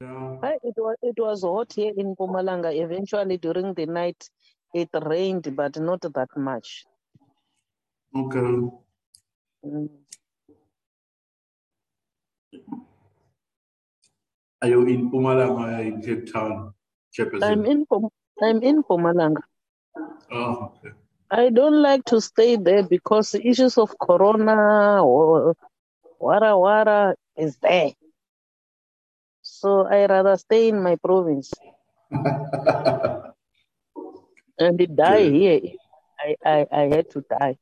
Yeah. 0.00 0.38
It 0.62 0.74
was, 0.76 0.96
it 1.02 1.18
was 1.18 1.42
hot 1.42 1.72
here 1.72 1.92
in 1.96 2.14
Mpumalanga. 2.14 2.74
Eventually, 2.74 3.38
during 3.38 3.74
the 3.74 3.86
night, 3.86 4.28
it 4.74 4.88
rained, 4.92 5.54
but 5.56 5.78
not 5.78 6.00
that 6.02 6.28
much. 6.36 6.84
Okay. 8.14 8.38
Mm. 9.64 9.88
Are 14.62 14.68
you 14.68 14.86
in 14.86 15.10
Mpumalanga 15.10 15.78
or 15.78 15.82
in 15.82 16.02
Cape 16.02 16.32
Town, 16.32 16.72
Chairperson? 17.16 17.42
I'm 17.42 17.64
in 17.66 17.86
Pum- 17.86 18.08
I'm 18.42 18.62
in 18.62 18.82
Mpumalanga. 18.82 19.42
Oh, 20.30 20.72
okay. 20.78 20.94
I 21.30 21.50
don't 21.50 21.82
like 21.82 22.04
to 22.06 22.20
stay 22.20 22.56
there 22.56 22.82
because 22.82 23.32
the 23.32 23.46
issues 23.46 23.76
of 23.78 23.98
corona 23.98 25.04
or 25.04 25.54
wara 26.20 26.54
wara 26.54 27.14
is 27.36 27.56
there. 27.58 27.92
So 29.64 29.86
I 29.86 30.04
rather 30.04 30.36
stay 30.36 30.68
in 30.68 30.82
my 30.82 30.96
province 30.96 31.50
and 34.58 34.76
die 34.94 35.24
Good. 35.24 35.32
here. 35.32 35.60
I, 36.20 36.36
I, 36.44 36.66
I 36.70 36.80
had 36.94 37.08
to 37.12 37.24
die. 37.30 37.56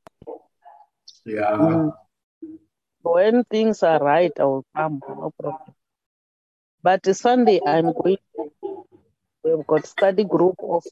Yeah. 1.25 1.53
Mm. 1.53 1.93
When 3.03 3.45
things 3.45 3.85
are 3.85 4.01
right, 4.03 4.33
I 4.37 4.43
will 4.43 4.65
come, 4.75 5.01
no 5.09 5.33
problem. 5.41 5.75
But 6.83 7.07
Sunday, 7.15 7.61
I'm 7.65 7.93
going. 7.93 8.19
We've 9.45 9.65
got 9.65 9.87
study 9.87 10.25
group 10.25 10.57
of 10.59 10.83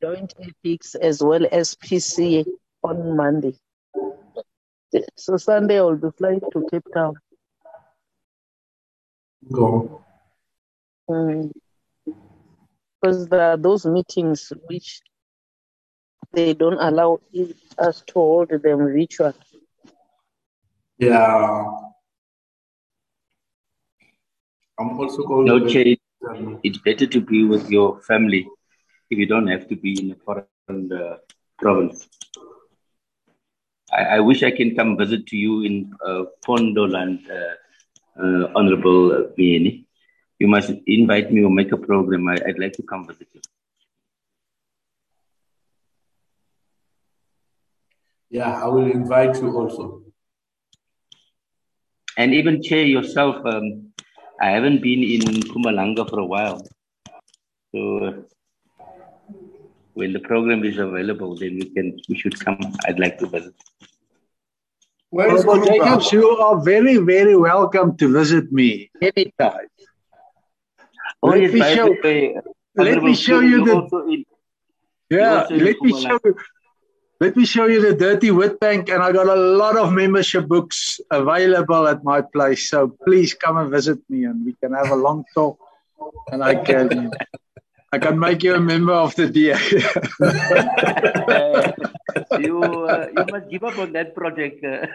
joint 0.00 0.34
ethics 0.40 0.94
as 0.94 1.20
well 1.20 1.48
as 1.50 1.74
PC 1.74 2.44
on 2.84 3.16
Monday. 3.16 3.56
So 5.16 5.36
Sunday, 5.36 5.80
I 5.80 5.82
will 5.82 5.96
be 5.96 6.10
flying 6.16 6.42
to 6.52 6.64
Cape 6.70 6.86
Town. 6.94 7.16
Go. 9.50 10.04
Mm. 11.08 11.52
Because 13.00 13.28
there 13.28 13.52
are 13.52 13.56
those 13.56 13.86
meetings 13.86 14.52
which 14.68 15.00
they 16.32 16.54
don't 16.54 16.78
allow 16.78 17.20
us 17.78 18.02
to 18.06 18.14
hold 18.14 18.50
them 18.50 18.78
virtual. 18.78 19.32
Yeah. 20.98 21.64
I'm 24.78 24.98
also 24.98 25.22
going 25.22 25.46
No, 25.46 25.58
to 25.60 25.68
Che, 25.68 25.98
um, 26.28 26.60
it's 26.62 26.78
better 26.78 27.06
to 27.06 27.20
be 27.20 27.44
with 27.44 27.70
your 27.70 28.00
family 28.02 28.46
if 29.10 29.18
you 29.18 29.26
don't 29.26 29.46
have 29.48 29.68
to 29.68 29.76
be 29.76 29.98
in 30.00 30.12
a 30.12 30.16
foreign 30.24 30.92
uh, 30.92 31.16
province. 31.58 32.08
I, 33.92 34.16
I 34.16 34.20
wish 34.20 34.42
I 34.42 34.50
can 34.50 34.74
come 34.76 34.96
visit 34.96 35.26
to 35.28 35.36
you 35.36 35.62
in 35.62 35.92
uh, 36.06 36.24
Pondoland, 36.46 37.20
uh, 37.30 38.22
uh, 38.22 38.52
Honorable 38.54 39.12
uh, 39.12 39.22
Vieni. 39.36 39.87
You 40.38 40.48
must 40.48 40.70
invite 40.86 41.32
me 41.32 41.42
or 41.44 41.50
make 41.50 41.72
a 41.72 41.76
program. 41.76 42.28
I, 42.28 42.34
I'd 42.46 42.58
like 42.58 42.72
to 42.74 42.82
come 42.82 43.06
visit 43.06 43.28
you. 43.34 43.40
yeah, 48.30 48.62
I 48.62 48.66
will 48.68 48.90
invite 48.90 49.36
you 49.40 49.56
also. 49.56 50.02
And 52.16 52.34
even 52.34 52.62
chair 52.62 52.84
yourself, 52.84 53.44
um, 53.46 53.92
I 54.40 54.50
haven't 54.50 54.82
been 54.82 55.02
in 55.02 55.20
Mpumalanga 55.20 56.08
for 56.08 56.20
a 56.20 56.24
while. 56.24 56.66
So 57.74 57.98
uh, 57.98 58.12
when 59.94 60.12
the 60.12 60.20
program 60.20 60.64
is 60.64 60.78
available, 60.78 61.36
then 61.36 61.54
we 61.54 61.70
can 61.70 61.98
we 62.08 62.18
should 62.18 62.38
come. 62.38 62.58
I'd 62.86 62.98
like 62.98 63.18
to 63.18 63.26
visit. 63.26 63.54
Where 65.10 65.34
is 65.34 65.44
Honorable 65.44 65.66
Jacobs, 65.66 66.12
you 66.12 66.28
are 66.28 66.60
very, 66.60 66.98
very 66.98 67.36
welcome 67.36 67.96
to 67.96 68.12
visit 68.12 68.52
me 68.52 68.90
anytime. 69.00 69.68
Let 71.22 71.52
me 71.52 71.60
show- 71.76 71.88
Let 72.76 73.02
me 73.02 73.14
show 73.14 73.40
you 73.40 73.64
the 73.64 74.24
yeah. 75.10 75.46
Let 75.50 75.80
me 75.82 75.92
show 76.02 76.18
you. 76.24 76.36
Let 77.20 77.36
me 77.36 77.44
show 77.44 77.66
you 77.66 77.80
the 77.82 77.94
Dirty 77.96 78.30
Wit 78.30 78.60
Bank, 78.60 78.88
and 78.90 79.02
I 79.02 79.10
got 79.10 79.26
a 79.26 79.34
lot 79.34 79.76
of 79.76 79.92
membership 79.92 80.46
books 80.46 81.00
available 81.10 81.88
at 81.88 82.04
my 82.04 82.20
place. 82.20 82.68
So 82.70 82.94
please 83.04 83.34
come 83.34 83.56
and 83.58 83.68
visit 83.70 83.98
me, 84.08 84.24
and 84.24 84.46
we 84.46 84.52
can 84.62 84.72
have 84.72 84.90
a 84.90 84.94
long 84.94 85.24
talk, 85.34 85.58
and 86.30 86.44
I 86.44 86.54
can 86.54 87.10
I 87.92 87.98
can 87.98 88.18
make 88.20 88.44
you 88.44 88.54
a 88.54 88.60
member 88.60 88.92
of 88.92 89.16
the 89.16 89.26
DA. 89.28 89.58
you 92.38 92.62
uh, 92.62 93.08
you 93.16 93.24
must 93.32 93.50
give 93.50 93.64
up 93.64 93.78
on 93.78 93.92
that 93.92 94.14
project. 94.14 94.64
uh. 94.64 94.86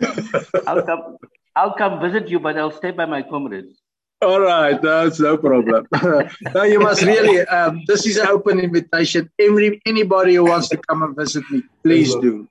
I'll 0.66 0.82
come. 0.82 1.16
I'll 1.54 1.74
come 1.74 2.00
visit 2.00 2.28
you, 2.28 2.40
but 2.40 2.58
I'll 2.58 2.70
stay 2.72 2.90
by 2.90 3.06
my 3.06 3.22
comrades. 3.22 3.80
All 4.22 4.40
right, 4.40 4.80
that's 4.80 5.20
no 5.20 5.36
problem. 5.36 5.86
no, 6.54 6.62
you 6.62 6.80
must 6.80 7.02
really. 7.02 7.40
Um, 7.42 7.82
this 7.86 8.06
is 8.06 8.16
an 8.16 8.28
open 8.28 8.58
invitation. 8.60 9.30
Every 9.38 9.80
anybody 9.84 10.34
who 10.36 10.44
wants 10.46 10.68
to 10.70 10.78
come 10.78 11.02
and 11.02 11.14
visit 11.14 11.44
me, 11.50 11.62
please 11.84 12.14
do. 12.16 12.48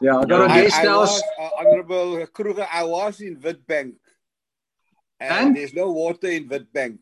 Yeah, 0.00 0.18
I 0.18 0.24
got 0.24 0.50
a 0.50 0.62
guest 0.62 0.76
house. 0.76 1.20
uh, 1.38 1.50
Honorable 1.58 2.26
Kruger, 2.28 2.66
I 2.72 2.84
was 2.84 3.20
in 3.20 3.36
Witbank. 3.36 3.94
And, 5.20 5.32
And? 5.48 5.56
there's 5.56 5.74
no 5.74 5.92
water 5.92 6.28
in 6.28 6.48
Witbank. 6.48 6.98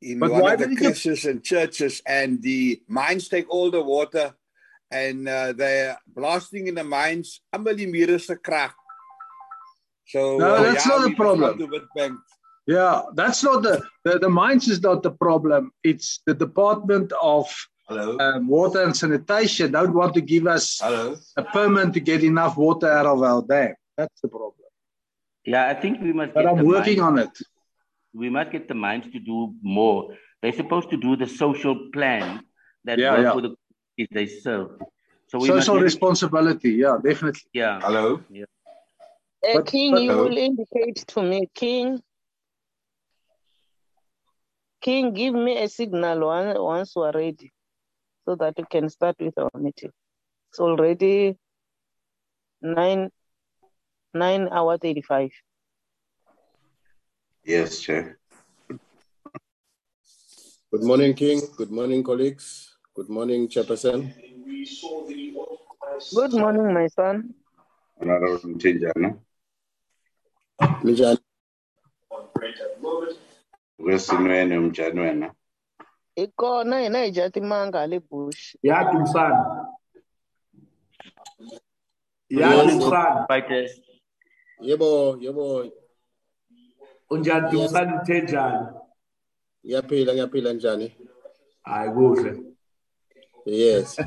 In 0.00 0.20
But 0.20 0.30
one 0.30 0.52
of 0.54 0.60
the 0.60 0.70
you- 0.70 1.28
and 1.30 1.42
churches, 1.44 2.00
and 2.06 2.40
the 2.40 2.80
mines 2.88 3.28
take 3.28 3.50
all 3.50 3.70
the 3.70 3.82
water, 3.82 4.32
and 4.90 5.28
uh, 5.28 5.52
they're 5.52 5.98
blasting 6.06 6.68
in 6.68 6.76
the 6.76 6.84
mines. 6.84 7.42
Ambali 7.52 8.20
se 8.20 8.36
crack. 8.36 8.74
So 10.06 10.38
No, 10.38 10.54
uh, 10.54 10.62
that's 10.62 10.86
yeah, 10.86 10.96
not 10.96 11.12
a 11.12 11.14
problem. 11.14 11.58
Go 12.70 12.76
to 12.76 12.80
Witbank. 12.80 13.06
Yeah, 13.06 13.12
that's 13.14 13.42
not 13.44 13.62
the, 13.62 13.82
the 14.04 14.18
the 14.18 14.28
mines 14.28 14.68
is 14.68 14.80
not 14.82 15.02
the 15.02 15.10
problem. 15.10 15.70
It's 15.82 16.20
the 16.26 16.34
Department 16.34 17.12
of 17.20 17.46
um, 17.88 18.48
Water 18.48 18.82
and 18.82 18.96
Sanitation 18.96 19.72
don't 19.72 19.94
want 19.94 20.14
to 20.14 20.20
give 20.20 20.46
us 20.46 20.78
Hello. 20.80 21.16
a 21.36 21.42
permit 21.42 21.92
to 21.94 22.00
get 22.00 22.22
enough 22.22 22.56
water 22.56 22.88
out 22.90 23.06
of 23.06 23.22
our 23.22 23.42
dam. 23.42 23.74
That's 23.96 24.20
the 24.20 24.28
problem. 24.28 24.54
Yeah, 25.44 25.68
I 25.68 25.74
think 25.74 26.00
we 26.00 26.12
must. 26.12 26.34
But 26.34 26.42
get 26.42 26.50
I'm 26.50 26.58
the 26.58 26.64
working 26.64 27.00
mines- 27.00 27.18
on 27.18 27.18
it. 27.18 27.38
We 28.12 28.28
must 28.28 28.50
get 28.52 28.66
the 28.68 28.74
mines 28.74 29.06
to 29.12 29.18
do 29.20 29.54
more. 29.62 30.16
They're 30.42 30.52
supposed 30.52 30.90
to 30.90 30.96
do 30.96 31.16
the 31.16 31.26
social 31.26 31.90
plan 31.92 32.40
that 32.84 32.98
Yeah, 32.98 33.12
work 33.12 33.22
yeah. 33.24 33.32
for 33.32 33.40
the 33.42 33.54
communities 33.96 34.08
they 34.12 34.26
serve. 34.26 34.68
So 35.28 35.38
we 35.38 35.48
must 35.48 35.60
Social 35.60 35.74
really- 35.74 35.84
responsibility. 35.84 36.70
Yeah, 36.72 36.98
definitely. 37.04 37.48
Yeah. 37.52 37.80
Hello. 37.80 38.06
Uh, 38.16 38.44
But- 39.54 39.66
King, 39.66 39.92
but- 39.92 40.02
you 40.02 40.16
will 40.16 40.36
indicate 40.36 40.98
to 41.14 41.22
me, 41.22 41.48
King. 41.54 42.02
King, 44.80 45.12
give 45.12 45.34
me 45.34 45.58
a 45.62 45.68
signal 45.68 46.26
one, 46.26 46.54
once 46.56 46.96
we're 46.96 47.12
ready, 47.12 47.52
so 48.24 48.34
that 48.36 48.54
we 48.56 48.64
can 48.64 48.88
start 48.88 49.16
with 49.20 49.36
our 49.36 49.50
meeting. 49.54 49.92
It's 50.48 50.58
already 50.58 51.36
nine 52.62 53.10
nine 54.14 54.48
hour 54.50 54.78
thirty 54.78 55.02
five. 55.02 55.30
Yes, 57.44 57.80
Chair. 57.80 58.18
Good 60.70 60.82
morning, 60.82 61.14
King. 61.14 61.42
Good 61.56 61.70
morning, 61.70 62.02
colleagues. 62.02 62.76
Good 62.94 63.10
morning, 63.10 63.48
Chairperson. 63.48 64.14
Good 66.14 66.32
morning, 66.32 66.72
my 66.72 66.86
son. 66.88 67.34
Honorable 68.00 68.38
Mthinjana. 68.38 69.18
Minjani? 73.80 73.98
Kwesinwene 73.98 74.58
umjani 74.58 75.00
wena? 75.00 75.34
Ikona 76.16 76.80
yena 76.80 77.04
ijatimanga 77.06 77.86
le 77.86 78.00
bush. 78.00 78.56
Yeah, 78.62 78.90
Tumsan. 78.92 79.66
Yeah, 82.28 82.54
Yes. 82.54 82.72
Tumsan. 82.74 83.26
Fighters. 83.26 83.80
Yebo, 84.60 85.16
yebo. 85.20 85.70
Unjani 87.10 87.50
Tumsan 87.50 87.94
Mthenjana. 88.02 88.74
Ngiyaphila, 89.64 90.12
ngiyaphila 90.12 90.52
njani? 90.52 90.96
Hayi 91.62 91.90
kuhle. 91.90 92.42
Yes. 93.46 93.96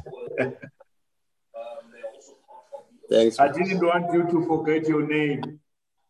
Thanks. 3.10 3.40
I 3.40 3.48
didn't 3.50 3.82
want 3.84 4.14
you 4.14 4.24
to 4.32 4.46
forget 4.48 4.88
your 4.88 5.06
name. 5.08 5.60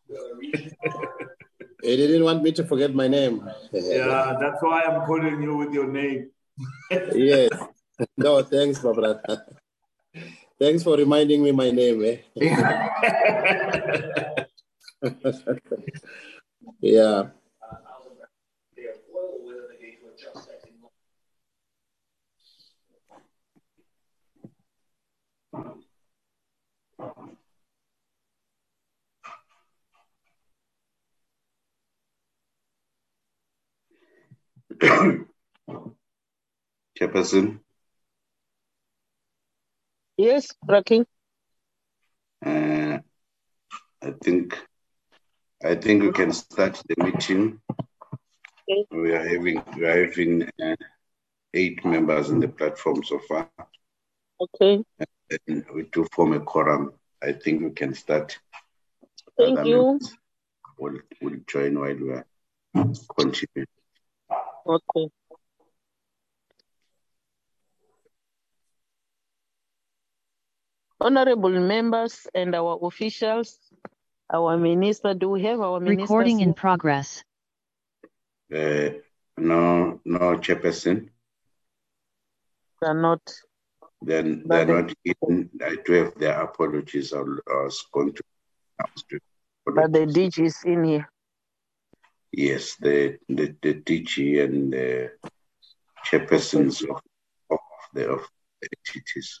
He 1.84 1.96
didn't 1.96 2.24
want 2.24 2.42
me 2.42 2.50
to 2.52 2.64
forget 2.64 2.94
my 2.94 3.08
name. 3.08 3.46
Yeah, 3.72 4.36
that's 4.40 4.62
why 4.62 4.82
I'm 4.82 5.04
calling 5.04 5.42
you 5.42 5.56
with 5.56 5.74
your 5.74 5.86
name. 5.86 6.30
yes. 6.90 7.50
No, 8.16 8.42
thanks, 8.42 8.82
my 8.82 8.92
brother. 8.92 9.44
Thanks 10.58 10.82
for 10.82 10.96
reminding 10.96 11.42
me 11.42 11.52
my 11.52 11.70
name. 11.70 12.02
Eh? 12.04 12.16
yeah. 16.80 17.24
Chairperson, 36.98 37.60
Yes, 40.16 40.48
Raking. 40.66 41.06
uh, 42.46 42.98
I 44.02 44.10
think 44.22 44.58
I 45.64 45.74
think 45.76 46.02
we 46.02 46.12
can 46.12 46.32
start 46.32 46.80
the 46.88 46.94
meeting. 47.04 47.60
Okay. 48.68 48.86
We 48.90 49.12
are 49.12 49.26
having 49.28 49.62
we 49.76 49.84
are 49.84 50.06
having 50.06 50.42
uh, 50.62 50.76
eight 51.54 51.84
members 51.84 52.30
in 52.30 52.40
the 52.40 52.48
platform 52.48 53.02
so 53.04 53.18
far, 53.28 53.48
Okay. 54.40 54.82
and 55.46 55.64
we 55.74 55.82
do 55.92 56.06
form 56.12 56.32
a 56.34 56.40
quorum. 56.40 56.92
I 57.22 57.32
think 57.32 57.62
we 57.62 57.70
can 57.70 57.94
start. 57.94 58.38
Thank 59.38 59.58
Other 59.58 59.68
you. 59.68 59.98
Will 60.78 60.98
will 61.22 61.36
join 61.46 61.78
while 61.78 61.94
we 61.96 62.10
are 62.12 62.26
continuing. 63.18 63.66
Okay. 64.66 65.08
Honorable 71.00 71.50
members 71.60 72.26
and 72.34 72.54
our 72.54 72.78
officials, 72.82 73.58
our 74.32 74.56
minister, 74.56 75.12
do 75.12 75.28
we 75.28 75.42
have 75.42 75.60
our 75.60 75.80
minister? 75.80 76.02
Recording 76.02 76.40
in 76.40 76.54
progress. 76.54 77.22
Uh, 78.54 78.90
no, 79.36 80.00
no, 80.04 80.38
Chairperson. 80.38 81.10
Are 82.82 82.94
not. 82.94 83.20
Then 84.00 84.44
they're 84.46 84.64
they- 84.64 84.72
not 84.72 84.92
in. 85.28 85.50
I 85.62 85.76
do 85.84 85.92
have 85.92 86.14
their 86.14 86.40
apologies. 86.40 87.12
I 87.12 87.20
was 87.20 87.84
going 87.92 88.14
to 88.14 88.22
But 89.66 89.92
the 89.92 90.06
DG 90.06 90.44
is 90.44 90.62
in 90.64 90.84
here. 90.84 91.08
Yes, 92.36 92.74
the 92.80 93.18
the, 93.28 93.54
the 93.62 93.74
DG 93.74 94.42
and 94.42 94.72
the 94.72 95.12
chairpersons 96.04 96.82
of, 96.82 97.00
of 97.48 97.58
the 97.94 98.10
of 98.10 98.26
the 98.60 98.68
entities. 98.74 99.40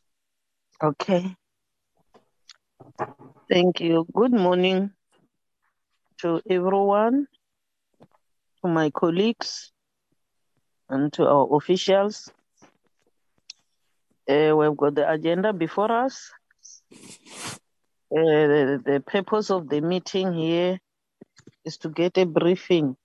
Okay. 0.80 1.34
Thank 3.50 3.80
you. 3.80 4.06
Good 4.14 4.32
morning 4.32 4.92
to 6.20 6.40
everyone, 6.48 7.26
to 8.62 8.68
my 8.68 8.90
colleagues, 8.90 9.72
and 10.88 11.12
to 11.14 11.26
our 11.26 11.48
officials. 11.56 12.30
Uh, 14.28 14.54
we've 14.54 14.76
got 14.76 14.94
the 14.94 15.10
agenda 15.10 15.52
before 15.52 15.90
us. 15.90 16.30
Uh, 16.92 18.22
the, 18.22 18.82
the 18.86 19.00
purpose 19.04 19.50
of 19.50 19.68
the 19.68 19.80
meeting 19.80 20.32
here 20.32 20.78
is 21.64 21.76
to 21.78 21.88
get 21.88 22.18
a 22.18 22.26
briefing 22.26 22.96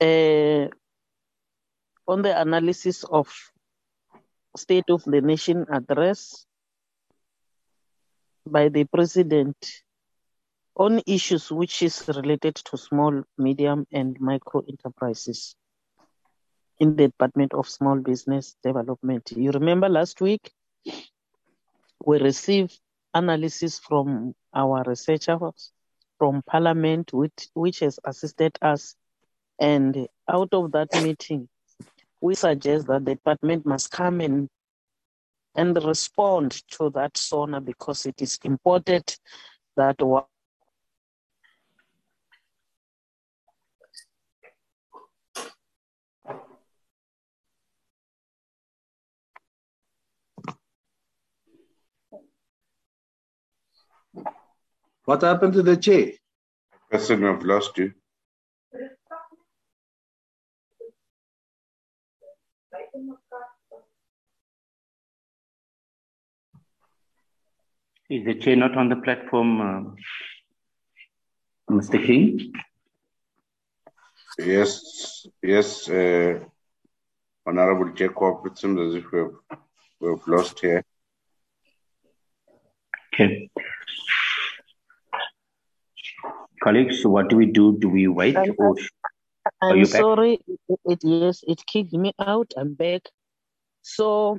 uh, 0.00 0.68
on 2.08 2.22
the 2.22 2.40
analysis 2.40 3.04
of 3.04 3.28
State 4.56 4.90
of 4.90 5.04
the 5.04 5.20
Nation 5.20 5.66
address 5.70 6.44
by 8.46 8.68
the 8.68 8.84
President 8.84 9.56
on 10.76 11.00
issues 11.06 11.52
which 11.52 11.82
is 11.82 12.02
related 12.08 12.56
to 12.56 12.76
small, 12.76 13.22
medium, 13.38 13.86
and 13.92 14.18
micro 14.20 14.62
enterprises 14.68 15.54
in 16.78 16.96
the 16.96 17.08
Department 17.08 17.54
of 17.54 17.68
Small 17.68 17.96
Business 17.98 18.56
Development. 18.64 19.30
You 19.36 19.50
remember 19.50 19.88
last 19.88 20.20
week 20.20 20.50
we 22.04 22.18
received 22.18 22.80
analysis 23.14 23.78
from 23.78 24.34
our 24.54 24.82
researchers 24.86 25.72
from 26.18 26.42
Parliament, 26.42 27.12
which, 27.14 27.48
which 27.54 27.80
has 27.80 27.98
assisted 28.04 28.56
us. 28.60 28.94
And 29.58 30.06
out 30.28 30.50
of 30.52 30.72
that 30.72 30.94
meeting, 31.02 31.48
we 32.20 32.34
suggest 32.34 32.86
that 32.88 33.04
the 33.06 33.14
department 33.14 33.64
must 33.64 33.90
come 33.90 34.20
in 34.20 34.48
and 35.54 35.82
respond 35.82 36.62
to 36.72 36.90
that 36.90 37.16
SONA 37.16 37.60
because 37.62 38.06
it 38.06 38.20
is 38.20 38.38
important 38.44 39.18
that 39.76 39.96
What 55.10 55.22
happened 55.22 55.54
to 55.54 55.62
the 55.64 55.76
chair? 55.76 56.12
Person, 56.88 57.24
we've 57.24 57.42
lost 57.42 57.76
you. 57.78 57.92
Is 68.08 68.24
the 68.24 68.34
chair 68.34 68.54
not 68.54 68.76
on 68.76 68.88
the 68.88 69.00
platform, 69.06 69.50
uh, 69.60 69.80
Mr. 71.72 71.98
King? 72.06 72.52
Yes, 74.38 75.26
yes, 75.42 75.88
uh, 75.88 76.38
Honorable 77.44 77.92
Jacob, 77.94 78.46
it 78.46 78.58
seems 78.58 78.78
as 78.80 78.94
if 78.94 79.10
we've, 79.10 79.36
we've 79.98 80.28
lost 80.28 80.60
here. 80.60 80.84
Okay. 83.12 83.50
Colleagues, 86.62 87.06
what 87.06 87.28
do 87.30 87.36
we 87.36 87.46
do? 87.46 87.76
Do 87.78 87.88
we 87.88 88.06
wait 88.08 88.36
Um, 88.36 88.54
or 88.58 88.76
Are 89.62 89.72
I'm 89.72 89.78
you 89.78 89.86
back? 89.86 90.00
sorry. 90.02 90.38
It, 90.46 90.80
it 90.84 90.98
yes, 91.02 91.40
it 91.46 91.64
kicked 91.66 91.92
me 91.92 92.12
out. 92.18 92.52
I'm 92.56 92.74
back. 92.74 93.02
So 93.82 94.38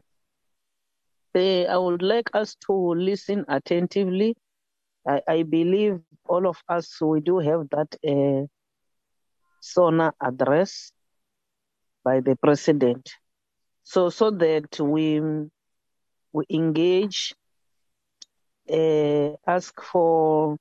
eh, 1.36 1.66
I 1.66 1.78
would 1.78 2.02
like 2.02 2.30
us 2.34 2.56
to 2.68 2.74
listen 2.74 3.46
attentively. 3.48 4.36
I, 5.08 5.22
I 5.28 5.44
believe 5.44 6.00
all 6.28 6.48
of 6.48 6.58
us 6.70 7.02
we 7.02 7.22
do 7.22 7.40
have 7.40 7.68
that 7.72 7.96
uh, 8.08 8.46
SONA 9.62 10.14
address 10.22 10.92
by 12.04 12.20
the 12.20 12.36
president. 12.36 13.10
So 13.84 14.10
so 14.10 14.30
that 14.32 14.80
we 14.80 15.22
we 16.34 16.46
engage, 16.50 17.34
uh, 18.72 19.32
ask 19.48 19.74
for 19.82 20.58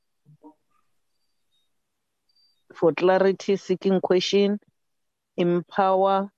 for 2.75 2.93
clarity 2.93 3.57
seeking 3.57 4.01
question, 4.01 4.59
empower 5.37 6.31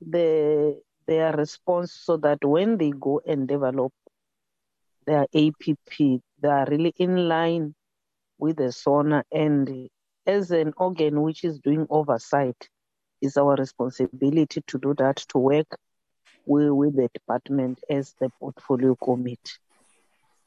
the 0.00 0.80
their 1.06 1.32
response 1.32 1.92
so 1.92 2.16
that 2.16 2.42
when 2.44 2.78
they 2.78 2.90
go 2.90 3.20
and 3.26 3.46
develop 3.46 3.92
their 5.06 5.26
APP, 5.34 5.98
they 5.98 6.48
are 6.48 6.66
really 6.70 6.94
in 6.98 7.28
line 7.28 7.74
with 8.38 8.56
the 8.56 8.72
SONA 8.72 9.22
and 9.30 9.90
as 10.26 10.50
an 10.50 10.72
organ 10.76 11.20
which 11.20 11.44
is 11.44 11.58
doing 11.58 11.86
oversight, 11.90 12.68
it's 13.20 13.36
our 13.36 13.54
responsibility 13.56 14.62
to 14.66 14.78
do 14.78 14.94
that, 14.94 15.16
to 15.28 15.38
work 15.38 15.76
with, 16.46 16.70
with 16.70 16.96
the 16.96 17.08
department 17.12 17.80
as 17.90 18.14
the 18.18 18.30
portfolio 18.40 18.94
committee. 18.96 19.38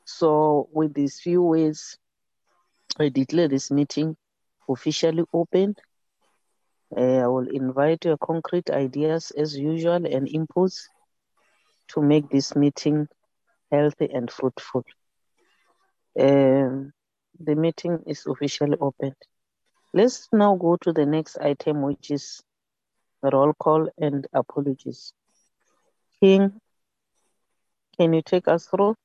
So 0.06 0.70
with 0.72 0.94
these 0.94 1.20
few 1.20 1.44
ways, 1.44 1.98
I 3.00 3.10
declare 3.10 3.48
this 3.48 3.70
meeting 3.70 4.18
officially 4.70 5.24
opened. 5.34 5.78
Uh, 6.96 7.20
I 7.24 7.28
will 7.28 7.48
invite 7.50 8.06
your 8.06 8.18
concrete 8.18 8.70
ideas 8.70 9.32
as 9.32 9.58
usual 9.58 10.06
and 10.06 10.28
inputs 10.28 10.88
to 11.90 12.02
make 12.02 12.30
this 12.30 12.56
meeting 12.56 13.08
healthy 13.72 14.10
and 14.14 14.30
fruitful. 14.32 14.84
Um, 16.20 16.92
the 17.40 17.56
meeting 17.56 18.04
is 18.08 18.26
officially 18.28 18.78
opened. 18.80 19.16
Let's 19.94 20.28
now 20.32 20.56
go 20.56 20.78
to 20.82 20.92
the 20.94 21.06
next 21.06 21.38
item, 21.40 21.82
which 21.84 22.12
is 22.12 22.42
roll 23.22 23.54
call 23.54 23.90
and 23.98 24.28
apologies. 24.34 25.14
King, 26.20 26.60
can 27.98 28.14
you 28.14 28.22
take 28.22 28.48
us 28.48 28.68
through? 28.68 28.96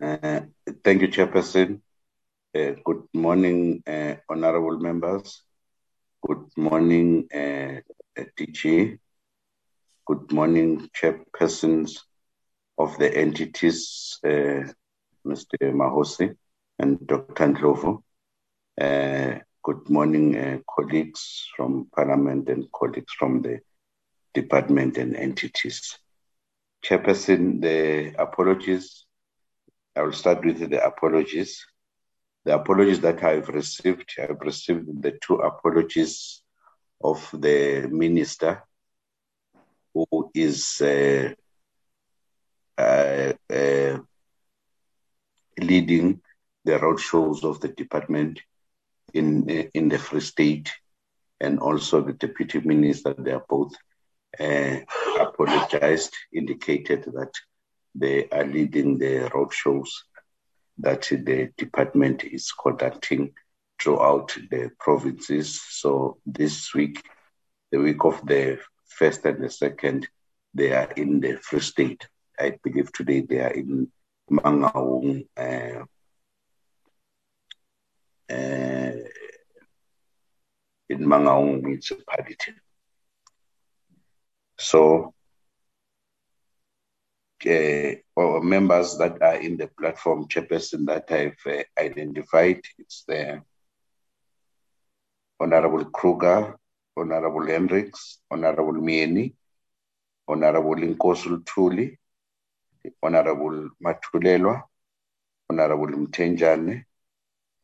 Uh, 0.00 0.40
thank 0.84 1.00
you, 1.02 1.08
Chairperson. 1.08 1.80
Uh, 2.56 2.72
good 2.82 3.02
morning, 3.12 3.82
uh, 3.86 4.14
honorable 4.26 4.78
members. 4.78 5.42
Good 6.26 6.46
morning, 6.56 7.28
uh, 7.30 7.80
DG. 8.16 8.98
Good 10.06 10.32
morning, 10.32 10.88
chairpersons 10.98 11.98
of 12.78 12.96
the 12.96 13.14
entities, 13.14 14.18
uh, 14.24 14.64
Mr. 15.26 15.58
Mahosi 15.60 16.34
and 16.78 17.06
Dr. 17.06 17.48
Ndlovu. 17.48 18.02
Uh, 18.80 19.40
good 19.62 19.90
morning, 19.90 20.34
uh, 20.34 20.58
colleagues 20.74 21.46
from 21.54 21.90
Parliament 21.94 22.48
and 22.48 22.72
colleagues 22.72 23.12
from 23.18 23.42
the 23.42 23.60
department 24.32 24.96
and 24.96 25.14
entities. 25.14 25.98
Chairperson, 26.82 27.60
the 27.60 28.14
apologies 28.18 29.04
I 29.94 30.02
will 30.02 30.12
start 30.12 30.44
with 30.44 30.60
the 30.70 30.82
apologies. 30.82 31.66
The 32.48 32.54
apologies 32.54 33.00
that 33.00 33.22
I've 33.22 33.50
received, 33.50 34.14
I've 34.18 34.40
received 34.40 35.02
the 35.02 35.18
two 35.20 35.34
apologies 35.34 36.40
of 37.04 37.28
the 37.30 37.86
minister 37.90 38.62
who 39.92 40.30
is 40.34 40.80
uh, 40.80 41.34
uh, 42.78 43.32
uh, 43.52 43.98
leading 45.60 46.22
the 46.64 46.78
road 46.78 46.98
shows 46.98 47.44
of 47.44 47.60
the 47.60 47.68
department 47.68 48.40
in 49.12 49.46
in 49.74 49.90
the 49.90 49.98
Free 49.98 50.22
State, 50.22 50.72
and 51.38 51.58
also 51.58 52.00
the 52.00 52.14
deputy 52.14 52.60
minister. 52.60 53.12
They 53.12 53.32
are 53.32 53.44
both 53.46 53.74
uh, 54.40 54.76
apologized, 55.20 56.14
indicated 56.32 57.04
that 57.12 57.34
they 57.94 58.26
are 58.30 58.46
leading 58.46 58.96
the 58.96 59.30
road 59.34 59.52
shows 59.52 60.04
that 60.78 61.02
the 61.10 61.50
department 61.56 62.24
is 62.24 62.52
conducting 62.52 63.32
throughout 63.80 64.36
the 64.50 64.70
provinces. 64.78 65.60
So 65.70 66.18
this 66.26 66.74
week, 66.74 67.02
the 67.70 67.78
week 67.78 68.04
of 68.04 68.24
the 68.26 68.58
first 68.86 69.24
and 69.24 69.42
the 69.42 69.50
second, 69.50 70.08
they 70.54 70.72
are 70.72 70.90
in 70.92 71.20
the 71.20 71.36
Free 71.36 71.60
State. 71.60 72.08
I 72.38 72.58
believe 72.62 72.92
today 72.92 73.20
they 73.20 73.40
are 73.40 73.50
in 73.50 73.90
Mangaung, 74.30 75.26
uh, 75.36 75.84
uh, 78.30 78.92
in 80.88 80.98
Mangaung 81.00 81.62
municipality. 81.62 82.52
So 84.58 85.14
uh, 87.46 88.40
members 88.40 88.96
that 88.98 89.22
are 89.22 89.36
in 89.36 89.56
the 89.56 89.68
platform 89.68 90.26
chairperson 90.28 90.86
that 90.86 91.10
I've 91.10 91.38
uh, 91.46 91.62
identified, 91.80 92.60
it's 92.78 93.04
the 93.06 93.42
Honorable 95.40 95.84
Kruger, 95.86 96.58
Honorable 96.96 97.46
Hendricks, 97.46 98.18
Honorable 98.30 98.80
Mieni, 98.80 99.34
Honorable 100.26 100.76
Inkosul 100.76 101.44
Tuli, 101.46 101.96
Honorable 103.02 103.70
Matulelwa, 103.82 104.62
Honorable 105.48 105.88
Mtenjane, 105.88 106.84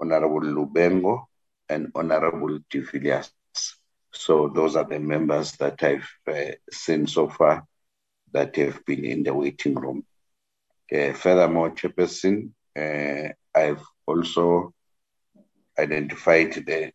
Honorable 0.01 0.41
Lubengo, 0.41 1.25
and 1.69 1.91
Honorable 1.95 2.61
Tifilias. 2.71 3.31
So 4.13 4.49
those 4.49 4.77
are 4.77 4.85
the 4.85 5.01
members 5.01 5.53
that 5.53 5.83
I've 5.83 6.09
uh, 6.29 6.53
seen 6.71 7.07
so 7.07 7.29
far 7.29 7.67
that 8.35 8.57
have 8.57 8.85
been 8.85 9.05
in 9.05 9.23
the 9.23 9.33
waiting 9.33 9.75
room. 9.75 10.05
Uh, 10.93 11.13
furthermore, 11.15 11.71
Chairperson, 11.71 12.51
uh, 12.77 13.33
I've 13.55 13.83
also 14.07 14.75
identified 15.79 16.53
the 16.53 16.93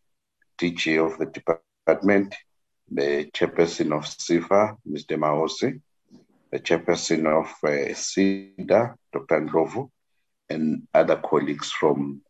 DG 0.58 1.04
of 1.04 1.18
the 1.18 1.26
department, 1.26 2.34
the 2.90 3.30
chairperson 3.32 3.96
of 3.96 4.04
SEFA, 4.04 4.76
Mr. 4.88 5.16
Maosi, 5.18 5.80
the 6.50 6.60
chairperson 6.60 7.26
of 7.26 7.48
uh, 7.64 8.94
Dr. 9.12 9.40
Ndlovu, 9.40 9.90
and 10.48 10.86
other 10.92 11.16
colleagues 11.16 11.70
from 11.70 12.20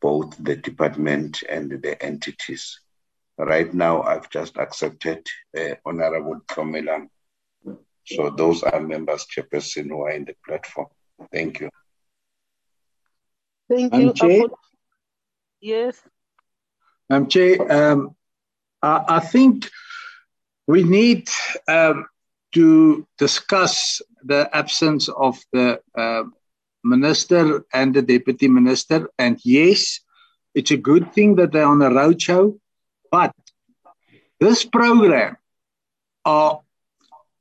both 0.00 0.36
the 0.42 0.56
department 0.56 1.42
and 1.48 1.70
the 1.82 2.02
entities. 2.02 2.80
Right 3.38 3.72
now, 3.72 4.02
I've 4.02 4.28
just 4.30 4.56
accepted 4.58 5.26
uh, 5.58 5.74
Honorable 5.84 6.40
Tomelan. 6.46 7.08
So 8.04 8.30
those 8.30 8.62
are 8.62 8.80
members, 8.80 9.26
chairperson, 9.26 9.88
who 9.88 10.02
are 10.02 10.10
in 10.10 10.24
the 10.24 10.34
platform. 10.46 10.88
Thank 11.32 11.60
you. 11.60 11.70
Thank 13.68 13.94
you. 13.94 14.12
Chair? 14.12 14.44
Apo- 14.44 14.58
Yes. 15.60 16.02
Um, 17.08 17.28
Chair, 17.28 17.70
um, 17.70 18.16
I, 18.82 19.04
I 19.06 19.20
think 19.20 19.70
we 20.66 20.82
need 20.82 21.28
um, 21.68 22.06
to 22.52 23.06
discuss 23.18 24.00
the 24.24 24.50
absence 24.52 25.08
of 25.08 25.38
the 25.52 25.80
uh, 25.96 26.24
minister 26.82 27.64
and 27.72 27.94
the 27.94 28.02
deputy 28.02 28.48
minister. 28.48 29.08
And 29.18 29.38
yes, 29.44 30.00
it's 30.54 30.70
a 30.70 30.76
good 30.76 31.12
thing 31.12 31.36
that 31.36 31.52
they're 31.52 31.66
on 31.66 31.82
a 31.82 31.90
roadshow, 31.90 32.58
but 33.10 33.32
this 34.40 34.64
program 34.64 35.36
are, 36.24 36.60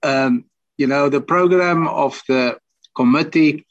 um, 0.04 0.46
you 0.82 0.88
know, 0.88 1.10
the 1.10 1.22
program 1.22 1.88
of 1.88 2.20
the 2.28 2.58
committee 2.96 3.68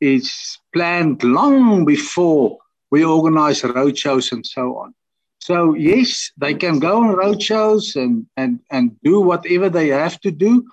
is 0.00 0.58
planned 0.74 1.22
long 1.22 1.84
before 1.84 2.58
we 2.90 3.04
organize 3.04 3.62
roadshows 3.62 4.32
and 4.32 4.44
so 4.44 4.76
on. 4.76 4.92
So 5.38 5.74
yes, 5.74 6.32
they 6.36 6.54
can 6.54 6.80
go 6.80 6.94
on 7.02 7.14
roadshows 7.14 7.94
and, 7.94 8.26
and, 8.36 8.58
and 8.72 8.96
do 9.04 9.20
whatever 9.20 9.68
they 9.70 9.88
have 9.88 10.20
to 10.22 10.32
do, 10.32 10.64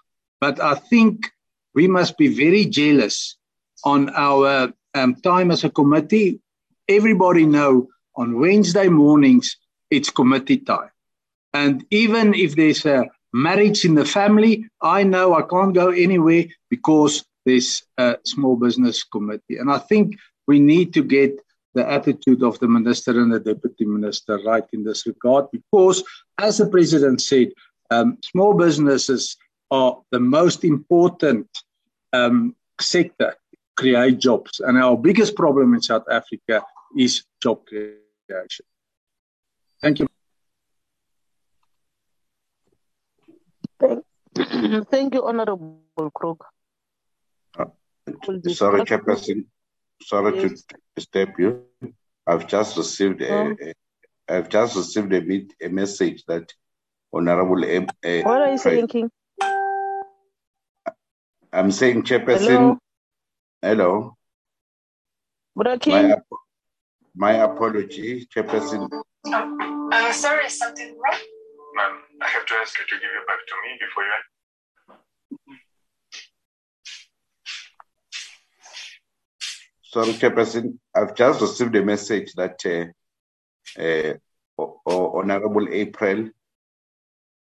but 0.41 0.59
I 0.59 0.73
think 0.73 1.31
we 1.75 1.87
must 1.87 2.17
be 2.17 2.29
very 2.29 2.65
jealous 2.65 3.37
on 3.83 4.09
our 4.15 4.73
um, 4.95 5.15
time 5.17 5.51
as 5.51 5.63
a 5.63 5.69
committee. 5.69 6.39
Everybody 6.89 7.45
know 7.45 7.89
on 8.15 8.39
Wednesday 8.39 8.87
mornings 8.87 9.55
it's 9.91 10.09
committee 10.09 10.57
time, 10.57 10.89
and 11.53 11.85
even 11.91 12.33
if 12.33 12.55
there's 12.55 12.85
a 12.85 13.05
marriage 13.35 13.85
in 13.85 13.95
the 13.95 14.05
family, 14.05 14.67
I 14.81 15.03
know 15.03 15.35
I 15.35 15.41
can't 15.41 15.73
go 15.73 15.89
anywhere 15.89 16.45
because 16.69 17.25
there's 17.45 17.83
a 17.97 18.17
small 18.23 18.55
business 18.55 19.03
committee, 19.03 19.57
and 19.57 19.71
I 19.71 19.77
think 19.77 20.15
we 20.47 20.59
need 20.59 20.93
to 20.93 21.03
get 21.03 21.39
the 21.73 21.89
attitude 21.89 22.41
of 22.41 22.57
the 22.59 22.67
minister 22.67 23.11
and 23.11 23.31
the 23.33 23.39
deputy 23.39 23.85
minister 23.85 24.39
right 24.45 24.63
in 24.71 24.83
this 24.83 25.05
regard 25.05 25.45
because, 25.51 26.03
as 26.37 26.57
the 26.57 26.67
president 26.67 27.21
said, 27.21 27.49
um, 27.91 28.17
small 28.23 28.53
businesses 28.53 29.35
are 29.69 30.01
the 30.11 30.19
most 30.19 30.63
important 30.63 31.47
um, 32.13 32.55
sector 32.79 33.35
create 33.75 34.19
jobs. 34.19 34.61
And 34.61 34.77
our 34.77 34.97
biggest 34.97 35.35
problem 35.35 35.73
in 35.73 35.81
South 35.81 36.05
Africa 36.09 36.63
is 36.97 37.23
job 37.43 37.65
creation. 37.67 38.65
Thank 39.81 39.99
you. 39.99 40.07
Thank, 44.35 44.87
thank 44.89 45.13
you, 45.13 45.25
Honorable 45.25 45.81
Krog. 45.97 46.37
We'll 47.57 48.39
Sorry, 48.53 48.83
discuss- 48.83 48.89
Chairperson. 48.89 49.45
Sorry 50.03 50.37
Yes. 50.39 50.63
to 50.63 50.75
disturb 50.95 51.29
you. 51.39 51.63
I've 52.27 52.47
just 52.47 52.77
received 52.77 53.21
a, 53.21 53.33
Oh. 53.33 53.55
a 53.61 53.73
I've 54.27 54.49
just 54.49 54.75
received 54.75 55.13
a, 55.13 55.21
meet, 55.21 55.53
a 55.61 55.69
message 55.69 56.23
that 56.27 56.51
Honorable 57.13 57.63
M. 57.63 57.85
Uh, 58.03 58.21
What 58.21 58.41
are 58.41 58.51
you 58.51 58.59
Pre- 58.59 58.71
saying, 58.71 58.87
King? 58.87 59.09
I'm 61.53 61.71
saying, 61.71 62.03
Chairperson. 62.03 62.47
Hello? 62.47 62.77
Hello. 63.61 64.17
Brother 65.55 65.71
My, 65.71 65.77
King? 65.77 66.11
ap- 66.11 66.25
my 67.15 67.31
apology, 67.33 68.25
Chairperson. 68.27 68.89
Uh, 69.25 70.11
sorry, 70.11 70.49
something 70.49 70.97
wrong? 70.99 72.01
Ma'am, 72.25 72.33
I 72.33 72.38
have 72.38 72.45
to 72.47 72.53
ask 72.55 72.77
you 72.79 72.85
to 72.85 73.01
give 73.01 73.09
it 73.11 73.27
back 73.27 73.39
to 73.47 73.55
me 73.63 73.77
before 73.79 74.03
you 74.03 74.11
end. 74.15 75.49
Sorry, 79.83 80.13
Chairperson. 80.13 80.77
I've 80.93 81.15
just 81.15 81.41
received 81.41 81.75
a 81.75 81.83
message 81.83 82.33
that 82.33 82.59
uh, 82.65 83.81
uh, 83.81 84.13
O- 84.57 84.81
O- 84.85 85.19
Honorable 85.19 85.67
April 85.71 86.29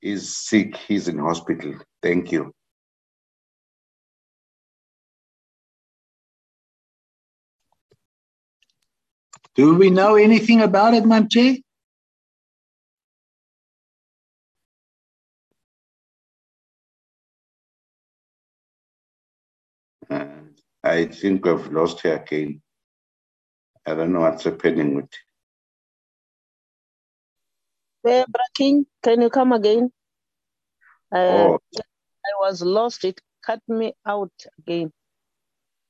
is 0.01 0.35
sick. 0.37 0.75
He's 0.77 1.07
in 1.07 1.17
hospital. 1.19 1.75
Thank 2.01 2.31
you. 2.31 2.51
Do 9.55 9.75
we 9.75 9.89
know 9.89 10.15
anything 10.15 10.61
about 10.61 10.93
it, 10.93 11.05
Madam 11.05 11.29
I 20.95 21.07
think 21.07 21.43
we've 21.45 21.71
lost 21.73 21.99
her 22.01 22.15
again. 22.15 22.61
I 23.85 23.95
don't 23.95 24.13
know 24.13 24.21
what's 24.21 24.45
happening 24.45 24.95
with. 24.95 25.09
Hey, 28.03 28.23
Brother 28.29 28.53
King, 28.53 28.85
can 29.03 29.21
you 29.21 29.29
come 29.29 29.51
again? 29.51 29.91
Uh, 31.11 31.17
Oh, 31.17 31.59
I 31.75 32.31
was 32.39 32.61
lost. 32.61 33.03
It 33.03 33.19
cut 33.45 33.61
me 33.67 33.93
out 34.05 34.31
again. 34.59 34.93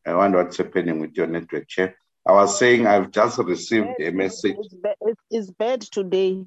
I 0.07 0.15
wonder 0.15 0.43
what's 0.43 0.57
happening 0.57 0.99
with 0.99 1.15
your 1.15 1.27
network, 1.27 1.67
Chair. 1.67 1.95
I 2.25 2.31
was 2.31 2.57
saying 2.57 2.87
I've 2.87 3.11
just 3.11 3.37
received 3.37 3.99
a 3.99 4.09
message. 4.09 4.55
It's, 4.57 4.73
ba- 4.73 5.15
it's 5.29 5.51
bad 5.51 5.81
today. 5.81 6.43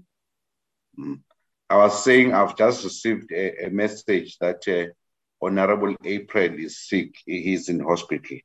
I 1.70 1.76
was 1.76 2.02
saying 2.02 2.34
I've 2.34 2.56
just 2.56 2.82
received 2.82 3.30
a, 3.30 3.66
a 3.66 3.70
message 3.70 4.36
that 4.38 4.66
uh, 4.66 4.92
Honorable 5.40 5.94
April 6.04 6.58
is 6.58 6.88
sick. 6.88 7.14
He's 7.24 7.68
in 7.68 7.78
hospital. 7.78 8.38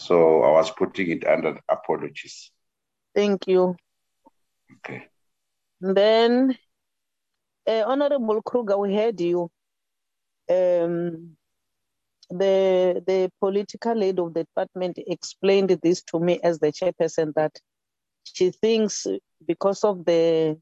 So 0.00 0.42
I 0.42 0.52
was 0.52 0.70
putting 0.70 1.10
it 1.10 1.26
under 1.26 1.60
apologies. 1.68 2.50
Thank 3.14 3.46
you. 3.46 3.76
Okay. 4.76 5.08
Then, 5.78 6.56
uh, 7.66 7.84
Honorable 7.86 8.40
Kruger, 8.40 8.78
we 8.78 8.94
heard 8.94 9.20
you. 9.20 9.50
Um, 10.48 11.36
the 12.30 13.02
the 13.06 13.30
political 13.40 13.94
lead 13.94 14.18
of 14.18 14.32
the 14.32 14.44
department 14.44 14.98
explained 15.06 15.78
this 15.82 16.02
to 16.04 16.18
me 16.18 16.40
as 16.42 16.58
the 16.60 16.72
chairperson 16.72 17.34
that 17.34 17.58
she 18.24 18.50
thinks 18.52 19.06
because 19.46 19.84
of 19.84 20.04
the 20.06 20.58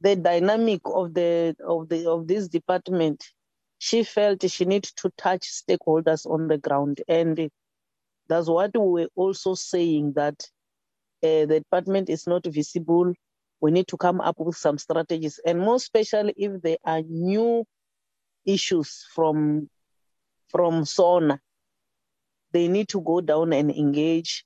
the 0.00 0.14
dynamic 0.14 0.82
of 0.84 1.12
the 1.14 1.56
of 1.66 1.88
the 1.88 2.08
of 2.08 2.28
this 2.28 2.46
department, 2.46 3.24
she 3.78 4.04
felt 4.04 4.48
she 4.48 4.64
needed 4.64 4.92
to 4.96 5.10
touch 5.16 5.42
stakeholders 5.42 6.24
on 6.24 6.46
the 6.46 6.58
ground, 6.58 7.00
and 7.08 7.50
that's 8.28 8.48
what 8.48 8.72
we 8.74 9.02
were 9.02 9.08
also 9.14 9.54
saying 9.54 10.14
that 10.16 10.34
uh, 11.22 11.46
the 11.46 11.60
department 11.60 12.10
is 12.10 12.26
not 12.26 12.44
visible. 12.46 13.12
We 13.60 13.70
need 13.70 13.88
to 13.88 13.96
come 13.96 14.20
up 14.20 14.38
with 14.38 14.56
some 14.56 14.78
strategies, 14.78 15.40
and 15.44 15.60
more 15.60 15.76
especially 15.76 16.34
if 16.36 16.60
there 16.62 16.78
are 16.84 17.02
new 17.02 17.64
issues 18.44 19.06
from 19.14 19.68
from 20.48 20.84
SONA, 20.84 21.40
they 22.52 22.68
need 22.68 22.88
to 22.90 23.00
go 23.00 23.20
down 23.20 23.52
and 23.52 23.70
engage. 23.70 24.44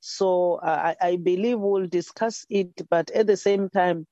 So 0.00 0.60
I, 0.62 0.96
I 1.00 1.16
believe 1.16 1.58
we'll 1.58 1.86
discuss 1.86 2.44
it, 2.48 2.70
but 2.88 3.10
at 3.10 3.26
the 3.26 3.36
same 3.36 3.68
time, 3.68 4.06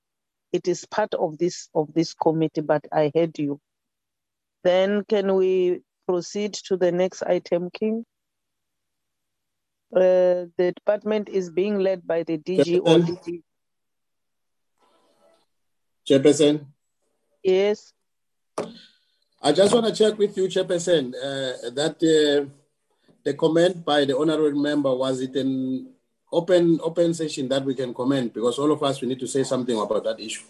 it 0.52 0.68
is 0.68 0.84
part 0.86 1.14
of 1.14 1.38
this 1.38 1.68
of 1.74 1.92
this 1.94 2.14
committee. 2.14 2.60
But 2.60 2.84
I 2.92 3.10
heard 3.14 3.38
you. 3.38 3.60
Then 4.62 5.04
can 5.08 5.34
we 5.34 5.80
proceed 6.06 6.54
to 6.68 6.76
the 6.76 6.92
next 6.92 7.22
item, 7.22 7.70
King? 7.70 8.04
Uh, 9.94 10.50
the 10.59 10.72
department 10.74 11.28
is 11.28 11.50
being 11.50 11.78
led 11.78 12.07
by 12.07 12.22
the 12.24 12.38
DG 12.38 12.80
or. 12.80 12.98
DG. 12.98 13.42
Chairperson, 16.04 16.66
Yes. 17.42 17.92
I 19.42 19.52
just 19.52 19.74
want 19.74 19.87
to 19.87 19.92
check 19.92 20.18
with 20.18 20.37
you, 20.37 20.48
Chairperson, 20.48 21.14
uh, 21.14 21.70
that 21.70 21.96
uh, 22.00 22.48
the 23.22 23.35
comment 23.35 23.85
by 23.85 24.04
the 24.04 24.16
honorable 24.16 24.59
member 24.59 24.94
was 24.94 25.20
it 25.20 25.37
an 25.37 25.92
open 26.33 26.80
open 26.83 27.14
session 27.14 27.48
that 27.48 27.64
we 27.64 27.74
can 27.74 27.94
comment 27.94 28.35
because 28.35 28.59
all 28.59 28.72
of 28.72 28.83
us 28.83 29.00
we 29.00 29.09
need 29.09 29.20
to 29.20 29.26
say 29.26 29.44
something 29.44 29.78
about 29.78 30.04
that 30.04 30.20
issue. 30.20 30.44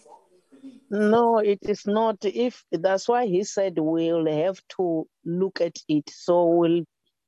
No, 0.91 1.39
it 1.39 1.59
is 1.63 1.87
not. 1.87 2.25
If 2.25 2.65
that's 2.71 3.09
why 3.09 3.27
he 3.27 3.43
said 3.45 3.75
we'll 3.77 4.27
have 4.27 4.61
to 4.77 5.07
look 5.25 5.61
at 5.61 5.77
it. 5.89 6.09
So 6.11 6.47
we'll 6.47 6.85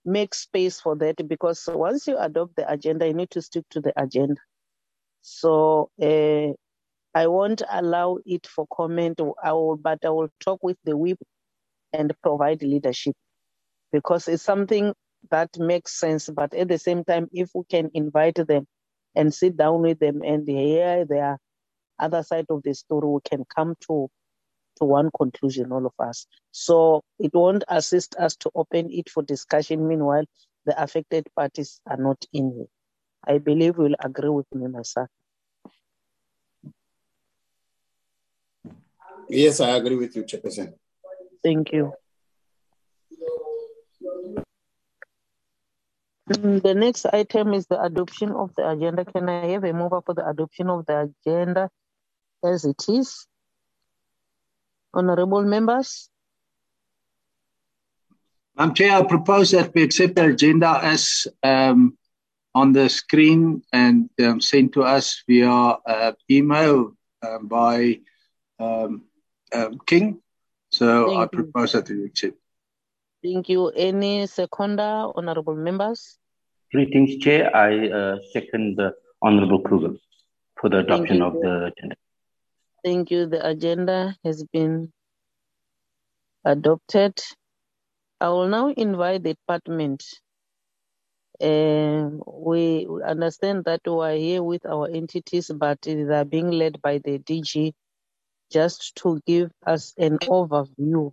make 0.06 0.34
space 0.34 0.80
for 0.80 0.96
that 0.96 1.28
because 1.28 1.68
once 1.72 2.06
you 2.06 2.16
adopt 2.18 2.56
the 2.56 2.70
agenda, 2.70 3.06
you 3.06 3.14
need 3.14 3.30
to 3.30 3.42
stick 3.42 3.64
to 3.70 3.80
the 3.80 3.92
agenda. 4.00 4.40
So 5.20 5.90
uh, 6.00 6.52
I 7.14 7.26
won't 7.26 7.62
allow 7.70 8.18
it 8.24 8.46
for 8.46 8.66
comment. 8.72 9.20
I 9.42 9.52
will, 9.52 9.76
but 9.76 10.04
I 10.04 10.10
will 10.10 10.28
talk 10.40 10.60
with 10.62 10.78
the 10.84 10.96
whip 10.96 11.18
and 11.92 12.14
provide 12.22 12.62
leadership 12.62 13.16
because 13.92 14.28
it's 14.28 14.42
something 14.42 14.92
that 15.30 15.50
makes 15.58 15.98
sense. 15.98 16.28
But 16.28 16.54
at 16.54 16.68
the 16.68 16.78
same 16.78 17.04
time, 17.04 17.28
if 17.32 17.50
we 17.54 17.62
can 17.68 17.90
invite 17.94 18.36
them 18.46 18.66
and 19.14 19.34
sit 19.34 19.56
down 19.56 19.82
with 19.82 19.98
them 19.98 20.22
and 20.22 20.46
hear 20.46 21.04
their 21.04 21.38
other 21.98 22.22
side 22.22 22.46
of 22.50 22.62
the 22.62 22.74
story, 22.74 23.08
we 23.08 23.20
can 23.28 23.44
come 23.54 23.74
to 23.88 24.08
to 24.76 24.84
one 24.84 25.10
conclusion, 25.18 25.72
all 25.72 25.86
of 25.86 25.92
us. 25.98 26.26
So 26.52 27.02
it 27.18 27.32
won't 27.34 27.64
assist 27.68 28.16
us 28.16 28.36
to 28.36 28.50
open 28.54 28.90
it 28.90 29.08
for 29.10 29.22
discussion. 29.22 29.86
Meanwhile, 29.88 30.24
the 30.64 30.80
affected 30.82 31.26
parties 31.36 31.80
are 31.88 31.96
not 31.96 32.24
in 32.32 32.52
here. 32.52 32.66
I 33.26 33.38
believe 33.38 33.74
you'll 33.78 33.94
agree 34.00 34.28
with 34.30 34.46
me, 34.54 34.66
my 34.68 34.82
son. 34.82 35.06
Yes, 39.28 39.60
I 39.60 39.70
agree 39.70 39.96
with 39.96 40.14
you, 40.14 40.22
Chairperson. 40.22 40.74
Thank 41.42 41.72
you. 41.72 41.92
Mm, 46.30 46.62
The 46.62 46.74
next 46.74 47.06
item 47.06 47.54
is 47.54 47.66
the 47.66 47.80
adoption 47.80 48.32
of 48.32 48.54
the 48.56 48.68
agenda. 48.68 49.04
Can 49.04 49.28
I 49.28 49.46
have 49.46 49.64
a 49.64 49.72
mover 49.72 50.00
for 50.04 50.14
the 50.14 50.28
adoption 50.28 50.68
of 50.70 50.86
the 50.86 51.10
agenda 51.26 51.70
as 52.44 52.64
it 52.64 52.84
is? 52.88 53.26
Honorable 54.96 55.44
members, 55.44 56.08
Madam 58.56 58.74
Chair, 58.74 58.92
I 58.96 59.02
propose 59.02 59.50
that 59.50 59.74
we 59.74 59.82
accept 59.82 60.16
the 60.16 60.24
agenda 60.32 60.80
as 60.82 61.26
um, 61.42 61.98
on 62.54 62.72
the 62.72 62.88
screen 62.88 63.62
and 63.70 64.08
um, 64.24 64.40
sent 64.40 64.72
to 64.72 64.82
us 64.82 65.22
via 65.28 65.50
uh, 65.52 66.12
email 66.30 66.96
um, 67.22 67.48
by 67.48 68.00
um, 68.58 69.04
um, 69.52 69.78
King. 69.86 70.22
So 70.70 71.12
I 71.20 71.26
Thank 71.26 71.32
you. 71.32 71.42
propose 71.42 71.72
that 71.72 71.90
we 71.90 72.04
accept. 72.06 72.38
thank 73.22 73.48
you. 73.50 73.68
Any 73.68 74.26
seconder, 74.26 75.12
honorable 75.14 75.54
members? 75.54 76.18
Greetings, 76.72 77.16
Chair. 77.18 77.54
I 77.54 77.88
uh, 77.88 78.16
second 78.32 78.76
the 78.76 78.94
Honorable 79.20 79.60
Kruger 79.60 79.94
for 80.60 80.70
the 80.70 80.78
adoption 80.78 81.18
you, 81.18 81.24
of 81.24 81.34
the 81.34 81.66
agenda. 81.66 81.96
Thank 82.86 83.10
you. 83.10 83.26
The 83.26 83.44
agenda 83.44 84.14
has 84.22 84.44
been 84.44 84.92
adopted. 86.44 87.20
I 88.20 88.28
will 88.28 88.46
now 88.46 88.68
invite 88.68 89.24
the 89.24 89.34
department. 89.34 90.04
Uh, 91.42 92.10
we 92.24 92.86
understand 93.04 93.64
that 93.64 93.80
we 93.84 93.92
are 93.92 94.14
here 94.14 94.40
with 94.40 94.64
our 94.66 94.88
entities, 94.88 95.50
but 95.52 95.82
they 95.82 96.00
are 96.02 96.24
being 96.24 96.52
led 96.52 96.80
by 96.80 96.98
the 96.98 97.18
DG 97.18 97.72
just 98.52 98.94
to 99.02 99.20
give 99.26 99.50
us 99.66 99.92
an 99.98 100.18
overview 100.18 101.10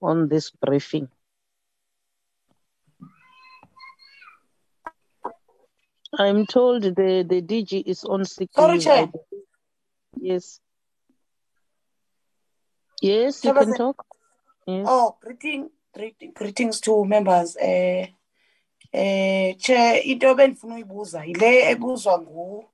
on 0.00 0.28
this 0.28 0.52
briefing. 0.64 1.08
I'm 6.16 6.46
told 6.46 6.84
the, 6.84 7.26
the 7.28 7.42
DG 7.42 7.82
is 7.84 8.04
on 8.04 8.24
sick 8.24 8.50
leave. 8.56 9.10
Yes. 10.16 10.60
Yes, 13.00 13.44
you 13.44 13.54
can 13.54 13.74
talk. 13.74 14.04
Yes. 14.66 14.86
Oh, 14.88 15.16
greeting, 15.20 15.70
greeting, 15.94 16.32
greetings 16.34 16.80
to 16.80 17.04
members. 17.04 17.56
Eh, 17.60 18.06
eh, 18.92 19.54
Chair, 19.58 20.02
into 20.04 20.26
ebendifuna 20.26 20.74
uyibuza 20.74 21.24
yile 21.24 21.70
ebuzwa 21.70 22.18
ngu 22.18 22.64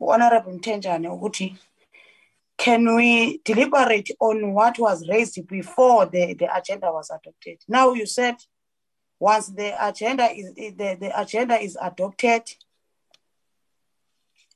Honorable 0.00 0.52
Mthenjane 0.52 1.08
ukuthi 1.08 1.56
can 2.56 2.94
we 2.94 3.40
deliberate 3.44 4.10
on 4.20 4.52
what 4.52 4.78
was 4.78 5.06
raised 5.08 5.46
before 5.48 6.06
the, 6.06 6.34
the 6.34 6.54
agenda 6.56 6.92
was 6.92 7.10
adopted? 7.10 7.58
Now 7.68 7.92
you 7.92 8.06
said 8.06 8.36
once 9.18 9.48
the 9.48 9.74
agenda 9.86 10.30
is 10.30 10.54
the, 10.54 10.96
the 11.00 11.20
agenda 11.20 11.60
is 11.60 11.76
adopted, 11.80 12.42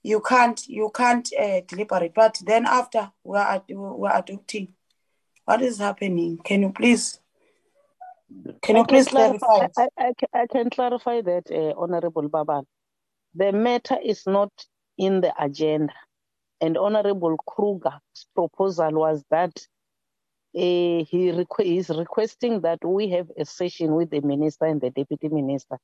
you 0.03 0.21
can't 0.21 0.67
you 0.69 0.91
can't 0.95 1.29
uh, 1.39 1.61
deliberate. 1.67 2.15
But 2.15 2.39
then 2.47 2.67
after 2.67 3.11
we 3.25 3.37
are 3.37 3.63
we 3.69 4.09
are 4.09 4.19
adopting, 4.19 4.75
what 5.49 5.63
is 5.63 5.79
happening? 5.79 6.37
Can 6.45 6.61
you 6.61 6.73
please 6.73 7.19
can 8.61 8.77
you 8.77 8.85
please 8.85 9.09
clarify, 9.09 9.47
clarify? 9.47 9.87
I, 9.97 10.13
I, 10.35 10.41
I 10.43 10.47
can 10.47 10.69
clarify 10.69 11.23
that, 11.23 11.51
uh, 11.51 11.73
Honorable 11.81 12.29
Baban. 12.29 12.65
The 13.35 13.53
matter 13.53 13.97
is 14.05 14.25
not 14.27 14.53
in 14.99 15.23
the 15.23 15.33
agenda. 15.43 15.95
And 16.61 16.77
Honorable 16.77 17.39
Kruger's 17.39 18.27
proposal 18.35 18.93
was 18.93 19.25
that 19.31 19.57
uh, 20.55 21.05
he 21.11 21.33
requ- 21.33 21.79
is 21.79 21.89
requesting 21.89 22.61
that 22.61 22.85
we 22.85 23.09
have 23.09 23.29
a 23.39 23.47
session 23.47 23.95
with 23.95 24.11
the 24.11 24.21
minister 24.21 24.67
and 24.67 24.83
the 24.83 24.91
deputy 24.91 25.29
minister 25.29 25.79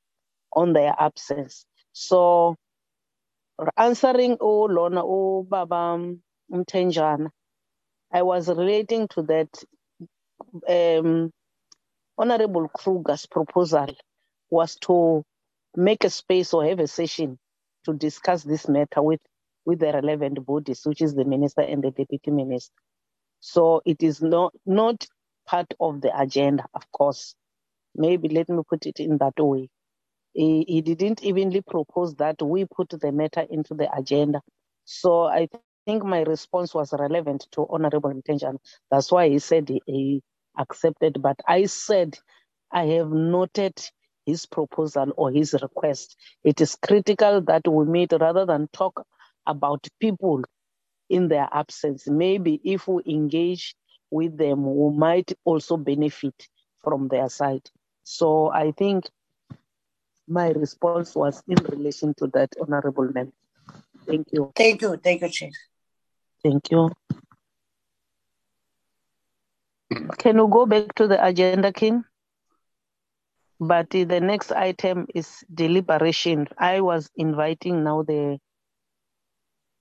on 0.52 0.74
their 0.74 0.94
absence. 0.98 1.64
So, 1.92 2.56
answering 3.78 4.36
oh 4.40 4.64
Lona, 4.64 5.00
oh 5.02 5.46
Baba 5.48 5.98
Mtenjana, 6.52 7.30
I 8.14 8.22
was 8.22 8.48
relating 8.48 9.08
to 9.10 9.22
that 9.24 9.64
um, 10.68 11.32
Honorable 12.18 12.68
Kruger's 12.68 13.26
proposal 13.26 13.88
was 14.50 14.76
to 14.82 15.24
make 15.76 16.04
a 16.04 16.10
space 16.10 16.54
or 16.54 16.64
have 16.66 16.80
a 16.80 16.86
session 16.86 17.38
to 17.84 17.94
discuss 17.94 18.44
this 18.44 18.68
matter 18.68 19.02
with, 19.02 19.20
with 19.66 19.80
the 19.80 19.92
relevant 19.92 20.44
bodies, 20.46 20.82
which 20.84 21.02
is 21.02 21.14
the 21.14 21.24
minister 21.24 21.62
and 21.62 21.82
the 21.82 21.90
deputy 21.90 22.30
minister. 22.30 22.72
So 23.40 23.82
it 23.86 24.02
is 24.02 24.22
not, 24.22 24.54
not 24.66 25.06
part 25.46 25.74
of 25.80 26.00
the 26.02 26.18
agenda, 26.18 26.66
of 26.74 26.90
course. 26.92 27.34
Maybe 27.96 28.28
let 28.30 28.48
me 28.48 28.62
put 28.68 28.86
it 28.86 29.00
in 29.00 29.18
that 29.18 29.34
way. 29.38 29.68
He, 30.34 30.64
he 30.68 30.82
didn't 30.82 31.24
evenly 31.24 31.62
propose 31.62 32.14
that 32.16 32.42
we 32.42 32.66
put 32.66 32.90
the 32.90 33.12
matter 33.12 33.46
into 33.50 33.74
the 33.74 33.92
agenda. 33.96 34.42
So 34.84 35.24
I 35.24 35.48
think 35.86 36.04
my 36.04 36.22
response 36.22 36.74
was 36.74 36.92
relevant 36.92 37.46
to 37.52 37.66
Honorable 37.68 38.10
Intention. 38.10 38.58
That's 38.90 39.10
why 39.10 39.28
he 39.28 39.38
said 39.38 39.68
he, 39.86 40.22
accepted. 40.58 41.20
But 41.20 41.40
I 41.48 41.64
said 41.64 42.16
I 42.70 42.84
have 42.86 43.10
noted 43.10 43.74
his 44.26 44.46
proposal 44.46 45.12
or 45.16 45.30
his 45.30 45.52
request. 45.54 46.16
It 46.44 46.60
is 46.60 46.76
critical 46.76 47.40
that 47.42 47.66
we 47.68 47.84
meet 47.84 48.12
rather 48.12 48.46
than 48.46 48.68
talk 48.72 49.04
about 49.46 49.86
people 50.00 50.42
in 51.10 51.28
their 51.28 51.48
absence. 51.52 52.08
Maybe 52.08 52.60
if 52.64 52.88
we 52.88 53.02
engage 53.06 53.74
with 54.10 54.36
them, 54.38 54.64
we 54.64 54.96
might 54.96 55.32
also 55.44 55.76
benefit 55.76 56.48
from 56.82 57.08
their 57.08 57.28
side. 57.28 57.68
So 58.04 58.50
I 58.50 58.72
think 58.72 59.04
my 60.26 60.50
response 60.50 61.14
was 61.14 61.42
in 61.48 61.56
relation 61.64 62.14
to 62.18 62.28
that, 62.28 62.54
Honorable 62.60 63.10
Member. 63.12 63.32
Thank 64.06 64.28
you. 64.32 64.52
Thank 64.54 64.82
you. 64.82 64.96
Thank 64.96 65.22
you, 65.22 65.28
Chief. 65.28 65.52
Thank 66.44 66.70
you. 66.70 66.90
Can 70.18 70.42
we 70.42 70.50
go 70.50 70.66
back 70.66 70.94
to 70.96 71.06
the 71.06 71.24
agenda, 71.24 71.72
King? 71.72 72.04
But 73.58 73.88
the 73.90 74.20
next 74.20 74.52
item 74.52 75.06
is 75.14 75.42
deliberation. 75.52 76.48
I 76.58 76.80
was 76.80 77.10
inviting 77.16 77.82
now 77.82 78.02
the 78.02 78.38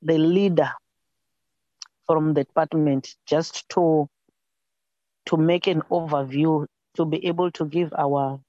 the 0.02 0.18
leader 0.18 0.70
from 2.06 2.34
the 2.34 2.44
department 2.44 3.16
just 3.26 3.68
to 3.70 4.08
to 5.26 5.38
make 5.38 5.68
an 5.68 5.82
overview 5.90 6.66
to 6.96 7.06
be 7.06 7.26
able 7.26 7.52
to 7.52 7.66
give 7.66 7.94
our 7.98 8.40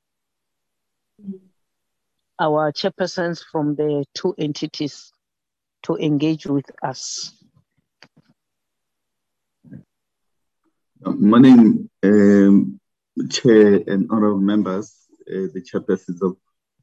our 2.39 2.73
chairpersons 2.73 3.43
from 3.51 3.75
the 3.75 4.05
two 4.15 4.35
entities 4.39 5.13
to 5.83 5.97
engage 5.97 6.47
with 6.47 6.71
us. 6.83 7.44
Morning, 11.07 11.91
um, 12.03 12.81
Chair 13.29 13.83
and 13.87 14.09
honorable 14.11 14.41
members, 14.41 14.95
uh, 15.29 15.53
the 15.53 15.61
chairpersons 15.61 16.23
of 16.23 16.37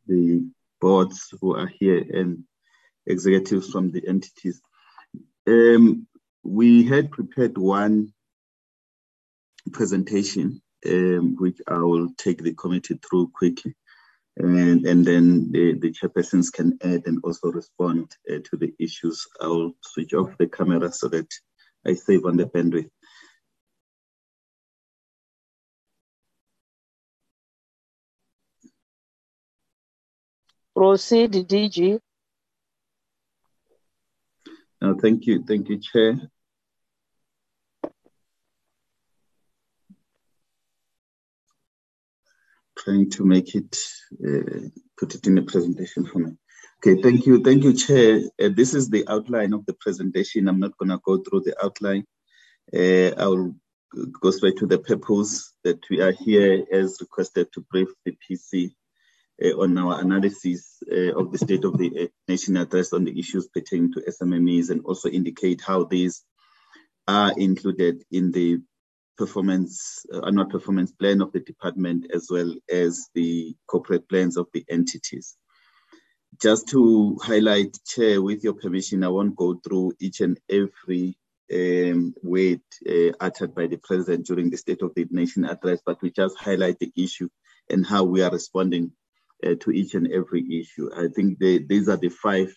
the 0.06 0.48
boards 0.80 1.34
who 1.42 1.56
are 1.56 1.68
here 1.68 2.06
and 2.14 2.44
executives 3.08 3.72
from 3.72 3.92
the 3.92 4.08
entities. 4.08 4.62
Um, 5.48 6.08
we 6.44 6.86
had 6.88 7.12
prepared 7.12 7.58
one 7.58 8.14
presentation, 9.72 10.62
um, 10.86 11.36
which 11.38 11.60
I 11.68 11.80
will 11.80 12.10
take 12.16 12.44
the 12.44 12.54
committee 12.54 13.00
through 13.02 13.32
quickly. 13.34 13.76
And, 14.38 14.86
and 14.86 15.04
then 15.04 15.52
the, 15.52 15.74
the 15.74 15.92
chairpersons 15.92 16.54
can 16.54 16.78
add 16.84 17.04
and 17.08 17.20
also 17.24 17.52
respond 17.52 18.16
uh, 18.30 18.38
to 18.52 18.58
the 18.58 18.74
issues. 18.80 19.28
I'll 19.42 19.74
switch 19.82 20.14
off 20.14 20.38
the 20.38 20.48
camera 20.48 20.92
so 20.92 21.08
that 21.08 21.28
I 21.86 21.96
save 21.96 22.26
on 22.26 22.38
the 22.38 22.46
bandwidth. 22.46 22.92
Proceed, 30.76 31.34
DG. 31.34 32.00
Uh, 34.82 34.94
thank 35.02 35.26
you, 35.26 35.44
thank 35.44 35.70
you, 35.70 35.80
Chair. 35.80 36.20
Trying 42.78 43.12
to 43.12 43.26
make 43.26 43.54
it, 43.54 43.78
uh, 44.26 44.70
put 44.98 45.14
it 45.14 45.28
in 45.28 45.38
a 45.38 45.44
presentation 45.44 46.06
for 46.06 46.20
me. 46.20 46.32
Okay, 46.78 47.00
thank 47.02 47.28
you, 47.28 47.44
thank 47.44 47.64
you, 47.64 47.74
Chair. 47.74 48.22
Uh, 48.42 48.50
this 48.56 48.74
is 48.74 48.90
the 48.90 49.06
outline 49.08 49.54
of 49.54 49.66
the 49.68 49.74
presentation. 49.74 50.48
I'm 50.48 50.60
not 50.60 50.76
going 50.78 50.90
to 50.90 51.00
go 51.06 51.18
through 51.18 51.42
the 51.42 51.56
outline. 51.64 52.06
Uh, 52.74 53.14
I 53.22 53.28
will 53.28 53.54
go 54.20 54.32
straight 54.32 54.58
to 54.58 54.66
the 54.66 54.80
purpose 54.80 55.54
that 55.64 55.80
we 55.90 56.02
are 56.02 56.14
here 56.14 56.66
as 56.72 56.98
requested 57.02 57.52
to 57.52 57.62
brief 57.70 57.90
the 58.06 58.18
PC 58.24 58.74
on 59.42 59.78
our 59.78 60.00
analysis 60.00 60.78
uh, 60.92 61.14
of 61.20 61.32
the 61.32 61.38
state 61.38 61.66
of 61.66 61.78
the 61.78 62.04
uh, 62.04 62.08
nation 62.28 62.58
address 62.58 62.94
on 62.94 63.04
the 63.04 63.20
issues 63.20 63.48
pertaining 63.48 63.92
to 63.94 64.02
SMMEs 64.02 64.70
and 64.70 64.86
also 64.86 65.10
indicate 65.10 65.62
how 65.62 65.84
these 65.84 66.24
are 67.08 67.34
included 67.38 68.04
in 68.12 68.32
the 68.32 68.60
performance, 69.18 70.06
uh, 70.14 70.22
annual 70.26 70.46
performance 70.46 70.92
plan 70.92 71.22
of 71.22 71.32
the 71.32 71.40
department 71.40 72.08
as 72.14 72.28
well 72.30 72.54
as 72.70 73.10
the 73.14 73.56
corporate 73.68 74.08
plans 74.08 74.38
of 74.38 74.48
the 74.54 74.64
entities. 74.70 75.36
Just 76.42 76.70
to 76.70 77.18
highlight, 77.22 77.78
Chair, 77.86 78.22
with 78.22 78.44
your 78.44 78.54
permission, 78.54 79.04
I 79.04 79.10
won't 79.10 79.36
go 79.36 79.56
through 79.56 79.94
each 80.00 80.22
and 80.22 80.40
every 80.50 81.18
um, 81.54 82.14
word 82.24 82.62
uh, 82.90 83.12
uttered 83.20 83.54
by 83.54 83.68
the 83.68 83.78
President 83.78 84.26
during 84.26 84.50
the 84.50 84.58
State 84.58 84.82
of 84.82 84.94
the 84.96 85.06
Nation 85.12 85.46
address, 85.46 85.82
but 85.86 86.02
we 86.02 86.10
just 86.12 86.38
highlight 86.38 86.80
the 86.80 86.92
issue 86.96 87.30
and 87.70 87.86
how 87.86 88.04
we 88.04 88.22
are 88.22 88.32
responding 88.32 88.92
uh, 89.46 89.56
to 89.60 89.72
each 89.72 89.96
and 89.96 90.12
every 90.12 90.60
issue. 90.60 90.90
I 90.96 91.08
think 91.16 91.40
the, 91.40 91.66
these 91.68 91.90
are 91.90 91.98
the 91.98 92.10
five 92.10 92.54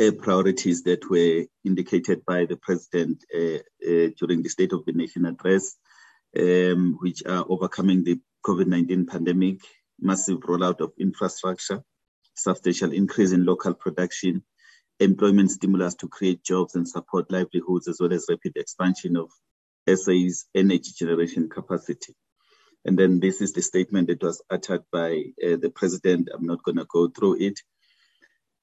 uh, 0.00 0.10
priorities 0.18 0.82
that 0.82 1.08
were 1.08 1.44
indicated 1.64 2.24
by 2.26 2.44
the 2.44 2.56
president 2.56 3.24
uh, 3.34 3.58
uh 3.86 4.10
during 4.18 4.42
the 4.42 4.48
State 4.48 4.72
of 4.72 4.84
the 4.84 4.92
Nation 4.92 5.24
address, 5.24 5.76
um, 6.38 6.96
which 7.00 7.24
are 7.24 7.44
overcoming 7.48 8.04
the 8.04 8.20
COVID 8.44 8.66
19 8.66 9.06
pandemic, 9.06 9.60
massive 10.00 10.40
rollout 10.40 10.80
of 10.80 10.92
infrastructure, 10.98 11.82
substantial 12.34 12.92
increase 12.92 13.32
in 13.32 13.44
local 13.44 13.74
production, 13.74 14.42
employment 15.00 15.50
stimulus 15.50 15.94
to 15.96 16.08
create 16.08 16.44
jobs 16.44 16.74
and 16.74 16.88
support 16.88 17.30
livelihoods, 17.30 17.88
as 17.88 17.98
well 18.00 18.12
as 18.12 18.26
rapid 18.28 18.56
expansion 18.56 19.16
of 19.16 19.30
SA's 19.88 20.46
energy 20.54 20.92
generation 20.96 21.48
capacity. 21.48 22.14
And 22.86 22.96
then 22.96 23.18
this 23.18 23.40
is 23.40 23.52
the 23.52 23.62
statement 23.62 24.06
that 24.06 24.22
was 24.22 24.40
uttered 24.48 24.84
by 24.92 25.24
uh, 25.44 25.56
the 25.60 25.72
president. 25.74 26.28
I'm 26.32 26.46
not 26.46 26.62
going 26.62 26.76
to 26.76 26.86
go 26.88 27.08
through 27.08 27.40
it. 27.40 27.60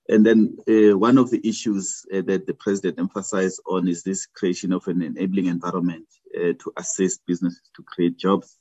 And 0.07 0.25
then 0.25 0.57
uh, 0.67 0.97
one 0.97 1.17
of 1.17 1.29
the 1.29 1.45
issues 1.47 2.05
uh, 2.11 2.21
that 2.27 2.47
the 2.47 2.53
president 2.53 2.99
emphasized 2.99 3.61
on 3.67 3.89
is 3.89 4.03
this 4.03 4.25
creation 4.25 4.71
of 4.71 4.87
an 4.87 5.01
enabling 5.01 5.47
environment 5.47 6.07
uh, 6.37 6.53
to 6.61 6.73
assist 6.77 7.25
businesses 7.27 7.61
to 7.75 7.83
create 7.83 8.17
jobs 8.17 8.57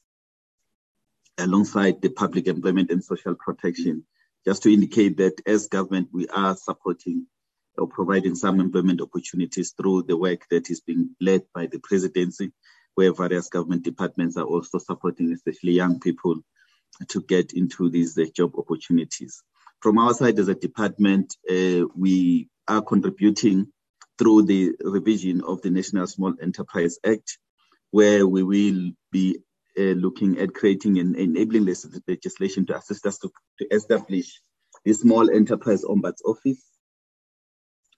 alongside 1.38 2.02
the 2.02 2.10
public 2.10 2.48
employment 2.48 2.90
and 2.90 3.04
social 3.04 3.36
protection. 3.36 4.04
Just 4.44 4.64
to 4.64 4.72
indicate 4.72 5.16
that 5.18 5.40
as 5.46 5.68
government, 5.68 6.08
we 6.12 6.26
are 6.28 6.56
supporting 6.56 7.26
or 7.78 7.86
providing 7.86 8.34
some 8.34 8.58
employment 8.58 9.00
opportunities 9.00 9.74
through 9.76 10.02
the 10.02 10.16
work 10.16 10.44
that 10.50 10.70
is 10.70 10.80
being 10.80 11.10
led 11.20 11.42
by 11.54 11.66
the 11.66 11.78
presidency 11.78 12.50
where 12.94 13.12
various 13.12 13.48
government 13.48 13.82
departments 13.82 14.36
are 14.36 14.44
also 14.44 14.78
supporting, 14.78 15.32
especially 15.32 15.72
young 15.72 16.00
people, 16.00 16.36
to 17.08 17.22
get 17.22 17.52
into 17.52 17.88
these 17.90 18.18
uh, 18.18 18.26
job 18.34 18.52
opportunities. 18.56 19.42
From 19.80 19.98
our 19.98 20.14
side 20.14 20.38
as 20.38 20.48
a 20.48 20.54
department, 20.54 21.36
uh, 21.50 21.86
we 21.96 22.48
are 22.68 22.82
contributing 22.82 23.68
through 24.18 24.42
the 24.42 24.72
revision 24.84 25.42
of 25.42 25.62
the 25.62 25.70
National 25.70 26.06
Small 26.06 26.34
Enterprise 26.40 26.98
Act, 27.04 27.38
where 27.90 28.26
we 28.26 28.42
will 28.42 28.92
be 29.10 29.38
uh, 29.78 29.94
looking 29.94 30.38
at 30.38 30.54
creating 30.54 30.98
and 30.98 31.16
enabling 31.16 31.64
this 31.64 31.86
legislation 32.06 32.66
to 32.66 32.76
assist 32.76 33.06
us 33.06 33.18
to, 33.18 33.30
to 33.58 33.66
establish 33.74 34.40
the 34.84 34.92
Small 34.92 35.30
Enterprise 35.30 35.84
Ombuds 35.84 36.22
Office 36.24 36.62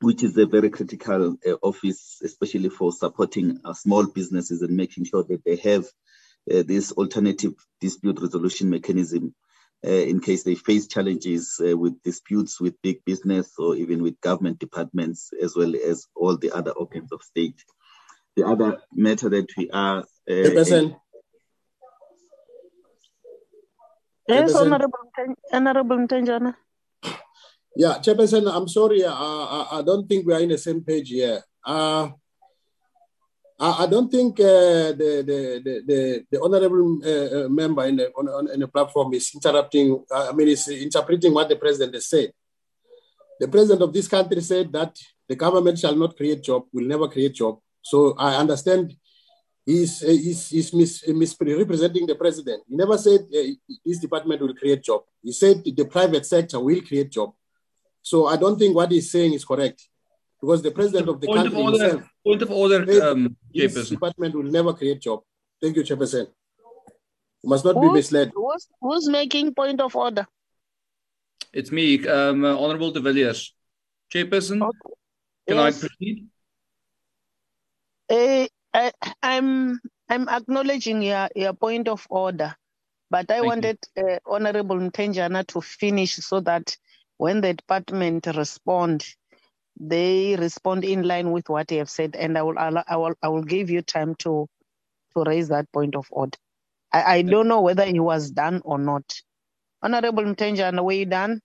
which 0.00 0.22
is 0.22 0.36
a 0.36 0.46
very 0.46 0.70
critical 0.70 1.36
uh, 1.46 1.52
office, 1.62 2.20
especially 2.22 2.68
for 2.68 2.92
supporting 2.92 3.60
uh, 3.64 3.72
small 3.72 4.06
businesses 4.06 4.62
and 4.62 4.76
making 4.76 5.04
sure 5.04 5.24
that 5.24 5.44
they 5.44 5.56
have 5.56 5.84
uh, 6.52 6.62
this 6.66 6.92
alternative 6.92 7.54
dispute 7.80 8.20
resolution 8.20 8.68
mechanism 8.70 9.34
uh, 9.86 9.90
in 9.90 10.20
case 10.20 10.42
they 10.44 10.54
face 10.54 10.86
challenges 10.86 11.60
uh, 11.60 11.76
with 11.76 12.02
disputes 12.02 12.60
with 12.60 12.80
big 12.82 13.04
business 13.04 13.52
or 13.58 13.76
even 13.76 14.02
with 14.02 14.20
government 14.20 14.58
departments, 14.58 15.30
as 15.42 15.54
well 15.56 15.74
as 15.74 16.06
all 16.14 16.36
the 16.36 16.50
other 16.52 16.70
organs 16.72 17.12
of 17.12 17.22
state. 17.22 17.62
The 18.36 18.46
other 18.46 18.78
matter 18.92 19.28
that 19.28 19.46
we 19.56 19.70
are. 19.70 20.00
Uh, 20.28 20.90
Yes, 24.26 24.54
Honorable, 24.54 25.12
Honorable 25.52 25.98
Mtenjana. 25.98 26.54
Yeah, 27.76 27.98
Chairperson, 27.98 28.46
I'm 28.46 28.68
sorry. 28.68 29.04
I, 29.04 29.66
I, 29.72 29.82
don't 29.82 30.08
think 30.08 30.26
we 30.26 30.32
are 30.32 30.40
in 30.40 30.50
the 30.50 30.58
same 30.58 30.80
page 30.80 31.08
here. 31.08 31.42
Uh, 31.66 32.08
I, 33.58 33.84
I 33.84 33.86
don't 33.86 34.10
think 34.10 34.38
uh, 34.38 34.94
the, 34.94 35.24
the, 35.26 35.82
the, 35.84 36.24
the, 36.30 36.40
honorable 36.40 37.00
uh, 37.04 37.46
uh, 37.46 37.48
member 37.48 37.84
in 37.86 37.96
the, 37.96 38.12
on, 38.12 38.28
on, 38.28 38.50
in 38.52 38.60
the 38.60 38.68
platform 38.68 39.12
is 39.14 39.28
interrupting, 39.34 40.04
uh, 40.08 40.28
I 40.30 40.32
mean, 40.32 40.48
is 40.48 40.68
interpreting 40.68 41.34
what 41.34 41.48
the 41.48 41.56
president 41.56 41.94
has 41.94 42.06
said. 42.06 42.32
The 43.40 43.48
president 43.48 43.82
of 43.82 43.92
this 43.92 44.06
country 44.06 44.40
said 44.40 44.72
that 44.72 44.96
the 45.28 45.34
government 45.34 45.76
shall 45.78 45.96
not 45.96 46.16
create 46.16 46.44
job, 46.44 46.66
will 46.72 46.86
never 46.86 47.08
create 47.08 47.34
job. 47.34 47.58
So 47.82 48.14
I 48.16 48.36
understand 48.36 48.94
he's, 49.66 49.98
he's, 49.98 50.48
he's 50.48 50.72
mis, 50.72 51.08
misrepresenting 51.08 52.06
the 52.06 52.14
president. 52.14 52.62
He 52.68 52.76
never 52.76 52.96
said 52.98 53.20
uh, 53.20 53.42
this 53.84 53.98
department 53.98 54.42
will 54.42 54.54
create 54.54 54.84
job. 54.84 55.02
He 55.22 55.32
said 55.32 55.64
the 55.64 55.84
private 55.86 56.24
sector 56.24 56.60
will 56.60 56.80
create 56.80 57.10
job. 57.10 57.32
So 58.04 58.26
I 58.26 58.36
don't 58.36 58.58
think 58.58 58.76
what 58.76 58.90
he's 58.90 59.10
saying 59.10 59.32
is 59.32 59.46
correct 59.46 59.88
because 60.38 60.60
the 60.60 60.70
president 60.70 61.08
of 61.08 61.22
the 61.22 61.26
point 61.26 61.38
country 61.38 61.58
of 61.58 61.64
order, 61.64 61.82
himself, 61.88 62.02
point 62.22 62.42
of 62.42 62.50
order, 62.50 63.02
um, 63.02 63.34
this 63.52 63.88
department 63.88 64.34
will 64.34 64.42
never 64.42 64.74
create 64.74 65.00
job. 65.00 65.20
Thank 65.60 65.76
you, 65.76 65.82
Chairperson. 65.82 66.26
You 67.42 67.48
must 67.48 67.64
not 67.64 67.80
be 67.80 67.88
misled. 67.88 68.30
who's, 68.34 68.68
who's 68.78 69.08
making 69.08 69.54
point 69.54 69.80
of 69.80 69.96
order? 69.96 70.26
It's 71.50 71.72
me, 71.72 72.06
um, 72.06 72.44
uh, 72.44 72.58
Honorable 72.58 72.90
de 72.90 73.00
Villiers. 73.00 73.54
Chairperson, 74.12 74.60
can 75.48 75.58
I 75.58 75.70
proceed? 75.70 76.26
Eh, 78.10 78.48
I, 78.74 78.92
I'm 79.22 79.80
I'm 80.10 80.28
acknowledging 80.28 81.00
your, 81.00 81.30
your 81.34 81.54
point 81.54 81.88
of 81.88 82.06
order, 82.10 82.54
but 83.10 83.30
I 83.30 83.40
Thank 83.40 83.46
wanted 83.46 83.78
uh, 83.96 84.18
Honorable 84.26 84.76
Mtenjana 84.76 85.46
to 85.46 85.62
finish 85.62 86.16
so 86.16 86.40
that 86.40 86.76
when 87.16 87.40
the 87.40 87.54
department 87.54 88.26
respond, 88.26 89.06
they 89.78 90.36
respond 90.36 90.84
in 90.84 91.02
line 91.02 91.30
with 91.32 91.48
what 91.48 91.70
you 91.70 91.78
have 91.78 91.90
said, 91.90 92.16
and 92.16 92.36
I 92.38 92.42
will 92.42 92.56
allow, 92.58 92.84
I 92.86 92.96
will 92.96 93.14
I 93.22 93.28
will 93.28 93.42
give 93.44 93.70
you 93.70 93.82
time 93.82 94.14
to 94.16 94.48
to 95.14 95.22
raise 95.24 95.48
that 95.48 95.70
point 95.72 95.94
of 95.94 96.06
order. 96.10 96.38
I, 96.92 97.16
I 97.16 97.22
don't 97.22 97.48
know 97.48 97.60
whether 97.60 97.84
he 97.84 98.00
was 98.00 98.30
done 98.30 98.62
or 98.64 98.78
not. 98.78 99.20
Honorable 99.82 100.24
Mtenjana, 100.24 100.82
were 100.82 100.92
you 100.92 101.06
done? 101.06 101.40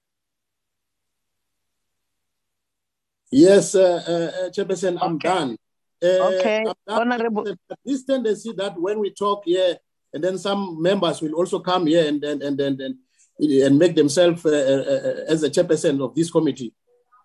Yes, 3.31 3.75
uh, 3.75 4.03
uh, 4.07 4.45
uh, 4.45 4.49
Chairperson, 4.49 4.97
I'm 5.01 5.17
done. 5.17 5.57
Uh, 6.01 6.07
Okay, 6.07 6.63
I'm 6.65 6.73
done. 6.87 7.11
Honorable. 7.11 7.55
This 7.85 8.03
tendency 8.03 8.53
that 8.53 8.79
when 8.79 8.99
we 8.99 9.11
talk 9.11 9.43
here, 9.45 9.77
and 10.13 10.23
then 10.23 10.37
some 10.37 10.81
members 10.81 11.21
will 11.21 11.33
also 11.33 11.59
come 11.59 11.85
here 11.85 12.07
and 12.07 12.23
and 12.23 12.41
and 12.41 12.59
and, 12.59 12.81
and, 12.81 12.95
and 13.39 13.79
make 13.79 13.95
themselves 13.95 14.45
uh, 14.45 14.49
uh, 14.49 14.53
uh, 14.53 15.31
as 15.31 15.41
the 15.41 15.49
chairperson 15.49 16.03
of 16.03 16.13
this 16.13 16.29
committee. 16.29 16.73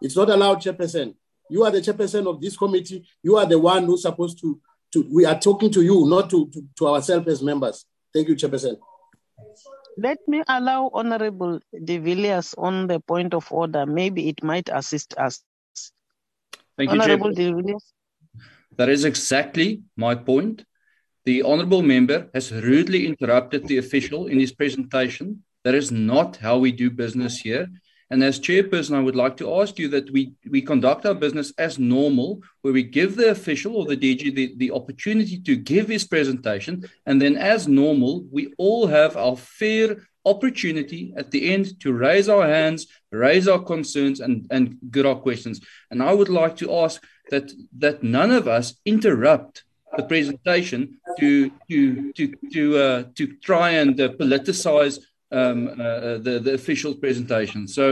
It's 0.01 0.17
not 0.17 0.31
allowed, 0.31 0.61
chairperson. 0.61 1.15
You 1.51 1.65
are 1.65 1.71
the 1.71 1.81
chairperson 1.81 2.27
of 2.27 2.41
this 2.41 2.57
committee. 2.57 3.05
You 3.23 3.37
are 3.37 3.47
the 3.47 3.59
one 3.59 3.85
who's 3.85 4.03
supposed 4.03 4.41
to. 4.41 4.61
to 4.93 5.07
we 5.13 5.25
are 5.25 5.39
talking 5.39 5.71
to 5.73 5.83
you, 5.83 6.07
not 6.07 6.31
to, 6.31 6.49
to, 6.51 6.65
to 6.79 6.89
ourselves 6.89 7.29
as 7.29 7.43
members. 7.43 7.85
Thank 8.13 8.29
you, 8.29 8.37
chairperson. 8.37 8.77
Let 9.97 10.19
me 10.27 10.43
allow 10.49 10.91
Honorable 10.93 11.61
De 11.85 11.99
Villiers 11.99 12.55
on 12.59 12.87
the 12.87 13.01
point 13.01 13.35
of 13.35 13.51
order. 13.53 13.87
Maybe 13.87 14.29
it 14.29 14.43
might 14.43 14.69
assist 14.73 15.15
us. 15.19 15.43
Thank 16.77 16.93
you, 16.93 17.01
Honorable 17.01 17.31
Chairperson. 17.31 17.37
De 17.37 17.53
Villiers. 17.53 17.93
That 18.77 18.89
is 18.89 19.05
exactly 19.05 19.83
my 19.97 20.15
point. 20.15 20.65
The 21.25 21.43
honourable 21.43 21.83
member 21.83 22.29
has 22.35 22.53
rudely 22.53 23.07
interrupted 23.07 23.67
the 23.67 23.79
official 23.79 24.27
in 24.27 24.39
his 24.39 24.53
presentation. 24.53 25.45
That 25.65 25.75
is 25.75 25.91
not 25.91 26.37
how 26.37 26.59
we 26.59 26.73
do 26.73 26.91
business 26.91 27.39
here. 27.39 27.69
And 28.11 28.23
as 28.23 28.39
chairperson, 28.39 28.95
I 28.95 29.01
would 29.01 29.17
like 29.17 29.37
to 29.39 29.55
ask 29.61 29.79
you 29.79 29.89
that 29.89 30.11
we, 30.11 30.35
we 30.49 30.61
conduct 30.61 31.07
our 31.07 31.15
business 31.15 31.53
as 31.59 31.79
normal, 31.79 32.43
where 32.61 32.75
we 32.75 32.83
give 32.83 33.17
the 33.17 33.31
official 33.31 33.77
or 33.77 33.87
the 33.87 33.97
DG 33.97 34.35
the, 34.35 34.55
the 34.57 34.71
opportunity 34.71 35.39
to 35.41 35.57
give 35.57 35.89
his 35.89 36.07
presentation. 36.07 36.85
And 37.07 37.21
then, 37.21 37.37
as 37.37 37.67
normal, 37.67 38.25
we 38.31 38.53
all 38.59 38.87
have 38.87 39.17
our 39.17 39.37
fair 39.37 40.07
opportunity 40.27 41.13
at 41.17 41.31
the 41.31 41.53
end 41.53 41.81
to 41.81 41.93
raise 41.93 42.29
our 42.29 42.47
hands, 42.47 42.87
raise 43.11 43.49
our 43.49 43.63
concerns, 43.63 44.21
and, 44.21 44.47
and 44.51 44.79
get 44.91 45.07
our 45.07 45.17
questions. 45.17 45.61
And 45.91 46.03
I 46.03 46.13
would 46.13 46.29
like 46.29 46.57
to 46.59 46.75
ask 46.75 47.03
that 47.31 47.53
that 47.79 48.03
none 48.03 48.31
of 48.31 48.47
us 48.47 48.75
interrupt 48.85 49.65
the 49.97 50.03
presentation 50.03 50.99
to 51.19 51.51
to 51.71 52.13
to 52.13 52.35
to 52.53 52.79
uh, 52.79 53.05
to 53.15 53.27
try 53.37 53.71
and 53.71 53.99
uh, 54.01 54.09
politicize 54.11 54.99
um, 55.35 55.69
uh, 55.69 56.19
the 56.27 56.41
the 56.47 56.55
official 56.55 56.95
presentation. 56.95 57.67
So 57.69 57.85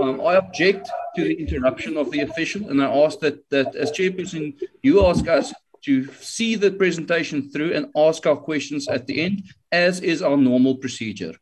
um, 0.00 0.20
I 0.20 0.36
object 0.36 0.88
to 1.16 1.20
the 1.28 1.34
interruption 1.34 1.96
of 1.96 2.10
the 2.10 2.20
official, 2.20 2.62
and 2.70 2.82
I 2.82 2.88
ask 3.04 3.18
that 3.20 3.36
that 3.50 3.74
as 3.74 3.90
chairperson 3.90 4.44
you 4.82 4.94
ask 5.06 5.24
us 5.38 5.52
to 5.86 5.94
see 6.20 6.56
the 6.56 6.70
presentation 6.70 7.50
through 7.50 7.72
and 7.76 7.86
ask 7.96 8.26
our 8.26 8.36
questions 8.36 8.88
at 8.88 9.06
the 9.06 9.16
end, 9.26 9.42
as 9.70 10.00
is 10.00 10.20
our 10.22 10.36
normal 10.36 10.74
procedure. 10.76 11.34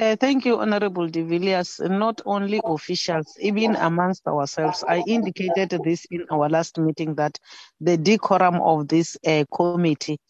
Uh, 0.00 0.14
thank 0.14 0.44
you, 0.44 0.60
Honorable 0.60 1.08
De 1.08 1.22
Villiers. 1.22 1.80
Not 1.80 2.20
only 2.24 2.60
officials, 2.64 3.36
even 3.40 3.74
amongst 3.74 4.24
ourselves. 4.28 4.84
I 4.86 5.02
indicated 5.08 5.80
this 5.82 6.06
in 6.12 6.24
our 6.30 6.48
last 6.48 6.78
meeting 6.78 7.16
that 7.16 7.36
the 7.80 7.96
decorum 7.96 8.60
of 8.62 8.86
this 8.86 9.16
uh, 9.26 9.42
committee 9.52 10.20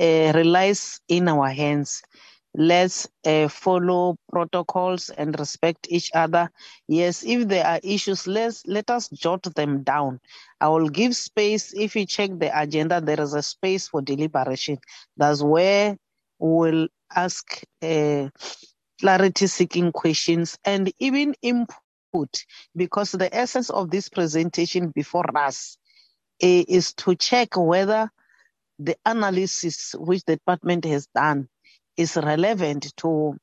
uh, 0.00 0.32
relies 0.34 1.00
in 1.06 1.28
our 1.28 1.50
hands. 1.50 2.02
Let's 2.54 3.08
uh, 3.26 3.48
follow 3.48 4.16
protocols 4.30 5.10
and 5.10 5.38
respect 5.38 5.86
each 5.90 6.10
other. 6.14 6.50
Yes, 6.88 7.24
if 7.24 7.48
there 7.48 7.66
are 7.66 7.80
issues, 7.82 8.26
let's 8.26 8.62
let 8.66 8.90
us 8.90 9.08
jot 9.08 9.42
them 9.56 9.82
down. 9.82 10.20
I 10.60 10.68
will 10.68 10.88
give 10.90 11.16
space. 11.16 11.72
If 11.74 11.96
you 11.96 12.06
check 12.06 12.30
the 12.38 12.50
agenda, 12.58 13.00
there 13.00 13.20
is 13.20 13.34
a 13.34 13.42
space 13.42 13.88
for 13.88 14.02
deliberation. 14.02 14.78
That's 15.16 15.42
where 15.42 15.96
we'll 16.38 16.88
ask. 17.14 17.62
Uh, 17.82 18.28
clarity 19.00 19.46
seeking 19.48 19.92
questions 19.92 20.58
and 20.64 20.92
even 21.00 21.34
input 21.42 22.44
because 22.76 23.12
the 23.12 23.34
essence 23.34 23.70
of 23.70 23.90
this 23.90 24.08
presentation 24.08 24.90
before 24.94 25.26
us 25.36 25.76
eh, 26.40 26.64
is 26.68 26.94
to 26.94 27.14
check 27.16 27.56
whether 27.56 28.10
the 28.78 28.96
analysis 29.04 29.94
which 29.98 30.24
the 30.24 30.36
department 30.36 30.84
has 30.84 31.08
done 31.14 31.48
is 31.96 32.16
relevant 32.16 32.92
to 32.98 33.36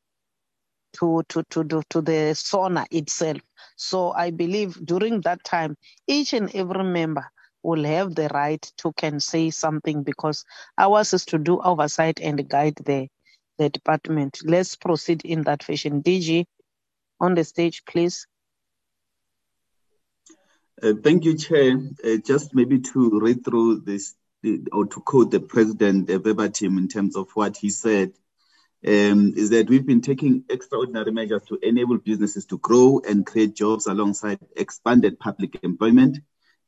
to 0.94 1.24
to 1.30 1.44
to 1.50 1.64
to, 1.64 1.84
to 1.90 2.02
the 2.02 2.34
SONA 2.34 2.86
itself. 2.92 3.40
So 3.76 4.12
I 4.12 4.32
believe 4.32 4.86
during 4.86 5.22
that 5.22 5.44
time, 5.44 5.76
each 6.08 6.34
and 6.34 6.54
every 6.56 6.84
member 6.84 7.26
will 7.64 7.84
have 7.84 8.16
the 8.16 8.30
right 8.30 8.62
to 8.78 8.94
can 8.94 9.20
say 9.20 9.50
something 9.50 10.04
because 10.04 10.46
ours 10.78 11.14
is 11.14 11.26
to 11.26 11.38
do 11.38 11.60
oversight 11.62 12.20
and 12.22 12.48
guide 12.48 12.76
the 12.86 13.08
the 13.58 13.70
department. 13.70 14.40
Let's 14.44 14.76
proceed 14.76 15.24
in 15.26 15.44
that 15.44 15.64
fashion. 15.64 16.02
DG, 16.02 16.46
on 17.20 17.36
the 17.36 17.44
stage, 17.44 17.84
please. 17.86 18.26
Uh, 20.82 20.94
thank 21.04 21.26
you, 21.26 21.36
Chair. 21.36 21.78
Uh, 22.04 22.18
just 22.26 22.56
maybe 22.56 22.80
to 22.80 23.20
read 23.20 23.44
through 23.44 23.82
this 23.82 24.16
or 24.72 24.86
to 24.86 25.02
quote 25.02 25.32
the 25.32 25.42
President 25.42 26.08
verbatim 26.08 26.78
in 26.78 26.88
terms 26.88 27.18
of 27.18 27.30
what 27.34 27.58
he 27.58 27.70
said, 27.70 28.14
um, 28.88 29.34
is 29.36 29.50
that 29.50 29.70
we've 29.70 29.86
been 29.86 30.02
taking 30.02 30.44
extraordinary 30.50 31.12
measures 31.12 31.44
to 31.50 31.60
enable 31.62 31.98
businesses 31.98 32.46
to 32.46 32.58
grow 32.60 33.02
and 33.08 33.26
create 33.26 33.56
jobs 33.56 33.88
alongside 33.88 34.40
expanded 34.56 35.20
public 35.20 35.60
employment 35.64 36.20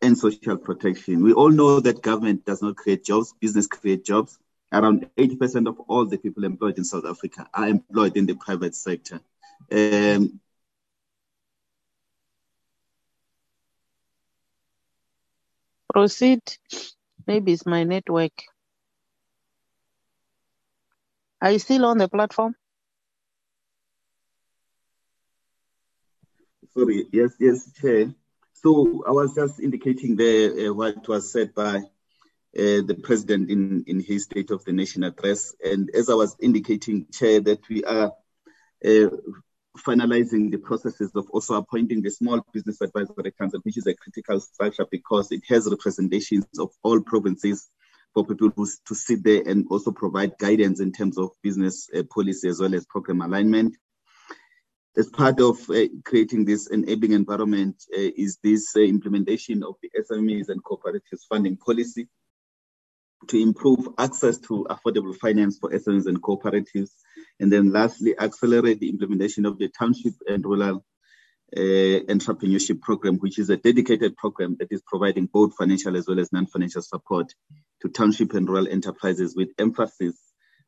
and 0.02 0.18
social 0.18 0.58
protection. 0.58 1.24
We 1.24 1.34
all 1.34 1.50
know 1.52 1.80
that 1.80 2.02
government 2.02 2.46
does 2.46 2.62
not 2.62 2.76
create 2.76 3.06
jobs, 3.06 3.34
business 3.40 3.68
create 3.68 4.04
jobs. 4.04 4.38
Around 4.74 5.10
80% 5.18 5.68
of 5.68 5.80
all 5.82 6.06
the 6.06 6.18
people 6.18 6.44
employed 6.46 6.78
in 6.78 6.86
South 6.86 7.06
Africa 7.06 7.48
are 7.54 7.68
employed 7.68 8.16
in 8.16 8.26
the 8.26 8.36
private 8.36 8.74
sector. 8.74 9.20
Um, 9.72 10.40
Proceed. 15.94 16.42
Maybe 17.28 17.52
it's 17.52 17.66
my 17.66 17.84
network. 17.84 18.32
Are 21.42 21.52
you 21.52 21.60
still 21.60 21.86
on 21.86 21.98
the 21.98 22.08
platform? 22.08 22.56
Sorry, 26.74 27.06
yes, 27.12 27.32
yes, 27.40 27.72
Chair. 27.74 28.14
So 28.54 29.04
I 29.08 29.12
was 29.12 29.34
just 29.34 29.60
indicating 29.60 30.16
there 30.16 30.70
uh, 30.70 30.74
what 30.74 31.08
was 31.08 31.32
said 31.32 31.54
by 31.56 31.78
uh, 31.78 31.82
the 32.54 32.98
President 33.02 33.50
in, 33.50 33.84
in 33.88 34.00
his 34.00 34.24
State 34.24 34.52
of 34.52 34.64
the 34.66 34.72
Nation 34.72 35.04
address. 35.04 35.54
And 35.64 35.90
as 35.96 36.10
I 36.10 36.14
was 36.14 36.36
indicating, 36.40 37.08
Chair, 37.12 37.42
that 37.42 37.68
we 37.68 37.84
are 37.84 38.14
uh, 38.86 39.10
finalizing 39.80 40.52
the 40.52 40.58
processes 40.58 41.12
of 41.16 41.30
also 41.32 41.56
appointing 41.56 42.02
the 42.04 42.12
Small 42.12 42.46
Business 42.54 42.82
Advisory 42.82 43.32
Council, 43.32 43.62
which 43.64 43.78
is 43.78 43.88
a 43.88 43.96
critical 43.96 44.40
structure 44.40 44.86
because 44.92 45.32
it 45.32 45.44
has 45.50 45.68
representations 45.70 46.46
of 46.60 46.70
all 46.84 47.02
provinces 47.02 47.70
for 48.14 48.26
people 48.26 48.52
who, 48.56 48.68
to 48.88 48.96
sit 48.96 49.24
there 49.24 49.44
and 49.46 49.66
also 49.70 49.92
provide 49.92 50.38
guidance 50.38 50.80
in 50.80 50.92
terms 50.92 51.18
of 51.18 51.32
business 51.42 51.90
uh, 51.96 52.04
policy 52.14 52.50
as 52.50 52.60
well 52.60 52.76
as 52.76 52.86
program 52.86 53.22
alignment 53.22 53.76
as 54.98 55.08
part 55.08 55.40
of 55.40 55.58
uh, 55.70 55.86
creating 56.04 56.46
this 56.46 56.68
enabling 56.68 57.14
environment 57.14 57.76
uh, 57.96 58.10
is 58.18 58.38
this 58.44 58.76
uh, 58.76 58.82
implementation 58.82 59.64
of 59.64 59.76
the 59.82 59.90
SMEs 59.98 60.50
and 60.50 60.64
cooperatives 60.64 61.26
funding 61.30 61.56
policy 61.58 62.08
to 63.28 63.42
improve 63.42 63.88
access 63.98 64.38
to 64.40 64.66
affordable 64.70 65.16
finance 65.16 65.58
for 65.60 65.70
SMEs 65.70 66.08
and 66.08 66.22
cooperatives. 66.22 66.90
And 67.40 67.52
then 67.52 67.72
lastly, 67.72 68.16
accelerate 68.20 68.80
the 68.80 68.90
implementation 68.90 69.46
of 69.46 69.58
the 69.60 69.70
township 69.70 70.14
and 70.28 70.44
rural 70.44 70.84
entrepreneurship 71.56 72.82
program, 72.82 73.18
which 73.18 73.38
is 73.40 73.50
a 73.50 73.58
dedicated 73.58 74.16
program 74.16 74.56
that 74.60 74.72
is 74.72 74.82
providing 74.86 75.26
both 75.26 75.56
financial 75.56 75.98
as 75.98 76.08
well 76.08 76.20
as 76.20 76.32
non-financial 76.32 76.82
support 76.82 77.34
to 77.82 77.90
township 77.90 78.34
and 78.34 78.48
rural 78.48 78.68
enterprises 78.68 79.36
with 79.36 79.50
emphasis 79.58 80.18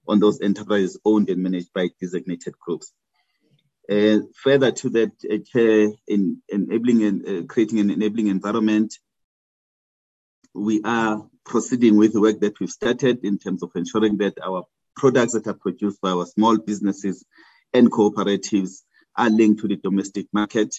on 0.08 0.20
those 0.20 0.42
enterprises 0.42 1.00
owned 1.06 1.30
and 1.30 1.42
managed 1.42 1.72
by 1.74 1.90
designated 2.02 2.54
groups. 2.60 2.92
Uh, 3.90 4.20
further 4.36 4.72
to 4.72 4.90
that, 4.90 5.12
uh, 5.56 5.96
in 6.08 6.42
enabling 6.50 7.04
and 7.04 7.28
uh, 7.28 7.46
creating 7.48 7.80
an 7.80 7.90
enabling 7.90 8.28
environment, 8.28 8.98
we 10.54 10.82
are 10.84 11.28
proceeding 11.46 11.98
with 11.98 12.14
the 12.14 12.22
work 12.22 12.40
that 12.40 12.60
we've 12.60 12.70
started 12.70 13.20
in 13.24 13.38
terms 13.38 13.64
of 13.64 13.72
ensuring 13.76 14.18
that 14.18 14.38
our 14.42 14.64
products 14.96 15.34
that 15.34 15.48
are 15.48 15.54
produced 15.54 16.00
by 16.00 16.12
our 16.12 16.26
small 16.26 16.58
businesses 16.58 17.26
and 17.74 17.92
cooperatives 17.92 18.84
are 19.16 19.30
linked 19.30 19.62
to 19.62 19.68
the 19.68 19.78
domestic 19.78 20.28
market, 20.34 20.76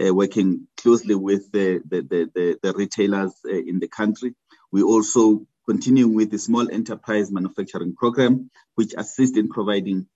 uh, 0.00 0.14
working 0.14 0.66
closely 0.76 1.14
with 1.14 1.50
the, 1.52 1.80
the, 1.88 2.02
the, 2.02 2.58
the 2.62 2.72
retailers 2.72 3.32
uh, 3.44 3.50
in 3.50 3.78
the 3.78 3.88
country. 3.88 4.34
We 4.70 4.82
also 4.82 5.46
continue 5.66 6.08
with 6.08 6.30
the 6.30 6.38
small 6.38 6.70
enterprise 6.70 7.30
manufacturing 7.30 7.94
program, 7.94 8.50
which 8.74 8.94
assists 8.96 9.36
in 9.36 9.48
providing 9.48 10.06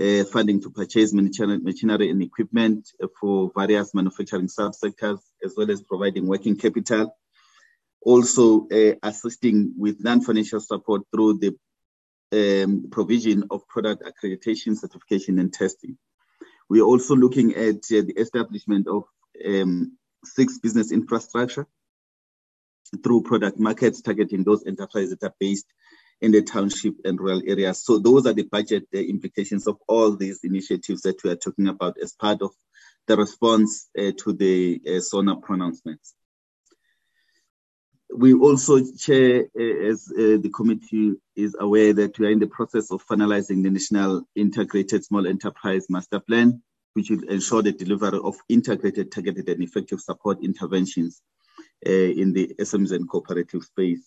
uh, 0.00 0.24
funding 0.24 0.60
to 0.60 0.70
purchase 0.70 1.12
machinery 1.12 2.10
and 2.10 2.22
equipment 2.22 2.88
for 3.20 3.50
various 3.56 3.94
manufacturing 3.94 4.48
subsectors, 4.48 5.20
as 5.44 5.54
well 5.56 5.70
as 5.70 5.82
providing 5.82 6.26
working 6.26 6.56
capital. 6.56 7.16
Also 8.02 8.68
uh, 8.68 8.94
assisting 9.02 9.72
with 9.78 10.02
non-financial 10.02 10.60
support 10.60 11.02
through 11.12 11.38
the 11.38 11.56
um, 12.34 12.88
provision 12.90 13.44
of 13.50 13.66
product 13.68 14.02
accreditation, 14.02 14.76
certification, 14.76 15.38
and 15.38 15.52
testing. 15.52 15.96
We 16.68 16.80
are 16.80 16.84
also 16.84 17.14
looking 17.14 17.54
at 17.54 17.76
uh, 17.76 18.02
the 18.06 18.14
establishment 18.16 18.88
of 18.88 19.04
um, 19.46 19.96
six 20.24 20.58
business 20.58 20.92
infrastructure 20.92 21.66
through 23.02 23.22
product 23.22 23.58
markets 23.58 24.00
targeting 24.00 24.44
those 24.44 24.64
enterprises 24.66 25.16
that 25.18 25.26
are 25.26 25.34
based 25.38 25.66
in 26.20 26.32
the 26.32 26.42
township 26.42 26.94
and 27.04 27.20
rural 27.20 27.42
areas. 27.46 27.84
So 27.84 27.98
those 27.98 28.26
are 28.26 28.32
the 28.32 28.44
budget 28.44 28.86
uh, 28.94 28.98
implications 28.98 29.66
of 29.66 29.76
all 29.88 30.16
these 30.16 30.40
initiatives 30.44 31.02
that 31.02 31.22
we 31.22 31.30
are 31.30 31.36
talking 31.36 31.68
about 31.68 31.96
as 32.02 32.12
part 32.12 32.40
of 32.40 32.52
the 33.06 33.16
response 33.16 33.88
uh, 33.98 34.12
to 34.18 34.32
the 34.32 34.80
uh, 34.86 35.00
SONA 35.00 35.36
pronouncements. 35.36 36.14
We 38.16 38.32
also, 38.32 38.80
Chair, 38.96 39.46
uh, 39.58 39.88
as 39.90 40.08
uh, 40.12 40.38
the 40.40 40.50
committee 40.54 41.14
is 41.34 41.56
aware 41.58 41.92
that 41.94 42.16
we 42.16 42.28
are 42.28 42.30
in 42.30 42.38
the 42.38 42.46
process 42.46 42.92
of 42.92 43.04
finalizing 43.04 43.64
the 43.64 43.70
National 43.70 44.22
Integrated 44.36 45.04
Small 45.04 45.26
Enterprise 45.26 45.86
Master 45.90 46.20
Plan, 46.20 46.62
which 46.92 47.10
will 47.10 47.24
ensure 47.28 47.62
the 47.62 47.72
delivery 47.72 48.20
of 48.22 48.36
integrated, 48.48 49.10
targeted, 49.10 49.48
and 49.48 49.62
effective 49.64 50.00
support 50.00 50.44
interventions 50.44 51.22
uh, 51.86 51.90
in 51.90 52.32
the 52.32 52.54
SMEs 52.60 52.92
and 52.92 53.08
cooperative 53.08 53.64
space 53.64 54.06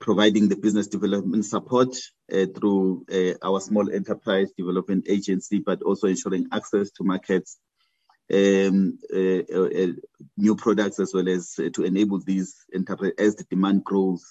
providing 0.00 0.48
the 0.48 0.56
business 0.56 0.86
development 0.86 1.44
support 1.44 1.94
uh, 2.32 2.46
through 2.56 3.04
uh, 3.12 3.34
our 3.46 3.60
small 3.60 3.92
enterprise 3.92 4.50
development 4.56 5.06
agency, 5.08 5.58
but 5.58 5.82
also 5.82 6.06
ensuring 6.06 6.46
access 6.52 6.90
to 6.90 7.04
markets, 7.04 7.58
um, 8.32 8.98
uh, 9.12 9.54
uh 9.54 9.92
new 10.36 10.56
products, 10.56 11.00
as 11.00 11.12
well 11.14 11.28
as 11.28 11.54
uh, 11.58 11.68
to 11.74 11.84
enable 11.84 12.20
these 12.20 12.54
enterprises 12.74 13.14
as 13.18 13.36
the 13.36 13.44
demand 13.44 13.84
grows 13.84 14.24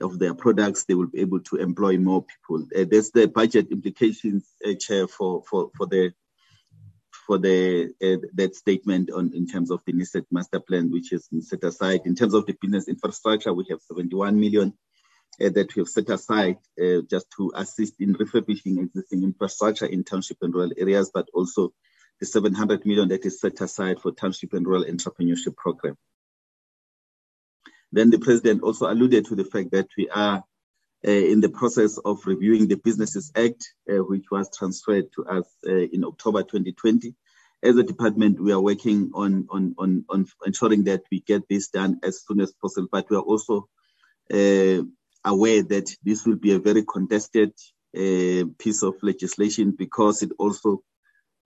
of 0.00 0.18
their 0.18 0.34
products, 0.34 0.84
they 0.84 0.94
will 0.94 1.06
be 1.06 1.20
able 1.20 1.40
to 1.40 1.56
employ 1.56 1.96
more 1.96 2.24
people. 2.24 2.66
Uh, 2.76 2.84
there's 2.90 3.10
the 3.10 3.26
budget 3.26 3.68
implications, 3.70 4.46
Chair, 4.78 5.06
for, 5.08 5.42
for, 5.48 5.70
for 5.76 5.86
the 5.86 6.12
for 7.26 7.38
the 7.38 7.92
that 8.34 8.54
statement 8.54 9.10
on 9.10 9.32
in 9.34 9.46
terms 9.46 9.70
of 9.72 9.80
the 9.84 9.92
NISED 9.92 10.26
master 10.30 10.60
plan, 10.60 10.92
which 10.92 11.12
is 11.12 11.28
set 11.40 11.64
aside. 11.64 12.02
In 12.04 12.14
terms 12.14 12.34
of 12.34 12.46
the 12.46 12.56
business 12.60 12.88
infrastructure, 12.88 13.52
we 13.52 13.66
have 13.70 13.80
71 13.80 14.38
million 14.38 14.72
uh, 15.40 15.48
that 15.50 15.74
we 15.74 15.80
have 15.80 15.88
set 15.88 16.08
aside 16.08 16.58
uh, 16.80 17.02
just 17.10 17.26
to 17.36 17.52
assist 17.56 17.94
in 18.00 18.12
refurbishing 18.12 18.78
existing 18.78 19.24
infrastructure 19.24 19.86
in 19.86 20.04
township 20.04 20.38
and 20.42 20.54
rural 20.54 20.72
areas, 20.76 21.10
but 21.12 21.28
also 21.34 21.72
the 22.20 22.26
700 22.26 22.86
million 22.86 23.08
that 23.08 23.26
is 23.26 23.40
set 23.40 23.60
aside 23.60 24.00
for 24.00 24.12
township 24.12 24.52
and 24.54 24.66
rural 24.66 24.84
entrepreneurship 24.84 25.56
program. 25.56 25.96
Then 27.92 28.10
the 28.10 28.18
president 28.18 28.62
also 28.62 28.90
alluded 28.90 29.26
to 29.26 29.36
the 29.36 29.44
fact 29.44 29.70
that 29.72 29.88
we 29.96 30.08
are 30.08 30.42
uh, 31.06 31.10
in 31.10 31.40
the 31.40 31.48
process 31.48 31.98
of 31.98 32.26
reviewing 32.26 32.68
the 32.68 32.76
Businesses 32.76 33.30
Act, 33.36 33.72
uh, 33.88 34.02
which 34.04 34.24
was 34.30 34.50
transferred 34.56 35.12
to 35.14 35.24
us 35.26 35.46
uh, 35.66 35.72
in 35.72 36.04
October 36.04 36.42
2020. 36.42 37.14
As 37.62 37.76
a 37.76 37.82
department, 37.82 38.40
we 38.40 38.52
are 38.52 38.60
working 38.60 39.10
on, 39.14 39.46
on, 39.50 39.74
on, 39.78 40.04
on 40.08 40.26
ensuring 40.44 40.84
that 40.84 41.02
we 41.10 41.20
get 41.20 41.48
this 41.48 41.68
done 41.68 42.00
as 42.02 42.24
soon 42.26 42.40
as 42.40 42.52
possible, 42.52 42.88
but 42.90 43.08
we 43.08 43.16
are 43.16 43.20
also 43.20 43.68
uh, 44.32 44.82
aware 45.24 45.62
that 45.62 45.94
this 46.02 46.26
will 46.26 46.36
be 46.36 46.54
a 46.54 46.58
very 46.58 46.84
contested 46.84 47.52
uh, 47.96 48.44
piece 48.58 48.82
of 48.82 48.94
legislation 49.02 49.70
because 49.70 50.22
it 50.22 50.32
also 50.38 50.82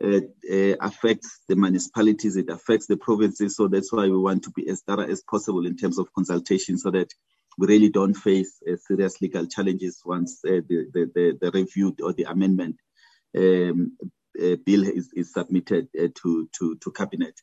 uh, 0.02 0.20
uh, 0.50 0.76
affects 0.80 1.40
the 1.48 1.56
municipalities, 1.56 2.36
it 2.36 2.48
affects 2.48 2.86
the 2.86 2.96
provinces. 2.96 3.56
So 3.56 3.68
that's 3.68 3.92
why 3.92 4.04
we 4.04 4.16
want 4.16 4.44
to 4.44 4.50
be 4.50 4.68
as 4.68 4.80
thorough 4.80 5.06
as 5.06 5.22
possible 5.22 5.66
in 5.66 5.76
terms 5.76 5.98
of 5.98 6.12
consultation 6.14 6.78
so 6.78 6.90
that 6.90 7.12
we 7.58 7.66
really 7.66 7.90
don't 7.90 8.14
face 8.14 8.62
uh, 8.66 8.76
serious 8.76 9.20
legal 9.20 9.46
challenges 9.46 10.00
once 10.04 10.40
uh, 10.46 10.62
the, 10.68 10.86
the, 10.94 11.10
the, 11.14 11.38
the, 11.40 11.50
review 11.50 11.94
or 12.02 12.14
the 12.14 12.22
amendment 12.24 12.76
um, 13.36 13.96
uh, 14.40 14.56
bill 14.64 14.84
is, 14.84 15.10
is 15.14 15.34
submitted 15.34 15.88
to, 16.14 16.48
to, 16.58 16.76
to 16.76 16.92
cabinet. 16.92 17.34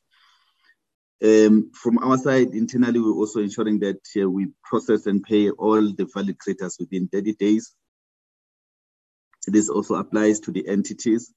Um, 1.24 1.72
from 1.74 2.00
our 2.00 2.18
side, 2.18 2.54
internally, 2.54 3.00
we're 3.00 3.12
also 3.12 3.40
ensuring 3.40 3.80
that 3.80 4.02
we 4.16 4.48
process 4.64 5.06
and 5.06 5.22
pay 5.22 5.50
all 5.50 5.82
the 5.82 6.10
valid 6.14 6.40
creditors 6.40 6.78
within 6.80 7.08
30 7.08 7.34
days. 7.34 7.74
This 9.48 9.70
also 9.70 9.96
applies 9.96 10.40
to 10.42 10.52
the 10.52 10.68
entities. 10.68 11.34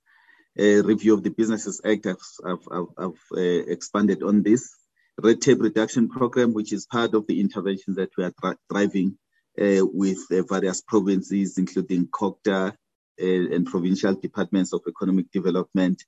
A 0.59 0.81
review 0.81 1.15
of 1.15 1.23
the 1.23 1.31
Businesses 1.31 1.81
Act, 1.85 2.07
I've, 2.07 2.17
I've, 2.45 2.87
I've, 2.99 3.23
uh, 3.37 3.41
expanded 3.41 4.23
on 4.23 4.43
this. 4.43 4.75
Red 5.19 5.41
tape 5.41 5.61
reduction 5.61 6.09
program, 6.09 6.55
which 6.55 6.73
is 6.73 6.87
part 6.87 7.15
of 7.15 7.27
the 7.27 7.41
interventions 7.41 7.97
that 7.97 8.11
we 8.17 8.25
are 8.25 8.57
driving 8.69 9.17
uh, 9.61 9.85
with 9.93 10.19
uh, 10.33 10.43
various 10.43 10.81
provinces, 10.81 11.59
including 11.59 12.09
COGTA 12.09 12.73
uh, 12.73 12.75
and 13.55 13.67
provincial 13.67 14.15
departments 14.15 14.73
of 14.73 14.81
economic 14.89 15.31
development. 15.31 16.03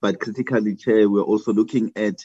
But 0.00 0.18
critically, 0.18 0.76
Chair, 0.76 1.08
we're 1.08 1.22
also 1.22 1.52
looking 1.52 1.92
at 1.94 2.16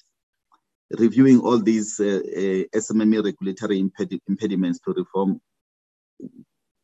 reviewing 0.91 1.39
all 1.39 1.59
these 1.59 1.99
uh, 1.99 2.03
uh, 2.03 2.79
SMME 2.79 3.23
regulatory 3.23 3.79
imped 3.79 4.19
impediments 4.27 4.79
to 4.79 4.93
reform 4.93 5.39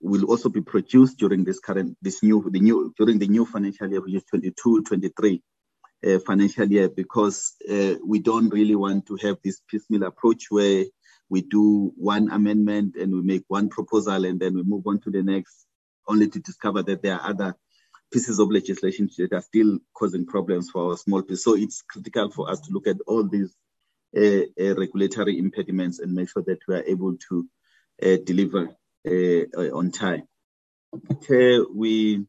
will 0.06 0.26
also 0.26 0.50
be 0.50 0.62
produced 0.62 1.18
during 1.18 1.44
this 1.44 1.60
current, 1.60 1.98
this 2.02 2.22
new, 2.22 2.48
the 2.52 2.60
new, 2.60 2.94
during 2.98 3.20
the 3.20 3.28
new 3.28 3.46
financial 3.46 3.90
year, 3.90 4.02
which 4.02 4.14
is 4.14 4.24
22, 4.26 4.84
23 4.84 5.42
uh, 6.06 6.20
financial 6.20 6.66
year, 6.72 6.90
because 6.90 7.54
uh, 7.70 7.96
we 8.06 8.20
don't 8.20 8.50
really 8.50 8.76
want 8.76 9.06
to 9.08 9.18
have 9.22 9.38
this 9.44 9.62
piecemeal 9.68 10.04
approach 10.04 10.46
where 10.50 10.86
we 11.30 11.42
do 11.42 11.92
one 11.98 12.32
amendment 12.32 12.96
and 12.96 13.14
we 13.14 13.22
make 13.22 13.44
one 13.48 13.70
proposal 13.70 14.26
and 14.26 14.40
then 14.40 14.54
we 14.54 14.64
move 14.64 14.86
on 14.86 15.00
to 15.00 15.10
the 15.10 15.24
next, 15.24 15.66
only 16.08 16.30
to 16.30 16.40
discover 16.40 16.84
that 16.84 17.02
there 17.02 17.16
are 17.16 17.30
other 17.30 17.56
pieces 18.12 18.38
of 18.40 18.52
legislation 18.52 19.10
that 19.18 19.34
are 19.34 19.42
still 19.42 19.80
causing 19.94 20.26
problems 20.26 20.70
for 20.70 20.92
our 20.92 20.98
small 20.98 21.22
business. 21.22 21.44
So 21.44 21.56
it's 21.56 21.82
critical 21.82 22.30
for 22.30 22.50
us 22.50 22.62
to 22.62 22.72
look 22.72 22.88
at 22.88 22.98
all 23.08 23.28
these 23.28 23.56
uh, 24.16 24.46
uh, 24.62 24.76
regulatory 24.76 25.40
impediments 25.40 26.00
and 26.00 26.14
make 26.14 26.30
sure 26.30 26.44
that 26.44 26.60
we 26.68 26.76
are 26.76 26.84
able 26.84 27.18
to 27.30 27.46
uh, 28.04 28.18
deliver 28.24 28.70
on 29.06 29.92
time. 29.92 30.24
We 31.74 32.26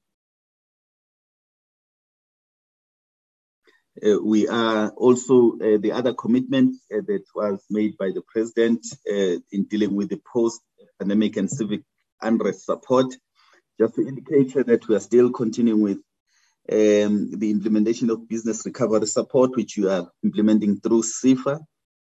Uh, 4.04 4.18
we 4.22 4.46
are 4.46 4.90
also 4.90 5.52
uh, 5.52 5.78
the 5.78 5.92
other 5.92 6.12
commitment 6.12 6.76
uh, 6.92 7.00
that 7.06 7.24
was 7.34 7.64
made 7.70 7.96
by 7.96 8.10
the 8.10 8.22
president 8.28 8.86
in 9.06 9.64
dealing 9.70 9.94
with 9.94 10.10
the 10.10 10.20
post-pandemic 10.30 11.36
and 11.38 11.50
civic 11.50 11.80
unrest 12.20 12.66
support. 12.66 13.06
Just 13.80 13.94
to 13.94 14.06
indicate 14.06 14.52
that 14.66 14.86
we 14.86 14.96
are 14.96 15.00
still 15.00 15.30
continuing 15.30 15.80
with 15.80 15.98
um, 16.70 17.30
the 17.38 17.50
implementation 17.50 18.10
of 18.10 18.28
business 18.28 18.66
recovery 18.66 19.06
support, 19.06 19.56
which 19.56 19.78
we 19.78 19.88
are 19.88 20.10
implementing 20.22 20.78
through 20.80 21.02
SEFA 21.02 21.60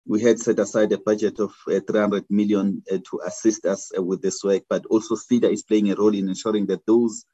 we 0.10 0.20
had 0.20 0.40
set 0.40 0.58
aside 0.58 0.92
a 0.92 0.98
budget 0.98 1.40
of 1.40 1.54
uh, 1.68 1.80
300 1.88 2.26
million 2.32 2.82
uh, 2.92 2.98
to 2.98 3.22
assist 3.24 3.64
us 3.68 3.92
uh, 3.96 4.02
with 4.02 4.24
this 4.24 4.44
work, 4.44 4.64
but 4.68 4.84
also 4.88 5.16
SEDA 5.16 5.54
is 5.54 5.62
playing 5.62 5.92
a 5.92 5.96
role 5.96 6.16
in 6.16 6.28
ensuring 6.28 6.66
that 6.66 6.84
those 6.88 7.26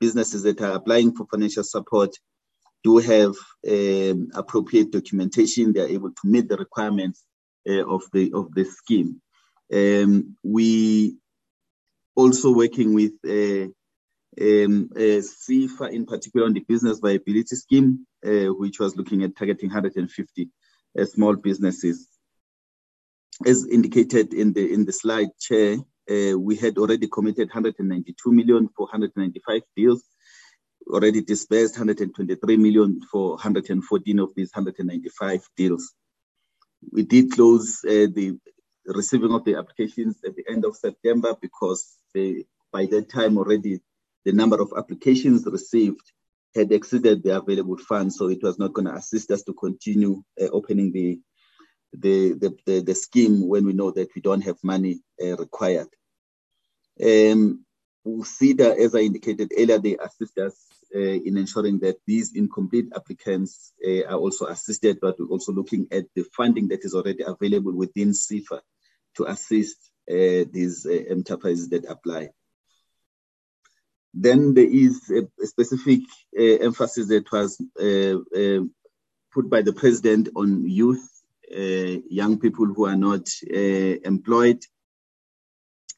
businesses 0.00 0.42
that 0.42 0.62
are 0.62 0.72
applying 0.72 1.14
for 1.14 1.26
financial 1.30 1.62
support 1.62 2.16
do 2.82 2.96
have 2.96 3.34
um, 3.70 4.30
appropriate 4.34 4.90
documentation. 4.90 5.74
They 5.74 5.80
are 5.80 5.86
able 5.86 6.12
to 6.12 6.24
meet 6.24 6.48
the 6.48 6.56
requirements 6.56 7.24
uh, 7.68 7.86
of 7.86 8.02
the 8.14 8.32
of 8.32 8.54
the 8.54 8.64
scheme. 8.64 9.20
Um, 9.72 10.36
we 10.42 11.16
also 12.16 12.54
working 12.54 12.94
with 12.94 13.12
uh, 13.26 13.68
um, 14.40 14.90
uh, 14.96 15.20
SEFA 15.20 15.92
in 15.92 16.06
particular 16.06 16.46
on 16.46 16.54
the 16.54 16.60
business 16.60 17.00
viability 17.00 17.56
scheme, 17.56 18.06
which 18.22 18.78
was 18.80 18.96
looking 18.96 19.24
at 19.24 19.36
targeting 19.36 19.68
150 19.68 20.48
uh, 20.98 21.04
small 21.04 21.36
businesses. 21.36 22.08
As 23.44 23.66
indicated 23.66 24.32
in 24.32 24.52
the 24.52 24.72
in 24.72 24.84
the 24.84 24.92
slide, 24.92 25.28
Chair, 25.40 25.78
uh, 26.10 26.38
we 26.38 26.56
had 26.56 26.78
already 26.78 27.08
committed 27.08 27.48
192 27.48 28.32
million 28.32 28.68
for 28.76 28.84
195 28.84 29.62
deals, 29.76 30.02
already 30.88 31.20
disbursed 31.22 31.74
123 31.74 32.56
million 32.56 33.00
for 33.10 33.30
114 33.30 34.18
of 34.20 34.30
these 34.36 34.50
195 34.54 35.40
deals. 35.56 35.92
We 36.92 37.02
did 37.02 37.32
close 37.32 37.80
uh, 37.84 38.06
the 38.14 38.38
receiving 38.86 39.32
of 39.32 39.44
the 39.44 39.56
applications 39.56 40.20
at 40.24 40.36
the 40.36 40.44
end 40.48 40.64
of 40.64 40.76
September 40.76 41.34
because 41.40 41.96
they, 42.12 42.44
by 42.70 42.86
that 42.86 43.08
time 43.10 43.38
already 43.38 43.80
the 44.24 44.32
number 44.32 44.60
of 44.60 44.72
applications 44.76 45.46
received 45.46 46.02
had 46.54 46.70
exceeded 46.70 47.22
the 47.22 47.36
available 47.36 47.76
funds, 47.76 48.16
so 48.16 48.28
it 48.28 48.42
was 48.42 48.58
not 48.58 48.72
going 48.72 48.86
to 48.86 48.94
assist 48.94 49.30
us 49.30 49.42
to 49.42 49.52
continue 49.54 50.22
uh, 50.40 50.46
opening 50.52 50.92
the, 50.92 51.18
the, 51.98 52.32
the, 52.34 52.56
the, 52.66 52.80
the, 52.80 52.94
scheme 52.94 53.48
when 53.48 53.64
we 53.64 53.72
know 53.72 53.90
that 53.90 54.14
we 54.14 54.22
don't 54.22 54.42
have 54.42 54.56
money 54.62 55.00
uh, 55.22 55.36
required. 55.36 55.88
Um, 57.02 57.64
SEDA, 58.06 58.76
as 58.78 58.94
I 58.94 59.00
indicated 59.00 59.52
earlier, 59.56 59.78
they 59.78 59.96
assist 59.96 60.38
us 60.38 60.66
uh, 60.94 60.98
in 60.98 61.36
ensuring 61.36 61.78
that 61.80 61.96
these 62.06 62.36
incomplete 62.36 62.88
applicants 62.94 63.72
uh, 63.86 64.04
are 64.04 64.18
also 64.18 64.46
assisted, 64.46 64.98
but 65.00 65.18
we're 65.18 65.26
also 65.26 65.52
looking 65.52 65.86
at 65.90 66.04
the 66.14 66.24
funding 66.36 66.68
that 66.68 66.84
is 66.84 66.94
already 66.94 67.24
available 67.26 67.72
within 67.72 68.12
SEFA 68.12 68.60
to 69.16 69.24
assist 69.24 69.76
uh, 70.10 70.44
these 70.52 70.86
uh, 70.86 71.02
enterprises 71.08 71.68
that 71.70 71.86
apply. 71.86 72.28
Then 74.12 74.54
there 74.54 74.68
is 74.70 75.10
a, 75.10 75.26
a 75.42 75.46
specific 75.46 76.00
uh, 76.38 76.42
emphasis 76.42 77.08
that 77.08 77.30
was 77.32 77.56
put 79.32 79.50
by 79.50 79.62
the 79.62 79.72
president 79.72 80.28
on 80.36 80.68
youth, 80.68 81.10
young 81.50 82.38
people 82.38 82.66
who 82.66 82.86
are 82.86 82.96
not 82.96 83.28
uh, 83.52 83.96
employed. 84.04 84.62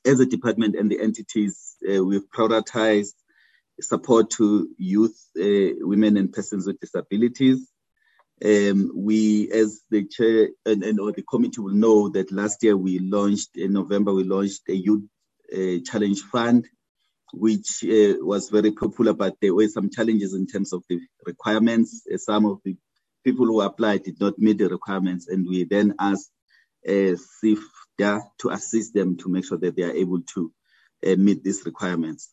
As 0.04 0.20
a 0.20 0.26
department 0.26 0.76
and 0.76 0.90
the 0.90 1.00
entities, 1.00 1.76
uh, 1.88 2.02
we've 2.04 2.28
prioritized 2.30 3.14
support 3.80 4.30
to 4.30 4.68
youth, 4.78 5.18
women, 5.34 6.16
and 6.16 6.32
persons 6.32 6.66
with 6.66 6.80
disabilities. 6.80 7.68
Um, 8.44 8.92
we, 8.94 9.50
as 9.50 9.80
the 9.90 10.06
chair 10.06 10.48
and, 10.64 10.82
and 10.84 11.00
or 11.00 11.12
the 11.12 11.22
committee 11.22 11.60
will 11.60 11.74
know 11.74 12.10
that 12.10 12.30
last 12.30 12.62
year 12.62 12.76
we 12.76 12.98
launched 12.98 13.56
in 13.56 13.72
November, 13.72 14.12
we 14.12 14.24
launched 14.24 14.62
a 14.68 14.74
youth 14.74 15.04
challenge 15.84 16.20
fund 16.20 16.66
which 17.32 17.84
uh, 17.84 18.14
was 18.20 18.50
very 18.50 18.72
popular, 18.72 19.12
but 19.12 19.36
there 19.40 19.54
were 19.54 19.68
some 19.68 19.90
challenges 19.90 20.34
in 20.34 20.46
terms 20.46 20.72
of 20.72 20.82
the 20.88 21.00
requirements. 21.24 22.06
Uh, 22.12 22.16
some 22.16 22.46
of 22.46 22.60
the 22.64 22.76
people 23.26 23.46
who 23.46 23.60
applied 23.60 24.04
did 24.04 24.20
not 24.20 24.38
meet 24.38 24.58
the 24.58 24.68
requirements, 24.68 25.26
and 25.26 25.44
we 25.48 25.64
then 25.64 25.94
asked 25.98 26.30
uh, 26.88 27.16
SIFDA 27.42 28.22
to 28.38 28.50
assist 28.50 28.94
them 28.94 29.16
to 29.16 29.28
make 29.28 29.44
sure 29.44 29.58
that 29.58 29.74
they 29.74 29.82
are 29.82 29.90
able 29.90 30.22
to 30.34 30.52
uh, 31.04 31.16
meet 31.16 31.42
these 31.42 31.66
requirements. 31.66 32.30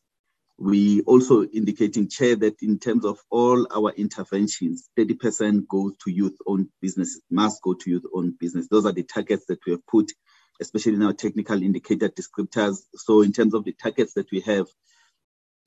We 0.59 1.01
also 1.01 1.45
indicating, 1.45 2.09
Chair, 2.09 2.35
that 2.35 2.61
in 2.61 2.77
terms 2.77 3.05
of 3.05 3.17
all 3.31 3.65
our 3.75 3.91
interventions, 3.97 4.89
30% 4.97 5.67
goes 5.67 5.93
to 6.03 6.11
youth-owned 6.11 6.69
businesses, 6.79 7.21
must 7.31 7.63
go 7.63 7.73
to 7.73 7.89
youth-owned 7.89 8.37
business. 8.37 8.67
Those 8.69 8.85
are 8.85 8.91
the 8.91 9.01
targets 9.01 9.45
that 9.47 9.59
we 9.65 9.71
have 9.71 9.85
put 9.87 10.11
especially 10.61 10.93
in 10.93 11.03
our 11.03 11.13
technical 11.13 11.61
indicator 11.61 12.09
descriptors. 12.09 12.77
So 12.95 13.21
in 13.21 13.33
terms 13.33 13.55
of 13.55 13.63
the 13.63 13.73
targets 13.73 14.13
that 14.13 14.31
we 14.31 14.41
have, 14.41 14.67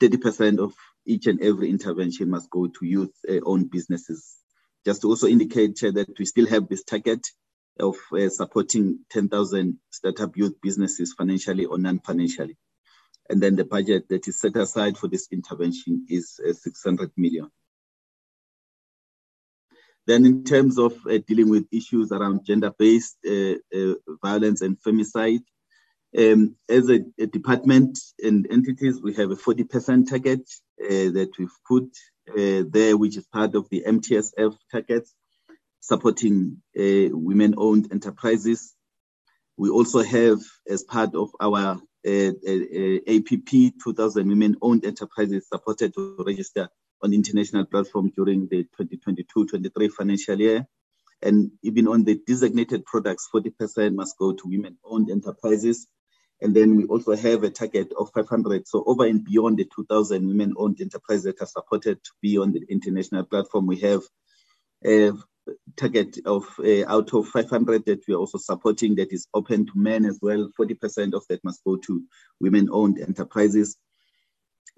30% 0.01 0.59
of 0.61 0.75
each 1.05 1.27
and 1.27 1.43
every 1.43 1.71
intervention 1.71 2.31
must 2.31 2.51
go 2.51 2.67
to 2.67 2.87
youth-owned 2.87 3.65
uh, 3.65 3.69
businesses. 3.71 4.37
Just 4.87 5.03
to 5.03 5.09
also 5.09 5.27
indicate 5.27 5.81
that 5.81 6.15
we 6.17 6.25
still 6.25 6.47
have 6.47 6.69
this 6.69 6.85
target 6.85 7.27
of 7.81 7.97
uh, 8.13 8.29
supporting 8.29 9.01
10,000 9.11 9.79
startup 9.91 10.37
youth 10.37 10.55
businesses 10.63 11.13
financially 11.13 11.65
or 11.65 11.77
non-financially. 11.77 12.57
And 13.29 13.43
then 13.43 13.57
the 13.57 13.65
budget 13.65 14.09
that 14.11 14.29
is 14.29 14.41
set 14.41 14.57
aside 14.57 14.97
for 14.97 15.09
this 15.09 15.27
intervention 15.33 16.07
is 16.09 16.39
uh, 16.49 16.53
600 16.53 17.11
million. 17.17 17.51
Then, 20.07 20.25
in 20.25 20.45
terms 20.45 20.79
of 20.79 20.95
uh, 21.05 21.19
dealing 21.27 21.51
with 21.51 21.67
issues 21.73 22.13
around 22.13 22.47
gender 22.47 22.73
based 22.79 23.17
uh, 23.29 23.55
uh, 23.77 23.95
violence 24.23 24.61
and 24.63 24.79
femicide, 24.81 25.43
um, 26.17 26.55
as 26.69 26.89
a, 26.89 27.01
a, 27.19 27.27
department 27.27 27.99
and 28.23 28.47
entities, 28.49 29.03
we 29.03 29.15
have 29.15 29.33
a 29.33 29.37
40% 29.37 30.09
target 30.09 30.49
uh, 30.81 31.11
that 31.11 31.33
we've 31.37 31.59
put 31.67 31.89
Uh, 32.29 32.65
there, 32.69 32.97
which 32.97 33.17
is 33.17 33.25
part 33.27 33.55
of 33.55 33.69
the 33.71 33.85
MTSF 33.87 34.57
targets, 34.73 35.15
supporting 35.81 36.61
uh, 36.77 37.09
women 37.13 37.55
owned 37.57 37.93
enterprises. 37.93 38.75
We 39.57 39.71
also 39.71 40.03
have, 40.03 40.41
as 40.69 40.83
part 40.83 41.15
of 41.15 41.31
our 41.41 41.81
uh, 42.05 42.11
uh, 42.11 42.99
APP 43.07 43.75
2000 43.83 44.29
women 44.29 44.57
owned 44.61 44.85
enterprises 44.85 45.47
supported 45.49 45.95
to 45.95 46.17
register 46.27 46.69
on 47.01 47.13
international 47.13 47.65
platform 47.65 48.11
during 48.17 48.49
the 48.49 48.67
2022-23 48.77 49.91
financial 49.93 50.41
year. 50.41 50.67
And 51.23 51.53
even 51.63 51.87
on 51.87 52.05
the 52.05 52.21
designated 52.27 52.85
products, 52.85 53.29
40% 53.33 53.95
must 53.95 54.19
go 54.19 54.33
to 54.33 54.43
women-owned 54.49 55.11
enterprises. 55.11 55.87
And 56.41 56.55
then 56.55 56.77
we 56.77 56.85
also 56.85 57.17
have 57.17 57.45
a 57.45 57.51
target 57.51 57.93
of 57.99 58.11
500. 58.15 58.69
So 58.69 58.85
over 58.87 59.07
and 59.07 59.25
beyond 59.25 59.57
the 59.57 59.69
2,000 59.75 60.27
women-owned 60.27 60.81
enterprises 60.81 61.25
that 61.25 61.41
are 61.41 61.47
supported 61.47 62.03
to 62.05 62.11
be 62.21 62.37
on 62.39 62.53
the 62.53 62.63
international 62.69 63.25
platform, 63.25 63.67
we 63.67 63.81
have 63.81 64.03
a 64.85 65.13
target 65.77 66.19
of 66.27 66.45
uh, 66.59 66.87
out 66.87 67.13
of 67.15 67.29
500 67.29 67.87
that 67.87 68.03
we 68.07 68.15
are 68.15 68.19
also 68.19 68.39
supporting 68.39 68.97
that 68.97 69.13
is 69.13 69.29
open 69.33 69.67
to 69.67 69.73
men 69.77 70.05
as 70.05 70.19
well. 70.21 70.51
40% 70.59 71.15
of 71.15 71.25
that 71.29 71.43
must 71.45 71.65
go 71.65 71.77
to 71.77 72.03
women-owned 72.41 72.99
enterprises. 73.01 73.77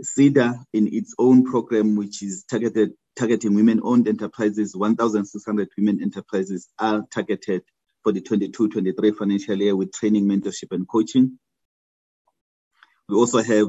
SEDA, 0.01 0.63
in 0.73 0.87
its 0.93 1.15
own 1.19 1.45
program, 1.45 1.97
which 1.97 2.23
is 2.23 2.45
targeted 2.49 2.93
targeting 3.17 3.55
women-owned 3.55 4.07
enterprises, 4.07 4.77
1,600 4.77 5.69
women 5.77 6.01
enterprises 6.01 6.69
are 6.79 7.05
targeted 7.13 7.63
for 8.05 8.13
the 8.13 8.21
22-23 8.21 9.17
financial 9.17 9.57
year 9.57 9.75
with 9.75 9.93
training, 9.93 10.25
mentorship, 10.25 10.71
and 10.71 10.87
coaching. 10.87 11.39
We 13.09 13.17
also 13.17 13.43
have 13.43 13.69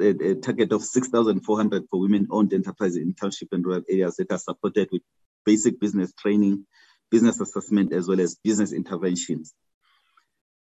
a, 0.00 0.08
a 0.08 0.34
target 0.34 0.72
of 0.72 0.82
6,400 0.82 1.84
for 1.88 2.00
women-owned 2.00 2.52
enterprises 2.52 2.96
in 2.96 3.14
township 3.14 3.52
and 3.52 3.64
rural 3.64 3.82
areas 3.88 4.16
that 4.16 4.32
are 4.32 4.38
supported 4.38 4.88
with 4.90 5.02
basic 5.44 5.80
business 5.80 6.12
training, 6.14 6.66
business 7.10 7.40
assessment, 7.40 7.92
as 7.92 8.08
well 8.08 8.20
as 8.20 8.36
business 8.42 8.72
interventions. 8.72 9.54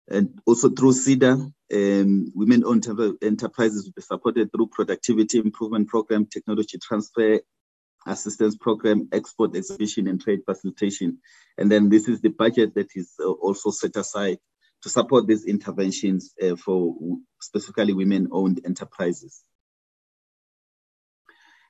And 0.08 0.40
also 0.46 0.70
through 0.70 0.94
SEDA, 0.94 1.52
um, 1.74 2.32
women-owned 2.36 2.88
enterprises 3.22 3.86
will 3.86 3.94
be 3.96 4.02
supported 4.02 4.52
through 4.52 4.68
productivity 4.68 5.40
improvement 5.40 5.88
program, 5.88 6.26
technology 6.26 6.78
transfer 6.78 7.40
assistance 8.06 8.56
program, 8.56 9.10
export 9.12 9.56
exhibition 9.56 10.08
and 10.08 10.22
trade 10.22 10.40
facilitation. 10.46 11.20
And 11.58 11.72
then 11.72 11.90
this 11.90 12.08
is 12.08 12.22
the 12.22 12.30
budget 12.30 12.76
that 12.76 12.88
is 12.96 13.14
uh, 13.20 13.30
also 13.30 13.72
set 13.72 13.96
aside 13.96 14.38
to 14.84 14.90
support 14.90 15.28
these 15.28 15.46
interventions 15.46 16.34
uh, 16.42 16.56
for 16.56 16.96
specifically 17.42 17.94
women-owned 17.94 18.62
enterprises. 18.66 19.44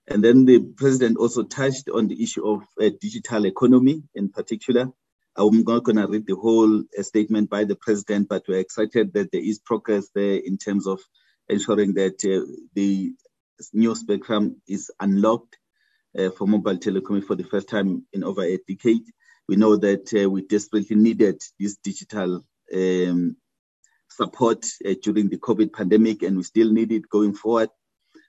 And 0.07 0.23
then 0.23 0.45
the 0.45 0.59
president 0.75 1.17
also 1.17 1.43
touched 1.43 1.89
on 1.89 2.07
the 2.07 2.21
issue 2.21 2.45
of 2.47 2.63
uh, 2.81 2.89
digital 2.99 3.45
economy 3.45 4.03
in 4.15 4.29
particular. 4.29 4.91
I'm 5.35 5.63
not 5.63 5.83
going 5.83 5.97
to 5.97 6.07
read 6.07 6.25
the 6.25 6.35
whole 6.35 6.79
uh, 6.79 7.03
statement 7.03 7.49
by 7.49 7.63
the 7.63 7.75
president, 7.75 8.27
but 8.27 8.43
we're 8.47 8.59
excited 8.59 9.13
that 9.13 9.31
there 9.31 9.43
is 9.43 9.59
progress 9.59 10.09
there 10.15 10.37
in 10.37 10.57
terms 10.57 10.87
of 10.87 10.99
ensuring 11.47 11.93
that 11.93 12.23
uh, 12.25 12.45
the 12.73 13.13
new 13.73 13.95
spectrum 13.95 14.61
is 14.67 14.91
unlocked 14.99 15.57
uh, 16.17 16.29
for 16.31 16.47
mobile 16.47 16.77
telecom 16.77 17.23
for 17.23 17.35
the 17.35 17.43
first 17.43 17.69
time 17.69 18.05
in 18.11 18.23
over 18.23 18.43
a 18.43 18.57
decade. 18.67 19.03
We 19.47 19.55
know 19.55 19.77
that 19.77 20.11
uh, 20.13 20.29
we 20.29 20.41
desperately 20.41 20.95
needed 20.95 21.41
this 21.59 21.77
digital 21.77 22.43
um, 22.73 23.35
support 24.09 24.65
uh, 24.85 24.93
during 25.01 25.29
the 25.29 25.37
COVID 25.37 25.73
pandemic, 25.73 26.23
and 26.23 26.37
we 26.37 26.43
still 26.43 26.71
need 26.71 26.91
it 26.91 27.09
going 27.09 27.33
forward. 27.33 27.69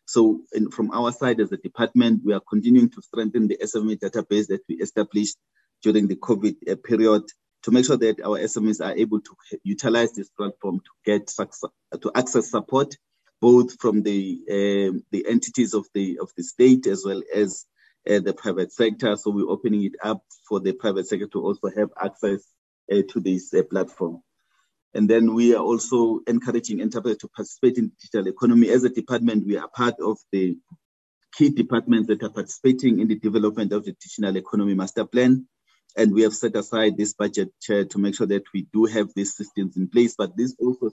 So, 0.07 0.43
from 0.73 0.91
our 0.91 1.13
side 1.13 1.41
as 1.41 1.53
a 1.53 1.57
department, 1.57 2.23
we 2.25 2.33
are 2.33 2.43
continuing 2.49 2.91
to 2.91 3.03
strengthen 3.03 3.49
the 3.49 3.59
SME 3.63 3.99
database 3.99 4.49
that 4.49 4.61
we 4.69 4.77
established 4.77 5.37
during 5.83 6.09
the 6.09 6.17
COVID 6.17 6.57
uh, 6.69 6.77
period 6.83 7.23
to 7.63 7.71
make 7.71 7.85
sure 7.85 7.97
that 7.97 8.21
our 8.21 8.39
SMEs 8.39 8.85
are 8.85 8.97
able 8.97 9.21
to 9.21 9.37
utilize 9.63 10.13
this 10.13 10.31
platform 10.31 10.81
to 10.81 10.91
get 11.05 11.29
to 11.29 12.11
access 12.15 12.51
support, 12.51 12.97
both 13.41 13.79
from 13.81 14.03
the 14.03 14.41
um, 14.51 15.05
the 15.11 15.27
entities 15.29 15.75
of 15.75 15.87
the 15.95 16.19
of 16.21 16.31
the 16.37 16.43
state 16.43 16.87
as 16.87 17.05
well 17.05 17.23
as 17.35 17.67
uh, 18.09 18.21
the 18.21 18.33
private 18.33 18.73
sector. 18.73 19.17
So 19.17 19.31
we're 19.31 19.51
opening 19.51 19.85
it 19.85 19.97
up 20.03 20.23
for 20.49 20.61
the 20.61 20.73
private 20.73 21.07
sector 21.07 21.27
to 21.29 21.41
also 21.41 21.71
have 21.77 21.91
access 22.01 22.43
uh, 22.91 23.03
to 23.11 23.21
this 23.21 23.53
uh, 23.55 23.63
platform. 23.71 24.23
And 24.95 25.09
then 25.09 25.35
we 25.35 25.55
are 25.55 25.63
also 25.63 26.21
encouraging 26.27 26.81
enterprises 26.81 27.19
to 27.19 27.29
participate 27.29 27.79
in 27.79 27.85
the 27.85 27.93
digital 28.01 28.27
economy. 28.29 28.71
As 28.71 28.85
a 28.85 28.89
department, 28.89 29.47
we 29.47 29.57
are 29.57 29.69
part 29.69 29.95
of 30.01 30.19
the 30.33 30.59
key 31.33 31.51
departments 31.51 32.09
that 32.09 32.23
are 32.23 32.31
participating 32.31 32.99
in 32.99 33.07
the 33.07 33.15
development 33.15 33.73
of 33.73 33.85
the 33.85 33.93
digital 33.93 34.37
economy 34.37 34.75
master 34.75 35.05
plan. 35.05 35.47
And 35.97 36.13
we 36.13 36.23
have 36.23 36.35
set 36.35 36.57
aside 36.57 36.97
this 36.97 37.15
budget 37.15 37.53
chair 37.61 37.85
to 37.85 37.99
make 37.99 38.17
sure 38.17 38.27
that 38.27 38.45
we 38.53 38.67
do 38.73 38.85
have 38.87 39.11
these 39.15 39.37
systems 39.37 39.77
in 39.77 39.89
place. 39.89 40.15
But 40.17 40.37
this 40.37 40.57
also 40.59 40.91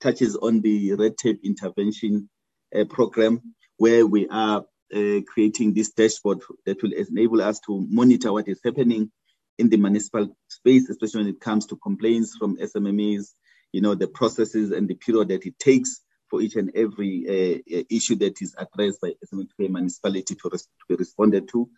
touches 0.00 0.36
on 0.36 0.60
the 0.60 0.94
red 0.94 1.16
tape 1.16 1.40
intervention 1.44 2.28
uh, 2.76 2.84
program, 2.84 3.54
where 3.78 4.06
we 4.06 4.28
are 4.28 4.64
uh, 4.94 5.20
creating 5.26 5.74
this 5.74 5.92
dashboard 5.92 6.40
that 6.64 6.82
will 6.82 6.92
enable 6.92 7.42
us 7.42 7.60
to 7.60 7.86
monitor 7.88 8.32
what 8.32 8.48
is 8.48 8.60
happening 8.64 9.10
in 9.58 9.68
the 9.68 9.76
municipal 9.76 10.36
space, 10.48 10.88
especially 10.88 11.24
when 11.24 11.34
it 11.34 11.40
comes 11.40 11.66
to 11.66 11.76
complaints 11.76 12.36
from 12.36 12.56
SMMEs, 12.56 13.32
you 13.72 13.80
know, 13.80 13.94
the 13.94 14.06
processes 14.06 14.70
and 14.70 14.88
the 14.88 14.94
period 14.94 15.28
that 15.28 15.46
it 15.46 15.58
takes 15.58 16.02
for 16.28 16.40
each 16.40 16.56
and 16.56 16.70
every 16.74 17.24
uh, 17.28 17.82
issue 17.90 18.16
that 18.16 18.40
is 18.42 18.54
addressed 18.58 19.00
by 19.00 19.12
SMK 19.24 19.70
municipality 19.70 20.34
to, 20.34 20.50
res- 20.50 20.62
to, 20.62 20.86
be 20.88 20.94
responded 20.96 21.48
to. 21.48 21.68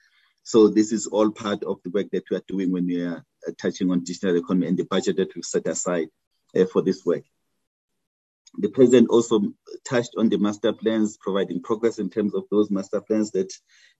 So 0.42 0.68
this 0.68 0.92
is 0.92 1.06
all 1.06 1.30
part 1.30 1.62
of 1.64 1.78
the 1.84 1.90
work 1.90 2.08
that 2.12 2.24
we 2.30 2.36
are 2.36 2.42
doing 2.48 2.72
when 2.72 2.86
we 2.86 3.02
are 3.02 3.24
uh, 3.46 3.52
touching 3.60 3.90
on 3.90 4.04
digital 4.04 4.36
economy 4.36 4.68
and 4.68 4.78
the 4.78 4.84
budget 4.84 5.16
that 5.16 5.34
we've 5.34 5.44
set 5.44 5.66
aside 5.66 6.08
uh, 6.56 6.64
for 6.72 6.82
this 6.82 7.04
work. 7.04 7.24
The 8.56 8.68
president 8.68 9.10
also 9.10 9.42
touched 9.86 10.12
on 10.16 10.30
the 10.30 10.38
master 10.38 10.72
plans, 10.72 11.18
providing 11.18 11.62
progress 11.62 11.98
in 11.98 12.08
terms 12.08 12.34
of 12.34 12.44
those 12.50 12.70
master 12.70 13.00
plans 13.00 13.30
that 13.32 13.52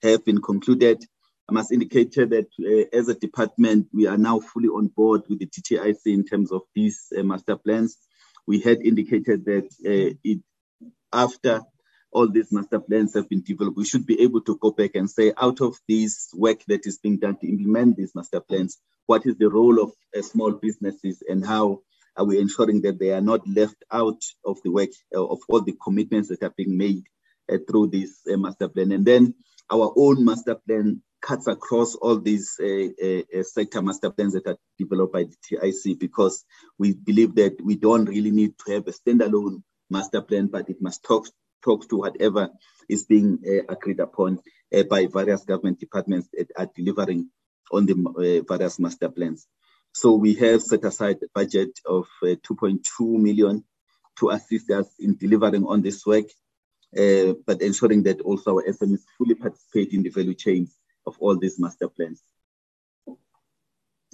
have 0.03 0.25
been 0.25 0.41
concluded. 0.41 1.05
I 1.49 1.55
must 1.55 1.73
indicate 1.73 2.13
that 2.15 2.49
uh, 2.61 2.97
as 2.97 3.09
a 3.09 3.15
department, 3.15 3.89
we 3.95 4.07
are 4.07 4.19
now 4.19 4.39
fully 4.39 4.69
on 4.69 4.89
board 4.89 5.23
with 5.31 5.39
the 5.39 5.47
DTIC 5.47 6.01
in 6.05 6.25
terms 6.27 6.53
of 6.53 6.63
these 6.75 7.07
uh, 7.19 7.23
master 7.23 7.57
plans. 7.57 7.97
We 8.47 8.61
had 8.61 8.83
indicated 8.83 9.47
that 9.47 9.65
uh, 9.65 10.15
it, 10.23 10.41
after 11.11 11.63
all 12.13 12.29
these 12.29 12.53
master 12.53 12.81
plans 12.81 13.15
have 13.15 13.31
been 13.31 13.43
developed, 13.43 13.79
we 13.79 13.87
should 13.87 14.05
be 14.05 14.21
able 14.21 14.43
to 14.43 14.59
go 14.59 14.73
back 14.73 14.91
and 14.95 15.09
say, 15.09 15.33
out 15.39 15.63
of 15.63 15.75
this 15.89 16.29
work 16.35 16.61
that 16.69 16.87
is 16.87 16.99
being 16.99 17.19
done 17.19 17.39
to 17.39 17.49
implement 17.49 17.97
these 17.97 18.15
master 18.15 18.41
plans, 18.41 18.77
what 19.07 19.25
is 19.25 19.37
the 19.39 19.49
role 19.49 19.83
of 19.83 19.93
uh, 20.15 20.21
small 20.21 20.53
businesses 20.53 21.23
and 21.27 21.47
how 21.47 21.81
are 22.17 22.27
we 22.27 22.39
ensuring 22.39 22.83
that 22.83 22.99
they 22.99 23.13
are 23.13 23.23
not 23.23 23.49
left 23.49 23.77
out 23.91 24.21
of 24.45 24.59
the 24.65 24.71
work 24.71 24.91
uh, 25.15 25.25
of 25.25 25.39
all 25.49 25.63
the 25.63 25.77
commitments 25.83 26.29
that 26.29 26.43
are 26.43 26.53
being 26.59 26.77
made 26.77 27.05
uh, 27.51 27.57
through 27.67 27.87
this 27.87 28.21
master 28.27 28.69
plan? 28.69 28.93
And 28.93 29.07
then 29.07 29.35
our 29.71 29.95
own 29.97 30.23
master 30.27 30.55
plan 30.55 31.03
cuts 31.21 31.47
across 31.47 31.95
all 31.95 32.19
these 32.19 32.59
uh, 32.61 32.89
uh, 33.05 33.43
sector 33.43 33.83
master 33.83 34.11
plans 34.11 34.35
that 34.35 34.47
are 34.47 34.59
developed 34.79 35.13
by 35.13 35.25
the 35.25 35.37
TIC 35.43 35.99
because 35.99 36.45
we 36.79 36.95
believe 36.95 37.35
that 37.37 37.57
we 37.63 37.77
don't 37.77 38.07
really 38.07 38.31
need 38.31 38.55
to 38.65 38.73
have 38.73 38.87
a 38.87 38.93
standalone 38.93 39.63
master 39.91 40.23
plan, 40.23 40.47
but 40.47 40.69
it 40.69 40.81
must 40.81 41.03
talk 41.03 41.27
talk 41.63 41.89
to 41.89 41.97
whatever 41.97 42.51
is 42.89 43.05
being 43.05 43.39
uh, 43.47 43.73
agreed 43.73 44.01
upon 44.01 44.39
by 44.89 45.07
various 45.07 45.45
government 45.45 45.81
departments 45.81 46.29
that 46.33 46.51
are 46.57 46.69
delivering 46.75 47.29
on 47.73 47.87
the 47.87 48.45
various 48.49 48.79
master 48.79 49.09
plans. 49.09 49.47
So 49.93 50.13
we 50.13 50.35
have 50.35 50.63
set 50.63 50.85
aside 50.85 51.17
a 51.23 51.27
budget 51.35 51.81
of 51.87 52.07
uh, 52.23 52.37
2.2 52.49 52.81
million 53.01 53.65
to 54.19 54.31
assist 54.31 54.71
us 54.71 54.87
in 54.99 55.17
delivering 55.17 55.65
on 55.65 55.83
this 55.83 56.05
work, 56.07 56.27
uh, 56.97 57.35
but 57.47 57.63
ensuring 57.63 58.03
that 58.05 58.21
also 58.21 58.57
our 58.57 58.65
SMEs 58.65 59.01
fully 59.17 59.35
participate 59.35 59.93
in 59.93 60.03
the 60.03 60.11
value 60.11 60.35
chain 60.35 60.69
of 61.09 61.17
all 61.19 61.37
these 61.37 61.59
master 61.59 61.89
plans. 61.89 62.23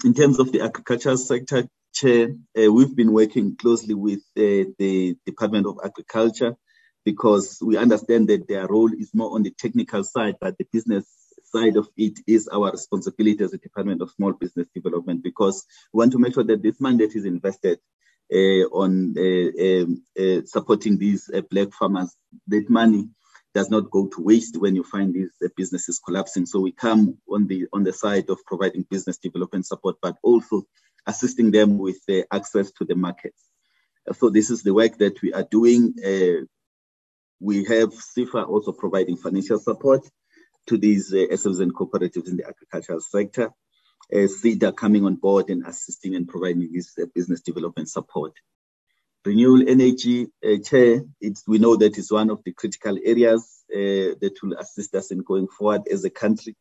In 0.04 0.14
terms 0.14 0.38
of 0.38 0.52
the 0.52 0.62
agriculture 0.62 1.16
sector, 1.16 1.68
Chair, 1.94 2.30
uh, 2.58 2.72
we've 2.72 2.96
been 2.96 3.12
working 3.12 3.56
closely 3.56 3.94
with 3.94 4.22
uh, 4.36 4.66
the 4.78 5.16
Department 5.24 5.66
of 5.66 5.78
Agriculture 5.84 6.56
because 7.04 7.58
we 7.62 7.76
understand 7.76 8.28
that 8.28 8.48
their 8.48 8.66
role 8.66 8.90
is 8.92 9.10
more 9.14 9.34
on 9.34 9.42
the 9.42 9.50
technical 9.50 10.02
side, 10.02 10.36
but 10.40 10.58
the 10.58 10.66
business 10.72 11.04
side 11.44 11.76
of 11.76 11.88
it 11.96 12.18
is 12.26 12.48
our 12.48 12.72
responsibility 12.72 13.44
as 13.44 13.52
a 13.52 13.58
Department 13.58 14.02
of 14.02 14.10
Small 14.10 14.32
Business 14.32 14.66
Development 14.74 15.22
because 15.22 15.64
we 15.92 15.98
want 15.98 16.12
to 16.12 16.18
make 16.18 16.34
sure 16.34 16.44
that 16.44 16.62
this 16.62 16.80
mandate 16.80 17.14
is 17.14 17.24
invested 17.24 17.78
uh, 18.32 18.66
on 18.72 19.14
uh, 19.16 19.82
um, 19.82 20.02
uh, 20.18 20.42
supporting 20.46 20.98
these 20.98 21.30
uh, 21.32 21.42
black 21.50 21.72
farmers. 21.72 22.16
That 22.48 22.68
money 22.68 23.08
does 23.54 23.70
not 23.70 23.90
go 23.90 24.08
to 24.08 24.22
waste 24.22 24.56
when 24.56 24.74
you 24.74 24.82
find 24.82 25.14
these 25.14 25.30
uh, 25.44 25.48
businesses 25.56 26.00
collapsing. 26.04 26.46
So 26.46 26.60
we 26.60 26.72
come 26.72 27.18
on 27.30 27.46
the 27.46 27.66
on 27.72 27.84
the 27.84 27.92
side 27.92 28.28
of 28.30 28.44
providing 28.44 28.86
business 28.90 29.18
development 29.18 29.66
support, 29.66 29.96
but 30.02 30.16
also 30.22 30.66
assisting 31.06 31.50
them 31.50 31.78
with 31.78 31.98
uh, 32.08 32.22
access 32.32 32.72
to 32.72 32.84
the 32.84 32.94
markets. 32.94 33.42
So 34.18 34.30
this 34.30 34.50
is 34.50 34.62
the 34.62 34.74
work 34.74 34.98
that 34.98 35.22
we 35.22 35.32
are 35.32 35.46
doing. 35.50 35.94
we 37.40 37.64
have 37.64 37.90
SEFA 37.92 38.48
also 38.48 38.72
providing 38.72 39.16
financial 39.16 39.58
support 39.58 40.08
to 40.66 40.78
these 40.78 41.12
uh, 41.12 41.36
SOs 41.36 41.60
and 41.60 41.74
cooperatives 41.74 42.28
in 42.28 42.36
the 42.36 42.46
agricultural 42.46 43.00
sector. 43.00 43.50
Uh, 44.14 44.72
coming 44.72 45.04
on 45.06 45.16
board 45.16 45.48
and 45.48 45.66
assisting 45.66 46.14
and 46.14 46.28
providing 46.28 46.70
this 46.72 46.92
uh, 46.98 47.06
business 47.14 47.40
development 47.40 47.88
support. 47.88 48.32
Renewable 49.24 49.68
energy, 49.68 50.26
uh, 50.44 50.58
Chair, 50.58 51.00
we 51.46 51.58
know 51.58 51.76
that 51.76 51.96
it's 51.96 52.12
one 52.12 52.28
of 52.28 52.44
the 52.44 52.52
critical 52.52 52.98
areas 53.02 53.64
uh, 53.72 54.12
that 54.20 54.34
will 54.42 54.54
assist 54.58 54.94
us 54.94 55.10
in 55.10 55.22
going 55.22 55.48
forward 55.48 55.88
as 55.90 56.04
a 56.04 56.10
country. 56.10 56.54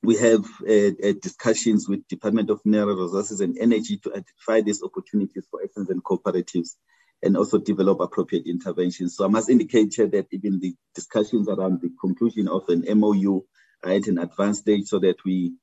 We 0.00 0.16
have 0.16 0.44
uh, 0.62 1.08
uh, 1.08 1.14
discussions 1.20 1.88
with 1.88 2.06
Department 2.06 2.50
of 2.50 2.60
Mineral 2.64 3.04
Resources 3.04 3.40
and 3.40 3.58
Energy 3.58 3.96
to 3.98 4.10
identify 4.10 4.60
these 4.60 4.82
opportunities 4.82 5.44
for 5.50 5.60
SMEs 5.60 5.90
and 5.90 6.04
cooperatives 6.04 6.76
and 7.22 7.36
also 7.36 7.58
develop 7.58 8.00
appropriate 8.00 8.46
interventions. 8.46 9.16
So 9.16 9.24
I 9.24 9.28
must 9.28 9.50
indicate 9.50 9.94
here 9.94 10.06
that 10.08 10.26
even 10.30 10.60
the 10.60 10.76
discussions 10.94 11.48
around 11.48 11.80
the 11.80 11.90
conclusion 12.00 12.46
of 12.46 12.68
an 12.68 12.84
MOU 12.98 13.42
are 13.82 13.92
at 13.92 14.06
an 14.06 14.18
advanced 14.18 14.60
stage 14.60 14.86
so 14.86 15.00
that 15.00 15.16
we 15.24 15.54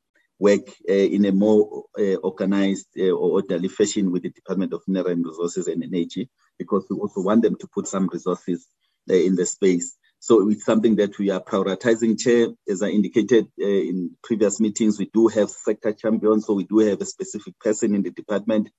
work 0.41 0.67
uh, 0.89 0.93
in 1.15 1.23
a 1.25 1.31
more 1.31 1.85
uh, 1.99 2.15
organized 2.15 2.87
uh, 2.99 3.11
or 3.11 3.37
orderly 3.37 3.67
fashion 3.67 4.11
with 4.11 4.23
the 4.23 4.31
Department 4.31 4.73
of 4.73 4.81
Mineral 4.87 5.15
Resources 5.15 5.67
and 5.67 5.83
Energy 5.83 6.29
because 6.57 6.83
we 6.89 6.97
also 6.97 7.21
want 7.21 7.43
them 7.43 7.55
to 7.57 7.67
put 7.67 7.87
some 7.87 8.09
resources 8.11 8.67
in 9.07 9.35
the 9.35 9.45
space. 9.45 9.97
So 10.19 10.49
it's 10.49 10.65
something 10.65 10.95
that 10.97 11.17
we 11.19 11.29
are 11.29 11.41
prioritizing, 11.41 12.19
Chair. 12.19 12.47
As 12.67 12.81
I 12.81 12.89
indicated 12.89 13.47
uh, 13.61 13.65
in 13.65 14.11
previous 14.23 14.59
meetings, 14.59 14.97
we 14.97 15.09
do 15.13 15.27
have 15.27 15.49
sector 15.49 15.93
champions, 15.93 16.45
so 16.45 16.53
we 16.53 16.65
do 16.65 16.79
have 16.79 17.01
a 17.01 17.05
specific 17.05 17.59
person 17.59 17.93
in 17.93 18.01
the 18.01 18.11
department 18.11 18.69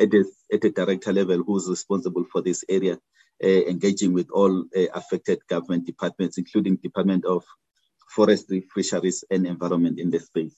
at 0.00 0.12
a, 0.14 0.24
at 0.52 0.64
a 0.64 0.70
director 0.70 1.12
level 1.12 1.42
who's 1.44 1.68
responsible 1.68 2.24
for 2.32 2.42
this 2.42 2.64
area, 2.68 2.98
uh, 3.42 3.46
engaging 3.46 4.12
with 4.12 4.28
all 4.32 4.64
uh, 4.76 4.86
affected 4.94 5.38
government 5.48 5.86
departments, 5.86 6.38
including 6.38 6.76
Department 6.76 7.24
of 7.24 7.44
Forestry, 8.08 8.66
Fisheries 8.74 9.24
and 9.30 9.46
Environment 9.46 9.98
in 9.98 10.10
the 10.10 10.20
space. 10.20 10.54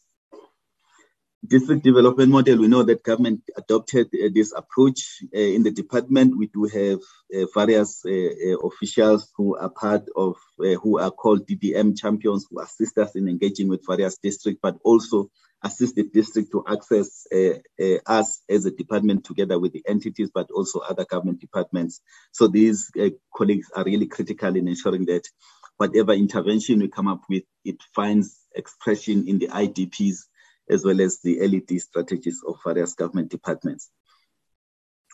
District 1.47 1.83
development 1.83 2.31
model, 2.31 2.59
we 2.59 2.69
know 2.69 2.83
that 2.85 3.03
government 3.03 3.43
adopted 3.57 4.07
uh, 4.07 4.29
this 4.33 4.53
approach 4.53 5.23
uh, 5.35 5.39
in 5.39 5.63
the 5.63 5.71
department. 5.71 6.39
We 6.39 6.47
do 6.47 6.65
have 6.65 7.01
uh, 7.35 7.47
various 7.55 8.03
uh, 8.07 8.59
officials 8.67 9.31
who 9.37 9.57
are 9.57 9.69
part 9.69 10.05
of, 10.17 10.37
who 10.59 10.99
are 10.99 11.11
called 11.11 11.47
DDM 11.47 11.99
champions, 11.99 12.47
who 12.49 12.61
assist 12.61 12.97
us 12.99 13.15
in 13.15 13.29
engaging 13.29 13.69
with 13.69 13.85
various 13.87 14.17
districts, 14.17 14.61
but 14.63 14.77
also 14.85 15.31
assist 15.65 15.97
the 15.97 16.05
district 16.05 16.53
to 16.53 16.63
access 16.69 17.27
uh, 17.35 17.59
uh, 17.83 17.99
us 18.07 18.43
as 18.49 18.67
a 18.67 18.71
department 18.71 19.25
together 19.25 19.59
with 19.59 19.73
the 19.73 19.83
entities, 19.89 20.31
but 20.33 20.51
also 20.51 20.81
other 20.81 21.05
government 21.05 21.41
departments. 21.41 22.01
So 22.33 22.47
these 22.47 22.91
uh, 23.01 23.09
colleagues 23.35 23.71
are 23.75 23.85
really 23.85 24.07
critical 24.07 24.55
in 24.55 24.69
ensuring 24.69 25.07
that 25.07 25.27
whatever 25.79 26.13
intervention 26.13 26.81
we 26.81 26.89
come 26.89 27.09
up 27.09 27.23
with, 27.29 27.45
it 27.65 27.83
finds 27.95 28.39
expression 28.55 29.27
in 29.27 29.39
the 29.39 29.49
IDPs 29.49 30.25
as 30.69 30.85
well 30.85 31.01
as 31.01 31.21
the 31.21 31.41
LED 31.41 31.81
strategies 31.81 32.43
of 32.47 32.57
various 32.65 32.95
government 32.95 33.31
departments. 33.31 33.91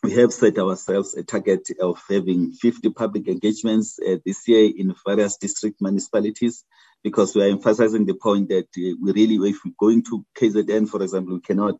We 0.03 0.13
have 0.13 0.33
set 0.33 0.59
ourselves 0.59 1.15
a 1.15 1.23
target 1.23 1.69
of 1.81 2.03
having 2.09 2.53
50 2.53 2.91
public 2.91 3.29
engagements 3.29 3.99
uh, 3.99 4.17
this 4.25 4.49
year 4.49 4.71
in 4.75 4.95
various 5.07 5.37
district 5.37 5.83
municipalities 5.83 6.65
because 7.05 7.35
we 7.35 7.43
are 7.43 7.51
emphasizing 7.51 8.07
the 8.07 8.15
point 8.15 8.49
that 8.49 8.65
uh, 8.65 8.97
we 9.03 9.13
really, 9.13 9.51
if 9.51 9.59
we're 9.65 9.75
going 9.79 10.03
to 10.05 10.25
KZN, 10.39 10.89
for 10.89 11.03
example, 11.03 11.35
we 11.35 11.41
cannot 11.41 11.77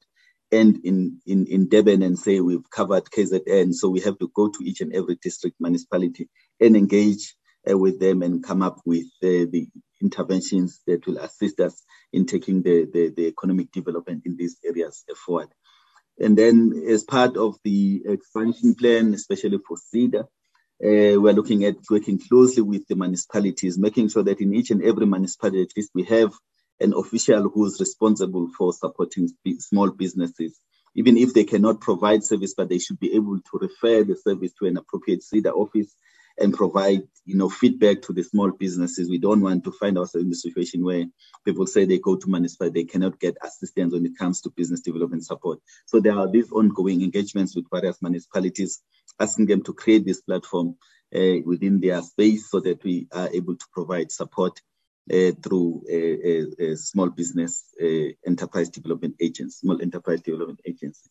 end 0.53 0.81
in, 0.85 1.21
in, 1.27 1.47
in 1.47 1.69
Durban 1.69 2.03
and 2.03 2.19
say 2.19 2.41
we've 2.41 2.69
covered 2.69 3.05
KZN. 3.05 3.73
So 3.75 3.89
we 3.89 4.01
have 4.01 4.19
to 4.19 4.31
go 4.35 4.49
to 4.49 4.65
each 4.65 4.81
and 4.83 4.95
every 4.95 5.17
district 5.23 5.57
municipality 5.59 6.29
and 6.61 6.77
engage 6.77 7.35
uh, 7.71 7.79
with 7.79 8.01
them 8.01 8.23
and 8.23 8.43
come 8.45 8.63
up 8.63 8.81
with 8.85 9.07
uh, 9.23 9.49
the 9.51 9.69
interventions 10.01 10.81
that 10.87 11.07
will 11.07 11.19
assist 11.19 11.61
us 11.61 11.83
in 12.13 12.27
taking 12.27 12.63
the, 12.63 12.87
the, 12.93 13.13
the 13.17 13.27
economic 13.27 13.71
development 13.73 14.23
in 14.27 14.37
these 14.37 14.57
areas 14.65 15.05
forward. 15.25 15.49
And 16.19 16.37
then 16.37 16.83
as 16.87 17.05
part 17.05 17.37
of 17.37 17.57
the 17.65 18.03
expansion 18.05 18.75
plan, 18.75 19.15
especially 19.15 19.59
for 19.67 19.77
SEDA, 19.77 20.21
uh, 20.23 21.21
we're 21.21 21.33
looking 21.33 21.65
at 21.65 21.77
working 21.91 22.19
closely 22.19 22.63
with 22.63 22.87
the 22.89 22.95
municipalities, 22.95 23.79
making 23.79 24.09
sure 24.09 24.23
that 24.23 24.41
in 24.41 24.55
each 24.55 24.71
and 24.71 24.83
every 24.83 25.07
municipality, 25.07 25.63
at 25.63 25.77
least 25.77 25.91
we 25.95 26.05
have 26.05 26.33
an 26.81 26.95
official 26.95 27.49
who's 27.51 27.79
responsible 27.81 28.49
for 28.57 28.73
supporting 28.73 29.29
small 29.59 29.91
businesses. 29.91 30.59
Even 30.95 31.17
if 31.17 31.35
they 31.35 31.45
cannot 31.45 31.81
provide 31.81 32.25
service, 32.25 32.55
but 32.57 32.69
they 32.69 32.79
should 32.79 32.99
be 32.99 33.15
able 33.15 33.39
to 33.39 33.59
refer 33.61 34.03
the 34.03 34.17
service 34.17 34.53
to 34.59 34.67
an 34.67 34.77
appropriate 34.77 35.23
SEDA 35.23 35.53
office 35.53 35.95
and 36.41 36.55
provide, 36.55 37.03
you 37.25 37.37
know, 37.37 37.51
feedback 37.51 38.03
to 38.03 38.13
the 38.13 38.23
small 38.23 38.51
businesses. 38.51 39.11
We 39.11 39.19
don't 39.19 39.43
want 39.43 39.65
to 39.65 39.73
find 39.73 39.99
ourselves 39.99 40.27
in 40.27 40.33
a 40.33 40.35
situation 40.35 40.83
where 40.83 41.05
people 41.45 41.67
say 41.67 41.85
they 41.85 41.99
go 41.99 42.17
to 42.17 42.31
municipality, 42.31 42.81
they 42.81 42.87
cannot 42.87 43.21
get 43.21 43.37
assistance 43.43 43.93
when 43.93 44.07
it 44.07 44.19
comes 44.19 44.41
to 44.43 44.51
business 44.51 44.81
development 44.81 45.27
support. 45.27 45.61
So 45.87 46.01
there 46.01 46.19
are 46.19 46.31
these 46.31 46.51
ongoing 46.51 47.03
engagements 47.03 47.55
with 47.55 47.67
various 47.71 48.01
municipalities, 48.01 48.83
asking 49.21 49.47
them 49.47 49.63
to 49.65 49.75
create 49.75 50.07
this 50.07 50.23
platform 50.23 50.77
uh, 51.15 51.37
within 51.45 51.81
their 51.81 52.01
space 52.03 52.51
so 52.51 52.61
that 52.61 52.83
we 52.85 53.07
are 53.13 53.29
able 53.33 53.57
to 53.57 53.67
provide 53.73 54.11
support 54.11 54.61
uh, 55.13 55.33
through 55.43 55.83
a, 55.91 56.77
small 56.77 57.11
business 57.11 57.65
uh, 57.83 58.13
enterprise 58.27 58.69
development 58.69 59.17
agents, 59.21 59.59
small 59.59 59.81
enterprise 59.83 60.21
development 60.23 60.61
agency. 60.65 61.11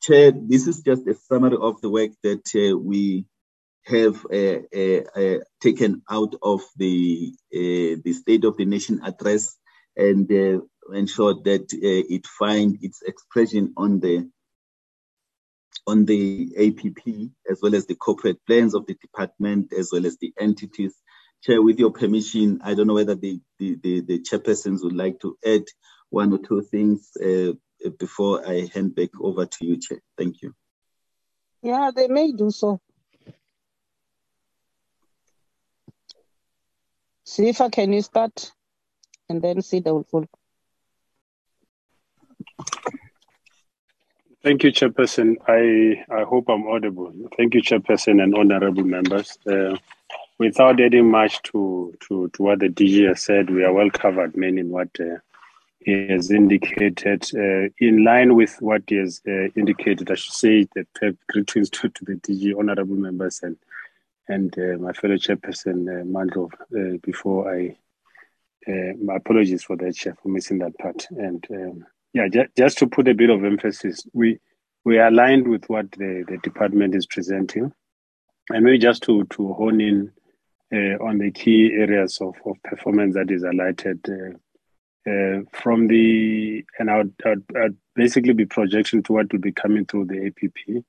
Chair, 0.00 0.32
this 0.32 0.66
is 0.66 0.80
just 0.80 1.06
a 1.06 1.14
summary 1.14 1.56
of 1.60 1.80
the 1.80 1.90
work 1.90 2.12
that 2.22 2.48
uh, 2.54 2.78
we 2.78 3.26
have 3.90 4.24
uh, 4.26 4.60
uh, 4.74 5.20
uh, 5.20 5.38
taken 5.60 6.02
out 6.10 6.34
of 6.42 6.62
the 6.76 7.34
the 7.50 8.12
State 8.12 8.44
of 8.44 8.56
the 8.56 8.64
Nation 8.64 9.00
address 9.04 9.56
and 9.96 10.30
ensure 10.92 11.34
that 11.44 11.66
it 11.72 12.26
find 12.26 12.78
its 12.82 13.02
expression 13.02 13.72
on 13.76 14.00
the 14.00 14.30
on 15.86 16.04
the 16.04 16.52
APP 16.56 17.30
as 17.50 17.60
well 17.62 17.74
as 17.74 17.86
the 17.86 17.94
corporate 17.94 18.38
plans 18.46 18.74
of 18.74 18.86
the 18.86 18.94
department 18.94 19.72
as 19.72 19.90
well 19.92 20.06
as 20.06 20.16
the 20.18 20.32
entities. 20.38 20.94
Chair, 21.42 21.62
with 21.62 21.78
your 21.78 21.90
permission, 21.90 22.60
I 22.62 22.74
don't 22.74 22.86
know 22.86 22.94
whether 22.94 23.14
the, 23.14 23.40
the, 23.58 23.78
the, 23.82 24.00
the 24.00 24.18
chairpersons 24.18 24.82
would 24.82 24.94
like 24.94 25.20
to 25.20 25.38
add 25.44 25.64
one 26.10 26.32
or 26.32 26.38
two 26.38 26.62
things 26.62 27.10
uh, 27.16 27.52
before 27.98 28.46
I 28.46 28.68
hand 28.74 28.94
back 28.94 29.10
over 29.18 29.46
to 29.46 29.66
you, 29.66 29.78
Chair. 29.78 30.00
Thank 30.18 30.42
you. 30.42 30.54
Yeah, 31.62 31.90
they 31.94 32.08
may 32.08 32.32
do 32.32 32.50
so. 32.50 32.80
SEFA, 37.30 37.70
can 37.70 37.92
you 37.92 38.02
start? 38.02 38.52
And 39.28 39.40
then 39.40 39.58
SEDA 39.58 39.92
will 39.92 40.02
follow. 40.02 40.28
Thank 44.42 44.64
you, 44.64 44.72
Chairperson. 44.72 45.36
I, 45.46 46.04
I 46.12 46.24
hope 46.24 46.48
I'm 46.48 46.66
audible. 46.66 47.12
Thank 47.36 47.54
you, 47.54 47.62
Chairperson 47.62 48.20
and 48.20 48.34
honorable 48.34 48.82
members. 48.82 49.38
Uh, 49.46 49.76
without 50.38 50.80
adding 50.80 51.08
much 51.08 51.40
to, 51.42 51.94
to, 52.08 52.30
to 52.30 52.42
what 52.42 52.58
the 52.58 52.68
DG 52.68 53.06
has 53.06 53.22
said, 53.22 53.48
we 53.50 53.62
are 53.64 53.72
well 53.72 53.90
covered, 53.90 54.36
man, 54.36 54.58
in 54.58 54.70
what 54.70 54.88
uh, 54.98 55.18
he 55.78 56.08
has 56.08 56.32
indicated. 56.32 57.30
Uh, 57.32 57.68
in 57.78 58.02
line 58.02 58.34
with 58.34 58.56
what 58.60 58.82
he 58.88 58.96
has 58.96 59.20
uh, 59.28 59.48
indicated, 59.54 60.10
I 60.10 60.14
should 60.14 60.34
say 60.34 60.66
that 60.74 61.16
greetings 61.28 61.70
to, 61.70 61.90
to 61.90 62.04
the 62.06 62.14
DG, 62.14 62.58
honorable 62.58 62.96
members, 62.96 63.40
and 63.44 63.56
and 64.30 64.56
uh, 64.58 64.78
my 64.78 64.92
fellow 64.92 65.16
Chairperson, 65.16 65.88
uh, 65.88 66.78
uh, 66.78 66.96
before 67.02 67.52
I, 67.52 67.76
my 69.02 69.16
apologies 69.16 69.64
for 69.64 69.76
that, 69.76 69.96
Chair, 69.96 70.16
for 70.22 70.28
missing 70.28 70.58
that 70.58 70.78
part. 70.78 71.06
And 71.10 71.44
um, 71.50 71.86
yeah, 72.12 72.28
ju- 72.28 72.48
just 72.56 72.78
to 72.78 72.86
put 72.86 73.08
a 73.08 73.14
bit 73.14 73.30
of 73.30 73.44
emphasis, 73.44 74.06
we 74.12 74.38
we 74.84 74.98
are 74.98 75.08
aligned 75.08 75.48
with 75.48 75.68
what 75.68 75.90
the, 75.92 76.24
the 76.28 76.38
department 76.38 76.94
is 76.94 77.06
presenting, 77.06 77.72
and 78.50 78.64
maybe 78.64 78.78
just 78.78 79.02
to 79.04 79.24
to 79.24 79.52
hone 79.54 79.80
in 79.80 80.12
uh, 80.72 80.96
on 81.04 81.18
the 81.18 81.30
key 81.30 81.72
areas 81.72 82.18
of, 82.20 82.34
of 82.46 82.56
performance 82.62 83.14
that 83.14 83.30
is 83.30 83.42
highlighted 83.42 83.98
uh, 84.08 84.36
uh, 85.10 85.40
from 85.52 85.88
the 85.88 86.64
and 86.78 86.90
I 86.90 86.98
would, 86.98 87.14
I 87.24 87.28
would, 87.30 87.44
I 87.56 87.62
would 87.62 87.76
basically 87.96 88.34
be 88.34 88.46
projection 88.46 89.02
to 89.04 89.12
what 89.12 89.32
will 89.32 89.40
be 89.40 89.52
coming 89.52 89.86
through 89.86 90.06
the 90.06 90.26
APP 90.26 90.84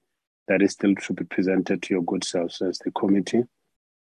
that 0.47 0.61
is 0.61 0.73
still 0.73 0.95
to 0.95 1.13
be 1.13 1.23
presented 1.25 1.81
to 1.83 1.93
your 1.93 2.03
good 2.03 2.23
selves 2.23 2.61
as 2.61 2.79
the 2.79 2.91
committee. 2.91 3.43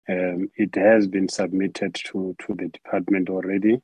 Um, 0.07 0.49
it 0.55 0.73
has 0.75 1.07
been 1.07 1.29
submitted 1.29 1.93
to 2.05 2.35
to 2.39 2.55
the 2.55 2.67
department 2.69 3.29
already 3.29 3.81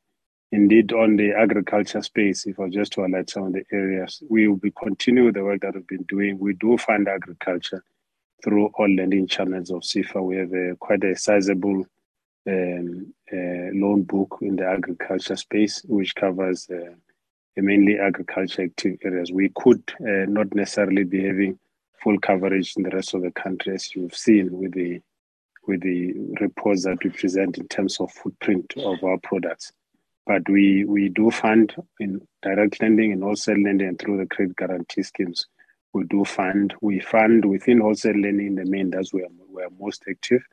Indeed, 0.55 0.93
on 0.93 1.17
the 1.17 1.33
agriculture 1.33 2.01
space, 2.01 2.45
if 2.45 2.59
I 2.59 2.69
just 2.69 2.93
to 2.93 3.01
highlight 3.01 3.29
some 3.29 3.47
of 3.47 3.53
the 3.53 3.65
areas, 3.73 4.23
we 4.29 4.47
will 4.47 4.55
be 4.55 4.71
continuing 4.71 5.33
the 5.33 5.43
work 5.43 5.61
that 5.61 5.73
we've 5.73 5.85
been 5.85 6.03
doing. 6.03 6.39
We 6.39 6.53
do 6.53 6.77
fund 6.77 7.09
agriculture 7.09 7.83
through 8.43 8.67
all 8.75 8.89
lending 8.89 9.27
channels 9.27 9.71
of 9.71 9.83
SEFA. 9.83 10.23
We 10.23 10.37
have 10.37 10.53
a, 10.53 10.75
quite 10.79 11.03
a 11.03 11.15
sizable 11.15 11.85
um, 12.47 13.13
uh, 13.33 13.73
loan 13.73 14.03
book 14.03 14.37
in 14.41 14.55
the 14.55 14.65
agriculture 14.67 15.35
space, 15.35 15.81
which 15.89 16.15
covers 16.15 16.69
uh, 16.69 16.93
mainly 17.57 17.99
agriculture 17.99 18.63
active 18.63 18.97
areas. 19.03 19.33
We 19.33 19.51
could 19.55 19.83
uh, 19.99 20.25
not 20.29 20.53
necessarily 20.53 21.03
be 21.03 21.25
having 21.25 21.59
full 22.03 22.19
coverage 22.19 22.73
in 22.77 22.83
the 22.83 22.89
rest 22.89 23.13
of 23.13 23.21
the 23.21 23.31
country, 23.31 23.73
as 23.73 23.95
you've 23.95 24.15
seen 24.15 24.49
with 24.51 24.73
the 24.73 25.01
with 25.67 25.81
the 25.81 26.13
reports 26.39 26.83
that 26.83 27.03
we 27.03 27.09
present 27.09 27.57
in 27.57 27.67
terms 27.67 27.99
of 27.99 28.11
footprint 28.11 28.73
of 28.77 29.03
our 29.03 29.17
products. 29.23 29.71
But 30.25 30.47
we, 30.49 30.85
we 30.85 31.09
do 31.09 31.29
fund 31.31 31.75
in 31.99 32.21
direct 32.41 32.81
lending 32.81 33.11
and 33.11 33.23
wholesale 33.23 33.61
lending 33.61 33.87
and 33.87 33.99
through 33.99 34.17
the 34.17 34.25
credit 34.25 34.55
guarantee 34.55 35.03
schemes. 35.03 35.45
We 35.93 36.03
do 36.05 36.25
fund. 36.25 36.73
We 36.81 36.99
fund 36.99 37.45
within 37.45 37.79
wholesale 37.79 38.19
lending 38.19 38.47
in 38.47 38.55
the 38.55 38.65
main, 38.65 38.89
that's 38.89 39.13
where 39.13 39.27
we're 39.47 39.69
most 39.79 40.03
active, 40.09 40.43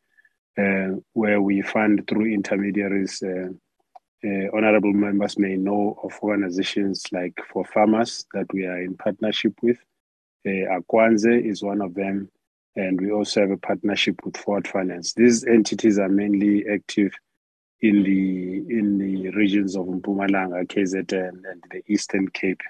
uh, 0.59 0.99
where 1.15 1.41
we 1.41 1.63
fund 1.63 2.07
through 2.07 2.33
intermediaries. 2.33 3.23
Uh, 3.23 3.49
uh, 4.25 4.47
honorable 4.55 4.93
members 4.93 5.37
may 5.37 5.57
know 5.57 5.99
of 6.05 6.17
organizations 6.23 7.05
like 7.11 7.35
for 7.53 7.65
farmers 7.65 8.25
that 8.35 8.47
we 8.53 8.65
are 8.67 8.81
in 8.81 8.97
partnership 8.97 9.53
with. 9.63 9.79
Uh, 10.47 10.81
Akwandze 10.81 11.45
is 11.45 11.63
one 11.63 11.81
of 11.81 11.95
them, 11.95 12.31
and 12.77 13.01
we 13.01 13.13
also 13.13 13.43
have 13.43 13.51
a 13.51 13.57
partnership 13.57 14.21
with 14.25 14.37
Ford 14.37 14.67
Finance. 14.67 15.15
These 15.15 15.45
entities 15.45 15.99
are 15.99 16.09
mainly 16.09 16.65
active 16.69 17.13
in 17.81 18.03
the 18.03 18.57
in 18.79 18.99
the 18.99 19.31
regions 19.31 19.77
of 19.77 19.87
Mpumalanga, 19.87 20.67
KZN, 20.67 21.43
and 21.51 21.65
the 21.71 21.83
Eastern 21.87 22.29
Cape. 22.29 22.63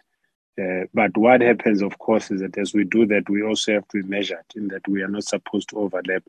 Uh, 0.61 0.85
but 0.93 1.17
what 1.17 1.41
happens, 1.41 1.83
of 1.83 1.99
course, 1.99 2.31
is 2.31 2.41
that 2.43 2.59
as 2.59 2.75
we 2.75 2.85
do 2.85 3.07
that, 3.07 3.29
we 3.31 3.43
also 3.43 3.73
have 3.75 3.89
to 3.89 4.03
be 4.03 4.09
measured 4.09 4.45
in 4.55 4.69
that 4.69 4.87
we 4.87 5.03
are 5.03 5.09
not 5.09 5.25
supposed 5.25 5.71
to 5.71 5.79
overlap 5.79 6.23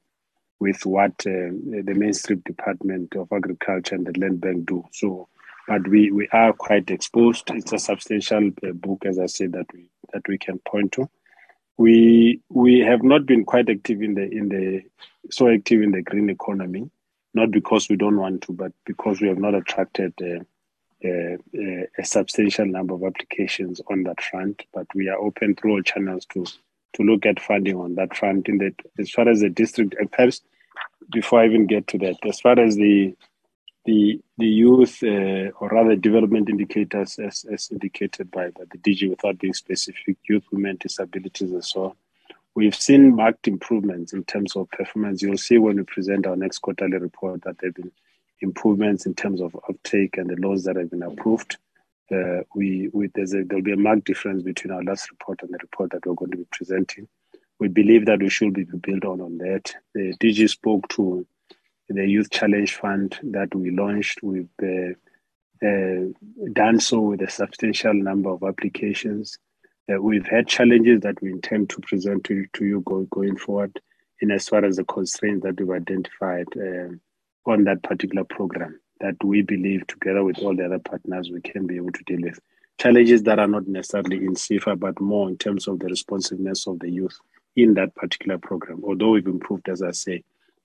with 0.60 0.86
what 0.86 1.12
uh, 1.28 1.52
the 1.84 1.94
mainstream 1.96 2.42
Department 2.46 3.16
of 3.16 3.28
Agriculture 3.34 3.96
and 3.96 4.08
the 4.08 4.18
Land 4.18 4.40
Bank 4.40 4.66
do. 4.66 4.86
So, 4.94 5.28
but 5.68 5.88
we, 5.88 6.12
we 6.12 6.30
are 6.32 6.54
quite 6.54 6.90
exposed. 6.90 7.50
It's 7.52 7.74
a 7.74 7.80
substantial 7.80 8.52
uh, 8.66 8.72
book, 8.74 9.06
as 9.06 9.20
I 9.20 9.26
said, 9.26 9.54
that 9.54 9.66
we 9.74 9.90
that 10.14 10.28
we 10.28 10.38
can 10.38 10.60
point 10.60 10.94
to. 10.94 11.10
We 11.78 12.42
we 12.50 12.80
have 12.80 13.04
not 13.04 13.26
been 13.26 13.46
quite 13.46 13.70
active 13.70 14.02
in 14.02 14.14
the 14.14 14.30
in 14.30 14.50
the 14.50 14.82
so 15.32 15.50
active 15.50 15.82
in 15.82 15.92
the 15.92 16.02
green 16.02 16.30
economy 16.30 16.90
not 17.34 17.52
because 17.52 17.90
we 17.90 17.96
don't 17.96 18.18
want 18.18 18.44
to, 18.44 18.54
but 18.54 18.72
because 18.86 19.22
we 19.22 19.28
have 19.28 19.40
not 19.40 19.56
attracted 19.56 20.14
uh, 20.22 20.44
uh, 21.06 21.36
uh, 21.58 21.86
a 21.98 22.06
substantial 22.06 22.66
number 22.66 22.94
of 22.94 23.04
applications 23.04 23.82
on 23.90 24.04
that 24.04 24.22
front. 24.22 24.64
But 24.74 24.88
we 24.94 25.10
are 25.10 25.18
open 25.18 25.56
through 25.56 25.74
all 25.74 25.82
channels 25.82 26.26
to 26.34 26.46
to 26.94 27.04
look 27.04 27.26
at 27.26 27.40
funding 27.40 27.78
on 27.78 27.96
that 27.96 28.16
front. 28.16 28.48
In 28.48 28.60
that, 28.60 28.76
as 29.00 29.10
far 29.10 29.28
as 29.28 29.42
the 29.42 29.50
district, 29.50 29.96
and 30.00 30.12
perhaps 30.12 30.42
before 31.12 31.42
I 31.42 31.46
even 31.46 31.66
get 31.66 31.88
to 31.88 31.98
that, 32.00 32.18
as 32.24 32.40
far 32.40 32.60
as 32.60 32.76
the 32.76 33.16
the 33.86 34.22
the 34.38 34.48
youth 34.48 35.04
uh, 35.04 35.52
or 35.60 35.70
rather 35.70 35.96
development 35.96 36.50
indicators 36.50 37.20
as, 37.20 37.46
as 37.52 37.70
indicated 37.72 38.32
by, 38.32 38.50
by 38.50 38.64
the 38.72 38.78
DG 38.78 39.10
without 39.10 39.38
being 39.40 39.54
specific, 39.54 40.18
youth, 40.28 40.44
women, 40.52 40.78
disabilities, 40.80 41.52
and 41.52 41.66
so 41.66 41.86
on 41.86 41.96
We've 42.56 42.76
seen 42.76 43.16
marked 43.16 43.48
improvements 43.48 44.14
in 44.14 44.24
terms 44.26 44.56
of 44.56 44.70
performance. 44.70 45.24
You'll 45.24 45.38
see 45.38 45.58
when 45.58 45.78
we 45.78 45.84
present 45.84 46.28
our 46.28 46.36
next 46.36 46.60
quarterly 46.60 46.98
report 46.98 47.42
that 47.44 47.58
there 47.58 47.70
have 47.70 47.76
been 47.76 47.92
improvements 48.42 49.06
in 49.08 49.16
terms 49.16 49.42
of 49.42 49.56
uptake 49.68 50.18
and 50.18 50.30
the 50.30 50.36
loans 50.36 50.64
that 50.66 50.76
have 50.76 50.92
been 50.92 51.02
approved. 51.02 51.58
Uh, 52.12 52.42
we, 52.54 52.90
we 52.94 53.08
a, 53.08 53.44
there'll 53.44 53.64
be 53.64 53.72
a 53.72 53.78
marked 53.78 54.06
difference 54.06 54.44
between 54.44 54.72
our 54.72 54.84
last 54.84 55.10
report 55.10 55.42
and 55.42 55.52
the 55.52 55.58
report 55.62 55.90
that 55.92 56.06
we're 56.06 56.14
going 56.14 56.30
to 56.30 56.38
be 56.38 56.48
presenting. 56.52 57.08
We 57.58 57.70
believe 57.70 58.06
that 58.06 58.20
we 58.20 58.30
should 58.30 58.54
be 58.54 58.66
built 58.66 59.06
on 59.06 59.22
on 59.22 59.40
that. 59.40 59.74
The 59.96 60.14
DG 60.20 60.48
spoke 60.50 60.88
to 60.90 61.26
the 61.94 62.08
Youth 62.08 62.30
Challenge 62.30 62.76
Fund 62.76 63.20
that 63.24 63.54
we 63.54 63.72
launched. 63.72 64.22
We've 64.24 64.50
uh, 64.62 64.94
done 66.54 66.80
so 66.80 67.00
with 67.00 67.22
a 67.22 67.30
substantial 67.30 67.94
number 67.94 68.30
of 68.30 68.44
applications. 68.44 69.38
Uh, 69.92 70.02
we've 70.02 70.26
had 70.26 70.48
challenges 70.48 71.02
that 71.02 71.22
we 71.22 71.32
intend 71.32 71.70
to 71.70 71.82
present 71.82 72.24
to, 72.26 72.46
to 72.54 72.66
you 72.66 72.82
go, 72.82 73.04
going 73.12 73.38
forward 73.38 73.80
in 74.22 74.32
as 74.32 74.48
far 74.48 74.64
as 74.64 74.78
the 74.78 74.86
constraints 74.86 75.44
that 75.44 75.60
we've 75.60 75.70
identified 75.70 76.48
uh, 76.56 77.50
on 77.50 77.66
that 77.66 77.84
particular 77.84 78.24
program 78.24 78.80
that 79.02 79.16
we 79.24 79.42
believe 79.42 79.86
together 79.88 80.24
with 80.24 80.40
all 80.40 80.56
the 80.56 80.66
other 80.66 80.80
partners 80.80 81.30
we 81.30 81.42
can 81.42 81.68
be 81.68 81.76
able 81.76 81.92
to 81.92 82.04
deal 82.06 82.22
with. 82.22 82.40
Challenges 82.78 83.24
that 83.24 83.40
are 83.40 83.48
not 83.48 83.68
necessarily 83.68 84.18
in 84.18 84.36
SEFA, 84.36 84.80
but 84.80 85.00
more 85.02 85.30
in 85.30 85.38
terms 85.38 85.68
of 85.68 85.80
the 85.80 85.88
responsiveness 85.88 86.66
of 86.68 86.80
the 86.80 86.90
youth 86.90 87.20
in 87.56 87.74
that 87.76 87.94
particular 87.96 88.38
program. 88.38 88.82
Although 88.84 89.12
we've 89.12 89.28
improved, 89.28 89.70
as 89.70 89.82
I 89.82 89.92
say, 89.92 90.24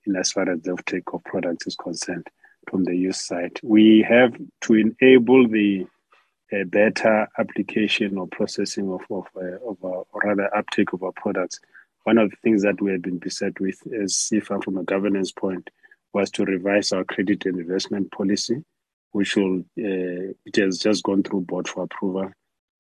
in 0.09 0.17
as 0.17 0.33
far 0.33 0.51
as 0.51 0.61
the 0.63 0.73
uptake 0.73 1.13
of 1.13 1.23
products 1.25 1.67
is 1.67 1.77
concerned 1.77 2.27
from 2.69 2.85
the 2.85 2.97
use 2.97 3.21
side. 3.21 3.59
We 3.63 4.05
have 4.09 4.35
to 4.63 4.75
enable 4.75 5.49
the 5.49 5.87
better 6.67 7.29
application 7.39 8.19
or 8.19 8.27
processing 8.27 8.91
of, 8.91 9.03
of, 9.11 9.27
uh, 9.37 9.69
of 9.69 9.77
our, 9.85 10.05
or 10.13 10.21
rather 10.25 10.55
uptake 10.57 10.93
of 10.93 11.03
our 11.03 11.13
products. 11.13 11.61
One 12.05 12.19
of 12.19 12.31
the 12.31 12.37
things 12.43 12.63
that 12.63 12.81
we 12.81 12.93
have 12.93 13.03
been 13.03 13.19
beset 13.19 13.61
with 13.61 13.81
as 13.93 14.15
SEFA 14.15 14.65
from 14.65 14.79
a 14.79 14.85
governance 14.85 15.31
point 15.31 15.69
was 16.15 16.31
to 16.33 16.45
revise 16.45 16.93
our 16.93 17.05
credit 17.05 17.45
and 17.45 17.61
investment 17.61 18.11
policy, 18.13 18.65
which 19.13 19.37
will, 19.37 19.59
uh, 19.79 20.33
it 20.47 20.57
has 20.57 20.79
just 20.79 21.03
gone 21.03 21.23
through 21.23 21.43
board 21.43 21.69
for 21.69 21.85
approval. 21.85 22.31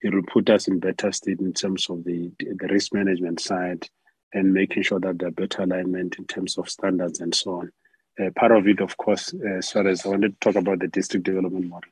It 0.01 0.15
will 0.15 0.23
put 0.23 0.49
us 0.49 0.67
in 0.67 0.79
better 0.79 1.13
state 1.13 1.41
in 1.41 1.53
terms 1.53 1.91
of 1.91 2.05
the, 2.05 2.31
the 2.39 2.69
risk 2.69 2.95
management 2.95 3.41
side 3.41 3.87
and 4.33 4.53
making 4.53 4.83
sure 4.83 5.01
that 5.01 5.19
there's 5.19 5.35
better 5.35 5.63
alignment 5.63 6.17
in 6.19 6.25
terms 6.27 6.59
of 6.59 6.69
standards 6.69 7.21
and 7.21 7.35
so 7.35 7.61
on. 7.61 7.73
Uh, 8.21 8.31
part 8.37 8.53
of 8.53 8.67
it, 8.67 8.81
of 8.81 8.97
course, 8.97 9.33
as 9.57 9.71
far 9.71 9.87
as 9.87 10.05
I 10.05 10.11
wanted 10.11 10.41
to 10.41 10.41
talk 10.41 10.61
about 10.61 10.81
the 10.81 10.89
district 10.89 11.25
development 11.25 11.69
model 11.69 11.91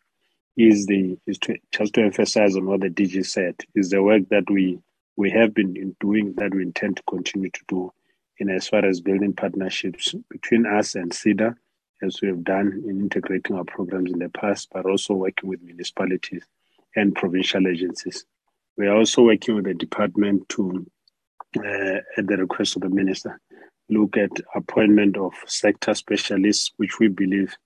is 0.56 0.86
the 0.86 1.18
is 1.26 1.38
to 1.38 1.56
just 1.70 1.94
to 1.94 2.02
emphasize 2.02 2.56
on 2.56 2.64
what 2.64 2.80
the 2.80 2.88
DG 2.88 3.26
said 3.26 3.54
is 3.74 3.90
the 3.90 4.02
work 4.02 4.26
that 4.30 4.44
we 4.50 4.78
we 5.16 5.30
have 5.30 5.54
been 5.54 5.94
doing 6.00 6.34
that 6.36 6.54
we 6.54 6.62
intend 6.62 6.96
to 6.96 7.02
continue 7.08 7.50
to 7.50 7.60
do 7.68 7.92
in 8.38 8.50
as 8.50 8.68
far 8.68 8.84
as 8.84 9.00
building 9.00 9.32
partnerships 9.32 10.14
between 10.30 10.66
us 10.66 10.94
and 10.94 11.10
SEDA, 11.12 11.56
as 12.02 12.20
we 12.20 12.28
have 12.28 12.44
done 12.44 12.82
in 12.86 13.00
integrating 13.00 13.56
our 13.56 13.64
programs 13.64 14.12
in 14.12 14.18
the 14.18 14.28
past, 14.28 14.68
but 14.72 14.84
also 14.84 15.14
working 15.14 15.48
with 15.48 15.62
municipalities 15.62 16.44
and 16.94 17.14
provincial 17.14 17.66
agencies. 17.66 18.26
We 18.76 18.86
are 18.86 18.96
also 18.96 19.22
working 19.22 19.56
with 19.56 19.64
the 19.64 19.74
department 19.74 20.48
to, 20.50 20.86
uh, 21.58 22.00
at 22.16 22.26
the 22.26 22.36
request 22.36 22.76
of 22.76 22.82
the 22.82 22.88
minister, 22.88 23.40
look 23.88 24.16
at 24.16 24.30
appointment 24.54 25.16
of 25.16 25.32
sector 25.46 25.94
specialists, 25.94 26.72
which 26.76 26.98
we 26.98 27.08
believe 27.08 27.56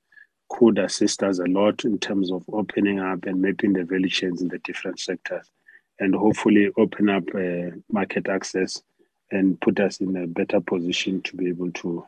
could 0.51 0.79
assist 0.79 1.23
us 1.23 1.39
a 1.39 1.45
lot 1.45 1.85
in 1.85 1.99
terms 1.99 2.31
of 2.33 2.45
opening 2.53 2.99
up 2.99 3.25
and 3.25 3.41
mapping 3.41 3.73
the 3.73 3.85
value 3.85 4.09
chains 4.09 4.43
in 4.43 4.49
the 4.49 4.59
different 4.59 4.99
sectors, 4.99 5.51
and 5.99 6.15
hopefully 6.15 6.71
open 6.77 7.09
up 7.09 7.25
uh, 7.35 7.75
market 7.91 8.29
access 8.29 8.83
and 9.31 9.61
put 9.61 9.79
us 9.79 10.01
in 10.01 10.17
a 10.17 10.27
better 10.27 10.61
position 10.61 11.23
to 11.23 11.37
be 11.37 11.49
able 11.49 11.71
to 11.73 12.05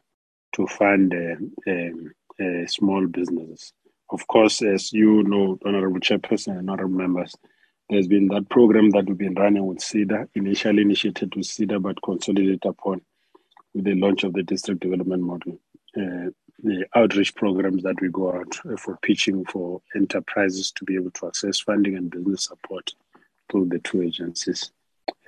to 0.54 0.66
fund 0.66 1.14
uh, 1.14 1.70
um, 1.70 2.12
uh, 2.40 2.66
small 2.66 3.06
businesses. 3.06 3.72
Of 4.10 4.26
course, 4.26 4.60
as 4.60 4.92
you 4.92 5.22
know, 5.22 5.58
Honorable 5.64 6.00
Chairperson 6.00 6.58
and 6.58 6.68
honorable 6.68 6.96
members, 6.96 7.34
there's 7.93 8.09
been 8.09 8.28
that 8.28 8.49
program 8.49 8.88
that 8.90 9.07
we've 9.07 9.18
been 9.18 9.34
running 9.34 9.66
with 9.66 9.78
SEDA, 9.78 10.26
initially 10.34 10.80
initiated 10.80 11.36
with 11.36 11.45
SEDA, 11.45 11.80
but 11.80 12.01
consolidated 12.03 12.64
upon 12.64 13.03
with 13.74 13.84
the 13.84 13.95
launch 13.95 14.24
of 14.24 14.32
the 14.32 14.43
district 14.43 14.80
development 14.80 15.22
model. 15.22 15.61
Uh, 15.95 16.30
the 16.62 16.86
outreach 16.95 17.34
programs 17.34 17.82
that 17.82 18.01
we 18.01 18.09
go 18.09 18.32
out 18.32 18.55
for 18.80 18.97
pitching 19.03 19.45
for 19.45 19.82
enterprises 19.95 20.72
to 20.72 20.86
be 20.86 20.95
able 20.95 21.11
to 21.11 21.26
access 21.26 21.61
funding 21.61 21.97
and 21.97 22.11
business 22.11 22.45
support 22.45 22.93
through 23.51 23.66
the 23.68 23.78
two 23.80 24.01
agencies. 24.01 24.72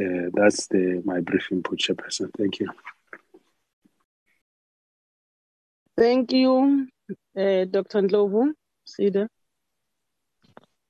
Uh, 0.00 0.30
that's 0.32 0.66
the 0.68 1.02
my 1.04 1.20
brief 1.20 1.52
input, 1.52 1.78
Chairperson. 1.78 2.30
Thank 2.38 2.60
you. 2.60 2.70
Thank 5.98 6.32
you, 6.32 6.88
uh, 7.36 7.64
Dr. 7.64 8.02
Ndlovu. 8.02 8.52
SEDA. 8.86 9.28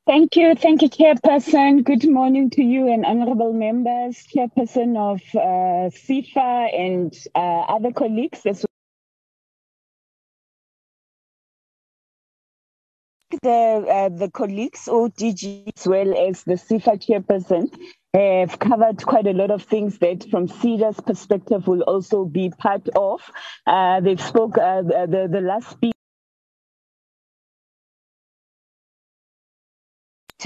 Thank 0.07 0.37
you. 0.37 0.55
Thank 0.55 0.83
you, 0.83 0.91
Chairperson. 0.91 1.83
Good 1.83 2.07
morning 2.11 2.51
to 2.51 2.63
you 2.63 2.93
and 2.93 3.07
honorable 3.07 3.55
members, 3.55 4.23
Chairperson 4.37 4.99
of 4.99 5.23
uh, 5.35 5.89
SEFA 5.97 6.69
and 6.79 7.17
uh, 7.35 7.39
other 7.73 7.91
colleagues 7.91 8.45
as 8.45 8.59
well. 8.59 8.67
The, 13.43 13.87
uh, 13.91 14.09
the 14.11 14.31
colleagues, 14.31 14.87
ODG, 14.89 15.71
as 15.77 15.87
well 15.87 16.15
as 16.29 16.45
the 16.45 16.55
SEFA 16.55 16.99
chairperson, 16.99 17.75
have 18.15 18.59
covered 18.59 19.05
quite 19.05 19.27
a 19.27 19.33
lot 19.33 19.51
of 19.51 19.63
things 19.65 19.99
that 19.99 20.29
from 20.31 20.49
SEDA's 20.49 21.01
perspective 21.01 21.67
will 21.67 21.83
also 21.83 22.25
be 22.27 22.51
part 22.59 22.89
of. 22.95 23.21
Uh, 23.67 24.01
they've 24.01 24.21
spoke, 24.21 24.57
uh, 24.59 24.83
the, 24.83 25.29
the 25.33 25.41
last 25.41 25.71
speaker 25.71 25.94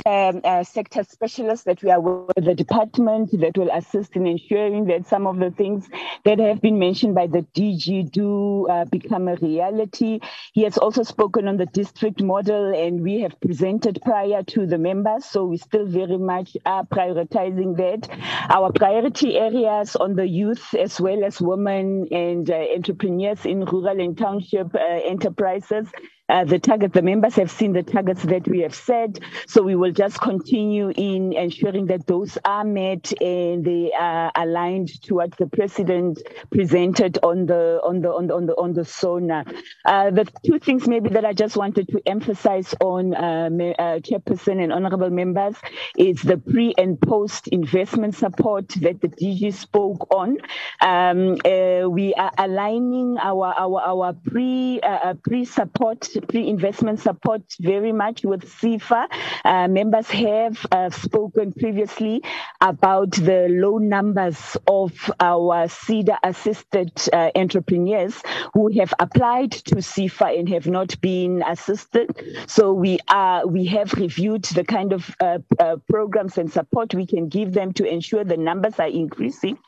um, 0.07 0.41
uh, 0.45 0.65
sector 0.65 1.03
specialists 1.05 1.65
that 1.65 1.83
we 1.83 1.91
are 1.91 2.01
with 2.01 2.45
the 2.45 2.55
department 2.55 3.31
that 3.41 3.57
will 3.57 3.71
assist 3.73 4.17
in 4.17 4.27
ensuring 4.27 4.87
that 4.87 5.07
some 5.07 5.27
of 5.27 5.39
the 5.39 5.51
things 5.51 5.89
that 6.25 6.39
have 6.39 6.61
been 6.61 6.79
mentioned 6.79 7.15
by 7.15 7.27
the 7.27 7.47
DG 7.55 8.11
do 8.11 8.69
uh, 8.69 8.85
become 8.87 9.29
a 9.29 9.37
reality. 9.37 10.21
He 10.53 10.63
has 10.63 10.79
also 10.79 11.03
spoken 11.03 11.49
on 11.49 11.57
the 11.57 11.67
district 11.67 12.23
model, 12.23 12.75
and 12.75 13.03
we 13.03 13.21
have 13.21 13.41
presented 13.41 14.01
prior 14.03 14.43
to 14.45 14.67
the 14.67 14.79
members, 14.79 15.25
so 15.25 15.45
we 15.45 15.57
still 15.57 15.87
very 15.87 16.19
much 16.19 16.57
are 16.67 16.85
prioritizing 16.85 17.77
that. 17.77 18.09
Our 18.51 18.73
priority 18.73 19.37
areas 19.39 19.97
on 19.97 20.15
the 20.15 20.27
youth 20.27 20.75
as 20.75 21.01
well 21.01 21.25
as 21.25 21.41
women 21.41 22.09
and 22.11 22.51
uh, 22.51 22.55
entrepreneurs 22.75 23.45
in 23.47 23.65
rural 23.65 24.01
and 24.01 24.17
township 24.17 24.75
uh, 24.75 24.79
enterprises 24.79 25.89
uh, 26.29 26.45
the 26.45 26.59
target, 26.59 26.93
the 26.93 27.03
members 27.03 27.35
have 27.35 27.51
seen 27.51 27.73
the 27.73 27.83
targets 27.83 28.23
that 28.25 28.47
we 28.47 28.61
have 28.61 28.75
set. 28.75 29.19
So 29.47 29.63
we 29.63 29.77
will 29.77 29.93
just 29.93 30.21
continue 30.21 30.93
in 30.95 31.33
ensuring 31.33 31.87
that 31.87 32.07
those 32.07 32.37
are 32.45 32.65
met 32.65 33.13
and 33.21 33.65
they 33.65 33.93
are 33.99 34.31
aligned 34.37 35.01
to 35.03 35.15
what 35.15 35.37
the 35.39 35.47
president 35.47 36.23
presented 36.51 37.19
on 37.23 37.47
the 37.47 37.81
on 37.85 38.01
the 38.03 38.11
on 38.11 38.27
the 38.27 38.35
on 38.35 38.47
the, 38.47 38.53
on 38.55 38.73
the 38.75 38.85
SONA. 38.85 39.45
Uh, 39.85 40.11
the 40.11 40.27
two 40.45 40.59
things 40.59 40.87
maybe 40.87 41.09
that 41.11 41.25
I 41.25 41.33
just 41.33 41.57
wanted 41.57 41.89
to 41.89 42.01
emphasize 42.07 42.75
on 42.81 43.15
uh, 43.15 43.49
uh, 43.79 43.99
chairperson 44.01 44.63
and 44.63 44.73
honorable 44.73 45.11
members 45.11 45.57
is 45.97 46.23
the 46.23 46.37
pre 46.37 46.75
and 46.77 47.01
post 47.01 47.49
investment 47.49 48.15
support 48.15 48.69
that 48.81 49.01
the 49.01 49.09
DG 49.09 49.55
spoke 49.55 50.07
on. 50.15 50.39
Um, 50.83 51.39
uh, 51.45 51.89
we 51.89 52.15
are 52.15 52.33
aligning 52.39 53.17
our 53.19 53.55
our 53.59 53.81
our 53.81 54.13
pre 54.13 54.81
uh, 54.83 55.15
pre 55.23 55.45
support 55.45 56.09
pre-investment 56.21 57.01
support 57.01 57.43
very 57.61 57.93
much 57.93 58.25
with 58.25 58.45
SEFA. 58.45 59.07
Uh, 59.45 59.69
members 59.69 60.09
have 60.11 60.67
uh, 60.73 60.91
spoken 60.91 61.53
previously 61.53 62.23
about 62.61 63.13
the 63.13 63.49
low 63.51 63.79
numbers 63.79 64.57
of 64.67 64.93
our 65.21 65.67
SEDA-assisted 65.67 66.93
uh, 67.13 67.31
entrepreneurs 67.35 68.23
who 68.55 68.79
have 68.79 68.93
applied 68.99 69.53
to 69.53 69.77
SEFA 69.77 70.39
and 70.39 70.49
have 70.49 70.67
not 70.67 71.01
been 71.01 71.43
assisted. 71.47 72.11
So 72.47 72.73
we 72.73 72.99
are 73.09 73.47
we 73.47 73.67
have 73.67 73.93
reviewed 73.95 74.45
the 74.45 74.65
kind 74.65 74.93
of 74.93 75.15
uh, 75.21 75.39
uh, 75.59 75.77
programs 75.89 76.39
and 76.39 76.51
support 76.51 76.95
we 76.95 77.07
can 77.07 77.29
give 77.29 77.53
them 77.53 77.73
to 77.75 77.85
ensure 77.85 78.25
the 78.25 78.37
numbers 78.37 78.79
are 78.79 78.89
increasing. 78.89 79.59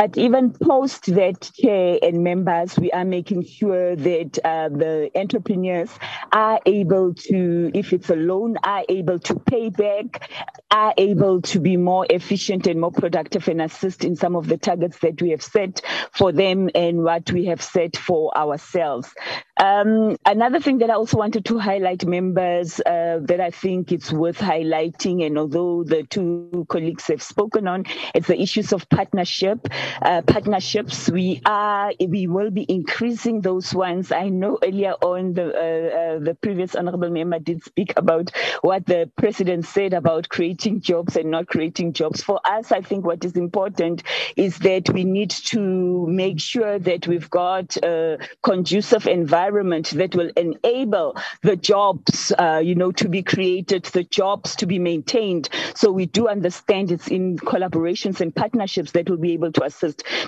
But 0.00 0.16
even 0.16 0.52
post 0.52 1.14
that 1.14 1.50
chair 1.60 1.98
and 2.02 2.24
members, 2.24 2.78
we 2.78 2.90
are 2.90 3.04
making 3.04 3.44
sure 3.44 3.94
that 3.96 4.38
uh, 4.42 4.70
the 4.70 5.10
entrepreneurs 5.14 5.90
are 6.32 6.58
able 6.64 7.12
to, 7.12 7.70
if 7.74 7.92
it's 7.92 8.08
a 8.08 8.16
loan, 8.16 8.56
are 8.64 8.82
able 8.88 9.18
to 9.18 9.38
pay 9.38 9.68
back, 9.68 10.30
are 10.70 10.94
able 10.96 11.42
to 11.42 11.60
be 11.60 11.76
more 11.76 12.06
efficient 12.08 12.66
and 12.66 12.80
more 12.80 12.92
productive 12.92 13.46
and 13.48 13.60
assist 13.60 14.02
in 14.02 14.16
some 14.16 14.36
of 14.36 14.46
the 14.48 14.56
targets 14.56 14.98
that 15.00 15.20
we 15.20 15.32
have 15.32 15.42
set 15.42 15.82
for 16.12 16.32
them 16.32 16.70
and 16.74 17.02
what 17.02 17.30
we 17.30 17.44
have 17.44 17.60
set 17.60 17.94
for 17.94 18.34
ourselves. 18.38 19.12
Um, 19.58 20.16
another 20.24 20.60
thing 20.60 20.78
that 20.78 20.88
I 20.88 20.94
also 20.94 21.18
wanted 21.18 21.44
to 21.44 21.58
highlight, 21.58 22.06
members, 22.06 22.80
uh, 22.80 23.18
that 23.24 23.40
I 23.42 23.50
think 23.50 23.92
it's 23.92 24.10
worth 24.10 24.38
highlighting, 24.38 25.26
and 25.26 25.36
although 25.36 25.84
the 25.84 26.04
two 26.04 26.64
colleagues 26.70 27.08
have 27.08 27.22
spoken 27.22 27.68
on, 27.68 27.84
it's 28.14 28.28
the 28.28 28.40
issues 28.40 28.72
of 28.72 28.88
partnership 28.88 29.68
uh, 30.02 30.22
partnerships. 30.22 31.10
We 31.10 31.40
are 31.44 31.92
we 32.06 32.26
will 32.26 32.50
be 32.50 32.66
increasing 32.68 33.40
those 33.40 33.74
ones. 33.74 34.12
I 34.12 34.28
know 34.28 34.58
earlier 34.62 34.92
on 35.02 35.34
the 35.34 35.46
uh, 35.46 36.16
uh, 36.16 36.18
the 36.20 36.34
previous 36.40 36.76
honourable 36.76 37.10
member 37.10 37.38
did 37.38 37.62
speak 37.64 37.92
about 37.96 38.30
what 38.62 38.86
the 38.86 39.10
president 39.16 39.66
said 39.66 39.92
about 39.92 40.28
creating 40.28 40.80
jobs 40.80 41.16
and 41.16 41.30
not 41.30 41.46
creating 41.48 41.92
jobs. 41.92 42.22
For 42.22 42.40
us, 42.44 42.72
I 42.72 42.80
think 42.80 43.04
what 43.04 43.24
is 43.24 43.36
important 43.36 44.02
is 44.36 44.58
that 44.58 44.90
we 44.90 45.04
need 45.04 45.30
to 45.30 46.06
make 46.06 46.40
sure 46.40 46.78
that 46.78 47.06
we've 47.06 47.30
got 47.30 47.76
a 47.78 48.18
conducive 48.42 49.06
environment 49.06 49.90
that 49.90 50.14
will 50.14 50.30
enable 50.36 51.16
the 51.42 51.56
jobs, 51.56 52.32
uh, 52.38 52.60
you 52.62 52.74
know, 52.74 52.92
to 52.92 53.08
be 53.08 53.22
created, 53.22 53.84
the 53.86 54.04
jobs 54.04 54.56
to 54.56 54.66
be 54.66 54.78
maintained. 54.78 55.48
So 55.74 55.90
we 55.90 56.06
do 56.06 56.28
understand 56.28 56.90
it's 56.90 57.08
in 57.08 57.38
collaborations 57.38 58.20
and 58.20 58.34
partnerships 58.34 58.92
that 58.92 59.08
we'll 59.08 59.18
be 59.18 59.32
able 59.32 59.52
to 59.52 59.64
assist 59.64 59.79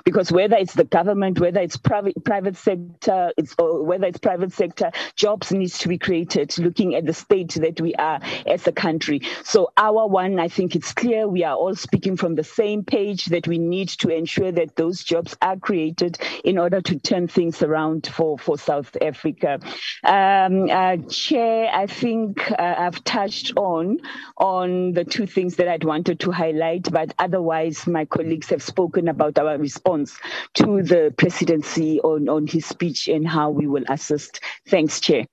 because 0.05 0.33
whether 0.33 0.57
it's 0.57 0.75
the 0.75 0.85
government, 0.85 1.41
whether 1.41 1.61
it's 1.61 1.77
private 1.77 2.23
private 2.25 2.57
sector, 2.57 3.33
it's 3.37 3.55
or 3.59 3.85
whether 3.85 4.07
it's 4.07 4.19
private 4.19 4.53
sector, 4.53 4.91
jobs 5.17 5.53
needs 5.53 5.79
to 5.79 5.89
be 5.89 5.99
created. 5.99 6.57
Looking 6.59 6.95
at 6.95 7.07
the 7.07 7.15
state 7.15 7.53
that 7.55 7.81
we 7.81 7.95
are 7.95 8.21
as 8.47 8.67
a 8.67 8.73
country, 8.73 9.23
so 9.45 9.73
our 9.77 10.07
one, 10.07 10.39
I 10.39 10.49
think 10.49 10.77
it's 10.77 10.93
clear 10.93 11.29
we 11.29 11.45
are 11.45 11.57
all 11.57 11.75
speaking 11.75 12.17
from 12.17 12.35
the 12.35 12.45
same 12.45 12.85
page 12.85 13.27
that 13.27 13.47
we 13.49 13.59
need 13.59 13.89
to 13.91 14.09
ensure 14.09 14.53
that 14.53 14.77
those 14.77 15.03
jobs 15.03 15.37
are 15.43 15.57
created 15.57 16.19
in 16.45 16.59
order 16.59 16.81
to 16.81 16.99
turn 16.99 17.29
things 17.29 17.63
around 17.63 18.07
for 18.07 18.39
for 18.39 18.59
South 18.59 18.97
Africa. 19.01 19.61
Um, 20.05 20.69
uh, 20.71 20.97
Chair, 21.09 21.71
I 21.73 21.87
think 21.87 22.51
uh, 22.51 22.75
I've 22.79 23.03
touched 23.05 23.53
on 23.57 23.99
on 24.37 24.93
the 24.93 25.05
two 25.05 25.27
things 25.27 25.57
that 25.57 25.69
I'd 25.69 25.85
wanted 25.85 26.21
to 26.21 26.31
highlight, 26.31 26.91
but 26.91 27.15
otherwise 27.19 27.87
my 27.87 28.05
colleagues 28.05 28.49
have 28.51 28.63
spoken 28.63 29.09
about 29.09 29.39
our 29.47 29.59
response 29.59 30.17
to 30.55 30.83
the 30.83 31.15
presidency 31.17 32.01
on, 32.01 32.29
on 32.29 32.47
his 32.47 32.67
speech 32.67 33.09
and 33.09 33.27
how 33.27 33.51
we 33.51 33.67
will 33.67 33.85
assist. 33.89 34.41
Thanks, 34.69 35.01
Chair. 35.01 35.27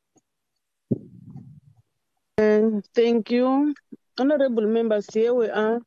Uh, 2.38 2.82
thank 2.96 3.32
you. 3.32 3.74
Honorable 4.18 4.68
members, 4.68 5.08
here 5.14 5.34
we 5.34 5.50
are. 5.50 5.82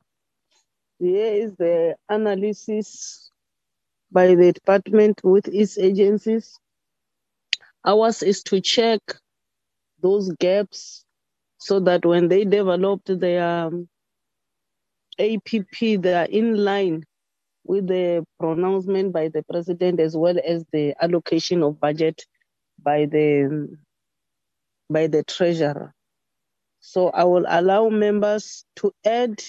Here 0.99 1.35
is 1.35 1.55
the 1.57 1.97
analysis 2.09 3.31
by 4.11 4.35
the 4.35 4.53
department 4.53 5.21
with 5.25 5.49
its 5.49 5.79
agencies. 5.79 6.59
Ours 7.85 8.23
is 8.23 8.43
to 8.45 8.61
check 8.61 9.01
those 10.01 10.31
gaps 10.39 11.05
so 11.59 11.81
that 11.81 12.05
when 12.05 12.29
they 12.29 12.45
developed 12.45 13.19
their 13.19 13.71
APP, 15.19 15.79
they 15.81 16.15
are 16.15 16.27
in 16.27 16.57
line 16.65 17.05
with 17.65 17.87
the 17.87 18.25
pronouncement 18.41 19.13
by 19.13 19.29
the 19.29 19.43
president 19.45 20.01
as 20.01 20.17
well 20.17 20.37
as 20.45 20.65
the 20.73 20.95
allocation 21.03 21.63
of 21.63 21.81
budget 21.81 22.25
by 22.83 23.07
the 23.07 23.69
by 24.91 25.07
the 25.07 25.23
treasurer. 25.25 25.95
So 26.81 27.11
I 27.11 27.25
will 27.25 27.47
allow 27.49 27.89
members 27.89 28.65
to 28.77 28.93
add 29.05 29.41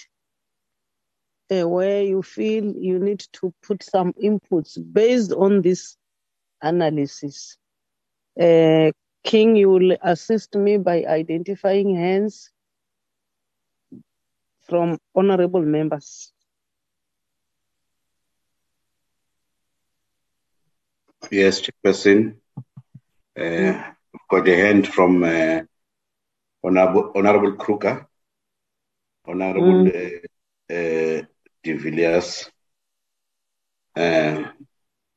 uh, 1.51 1.67
where 1.67 2.03
you 2.03 2.21
feel 2.21 2.65
you 2.75 2.99
need 2.99 3.25
to 3.33 3.53
put 3.63 3.83
some 3.83 4.13
inputs 4.13 4.77
based 4.93 5.33
on 5.33 5.61
this 5.61 5.97
analysis. 6.61 7.57
Uh, 8.39 8.91
King, 9.23 9.55
you 9.55 9.69
will 9.69 9.97
assist 10.01 10.55
me 10.55 10.77
by 10.77 11.05
identifying 11.05 11.95
hands 11.95 12.51
from 14.67 14.97
honorable 15.15 15.61
members. 15.61 16.32
Yes, 21.33 21.61
Chairperson. 21.61 22.35
Uh, 23.35 23.73
got 24.29 24.47
a 24.47 24.55
hand 24.55 24.87
from 24.87 25.23
uh, 25.23 25.61
Honorable, 26.63 27.11
Honorable 27.15 27.53
Kruger, 27.53 28.05
Honorable 29.25 29.87
uh, 29.87 30.73
uh, 30.73 31.21
De 31.63 31.73
Villiers. 31.73 32.51
Uh, 33.95 34.43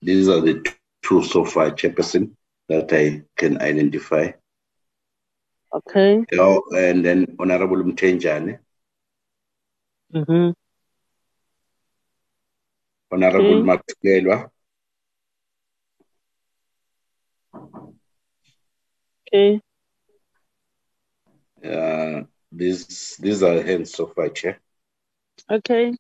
these 0.01 0.29
are 0.31 0.41
the 0.41 0.65
two 1.03 1.23
so 1.23 1.45
far, 1.45 1.71
Chairperson, 1.73 2.31
that 2.71 2.91
I 2.95 3.23
can 3.37 3.61
identify. 3.61 4.31
Okay. 5.75 6.25
Yeah, 6.33 6.59
and 6.79 7.05
then 7.05 7.37
Honorable 7.39 7.85
Mtenjane, 7.85 8.59
Mm-hmm. 10.15 10.51
Honorable 13.13 13.61
Okay. 13.61 13.63
Matskelwa, 13.69 14.51
Okay. 19.33 19.61
uh, 21.65 22.23
these 22.53 23.17
these 23.19 23.43
are 23.43 23.63
hands 23.63 23.93
so 23.93 24.07
far, 24.07 24.29
Chair. 24.29 24.59
Okay. 25.51 25.95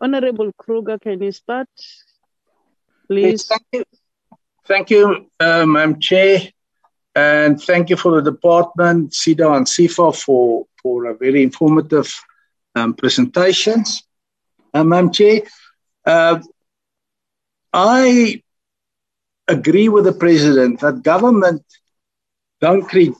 Honorable 0.00 0.52
Kruger, 0.56 0.98
can 0.98 1.22
you 1.22 1.32
start? 1.32 1.68
Please. 3.08 3.46
Thank 3.46 3.62
you. 3.72 3.84
Thank 4.66 4.90
you, 4.90 5.30
uh, 5.40 5.64
Madam 5.64 5.98
Chair, 5.98 6.40
and 7.14 7.60
thank 7.60 7.88
you 7.88 7.96
for 7.96 8.20
the 8.20 8.30
department, 8.30 9.12
SEDA 9.12 9.56
and 9.56 9.66
SEFA 9.66 10.14
for, 10.14 10.66
for 10.82 11.06
a 11.06 11.16
very 11.16 11.42
informative 11.42 12.12
um, 12.74 12.92
presentations. 12.92 14.02
Uh, 14.74 14.84
Madam 14.84 15.10
Chair, 15.10 15.40
uh, 16.04 16.38
I 17.72 18.42
agree 19.48 19.88
with 19.88 20.04
the 20.04 20.12
President 20.12 20.80
that 20.80 21.02
government 21.02 21.64
don't 22.60 22.82
create 22.82 23.14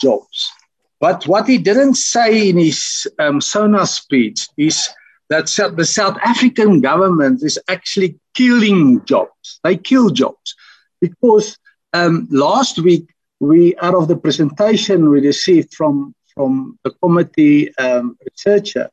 jobs. 0.00 0.52
But 1.00 1.26
what 1.26 1.46
he 1.46 1.58
didn't 1.58 1.94
say 1.94 2.48
in 2.48 2.58
his 2.58 3.06
um, 3.18 3.40
SONA 3.40 3.86
speech 3.86 4.48
is 4.56 4.88
that 5.30 5.46
the 5.76 5.84
South 5.84 6.16
African 6.24 6.80
government 6.80 7.42
is 7.42 7.58
actually 7.68 8.18
killing 8.34 9.04
jobs. 9.04 9.60
They 9.62 9.76
kill 9.76 10.10
jobs 10.10 10.54
because 11.00 11.58
um, 11.92 12.26
last 12.30 12.78
week 12.78 13.08
we, 13.40 13.76
out 13.76 13.94
of 13.94 14.08
the 14.08 14.16
presentation 14.16 15.10
we 15.10 15.20
received 15.20 15.74
from 15.74 16.14
from 16.38 16.78
the 16.84 16.92
committee 17.02 17.76
um, 17.78 18.16
researcher, 18.24 18.88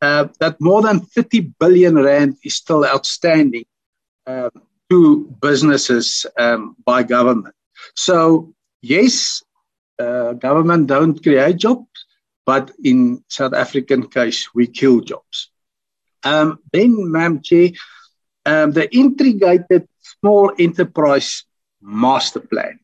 uh, 0.00 0.28
that 0.38 0.58
more 0.60 0.80
than 0.80 1.00
30 1.00 1.52
billion 1.60 1.96
rand 1.96 2.36
is 2.42 2.56
still 2.56 2.86
outstanding 2.86 3.66
uh, 4.26 4.48
to 4.88 5.26
businesses 5.42 6.24
um, 6.38 6.74
by 6.86 7.02
government. 7.02 7.54
So 7.94 8.54
yes, 8.82 9.42
uh, 9.98 10.32
government 10.34 10.86
don't 10.86 11.22
create 11.22 11.56
jobs, 11.56 12.06
but 12.46 12.70
in 12.82 13.22
South 13.28 13.54
African 13.54 14.08
case, 14.08 14.48
we 14.54 14.66
kill 14.66 15.00
jobs. 15.00 15.50
Um, 16.24 16.58
then, 16.72 17.10
Ma'am 17.10 17.40
Chair, 17.42 17.70
um, 18.46 18.72
the 18.72 18.92
integrated 18.94 19.88
small 20.00 20.52
enterprise 20.58 21.44
master 21.80 22.40
plan. 22.40 22.78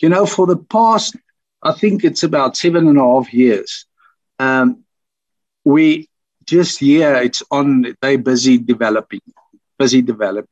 You 0.00 0.08
know, 0.08 0.26
for 0.26 0.46
the 0.46 0.56
past, 0.56 1.16
I 1.62 1.72
think 1.72 2.04
it's 2.04 2.22
about 2.22 2.56
seven 2.56 2.86
and 2.88 2.98
a 2.98 3.02
half 3.02 3.32
years, 3.32 3.86
um, 4.38 4.84
we 5.64 6.08
just 6.44 6.78
here 6.80 7.14
it's 7.16 7.42
on. 7.50 7.94
They 8.00 8.16
busy 8.16 8.58
developing, 8.58 9.20
busy 9.78 10.02
developing. 10.02 10.48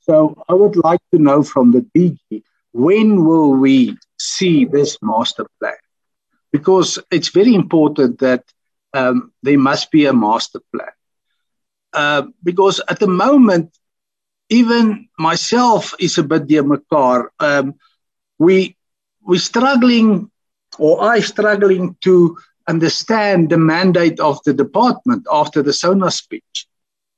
So 0.00 0.42
I 0.48 0.54
would 0.54 0.76
like 0.76 1.00
to 1.12 1.18
know 1.18 1.42
from 1.42 1.72
the 1.72 1.82
DG 1.94 2.42
when 2.72 3.24
will 3.24 3.52
we 3.52 3.96
see 4.18 4.64
this 4.64 4.98
master 5.02 5.46
plan? 5.58 5.74
Because 6.52 6.98
it's 7.10 7.28
very 7.28 7.54
important 7.54 8.20
that 8.20 8.44
um, 8.94 9.32
there 9.42 9.58
must 9.58 9.90
be 9.90 10.06
a 10.06 10.12
master 10.12 10.60
plan. 10.72 10.88
Uh, 11.92 12.22
because 12.42 12.80
at 12.88 13.00
the 13.00 13.06
moment, 13.08 13.76
even 14.50 15.08
myself 15.18 15.94
is 15.98 16.18
a 16.18 16.22
bit 16.22 16.46
dear 16.46 16.62
Makar. 16.62 17.32
Um, 17.40 17.74
we 18.38 18.76
we're 19.22 19.38
struggling, 19.38 20.30
or 20.78 21.02
I 21.02 21.20
struggling 21.20 21.96
to 22.02 22.38
understand 22.66 23.50
the 23.50 23.58
mandate 23.58 24.20
of 24.20 24.42
the 24.44 24.54
department 24.54 25.26
after 25.30 25.62
the 25.62 25.72
SONA 25.72 26.10
speech. 26.10 26.67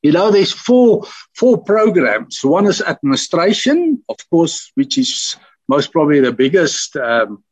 You 0.03 0.13
know, 0.13 0.31
there's 0.31 0.53
four 0.53 1.05
four 1.35 1.63
programs. 1.63 2.43
One 2.43 2.67
is 2.67 2.81
administration, 2.81 4.03
of 4.09 4.17
course, 4.31 4.73
which 4.75 4.97
is 4.97 5.37
most 5.69 5.93
probably 5.93 6.21
the 6.21 6.33
biggest 6.33 6.97
um, 6.97 7.45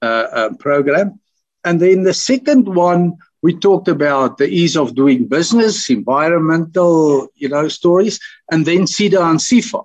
uh, 0.00 0.26
uh, 0.32 0.48
program, 0.58 1.20
and 1.64 1.80
then 1.80 2.02
the 2.02 2.14
second 2.14 2.66
one 2.66 3.18
we 3.42 3.54
talked 3.54 3.88
about 3.88 4.38
the 4.38 4.48
ease 4.48 4.76
of 4.76 4.94
doing 4.94 5.26
business, 5.26 5.90
environmental, 5.90 7.28
you 7.34 7.48
know, 7.48 7.68
stories, 7.68 8.20
and 8.50 8.64
then 8.64 8.86
SEDA 8.86 9.20
and 9.20 9.40
SEFA. 9.40 9.84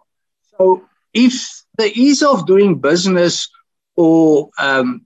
So 0.57 0.85
if 1.13 1.63
the 1.77 1.91
ease 1.91 2.21
of 2.21 2.45
doing 2.45 2.79
business 2.79 3.49
or 3.95 4.51
um, 4.59 5.05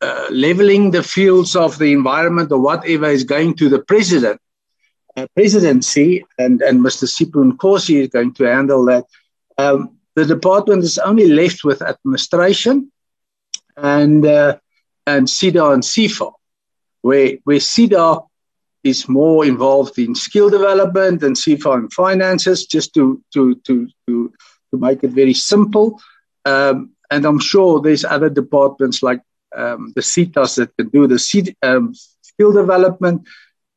uh, 0.00 0.28
leveling 0.30 0.92
the 0.92 1.02
fields 1.02 1.56
of 1.56 1.78
the 1.78 1.92
environment 1.92 2.52
or 2.52 2.60
whatever 2.60 3.06
is 3.06 3.24
going 3.24 3.54
to 3.56 3.68
the 3.68 3.80
president, 3.80 4.40
presidency, 5.34 6.24
and, 6.38 6.60
and 6.62 6.80
Mr. 6.80 7.04
Sipho 7.04 7.52
Nkosi 7.52 8.02
is 8.02 8.08
going 8.08 8.34
to 8.34 8.44
handle 8.44 8.84
that. 8.86 9.04
Um, 9.56 9.96
the 10.14 10.24
department 10.24 10.84
is 10.84 10.98
only 10.98 11.28
left 11.28 11.64
with 11.64 11.82
administration 11.82 12.90
and 13.76 14.24
uh, 14.26 14.58
and 15.06 15.26
SEDA 15.26 15.72
and 15.72 15.82
SEFA, 15.82 16.32
where 17.02 17.36
where 17.44 17.58
SEDA 17.58 18.26
is 18.84 19.08
more 19.08 19.44
involved 19.44 19.98
in 19.98 20.14
skill 20.14 20.50
development 20.50 21.22
and 21.22 21.36
SEFA 21.36 21.78
in 21.78 21.88
finances, 21.90 22.66
just 22.66 22.94
to 22.94 23.22
to 23.32 23.54
to 23.66 23.88
to, 24.06 24.32
to 24.70 24.78
make 24.78 25.02
it 25.04 25.10
very 25.10 25.34
simple. 25.34 26.00
Um, 26.44 26.90
and 27.10 27.24
I'm 27.24 27.40
sure 27.40 27.80
there's 27.80 28.04
other 28.04 28.28
departments 28.28 29.02
like 29.02 29.22
um, 29.56 29.92
the 29.94 30.02
SETAs 30.02 30.56
that 30.56 30.76
can 30.76 30.88
do 30.88 31.06
the 31.06 31.18
C, 31.18 31.54
um, 31.62 31.94
skill 32.22 32.52
development 32.52 33.26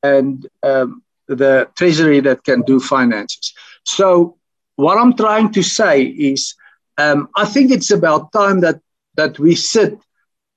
and 0.04 0.48
um, 0.64 1.04
the 1.36 1.70
treasury 1.76 2.20
that 2.22 2.44
can 2.44 2.62
do 2.62 2.80
finances. 2.80 3.54
So 3.86 4.38
what 4.76 4.98
I'm 4.98 5.16
trying 5.16 5.52
to 5.54 5.64
say 5.64 6.04
is, 6.04 6.56
um, 6.98 7.30
I 7.36 7.46
think 7.46 7.72
it's 7.72 7.92
about 7.92 8.32
time 8.32 8.62
that 8.62 8.80
that 9.16 9.40
we 9.40 9.56
sit 9.56 9.98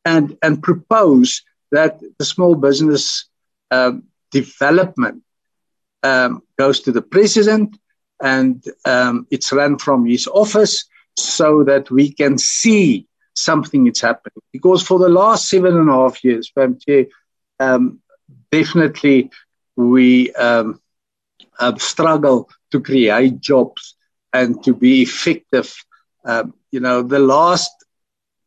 and 0.05 0.37
and 0.43 0.63
propose 0.63 1.43
that 1.71 2.01
the 2.19 2.25
small 2.25 2.55
business 2.55 3.27
um, 3.71 4.05
development 4.31 5.23
um, 6.03 6.43
goes 6.59 6.81
to 6.81 6.93
the 6.93 7.03
president 7.03 7.77
and 8.23 8.65
um, 8.85 9.27
it's 9.31 9.53
run 9.53 9.79
from 9.79 10.07
his 10.07 10.27
office 10.29 10.85
so 11.17 11.65
that 11.65 11.91
we 11.91 12.13
can 12.13 12.39
see 12.39 13.07
something 13.35 13.87
is 13.87 14.01
happening. 14.01 14.43
Because 14.53 14.83
for 14.83 14.99
the 14.99 15.09
last 15.09 15.49
seven 15.49 15.77
and 15.77 15.89
a 15.89 15.93
half 15.93 16.23
years, 16.25 16.53
Madam 16.57 16.79
um, 17.61 18.01
definitely 18.51 19.31
we 19.77 20.33
um, 20.35 20.81
have 21.59 21.81
struggled 21.81 22.51
to 22.71 22.81
create 22.81 23.41
jobs 23.41 23.95
and 24.33 24.63
to 24.65 24.75
be 24.75 25.03
effective. 25.03 25.75
Um, 26.25 26.55
you 26.71 26.81
know, 26.81 27.03
the 27.03 27.19
last 27.19 27.71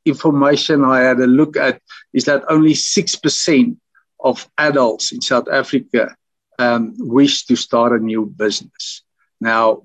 information 0.06 0.84
I 0.84 1.02
had 1.02 1.20
a 1.20 1.28
look 1.28 1.58
at 1.58 1.82
is 2.14 2.26
that 2.26 2.44
only 2.49 2.74
6% 2.74 3.78
of 4.20 4.49
adults 4.58 5.12
in 5.12 5.22
South 5.22 5.48
Africa 5.49 6.16
um, 6.60 6.95
wish 6.98 7.45
to 7.45 7.56
start 7.56 7.94
a 7.94 8.04
new 8.04 8.26
business. 8.26 9.04
Now, 9.40 9.84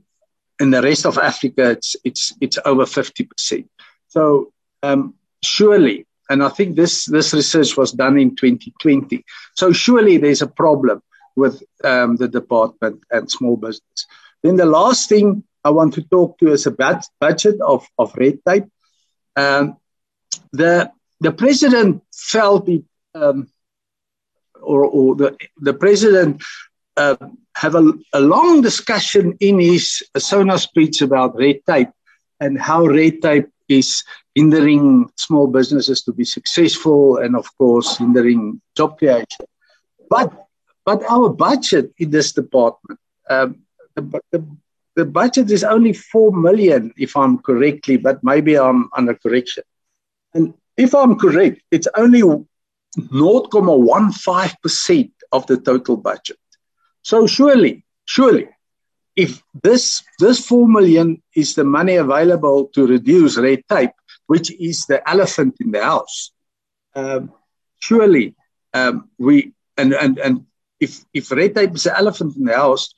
in 0.59 0.71
the 0.71 0.83
rest 0.83 1.07
of 1.07 1.19
Africa, 1.19 1.71
it's, 1.71 1.97
it's, 2.05 2.33
it's 2.41 2.59
over 2.65 2.85
50%. 2.85 3.69
So 4.09 4.53
um, 4.83 5.15
surely, 5.43 6.07
and 6.31 6.43
I 6.43 6.49
think 6.49 6.77
this, 6.77 7.05
this 7.05 7.35
research 7.35 7.77
was 7.77 7.93
done 7.93 8.19
in 8.19 8.37
2020, 8.37 9.25
so 9.55 9.73
surely 9.73 10.17
there's 10.17 10.43
a 10.43 10.47
problem 10.47 11.03
with 11.37 11.63
um, 11.85 12.17
the 12.17 12.29
department 12.29 13.03
and 13.11 13.31
small 13.31 13.57
business. 13.57 14.07
Then 14.43 14.57
the 14.57 14.67
last 14.67 15.09
thing 15.09 15.45
I 15.65 15.71
want 15.71 15.95
to 15.95 16.03
talk 16.03 16.39
to 16.39 16.53
is 16.53 16.67
a 16.67 16.77
budget 17.21 17.61
of, 17.61 17.87
of 17.99 18.15
red 18.17 18.39
tape. 18.47 18.65
Um, 19.37 19.77
the 20.53 20.91
the 21.21 21.33
president 21.33 22.03
felt 22.13 22.69
it, 22.69 22.85
um, 23.15 23.49
or, 24.61 24.85
or 24.85 25.15
the 25.15 25.37
the 25.59 25.75
president 25.75 26.43
uh, 26.97 27.17
have 27.55 27.75
a, 27.75 27.93
a 28.13 28.21
long 28.21 28.61
discussion 28.61 29.37
in 29.41 29.61
his 29.61 30.03
Sona 30.19 30.59
speech 30.59 31.01
about 31.01 31.37
red 31.37 31.61
tape 31.67 31.91
and 32.41 32.61
how 32.61 32.85
red 32.87 33.23
tape 33.23 33.49
is 33.69 34.03
hindering 34.35 35.09
small 35.17 35.47
businesses 35.47 36.03
to 36.03 36.13
be 36.13 36.25
successful 36.25 37.19
and 37.19 37.37
of 37.37 37.47
course 37.57 37.99
hindering 37.99 38.61
job 38.77 38.99
creation. 38.99 39.47
But 40.11 40.33
but 40.85 41.03
our 41.09 41.29
budget 41.29 41.93
in 41.99 42.11
this 42.11 42.33
department, 42.33 42.99
um, 43.29 43.61
the, 43.95 44.03
the, 44.31 44.45
the 44.97 45.05
budget 45.05 45.49
is 45.51 45.63
only 45.65 45.93
four 45.93 46.33
million, 46.33 46.93
if 46.97 47.17
I'm 47.17 47.39
correctly, 47.39 47.97
but 47.97 48.25
maybe 48.25 48.59
I'm 48.59 48.89
under 48.97 49.15
correction. 49.15 49.63
And 50.35 50.55
if 50.77 50.95
I'm 50.95 51.19
correct, 51.19 51.63
it's 51.71 51.89
only 51.97 52.23
0.15% 52.23 55.11
of 55.33 55.47
the 55.47 55.57
total 55.59 55.97
budget. 55.97 56.39
So 57.03 57.27
surely, 57.27 57.85
surely, 58.05 58.49
if 59.17 59.43
this 59.63 60.03
this 60.19 60.47
four 60.47 60.69
million 60.69 61.23
is 61.35 61.55
the 61.55 61.65
money 61.65 61.97
available 61.97 62.67
to 62.75 62.87
reduce 62.87 63.37
red 63.37 63.63
tape, 63.69 63.91
which 64.27 64.51
is 64.53 64.87
the 64.87 65.07
elephant 65.09 65.57
in 65.61 65.71
the 65.71 65.85
house, 65.85 66.33
um, 66.95 67.33
surely 67.81 68.35
um, 68.73 69.11
we 69.19 69.53
and 69.77 69.93
and 69.93 70.19
and 70.19 70.47
if 70.85 70.93
if 71.15 71.31
red 71.31 71.55
tape 71.55 71.75
is 71.75 71.85
the 71.85 71.97
elephant 72.03 72.37
in 72.37 72.45
the 72.45 72.57
house, 72.57 72.95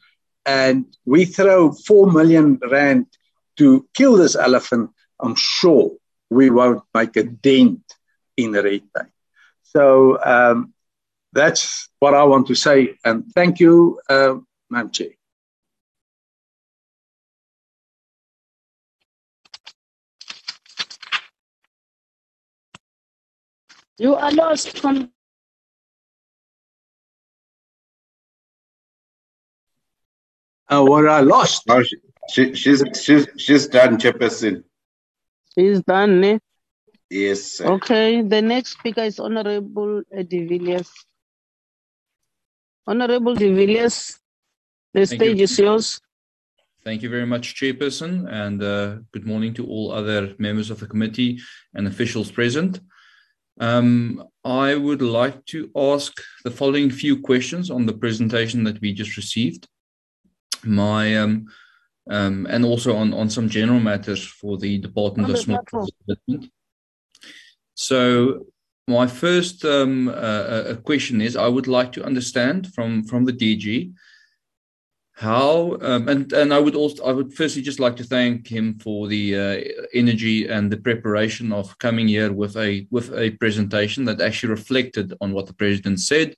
and 0.47 0.85
we 1.05 1.25
throw 1.25 1.73
four 1.73 2.11
million 2.11 2.59
rand 2.71 3.07
to 3.59 3.87
kill 3.95 4.17
this 4.17 4.37
elephant, 4.37 4.91
I'm 5.21 5.37
sure 5.37 5.91
we 6.31 6.51
won't 6.51 6.83
make 6.95 7.17
a 7.17 7.25
dent 7.25 7.85
in 8.37 8.53
red 8.53 8.83
tape. 8.95 9.13
So 9.63 10.19
um, 10.25 10.73
that's 11.33 11.89
what 12.01 12.15
I 12.15 12.25
want 12.25 12.47
to 12.49 12.55
say. 12.55 12.97
And 13.05 13.25
thank 13.35 13.61
you, 13.61 14.01
uh, 14.09 14.37
Madam 14.71 14.91
Chair. 14.91 15.13
You 23.99 24.17
are 24.17 24.33
lost 24.33 24.79
from 24.79 25.14
uh, 30.69 30.85
what 30.85 31.09
I 31.09 31.21
lost. 31.21 31.67
No, 31.67 31.83
she, 31.83 31.97
she, 32.31 32.55
she's 32.55 32.83
she's 33.03 33.27
she's 33.37 33.67
done, 33.67 33.99
Chairperson. 33.99 34.65
She's 35.57 35.83
done, 35.83 36.21
ne? 36.21 36.39
Yes. 37.11 37.43
Sir. 37.43 37.67
Okay, 37.73 38.23
the 38.23 38.43
next 38.43 38.73
speaker 38.73 39.03
is 39.03 39.21
Honorable 39.21 40.03
De 40.11 40.47
Villiers. 40.47 40.91
Honorable 42.87 43.35
De 43.35 43.53
Villiers, 43.53 44.19
the 44.93 45.07
Thank 45.07 45.21
stage 45.21 45.39
you. 45.39 45.45
is 45.45 45.59
yours. 45.59 46.01
Thank 46.85 47.03
you 47.03 47.09
very 47.09 47.25
much, 47.25 47.55
Chairperson, 47.55 48.31
and 48.31 48.63
uh, 48.63 48.97
good 49.13 49.27
morning 49.27 49.55
to 49.55 49.67
all 49.67 49.91
other 49.91 50.35
members 50.39 50.71
of 50.71 50.81
the 50.81 50.87
committee 50.87 51.41
and 51.73 51.87
officials 51.87 52.31
present. 52.31 52.81
Um, 53.59 54.23
I 54.45 54.75
would 54.75 55.01
like 55.01 55.45
to 55.47 55.71
ask 55.75 56.13
the 56.43 56.51
following 56.51 56.91
few 56.91 57.21
questions 57.21 57.71
on 57.71 57.87
the 57.87 57.95
presentation 57.95 58.65
that 58.65 58.81
we 58.83 58.93
just 58.93 59.17
received. 59.17 59.67
My 60.65 61.17
um, 61.17 61.47
um, 62.11 62.47
and 62.51 62.65
also 62.65 62.97
on, 62.97 63.15
on 63.15 63.31
some 63.31 63.49
general 63.49 63.81
matters 63.81 64.25
for 64.27 64.59
the 64.59 64.79
Department 64.79 65.31
of 65.31 65.39
Small. 65.39 65.65
Business. 66.07 66.51
So 67.75 68.47
my 68.87 69.07
first 69.07 69.65
um, 69.65 70.09
uh, 70.09 70.13
uh, 70.13 70.75
question 70.77 71.21
is, 71.21 71.37
I 71.37 71.49
would 71.49 71.67
like 71.67 71.93
to 71.93 72.05
understand 72.05 72.73
from 72.75 73.05
from 73.05 73.25
the 73.25 73.33
DG 73.33 73.93
how 75.17 75.79
um, 75.81 76.09
and 76.09 76.33
and 76.33 76.53
I 76.53 76.59
would 76.59 76.75
also 76.75 77.05
I 77.05 77.13
would 77.13 77.33
firstly 77.33 77.63
just 77.63 77.81
like 77.81 77.97
to 77.97 78.05
thank 78.05 78.49
him 78.49 78.79
for 78.79 79.07
the 79.07 79.39
uh, 79.39 79.87
energy 79.95 80.49
and 80.49 80.71
the 80.71 80.77
preparation 80.77 81.53
of 81.53 81.79
coming 81.79 82.09
here 82.09 82.33
with 82.33 82.57
a 82.57 82.87
with 82.91 83.13
a 83.15 83.31
presentation 83.31 84.05
that 84.07 84.21
actually 84.21 84.51
reflected 84.51 85.15
on 85.21 85.33
what 85.33 85.47
the 85.47 85.55
president 85.55 86.01
said. 86.01 86.37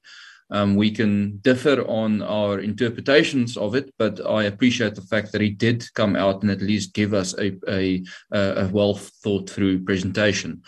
Um, 0.51 0.77
we 0.77 0.91
can 0.93 1.39
differ 1.39 1.83
on 1.89 2.23
our 2.23 2.61
interpretations 2.61 3.57
of 3.57 3.75
it, 3.75 3.93
but 3.99 4.25
I 4.25 4.45
appreciate 4.45 4.95
the 4.95 5.03
fact 5.03 5.33
that 5.33 5.41
he 5.41 5.51
did 5.51 5.93
come 5.95 6.15
out 6.15 6.43
and 6.43 6.51
at 6.51 6.63
least 6.63 6.95
give 6.95 7.15
us 7.15 7.35
a 7.39 7.57
a, 7.69 8.05
a 8.33 8.69
well 8.69 8.95
thought 8.95 9.51
through 9.51 9.85
presentation. 9.85 10.63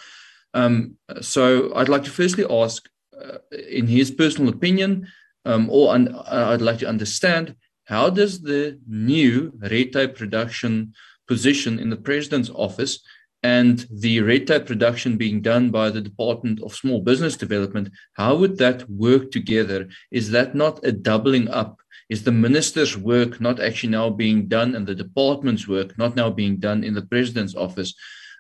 Um, 0.55 0.97
so 1.21 1.73
I'd 1.77 1.89
like 1.89 2.05
to 2.05 2.11
firstly 2.11 2.45
ask, 2.51 2.89
uh, 3.23 3.39
in 3.69 3.87
his 3.87 4.11
personal 4.11 4.53
opinion, 4.53 5.07
um, 5.45 5.69
or 5.71 5.95
un- 5.95 6.15
I'd 6.27 6.63
like 6.63 6.79
to 6.79 6.89
understand 6.89 7.55
how 7.85 8.11
does 8.11 8.41
the 8.41 8.79
new 8.89 9.53
red 9.59 9.93
tape 9.93 10.21
reduction 10.21 10.93
position 11.29 11.79
in 11.79 11.91
the 11.91 11.97
president's 11.97 12.51
office 12.51 13.01
and 13.43 13.87
the 13.91 14.21
red 14.21 14.47
tape 14.47 14.69
reduction 14.69 15.17
being 15.17 15.41
done 15.41 15.71
by 15.71 15.91
the 15.91 16.01
Department 16.01 16.61
of 16.63 16.75
Small 16.75 17.01
Business 17.01 17.37
Development, 17.37 17.89
how 18.15 18.35
would 18.37 18.59
that 18.59 18.89
work 18.91 19.31
together? 19.31 19.89
Is 20.11 20.31
that 20.31 20.55
not 20.55 20.85
a 20.85 20.91
doubling 20.91 21.49
up? 21.49 21.81
Is 22.09 22.25
the 22.25 22.33
minister's 22.33 22.97
work 22.97 23.41
not 23.41 23.61
actually 23.61 23.91
now 23.91 24.11
being 24.11 24.49
done 24.49 24.75
and 24.75 24.87
the 24.87 24.95
department's 24.95 25.69
work 25.69 25.97
not 25.99 26.17
now 26.17 26.31
being 26.31 26.57
done 26.57 26.83
in 26.83 26.95
the 26.95 27.03
president's 27.03 27.55
office? 27.55 27.95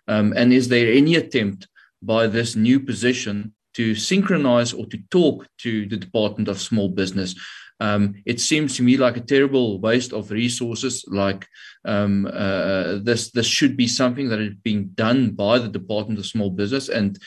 Um, 0.08 0.32
and 0.34 0.52
is 0.52 0.68
there 0.68 0.92
any 0.92 1.14
attempt 1.14 1.68
by 2.02 2.26
this 2.26 2.56
new 2.56 2.80
position 2.80 3.52
to 3.74 3.94
synchronize 3.94 4.72
or 4.72 4.86
to 4.86 4.98
talk 5.10 5.46
to 5.58 5.86
the 5.86 5.96
Department 5.96 6.48
of 6.48 6.60
Small 6.60 6.88
Business? 6.88 7.36
Um, 7.80 8.22
it 8.26 8.40
seems 8.40 8.76
to 8.76 8.82
me 8.82 8.96
like 8.96 9.16
a 9.16 9.20
terrible 9.22 9.80
waste 9.80 10.12
of 10.12 10.30
resources. 10.30 11.04
Like 11.08 11.46
um, 11.84 12.26
uh, 12.26 12.98
this, 13.02 13.30
this 13.30 13.46
should 13.46 13.76
be 13.76 13.86
something 13.86 14.28
that 14.28 14.40
is 14.40 14.54
being 14.62 14.88
done 14.94 15.30
by 15.30 15.58
the 15.58 15.68
Department 15.68 16.18
of 16.18 16.26
Small 16.26 16.50
Business, 16.50 16.88
and 16.88 17.18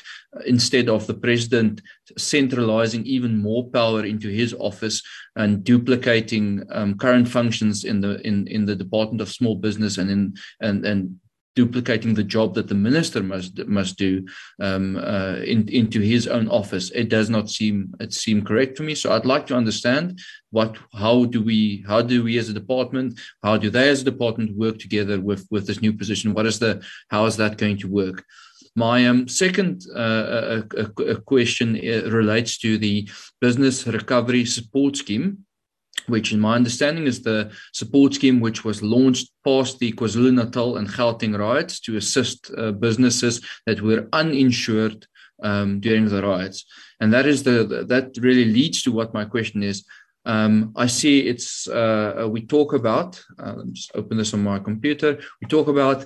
instead 0.46 0.90
of 0.90 1.08
the 1.08 1.14
president 1.14 1.82
centralizing 2.18 3.06
even 3.06 3.38
more 3.38 3.70
power 3.70 4.06
into 4.06 4.28
his 4.28 4.54
office 4.54 5.02
and 5.36 5.64
duplicating 5.64 6.64
um, 6.72 6.98
current 6.98 7.28
functions 7.28 7.86
in 7.86 8.02
the 8.02 8.20
in 8.28 8.48
in 8.48 8.66
the 8.66 8.76
Department 8.76 9.22
of 9.22 9.30
Small 9.30 9.56
Business 9.56 9.98
and 9.98 10.12
in 10.12 10.34
and 10.60 10.86
and 10.86 11.20
duplicating 11.56 12.14
the 12.14 12.24
job 12.24 12.54
that 12.56 12.68
the 12.68 12.76
minister 12.76 13.22
must 13.22 13.66
must 13.68 13.98
do 13.98 14.26
um, 14.62 14.96
uh, 14.98 15.36
in, 15.46 15.68
into 15.70 16.00
his 16.00 16.28
own 16.28 16.48
office. 16.48 16.92
It 16.92 17.10
does 17.10 17.30
not 17.30 17.50
seem 17.50 17.94
it 18.00 18.14
seem 18.14 18.44
correct 18.44 18.78
to 18.78 18.84
me. 18.84 18.96
So 18.96 19.12
I'd 19.12 19.26
like 19.26 19.48
to 19.48 19.56
understand 19.56 20.20
what 20.52 20.78
how 20.94 21.26
do 21.26 21.42
we 21.42 21.84
how 21.88 22.02
do 22.02 22.24
we 22.24 22.38
as 22.38 22.50
a 22.50 22.54
department 22.54 23.20
how 23.44 23.58
do 23.58 23.70
they 23.70 23.90
as 23.90 24.02
a 24.02 24.06
department 24.06 24.56
work 24.56 24.80
together 24.80 25.20
with 25.20 25.46
with 25.52 25.68
this 25.68 25.82
new 25.82 25.94
position? 25.94 26.34
What 26.34 26.46
is 26.46 26.60
the 26.60 26.84
how 27.10 27.26
is 27.26 27.38
that 27.38 27.58
going 27.58 27.78
to 27.80 27.88
work? 27.88 28.24
My 28.76 29.06
um, 29.08 29.28
second 29.28 29.84
uh, 29.94 30.00
uh, 30.00 30.62
uh, 30.78 31.16
question 31.26 31.76
uh, 31.76 32.10
relates 32.10 32.58
to 32.60 32.78
the 32.78 33.10
business 33.42 33.86
recovery 33.86 34.46
support 34.46 34.96
scheme 34.96 35.46
which 36.08 36.32
in 36.32 36.40
my 36.40 36.56
understanding 36.56 37.08
is 37.08 37.22
the 37.22 37.52
support 37.74 38.14
scheme 38.14 38.40
which 38.40 38.64
was 38.64 38.82
launched 38.82 39.32
past 39.44 39.80
the 39.80 39.92
KwaZulu-Natal 39.94 40.78
and 40.78 40.88
Gauteng 40.88 41.38
riots 41.38 41.80
to 41.82 41.98
assist 41.98 42.52
uh, 42.58 42.72
businesses 42.72 43.42
that 43.66 43.82
were 43.82 44.08
uninsured 44.14 45.06
um, 45.44 45.80
during 45.80 46.08
the 46.08 46.22
riots. 46.22 46.66
And 47.00 47.12
that 47.14 47.26
is 47.26 47.44
the 47.44 47.86
that 47.88 48.18
really 48.18 48.46
leads 48.46 48.84
to 48.84 48.92
what 48.92 49.14
my 49.14 49.26
question 49.26 49.64
is. 49.64 49.86
Um, 50.24 50.72
I 50.76 50.86
see 50.86 51.22
it's 51.22 51.68
uh, 51.68 52.28
we 52.30 52.46
talk 52.46 52.74
about. 52.74 53.20
Uh, 53.40 53.54
let 53.58 53.66
me 53.66 53.74
just 53.74 53.92
open 53.96 54.18
this 54.18 54.34
on 54.34 54.44
my 54.44 54.60
computer. 54.60 55.20
We 55.42 55.48
talk 55.48 55.68
about 55.68 56.06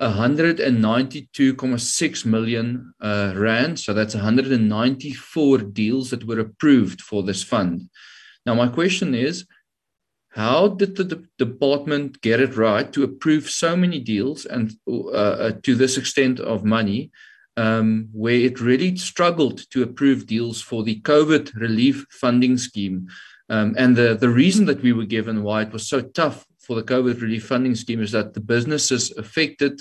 192.6 0.00 2.26
million 2.26 2.94
uh, 3.00 3.34
rand. 3.36 3.78
So 3.78 3.94
that's 3.94 4.14
194 4.14 5.58
deals 5.58 6.10
that 6.10 6.26
were 6.26 6.40
approved 6.40 7.00
for 7.00 7.22
this 7.22 7.44
fund. 7.44 7.88
Now, 8.46 8.54
my 8.54 8.68
question 8.68 9.14
is 9.14 9.46
how 10.30 10.68
did 10.68 10.96
the 10.96 11.04
de- 11.04 11.22
department 11.38 12.20
get 12.22 12.40
it 12.40 12.56
right 12.56 12.90
to 12.92 13.04
approve 13.04 13.50
so 13.50 13.76
many 13.76 14.00
deals 14.00 14.46
and 14.46 14.74
uh, 14.88 15.10
uh, 15.10 15.52
to 15.62 15.74
this 15.74 15.98
extent 15.98 16.40
of 16.40 16.64
money, 16.64 17.10
um, 17.56 18.08
where 18.12 18.34
it 18.34 18.60
really 18.60 18.96
struggled 18.96 19.70
to 19.70 19.82
approve 19.82 20.26
deals 20.26 20.62
for 20.62 20.82
the 20.84 21.00
COVID 21.02 21.54
relief 21.54 22.06
funding 22.10 22.56
scheme? 22.56 23.08
Um, 23.50 23.74
and 23.76 23.94
the, 23.94 24.16
the 24.16 24.30
reason 24.30 24.64
that 24.66 24.82
we 24.82 24.94
were 24.94 25.04
given 25.04 25.42
why 25.42 25.62
it 25.62 25.72
was 25.72 25.86
so 25.86 26.00
tough 26.00 26.46
for 26.60 26.76
the 26.76 26.82
COVID 26.82 27.20
relief 27.20 27.46
funding 27.46 27.74
scheme 27.74 28.00
is 28.00 28.12
that 28.12 28.32
the 28.32 28.40
businesses 28.40 29.10
affected 29.18 29.80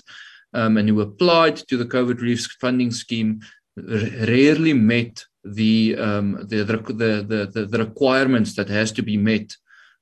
um, 0.54 0.76
and 0.76 0.90
who 0.90 1.00
applied 1.00 1.56
to 1.56 1.78
the 1.78 1.86
COVID 1.86 2.20
relief 2.20 2.58
funding 2.60 2.92
scheme 2.92 3.40
rarely 3.78 4.74
met 4.74 5.26
the, 5.44 5.96
um, 5.98 6.46
the, 6.48 6.64
the, 6.64 7.50
the, 7.54 7.66
the, 7.66 7.78
requirements 7.80 8.56
that 8.56 8.70
has 8.70 8.92
to 8.92 9.02
be 9.02 9.18
met 9.18 9.56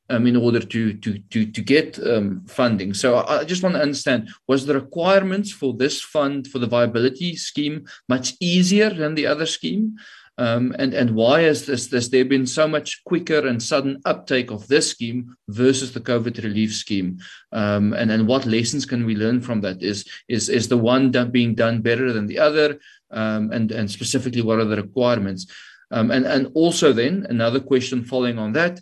um, 0.09 0.27
in 0.27 0.35
order 0.35 0.59
to 0.59 0.93
to 0.93 1.19
to 1.29 1.45
to 1.45 1.61
get 1.61 1.99
um, 2.05 2.43
funding. 2.47 2.93
So 2.93 3.17
I, 3.17 3.43
just 3.43 3.63
want 3.63 3.75
to 3.75 3.81
understand: 3.81 4.29
was 4.47 4.65
the 4.65 4.73
requirements 4.73 5.51
for 5.51 5.73
this 5.73 6.01
fund 6.01 6.47
for 6.47 6.59
the 6.59 6.67
viability 6.67 7.35
scheme 7.35 7.85
much 8.07 8.33
easier 8.39 8.89
than 8.89 9.15
the 9.15 9.27
other 9.27 9.45
scheme? 9.45 9.97
Um, 10.37 10.73
and 10.79 10.93
and 10.93 11.11
why 11.11 11.41
has 11.41 11.65
this 11.65 11.91
has 11.91 12.09
there 12.09 12.23
been 12.23 12.47
so 12.47 12.65
much 12.65 13.03
quicker 13.03 13.45
and 13.45 13.61
sudden 13.61 14.01
uptake 14.05 14.51
of 14.51 14.67
this 14.69 14.89
scheme 14.89 15.35
versus 15.49 15.91
the 15.91 15.99
COVID 15.99 16.41
relief 16.43 16.73
scheme? 16.73 17.19
Um, 17.51 17.93
and 17.93 18.09
and 18.09 18.25
what 18.25 18.45
lessons 18.45 18.85
can 18.85 19.05
we 19.05 19.15
learn 19.15 19.41
from 19.41 19.61
that? 19.61 19.83
Is 19.83 20.05
is 20.29 20.47
is 20.47 20.69
the 20.69 20.77
one 20.77 21.11
done, 21.11 21.31
being 21.31 21.55
done 21.55 21.81
better 21.81 22.13
than 22.13 22.25
the 22.25 22.39
other? 22.39 22.79
Um, 23.11 23.51
and 23.51 23.71
and 23.71 23.89
specifically, 23.89 24.41
what 24.41 24.59
are 24.59 24.65
the 24.65 24.75
requirements? 24.75 25.47
Um, 25.91 26.11
and 26.11 26.25
and 26.25 26.51
also 26.53 26.93
then 26.93 27.25
another 27.29 27.59
question 27.59 28.03
following 28.03 28.37
on 28.37 28.53
that: 28.53 28.79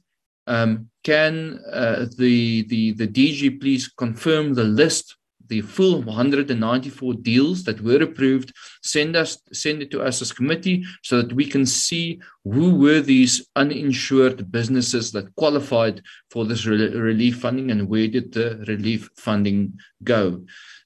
um, 0.48 0.90
Can 1.04 1.60
uh, 1.72 2.06
the 2.18 2.64
the 2.64 2.92
the 2.94 3.08
DG 3.08 3.60
please 3.62 3.88
confirm 3.88 4.54
the 4.54 4.64
list 4.64 5.16
the 5.48 5.62
full 5.62 6.02
194 6.02 7.14
deals 7.16 7.64
that 7.64 7.82
were 7.82 8.02
approved 8.02 8.54
send 8.84 9.16
us 9.16 9.38
send 9.52 9.82
it 9.82 9.92
to 9.92 10.02
us 10.02 10.22
as 10.22 10.32
a 10.32 10.36
committee 10.36 10.84
so 11.04 11.22
that 11.22 11.34
we 11.34 11.46
can 11.46 11.66
see 11.66 12.20
who 12.44 12.76
were 12.76 13.02
these 13.02 13.48
uninsured 13.56 14.52
businesses 14.52 15.12
that 15.12 15.34
qualified 15.36 16.02
for 16.32 16.46
this 16.46 16.66
re- 16.66 16.96
relief 16.96 17.40
funding 17.40 17.72
and 17.72 17.88
where 17.88 18.08
did 18.08 18.32
the 18.34 18.64
relief 18.68 19.10
funding 19.16 19.78
go 20.04 20.44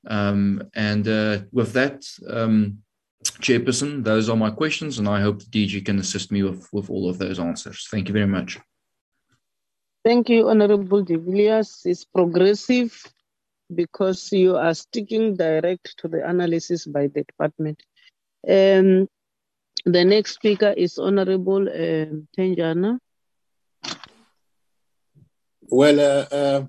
um, 0.07 0.63
and 0.76 1.07
uh, 1.07 1.39
with 1.51 1.73
that 1.73 2.03
um, 2.30 2.77
chairperson 3.39 4.03
those 4.03 4.29
are 4.29 4.37
my 4.37 4.49
questions 4.49 4.99
and 4.99 5.07
i 5.07 5.21
hope 5.21 5.39
the 5.39 5.67
dg 5.67 5.85
can 5.85 5.99
assist 5.99 6.31
me 6.31 6.43
with, 6.43 6.67
with 6.73 6.89
all 6.89 7.09
of 7.09 7.17
those 7.17 7.39
answers 7.39 7.87
thank 7.91 8.07
you 8.07 8.13
very 8.13 8.27
much 8.27 8.59
Thank 10.03 10.29
you, 10.29 10.49
Honorable 10.49 11.03
De 11.03 11.15
Villiers. 11.15 11.81
It's 11.85 12.05
progressive 12.05 12.91
because 13.73 14.31
you 14.31 14.57
are 14.57 14.73
sticking 14.73 15.35
direct 15.37 15.93
to 15.99 16.07
the 16.07 16.27
analysis 16.27 16.87
by 16.87 17.05
the 17.05 17.23
department. 17.23 17.83
Um, 18.47 19.07
the 19.85 20.03
next 20.03 20.33
speaker 20.33 20.73
is 20.75 20.97
Honorable 20.97 21.69
um, 21.69 22.27
Tenjana. 22.35 22.97
Well, 25.69 25.99
uh, 25.99 26.35
uh, 26.35 26.65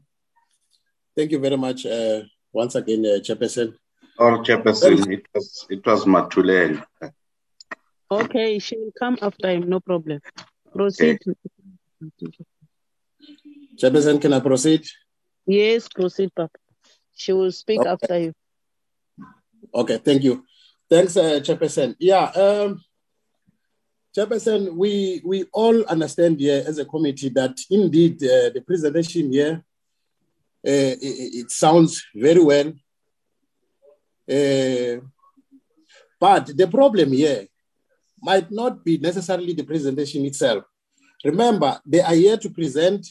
thank 1.17 1.31
you 1.31 1.39
very 1.39 1.57
much 1.57 1.87
uh, 1.87 2.21
once 2.53 2.75
again, 2.75 3.07
uh, 3.07 3.19
Chairperson. 3.21 3.75
Or 4.23 4.39
Chairperson, 4.45 5.11
it 5.11 5.25
was 5.35 5.67
it 5.69 5.85
was 5.85 6.05
Matuleng. 6.05 6.85
Okay, 8.09 8.61
she 8.61 8.77
will 8.77 8.93
come 8.97 9.19
after 9.21 9.49
him, 9.51 9.69
no 9.69 9.81
problem. 9.81 10.21
Proceed. 10.73 11.19
Chairperson, 13.81 14.21
can 14.21 14.33
I 14.33 14.41
proceed? 14.41 14.83
Yes, 15.45 15.89
proceed, 15.89 16.31
Papa. 16.37 16.57
She 17.15 17.33
will 17.33 17.51
speak 17.51 17.81
Okay. 17.81 17.91
after 17.95 18.19
you. 18.25 18.33
Okay, 19.75 19.99
thank 19.99 20.23
you. 20.23 20.45
Thanks, 20.89 21.17
uh, 21.17 21.41
Chairperson. 21.41 21.97
Yeah, 21.99 22.27
um, 22.45 22.81
Chairperson, 24.17 24.77
we, 24.77 25.21
we 25.25 25.47
all 25.53 25.85
understand 25.87 26.39
here 26.39 26.63
as 26.65 26.79
a 26.79 26.85
committee 26.85 27.31
that 27.31 27.59
indeed 27.71 28.23
uh, 28.23 28.51
the 28.55 28.63
presentation 28.65 29.33
here, 29.33 29.65
uh, 30.65 30.95
it, 31.09 31.29
it 31.41 31.51
sounds 31.51 32.05
very 32.15 32.45
well. 32.53 32.73
Uh, 34.31 35.01
but 36.21 36.57
the 36.57 36.69
problem 36.71 37.13
here 37.13 37.47
might 38.21 38.51
not 38.51 38.85
be 38.85 38.99
necessarily 38.99 39.53
the 39.53 39.65
presentation 39.65 40.25
itself. 40.25 40.65
Remember, 41.25 41.81
they 41.85 42.01
are 42.01 42.15
here 42.15 42.37
to 42.37 42.51
present 42.51 43.07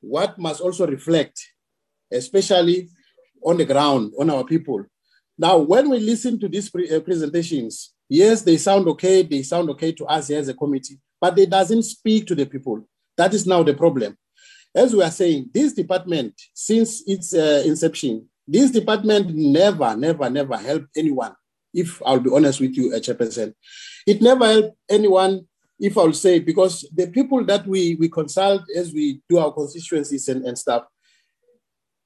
what 0.00 0.38
must 0.38 0.60
also 0.60 0.86
reflect, 0.86 1.40
especially 2.12 2.88
on 3.42 3.56
the 3.56 3.64
ground, 3.64 4.12
on 4.18 4.30
our 4.30 4.44
people. 4.44 4.84
Now, 5.38 5.58
when 5.58 5.88
we 5.88 5.98
listen 6.00 6.38
to 6.40 6.48
these 6.48 6.70
pre- 6.70 6.94
uh, 6.94 7.00
presentations, 7.00 7.94
yes, 8.08 8.42
they 8.42 8.56
sound 8.58 8.86
okay. 8.88 9.22
They 9.22 9.42
sound 9.42 9.70
okay 9.70 9.92
to 9.92 10.04
us 10.06 10.30
as 10.30 10.48
a 10.48 10.54
committee, 10.54 10.98
but 11.20 11.36
they 11.36 11.46
doesn't 11.46 11.82
speak 11.84 12.26
to 12.26 12.34
the 12.34 12.46
people. 12.46 12.86
That 13.16 13.32
is 13.34 13.46
now 13.46 13.62
the 13.62 13.74
problem. 13.74 14.16
As 14.74 14.94
we 14.94 15.02
are 15.02 15.10
saying, 15.10 15.50
this 15.52 15.72
department, 15.72 16.40
since 16.54 17.02
its 17.06 17.34
uh, 17.34 17.62
inception, 17.66 18.28
this 18.52 18.70
department 18.70 19.30
never, 19.34 19.96
never, 19.96 20.28
never 20.28 20.56
helped 20.56 20.88
anyone. 20.96 21.34
If 21.72 22.02
I'll 22.04 22.18
be 22.18 22.30
honest 22.32 22.60
with 22.60 22.76
you, 22.76 22.90
Chairperson, 22.90 23.54
it 24.06 24.20
never 24.20 24.46
helped 24.46 24.76
anyone. 24.88 25.46
If 25.78 25.96
I'll 25.96 26.12
say, 26.12 26.40
because 26.40 26.88
the 26.92 27.06
people 27.06 27.44
that 27.44 27.66
we 27.66 27.94
we 27.94 28.08
consult 28.08 28.62
as 28.76 28.92
we 28.92 29.22
do 29.28 29.38
our 29.38 29.52
constituencies 29.52 30.28
and, 30.28 30.44
and 30.44 30.58
stuff, 30.58 30.84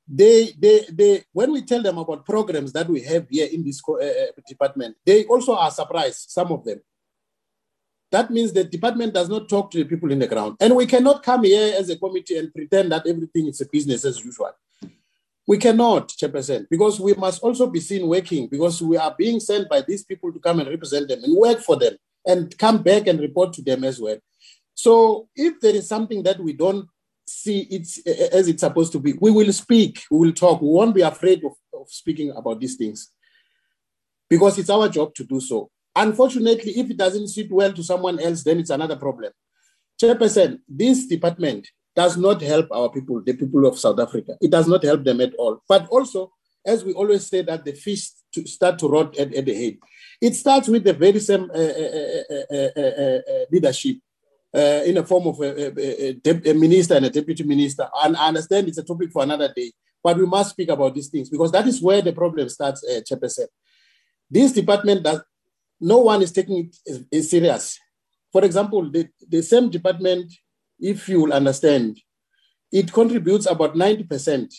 they, 0.06 0.52
they, 0.58 0.84
they, 0.92 1.24
when 1.32 1.50
we 1.50 1.62
tell 1.62 1.82
them 1.82 1.96
about 1.96 2.26
programs 2.26 2.72
that 2.74 2.88
we 2.88 3.00
have 3.00 3.26
here 3.30 3.48
in 3.50 3.64
this 3.64 3.80
co- 3.80 4.00
uh, 4.00 4.04
uh, 4.04 4.42
department, 4.46 4.96
they 5.04 5.24
also 5.24 5.54
are 5.54 5.70
surprised, 5.70 6.30
some 6.30 6.52
of 6.52 6.62
them. 6.64 6.80
That 8.12 8.30
means 8.30 8.52
the 8.52 8.64
department 8.64 9.14
does 9.14 9.28
not 9.28 9.48
talk 9.48 9.70
to 9.70 9.78
the 9.78 9.84
people 9.84 10.12
in 10.12 10.18
the 10.18 10.26
ground. 10.26 10.56
And 10.60 10.76
we 10.76 10.86
cannot 10.86 11.22
come 11.22 11.44
here 11.44 11.74
as 11.76 11.88
a 11.88 11.96
committee 11.96 12.36
and 12.36 12.52
pretend 12.54 12.92
that 12.92 13.06
everything 13.06 13.48
is 13.48 13.60
a 13.60 13.66
business 13.66 14.04
as 14.04 14.22
usual. 14.22 14.52
We 15.46 15.58
cannot, 15.58 16.08
Chairperson, 16.08 16.66
because 16.70 16.98
we 16.98 17.12
must 17.14 17.42
also 17.42 17.66
be 17.66 17.80
seen 17.80 18.08
working, 18.08 18.48
because 18.48 18.80
we 18.80 18.96
are 18.96 19.14
being 19.16 19.40
sent 19.40 19.68
by 19.68 19.82
these 19.82 20.02
people 20.02 20.32
to 20.32 20.38
come 20.38 20.60
and 20.60 20.68
represent 20.68 21.08
them 21.08 21.22
and 21.22 21.36
work 21.36 21.60
for 21.60 21.76
them 21.76 21.96
and 22.26 22.56
come 22.56 22.82
back 22.82 23.06
and 23.06 23.20
report 23.20 23.52
to 23.54 23.62
them 23.62 23.84
as 23.84 24.00
well. 24.00 24.16
So 24.74 25.28
if 25.36 25.60
there 25.60 25.74
is 25.74 25.86
something 25.86 26.22
that 26.22 26.40
we 26.40 26.54
don't 26.54 26.88
see 27.26 27.60
it's 27.70 27.98
as 28.06 28.48
it's 28.48 28.60
supposed 28.60 28.92
to 28.92 28.98
be, 28.98 29.14
we 29.20 29.30
will 29.30 29.52
speak, 29.52 30.02
we 30.10 30.18
will 30.18 30.32
talk. 30.32 30.60
We 30.60 30.68
won't 30.68 30.94
be 30.94 31.02
afraid 31.02 31.44
of, 31.44 31.52
of 31.78 31.88
speaking 31.90 32.30
about 32.30 32.60
these 32.60 32.76
things 32.76 33.10
because 34.28 34.58
it's 34.58 34.70
our 34.70 34.88
job 34.88 35.14
to 35.14 35.24
do 35.24 35.40
so. 35.40 35.70
Unfortunately, 35.94 36.72
if 36.72 36.90
it 36.90 36.96
doesn't 36.96 37.28
sit 37.28 37.52
well 37.52 37.72
to 37.72 37.82
someone 37.82 38.18
else, 38.18 38.42
then 38.42 38.58
it's 38.58 38.70
another 38.70 38.96
problem. 38.96 39.32
Chairperson, 40.02 40.58
this 40.68 41.06
department 41.06 41.68
does 41.96 42.16
not 42.16 42.40
help 42.42 42.68
our 42.72 42.90
people, 42.90 43.22
the 43.22 43.34
people 43.34 43.66
of 43.66 43.78
South 43.78 44.00
Africa. 44.00 44.36
It 44.40 44.50
does 44.50 44.66
not 44.66 44.82
help 44.82 45.04
them 45.04 45.20
at 45.20 45.34
all. 45.34 45.62
But 45.68 45.86
also, 45.88 46.32
as 46.66 46.84
we 46.84 46.92
always 46.92 47.26
say, 47.26 47.42
that 47.42 47.64
the 47.64 47.72
fish 47.72 48.10
to 48.34 48.46
start 48.46 48.78
to 48.80 48.88
rot 48.88 49.16
at, 49.16 49.32
at 49.34 49.44
the 49.44 49.54
head. 49.54 49.76
It 50.20 50.34
starts 50.34 50.68
with 50.68 50.84
the 50.84 50.92
very 50.92 51.20
same 51.20 51.50
uh, 51.50 51.54
uh, 51.54 52.22
uh, 52.50 52.70
uh, 52.76 52.80
uh, 52.80 53.44
leadership 53.50 53.96
in 54.54 54.94
the 54.94 55.04
form 55.06 55.26
of 55.28 55.40
a, 55.40 55.72
a, 55.80 56.50
a, 56.50 56.54
minister 56.54 56.94
and 56.94 57.06
a 57.06 57.10
deputy 57.10 57.42
minister. 57.42 57.88
And 58.02 58.16
I 58.16 58.28
understand 58.28 58.68
it's 58.68 58.78
a 58.78 58.84
topic 58.84 59.10
for 59.10 59.22
another 59.22 59.52
day, 59.54 59.72
but 60.02 60.16
we 60.16 60.26
must 60.26 60.50
speak 60.50 60.68
about 60.68 60.94
these 60.94 61.08
things 61.08 61.28
because 61.28 61.50
that 61.52 61.66
is 61.66 61.82
where 61.82 62.02
the 62.02 62.12
problem 62.12 62.48
starts, 62.48 62.84
uh, 62.84 63.00
Chairperson. 63.00 63.46
This 64.30 64.52
department 64.52 65.02
does, 65.02 65.22
no 65.80 65.98
one 65.98 66.22
is 66.22 66.32
taking 66.32 66.70
it 66.86 67.22
serious. 67.22 67.78
For 68.32 68.44
example, 68.44 68.90
the, 68.90 69.08
the 69.28 69.42
same 69.42 69.70
department, 69.70 70.32
if 70.84 71.08
you 71.08 71.22
will 71.22 71.32
understand, 71.32 71.98
it 72.70 72.92
contributes 72.92 73.46
about 73.46 73.74
90% 73.74 74.52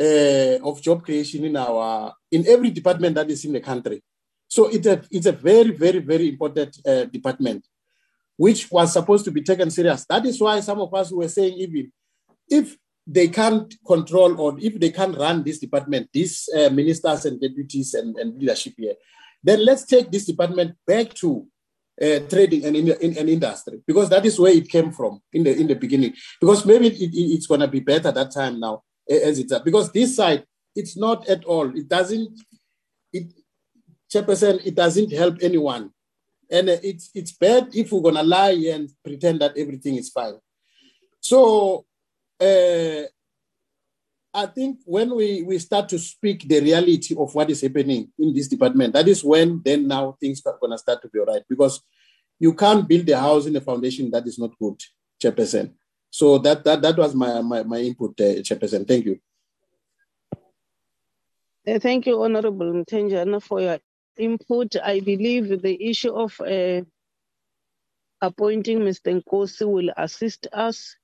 uh, 0.00 0.66
of 0.66 0.80
job 0.80 1.04
creation 1.04 1.44
in 1.44 1.54
our 1.54 2.14
in 2.30 2.46
every 2.48 2.70
department 2.70 3.14
that 3.16 3.30
is 3.30 3.44
in 3.44 3.52
the 3.52 3.60
country. 3.60 4.02
So 4.48 4.68
it's 4.68 4.86
a, 4.86 5.02
it's 5.10 5.26
a 5.26 5.32
very, 5.32 5.70
very, 5.70 5.98
very 5.98 6.28
important 6.30 6.78
uh, 6.86 7.04
department, 7.04 7.66
which 8.36 8.70
was 8.70 8.94
supposed 8.94 9.26
to 9.26 9.30
be 9.30 9.42
taken 9.42 9.70
serious. 9.70 10.06
That 10.06 10.24
is 10.24 10.40
why 10.40 10.60
some 10.60 10.80
of 10.80 10.92
us 10.94 11.12
were 11.12 11.28
saying 11.28 11.58
even 11.58 11.92
if 12.48 12.76
they 13.06 13.28
can't 13.28 13.74
control 13.86 14.40
or 14.40 14.58
if 14.60 14.80
they 14.80 14.90
can't 14.90 15.16
run 15.18 15.42
this 15.42 15.58
department, 15.58 16.08
these 16.12 16.48
uh, 16.56 16.70
ministers 16.70 17.26
and 17.26 17.40
deputies 17.40 17.92
and, 17.94 18.16
and 18.16 18.38
leadership 18.38 18.74
here, 18.78 18.94
then 19.42 19.64
let's 19.64 19.84
take 19.84 20.10
this 20.10 20.24
department 20.24 20.76
back 20.86 21.12
to 21.14 21.46
uh, 22.00 22.20
trading 22.28 22.64
and 22.64 22.76
in, 22.76 22.88
in, 23.00 23.28
industry 23.28 23.80
because 23.86 24.08
that 24.08 24.24
is 24.24 24.38
where 24.38 24.52
it 24.52 24.68
came 24.68 24.90
from 24.92 25.20
in 25.32 25.42
the 25.44 25.54
in 25.56 25.66
the 25.66 25.74
beginning. 25.74 26.14
Because 26.40 26.64
maybe 26.64 26.88
it, 26.88 27.00
it- 27.00 27.32
it's 27.34 27.46
going 27.46 27.60
to 27.60 27.68
be 27.68 27.80
better 27.80 28.10
that 28.12 28.30
time 28.32 28.58
now 28.60 28.82
as 29.10 29.38
it's 29.38 29.52
because 29.60 29.92
this 29.92 30.16
side 30.16 30.44
it's 30.74 30.96
not 30.96 31.28
at 31.28 31.44
all. 31.44 31.68
It 31.76 31.88
doesn't. 31.88 32.40
It 33.12 33.32
chairperson. 34.12 34.64
It 34.64 34.74
doesn't 34.74 35.12
help 35.12 35.36
anyone, 35.42 35.90
and 36.50 36.70
uh, 36.70 36.76
it's 36.82 37.10
it's 37.14 37.32
bad 37.32 37.68
if 37.74 37.92
we're 37.92 38.00
gonna 38.00 38.22
lie 38.22 38.56
and 38.72 38.88
pretend 39.04 39.40
that 39.40 39.56
everything 39.56 39.96
is 39.96 40.08
fine. 40.10 40.38
So. 41.20 41.84
Uh, 42.40 43.04
I 44.34 44.46
think 44.46 44.78
when 44.84 45.14
we, 45.14 45.42
we 45.42 45.58
start 45.58 45.88
to 45.90 45.98
speak 45.98 46.48
the 46.48 46.60
reality 46.60 47.14
of 47.16 47.34
what 47.34 47.50
is 47.50 47.60
happening 47.60 48.10
in 48.18 48.32
this 48.32 48.48
department, 48.48 48.94
that 48.94 49.06
is 49.08 49.22
when 49.22 49.60
then 49.64 49.86
now 49.86 50.16
things 50.18 50.40
are 50.46 50.56
going 50.58 50.72
to 50.72 50.78
start 50.78 51.02
to 51.02 51.08
be 51.08 51.18
all 51.18 51.26
right 51.26 51.42
because 51.48 51.82
you 52.38 52.54
can't 52.54 52.88
build 52.88 53.08
a 53.10 53.18
house 53.18 53.46
in 53.46 53.54
a 53.56 53.60
foundation 53.60 54.10
that 54.10 54.26
is 54.26 54.38
not 54.38 54.58
good, 54.58 54.80
Chairperson. 55.22 55.72
So 56.10 56.38
that 56.38 56.64
that, 56.64 56.82
that 56.82 56.96
was 56.96 57.14
my, 57.14 57.40
my, 57.42 57.62
my 57.62 57.78
input, 57.78 58.18
uh, 58.20 58.40
Chairperson. 58.42 58.88
Thank 58.88 59.04
you. 59.04 59.18
Uh, 61.66 61.78
Thank 61.78 62.06
you, 62.06 62.22
Honorable 62.22 62.72
Mtenjana, 62.72 63.42
for 63.42 63.60
your 63.60 63.78
input. 64.16 64.76
I 64.82 65.00
believe 65.00 65.62
the 65.62 65.90
issue 65.90 66.12
of 66.12 66.40
uh, 66.40 66.82
appointing 68.20 68.80
Mr. 68.80 69.22
Nkosi 69.22 69.70
will 69.70 69.92
assist 69.96 70.48
us 70.52 70.96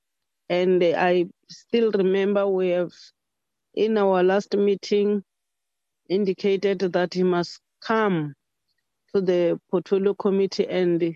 And 0.49 0.83
I 0.83 1.27
still 1.47 1.91
remember 1.91 2.47
we 2.47 2.69
have, 2.69 2.91
in 3.75 3.97
our 3.97 4.23
last 4.23 4.55
meeting, 4.57 5.23
indicated 6.09 6.79
that 6.79 7.13
he 7.13 7.23
must 7.23 7.59
come 7.81 8.33
to 9.13 9.21
the 9.21 9.59
portfolio 9.71 10.13
committee 10.13 10.67
and 10.67 11.15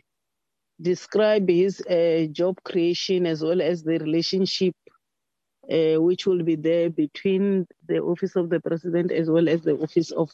describe 0.81 1.49
his 1.49 1.81
uh, 1.81 2.27
job 2.31 2.57
creation 2.63 3.25
as 3.25 3.43
well 3.43 3.61
as 3.61 3.83
the 3.83 3.99
relationship 3.99 4.75
uh, 5.71 6.01
which 6.01 6.25
will 6.27 6.43
be 6.43 6.55
there 6.55 6.89
between 6.89 7.67
the 7.87 7.99
office 7.99 8.35
of 8.35 8.49
the 8.49 8.59
president 8.59 9.11
as 9.11 9.29
well 9.29 9.49
as 9.49 9.61
the 9.61 9.73
office 9.77 10.11
of 10.11 10.31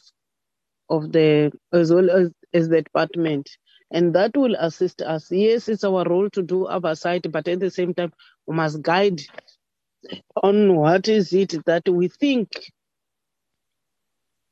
of 0.90 1.12
the 1.12 1.52
as 1.72 1.92
well 1.92 2.10
as, 2.10 2.30
as 2.54 2.68
the 2.68 2.82
department. 2.82 3.50
And 3.92 4.14
that 4.14 4.36
will 4.36 4.56
assist 4.56 5.02
us. 5.02 5.30
Yes 5.32 5.68
it's 5.68 5.84
our 5.84 6.04
role 6.04 6.30
to 6.30 6.42
do 6.42 6.68
oversight 6.68 7.30
but 7.32 7.48
at 7.48 7.60
the 7.60 7.70
same 7.70 7.94
time 7.94 8.12
we 8.46 8.56
must 8.56 8.82
guide 8.82 9.20
on 10.42 10.76
what 10.76 11.08
is 11.08 11.32
it 11.32 11.54
that 11.66 11.88
we 11.88 12.08
think 12.08 12.48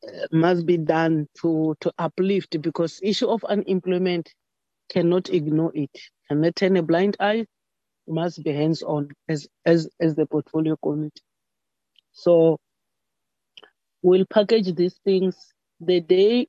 uh, 0.09 0.27
must 0.33 0.67
be 0.67 0.79
done 0.79 1.29
to 1.41 1.77
to 1.81 1.93
uplift 1.99 2.61
because 2.63 3.01
issue 3.03 3.29
of 3.29 3.45
unemployment 3.45 4.35
cannot 4.91 5.31
ignore 5.31 5.73
it 5.75 5.91
cannot 6.29 6.57
turn 6.57 6.77
a 6.77 6.83
blind 6.83 7.17
eye 7.21 7.47
must 8.09 8.43
be 8.45 8.53
hands 8.53 8.83
on 8.83 9.09
as 9.29 9.49
as 9.67 9.89
as 10.01 10.15
the 10.17 10.27
portfolio 10.27 10.77
committee 10.83 11.23
so 12.13 12.59
we'll 14.03 14.27
package 14.27 14.75
these 14.75 14.99
things 15.05 15.53
the 15.81 16.01
day 16.01 16.47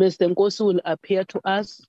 Mr. 0.00 0.28
Nkosi 0.34 0.66
will 0.66 0.82
appear 0.86 1.24
to 1.26 1.40
us. 1.48 1.82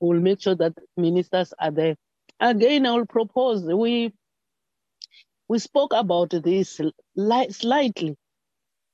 We'll 0.00 0.20
make 0.20 0.40
sure 0.42 0.56
that 0.56 0.74
ministers 0.96 1.54
are 1.58 1.70
there. 1.70 1.96
Again, 2.40 2.86
I 2.86 2.92
will 2.92 3.06
propose 3.06 3.64
we 3.64 4.12
we 5.48 5.58
spoke 5.60 5.92
about 5.94 6.30
this 6.30 6.80
li- 7.16 7.50
slightly 7.50 8.16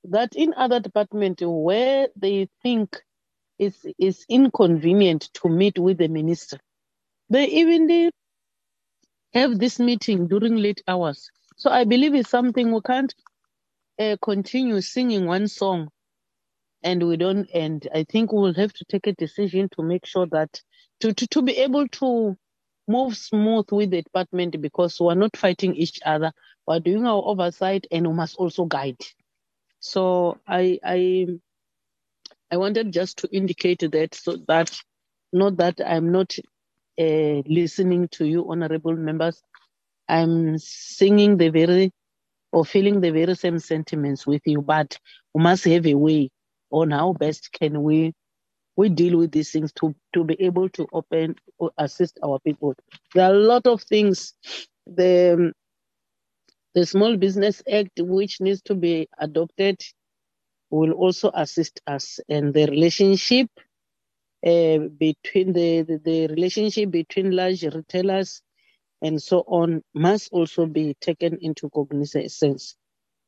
that 0.05 0.37
in 0.37 0.55
other 0.57 0.81
departments 0.81 1.43
where 1.45 2.09
they 2.17 2.49
think 2.63 2.97
it's, 3.59 3.87
it's 3.99 4.25
inconvenient 4.29 5.31
to 5.35 5.49
meet 5.49 5.79
with 5.79 5.99
the 5.99 6.09
minister, 6.09 6.59
they 7.31 7.47
even 7.47 7.87
they 7.89 8.11
have 9.35 9.59
this 9.59 9.81
meeting 9.81 10.29
during 10.29 10.57
late 10.57 10.83
hours. 10.89 11.31
So 11.57 11.71
I 11.71 11.85
believe 11.85 12.15
it's 12.15 12.31
something 12.31 12.73
we 12.73 12.81
can't 12.83 13.15
uh, 14.01 14.17
continue 14.23 14.81
singing 14.83 15.27
one 15.27 15.49
song 15.49 15.89
and 16.83 17.07
we 17.07 17.17
don't 17.19 17.49
end. 17.53 17.89
I 17.95 18.05
think 18.05 18.33
we'll 18.33 18.55
have 18.55 18.73
to 18.75 18.87
take 18.87 19.07
a 19.09 19.15
decision 19.15 19.69
to 19.77 19.85
make 19.85 20.07
sure 20.07 20.27
that 20.33 20.61
to, 21.01 21.15
to, 21.15 21.29
to 21.29 21.43
be 21.43 21.59
able 21.59 21.89
to 21.89 22.37
move 22.91 23.17
smooth 23.17 23.67
with 23.73 23.91
the 23.91 24.03
department 24.03 24.61
because 24.61 25.01
we're 25.01 25.15
not 25.15 25.37
fighting 25.37 25.75
each 25.77 26.01
other. 26.07 26.33
We're 26.67 26.81
doing 26.81 27.07
our 27.07 27.23
oversight 27.25 27.87
and 27.91 28.07
we 28.09 28.15
must 28.15 28.37
also 28.37 28.65
guide. 28.67 29.01
So 29.81 30.39
I 30.49 30.79
I 30.85 31.27
I 32.51 32.57
wanted 32.59 32.93
just 32.93 33.19
to 33.19 33.29
indicate 33.33 33.81
that 33.93 34.15
so 34.15 34.37
that 34.49 34.79
not 35.33 35.59
that 35.59 35.81
I'm 35.87 36.13
not 36.13 36.37
uh, 37.01 37.43
listening 37.47 38.09
to 38.13 38.27
you, 38.27 38.51
honorable 38.51 38.97
members. 38.97 39.43
I'm 40.09 40.59
singing 40.59 41.37
the 41.39 41.51
very 41.51 41.93
or 42.53 42.65
feeling 42.65 43.01
the 43.01 43.11
very 43.11 43.37
same 43.37 43.59
sentiments 43.61 44.27
with 44.27 44.43
you, 44.47 44.63
but 44.63 44.99
we 45.35 45.43
must 45.43 45.65
have 45.67 45.87
a 45.87 45.95
way 45.95 46.31
on 46.71 46.93
how 46.93 47.13
best 47.15 47.53
can 47.53 47.83
we 47.83 48.15
we 48.81 48.89
deal 48.89 49.19
with 49.19 49.31
these 49.33 49.51
things 49.53 49.73
to 49.75 49.95
to 50.15 50.25
be 50.25 50.37
able 50.41 50.71
to 50.71 50.87
open 50.93 51.37
or 51.59 51.71
assist 51.77 52.19
our 52.25 52.39
people. 52.41 52.75
There 53.15 53.27
are 53.27 53.35
a 53.35 53.47
lot 53.53 53.67
of 53.67 53.83
things. 53.83 54.35
The 54.87 55.53
the 56.75 56.87
Small 56.87 57.19
Business 57.19 57.63
Act, 57.71 58.01
which 58.01 58.41
needs 58.41 58.63
to 58.63 58.75
be 58.75 59.09
adopted, 59.19 59.83
will 60.71 60.93
also 60.93 61.31
assist 61.35 61.83
us, 61.87 62.21
and 62.29 62.55
the 62.55 62.67
relationship 62.67 63.51
uh, 64.47 64.79
between 65.07 65.53
the, 65.53 65.83
the 65.83 66.01
the 66.03 66.27
relationship 66.29 66.91
between 66.91 67.33
large 67.33 67.63
retailers 67.65 68.41
and 69.03 69.23
so 69.23 69.41
on 69.47 69.83
must 69.95 70.33
also 70.33 70.65
be 70.67 70.95
taken 71.03 71.39
into 71.43 71.69
cognizance. 71.71 72.77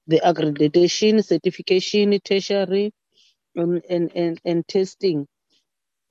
The 0.06 0.20
accreditation, 0.24 1.24
certification, 1.24 2.18
tertiary, 2.24 2.92
um, 3.58 3.80
and, 3.88 4.10
and, 4.14 4.40
and 4.44 4.66
testing 4.66 5.22
uh, 5.22 5.31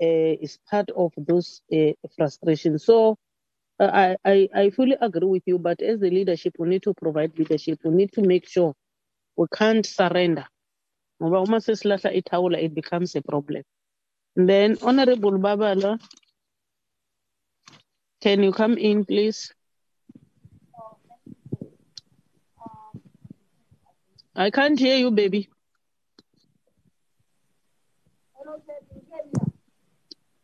is 0.05 0.57
part 0.69 0.89
of 0.95 1.11
those 1.17 1.61
uh, 1.73 1.91
frustrations. 2.15 2.85
So 2.85 3.17
uh, 3.79 3.89
I, 3.93 4.15
I, 4.25 4.49
I 4.55 4.69
fully 4.71 4.97
agree 5.01 5.27
with 5.27 5.43
you, 5.45 5.57
but 5.59 5.81
as 5.81 5.99
the 5.99 6.09
leadership, 6.09 6.55
we 6.59 6.67
need 6.69 6.83
to 6.83 6.93
provide 6.93 7.37
leadership. 7.37 7.79
We 7.83 7.91
need 7.91 8.11
to 8.13 8.21
make 8.21 8.47
sure 8.47 8.73
we 9.37 9.47
can't 9.53 9.85
surrender. 9.85 10.45
It 11.19 12.73
becomes 12.75 13.15
a 13.15 13.21
problem. 13.21 13.63
And 14.35 14.49
then, 14.49 14.77
Honorable 14.81 15.33
Babala, 15.33 15.99
can 18.21 18.43
you 18.43 18.51
come 18.51 18.77
in, 18.77 19.05
please? 19.05 19.53
I 24.35 24.49
can't 24.49 24.79
hear 24.79 24.97
you, 24.97 25.11
baby. 25.11 25.49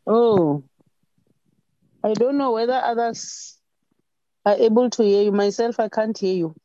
Oh, 0.07 0.63
I 2.03 2.13
don't 2.13 2.37
know 2.37 2.51
whether 2.53 2.73
others 2.73 3.57
are 4.45 4.55
able 4.55 4.89
to 4.89 5.03
hear 5.03 5.23
you. 5.23 5.31
Myself, 5.33 5.79
I 5.79 5.89
can't 5.89 6.17
hear 6.17 6.33
you. 6.35 6.55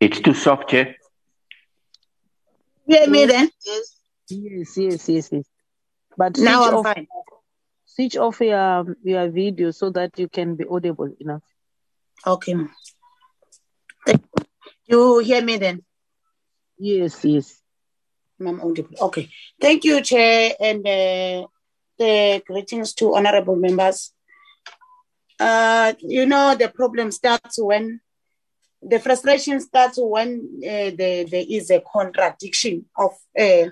It's 0.00 0.20
too 0.20 0.32
soft, 0.32 0.72
yeah? 0.72 0.92
hear 2.86 3.08
me 3.08 3.26
then? 3.26 3.50
Yes, 3.66 3.96
yes, 4.28 4.76
yes, 4.76 5.08
yes. 5.08 5.28
yes. 5.30 5.44
But 6.16 6.38
Now 6.38 6.62
switch 6.62 6.68
I'm 6.68 6.74
off, 6.78 6.86
fine. 6.86 7.06
switch 7.84 8.16
off 8.16 8.40
your 8.40 8.96
your 9.02 9.28
video 9.28 9.70
so 9.70 9.90
that 9.90 10.18
you 10.18 10.28
can 10.28 10.56
be 10.56 10.64
audible 10.64 11.12
enough. 11.20 11.42
Okay. 12.26 12.54
You 14.86 15.18
hear 15.18 15.42
me 15.42 15.58
then? 15.58 15.82
Yes, 16.78 17.24
yes. 17.24 17.60
I'm 18.40 18.60
audible. 18.60 18.96
Okay. 19.00 19.28
Thank 19.60 19.84
you, 19.84 20.00
Chair, 20.00 20.54
and 20.58 20.86
uh, 20.86 21.46
the 22.00 22.42
greetings 22.46 22.94
to 22.94 23.14
honorable 23.14 23.56
members. 23.56 24.12
Uh, 25.38 25.92
you 26.00 26.26
know, 26.26 26.54
the 26.54 26.68
problem 26.68 27.10
starts 27.10 27.58
when 27.58 28.00
the 28.82 28.98
frustration 28.98 29.60
starts 29.60 29.98
when 30.00 30.48
uh, 30.64 30.90
there, 30.96 31.24
there 31.24 31.44
is 31.48 31.70
a 31.70 31.82
contradiction 31.92 32.86
of 32.96 33.12
uh, 33.38 33.66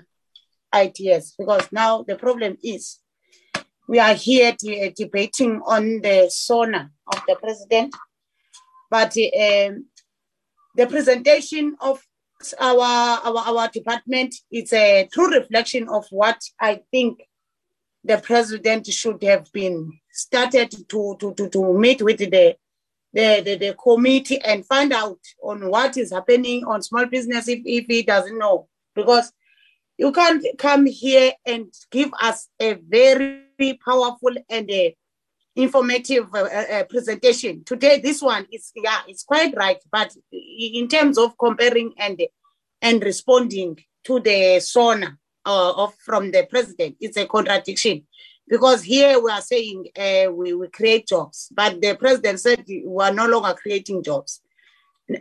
ideas 0.73 1.33
because 1.37 1.67
now 1.71 2.03
the 2.03 2.15
problem 2.15 2.55
is 2.63 2.99
we 3.87 3.97
are 3.97 4.13
here 4.13 4.55
to, 4.59 4.87
uh, 4.87 4.91
debating 4.95 5.59
on 5.65 6.01
the 6.01 6.29
SONA 6.29 6.91
of 7.07 7.21
the 7.27 7.35
president, 7.35 7.95
but 8.91 9.15
um, 9.17 9.85
the 10.75 10.85
presentation 10.87 11.75
of 11.81 11.99
our, 12.59 13.19
our 13.25 13.37
our 13.47 13.67
department 13.69 14.35
is 14.51 14.71
a 14.73 15.09
true 15.11 15.33
reflection 15.35 15.89
of 15.89 16.05
what 16.11 16.39
I 16.61 16.81
think 16.91 17.19
the 18.03 18.17
president 18.17 18.87
should 18.87 19.21
have 19.23 19.51
been 19.51 19.99
started 20.11 20.71
to 20.89 21.15
to 21.19 21.33
to, 21.33 21.49
to 21.49 21.73
meet 21.73 22.01
with 22.01 22.17
the 22.17 22.55
the, 23.11 23.41
the 23.43 23.55
the 23.57 23.75
committee 23.81 24.39
and 24.41 24.65
find 24.65 24.93
out 24.93 25.19
on 25.43 25.69
what 25.69 25.97
is 25.97 26.11
happening 26.11 26.63
on 26.65 26.81
small 26.81 27.05
business 27.05 27.47
if, 27.47 27.61
if 27.65 27.85
he 27.87 28.03
doesn't 28.03 28.37
know. 28.37 28.67
Because 28.95 29.31
you 29.97 30.11
can't 30.11 30.45
come 30.57 30.85
here 30.85 31.33
and 31.45 31.73
give 31.91 32.11
us 32.21 32.47
a 32.59 32.73
very 32.73 33.43
powerful 33.83 34.31
and 34.49 34.71
informative 35.55 36.33
uh, 36.33 36.43
uh, 36.43 36.83
presentation. 36.85 37.63
Today 37.65 37.99
this 37.99 38.21
one 38.21 38.47
is 38.51 38.71
yeah 38.75 39.01
it's 39.07 39.23
quite 39.23 39.55
right 39.55 39.81
but 39.91 40.15
in 40.31 40.87
terms 40.87 41.17
of 41.17 41.37
comparing 41.37 41.93
and 41.97 42.21
and 42.81 43.03
responding 43.03 43.77
to 44.05 44.19
the 44.21 44.59
sona 44.61 45.17
uh, 45.49 45.73
of 45.83 45.93
from 45.95 46.31
the 46.31 46.45
president 46.49 46.95
it's 46.99 47.17
a 47.17 47.25
contradiction. 47.25 48.03
Because 48.47 48.81
here 48.81 49.21
we 49.23 49.29
are 49.31 49.41
saying 49.41 49.85
uh, 49.95 50.31
we, 50.31 50.53
we 50.53 50.67
create 50.69 51.07
jobs 51.07 51.49
but 51.55 51.81
the 51.81 51.95
president 51.95 52.39
said 52.39 52.63
we 52.67 53.03
are 53.03 53.13
no 53.13 53.27
longer 53.27 53.53
creating 53.61 54.03
jobs. 54.03 54.41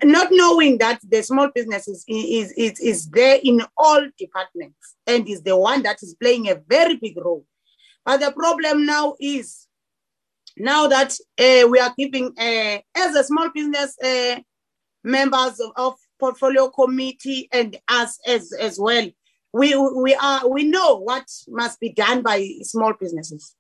Not 0.04 0.28
knowing 0.30 0.76
that 0.78 1.00
the 1.02 1.22
small 1.22 1.48
business 1.54 1.88
is, 1.88 2.04
is, 2.08 2.52
is, 2.52 2.78
is 2.78 3.08
there 3.08 3.38
in 3.42 3.62
all 3.74 4.06
departments 4.18 4.96
and 5.06 5.26
is 5.26 5.42
the 5.42 5.56
one 5.56 5.82
that 5.82 6.02
is 6.02 6.14
playing 6.14 6.50
a 6.50 6.60
very 6.68 6.96
big 6.96 7.16
role. 7.16 7.46
But 8.04 8.20
the 8.20 8.32
problem 8.32 8.84
now 8.84 9.16
is 9.18 9.66
now 10.58 10.88
that 10.88 11.12
uh, 11.38 11.68
we 11.68 11.78
are 11.78 11.94
giving, 11.98 12.34
uh, 12.38 12.78
as 12.96 13.14
a 13.14 13.24
small 13.24 13.48
business 13.54 13.96
uh, 14.04 14.40
members 15.04 15.58
of, 15.60 15.70
of 15.76 15.94
portfolio 16.18 16.68
committee 16.68 17.48
and 17.52 17.78
us 17.88 18.18
as 18.26 18.52
as 18.52 18.78
well, 18.78 19.06
we 19.52 19.74
we 19.76 20.14
are 20.14 20.48
we 20.48 20.64
know 20.64 20.96
what 20.96 21.26
must 21.48 21.80
be 21.80 21.92
done 21.92 22.22
by 22.22 22.46
small 22.62 22.92
businesses. 22.98 23.54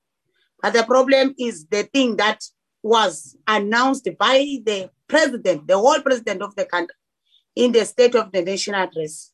But 0.62 0.72
the 0.72 0.84
problem 0.84 1.34
is 1.38 1.66
the 1.66 1.84
thing 1.84 2.16
that 2.16 2.42
was 2.82 3.36
announced 3.46 4.08
by 4.18 4.58
the 4.64 4.90
president, 5.06 5.66
the 5.66 5.78
whole 5.78 6.00
president 6.00 6.42
of 6.42 6.54
the 6.56 6.64
country, 6.64 6.94
in 7.56 7.72
the 7.72 7.84
State 7.84 8.14
of 8.14 8.32
the 8.32 8.42
Nation 8.42 8.74
address 8.74 9.32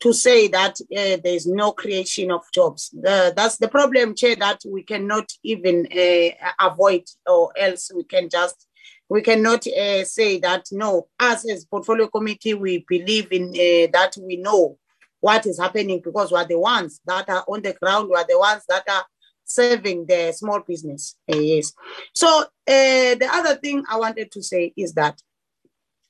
to 0.00 0.12
say 0.14 0.48
that 0.48 0.80
uh, 0.80 1.18
there 1.22 1.34
is 1.34 1.46
no 1.46 1.72
creation 1.72 2.30
of 2.30 2.42
jobs. 2.54 2.90
The, 2.90 3.34
that's 3.36 3.58
the 3.58 3.68
problem, 3.68 4.14
Chair, 4.14 4.34
that 4.36 4.60
we 4.66 4.82
cannot 4.82 5.30
even 5.44 5.86
uh, 5.92 6.66
avoid, 6.68 7.02
or 7.26 7.52
else 7.58 7.90
we 7.94 8.04
can 8.04 8.28
just 8.28 8.66
we 9.10 9.22
cannot 9.22 9.66
uh, 9.66 10.04
say 10.04 10.38
that 10.38 10.66
no. 10.72 11.08
Us 11.18 11.48
as 11.50 11.64
portfolio 11.64 12.06
committee, 12.06 12.54
we 12.54 12.84
believe 12.88 13.30
in 13.32 13.50
that 13.92 14.16
we 14.20 14.36
know 14.36 14.78
what 15.20 15.46
is 15.46 15.58
happening 15.58 16.00
because 16.02 16.32
we 16.32 16.38
are 16.38 16.46
the 16.46 16.58
ones 16.58 17.00
that 17.06 17.28
are 17.28 17.44
on 17.46 17.62
the 17.62 17.74
ground. 17.74 18.08
We 18.08 18.16
are 18.16 18.26
the 18.26 18.38
ones 18.38 18.62
that 18.68 18.84
are 18.88 19.04
serving 19.44 20.06
the 20.06 20.32
small 20.32 20.60
business. 20.60 21.16
Uh, 21.30 21.36
yes. 21.36 21.72
So 22.14 22.28
uh, 22.28 22.44
the 22.66 23.28
other 23.30 23.56
thing 23.56 23.84
I 23.88 23.98
wanted 23.98 24.30
to 24.32 24.42
say 24.42 24.72
is 24.76 24.94
that 24.94 25.20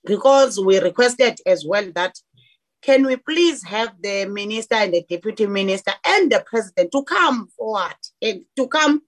because 0.05 0.59
we 0.59 0.78
requested 0.78 1.39
as 1.47 1.65
well 1.66 1.91
that 1.95 2.15
can 2.82 3.05
we 3.05 3.16
please 3.16 3.62
have 3.65 3.93
the 4.01 4.24
minister 4.27 4.74
and 4.74 4.95
the 4.95 5.05
deputy 5.09 5.47
minister 5.47 5.93
and 6.05 6.32
the 6.32 6.43
president 6.47 6.91
to 6.93 7.03
come 7.05 7.49
forward 7.49 7.97
and 8.23 8.43
to 8.57 8.66
come 8.69 9.03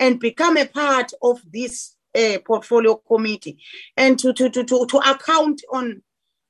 and 0.00 0.18
become 0.18 0.56
a 0.56 0.66
part 0.66 1.12
of 1.22 1.40
this 1.52 1.96
uh, 2.16 2.38
portfolio 2.46 2.94
committee 3.06 3.58
and 3.96 4.18
to, 4.18 4.32
to, 4.32 4.48
to, 4.48 4.64
to, 4.64 4.86
to 4.86 4.98
account 4.98 5.60
on 5.72 6.02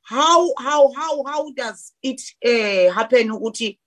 how 0.09 0.53
how 0.59 0.93
how 0.95 1.25
how 1.25 1.53
does 1.53 1.93
it 2.03 2.21
uh, 2.45 2.93
happen 2.93 3.33
Uti? 3.43 3.79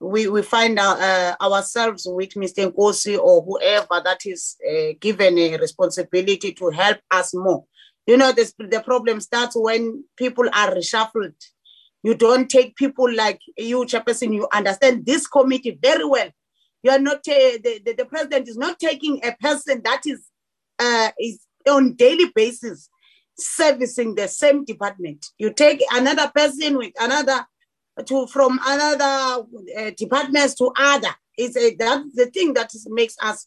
we 0.00 0.28
we 0.28 0.42
find 0.42 0.78
uh, 0.78 1.34
ourselves 1.40 2.06
with 2.06 2.30
Mr. 2.30 2.70
Nkosi 2.70 3.18
or 3.18 3.42
whoever 3.42 4.02
that 4.04 4.20
is 4.26 4.56
uh, 4.68 4.92
given 5.00 5.38
a 5.38 5.56
responsibility 5.56 6.52
to 6.52 6.68
help 6.70 6.98
us 7.10 7.32
more. 7.34 7.64
You 8.06 8.18
know, 8.18 8.32
this, 8.32 8.52
the 8.58 8.82
problem 8.84 9.20
starts 9.20 9.56
when 9.56 10.04
people 10.18 10.46
are 10.52 10.74
reshuffled 10.74 11.32
you 12.04 12.14
don't 12.14 12.50
take 12.50 12.76
people 12.76 13.10
like 13.12 13.40
you, 13.56 13.78
Chairperson. 13.86 14.34
You 14.34 14.46
understand 14.52 15.06
this 15.06 15.26
committee 15.26 15.78
very 15.82 16.04
well. 16.04 16.28
You 16.82 16.90
are 16.90 16.98
not 16.98 17.24
the, 17.24 17.80
the, 17.82 17.94
the 17.94 18.04
president 18.04 18.46
is 18.46 18.58
not 18.58 18.78
taking 18.78 19.20
a 19.24 19.34
person 19.40 19.80
that 19.84 20.02
is 20.04 20.20
is 21.18 21.40
on 21.66 21.94
daily 21.94 22.30
basis 22.34 22.90
servicing 23.36 24.14
the 24.14 24.28
same 24.28 24.64
department. 24.64 25.26
You 25.38 25.52
take 25.52 25.82
another 25.92 26.30
person 26.34 26.78
with 26.78 26.92
another 27.00 27.46
to 28.06 28.26
from 28.26 28.58
another 28.64 29.44
uh, 29.78 29.90
departments 29.96 30.54
to 30.56 30.72
other. 30.76 31.14
It's 31.36 31.56
a, 31.56 31.74
that's 31.74 32.14
the 32.14 32.26
thing 32.26 32.54
that 32.54 32.70
makes 32.86 33.16
us 33.22 33.46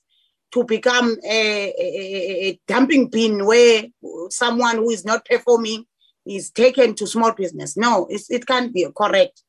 to 0.51 0.63
become 0.63 1.17
a, 1.23 1.73
a, 1.77 2.47
a 2.47 2.59
dumping 2.67 3.07
bin 3.09 3.45
where 3.45 3.85
someone 4.29 4.77
who 4.77 4.89
is 4.89 5.03
not 5.05 5.25
performing 5.25 5.85
is 6.25 6.49
taken 6.51 6.93
to 6.95 7.07
small 7.07 7.33
business. 7.33 7.77
No, 7.77 8.07
it 8.09 8.45
can't 8.45 8.73
be 8.73 8.87
correct. 8.95 9.43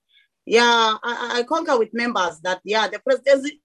Yeah, 0.44 0.96
I, 1.02 1.38
I 1.38 1.42
concur 1.42 1.78
with 1.78 1.92
members 1.92 2.40
that 2.40 2.60
yeah, 2.64 2.88
the 2.88 3.00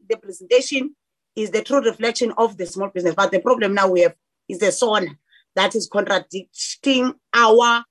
the 0.10 0.18
presentation 0.18 0.96
is 1.36 1.50
the 1.50 1.64
true 1.64 1.82
reflection 1.82 2.34
of 2.38 2.58
the 2.58 2.66
small 2.66 2.90
business. 2.90 3.16
But 3.16 3.32
the 3.32 3.40
problem 3.40 3.74
now 3.74 3.90
we 3.90 4.02
have 4.02 4.16
is 4.50 4.60
the 4.60 4.72
SONA 4.72 5.18
that 5.56 5.76
is 5.76 5.90
contradicting 5.92 7.14
our 7.34 7.84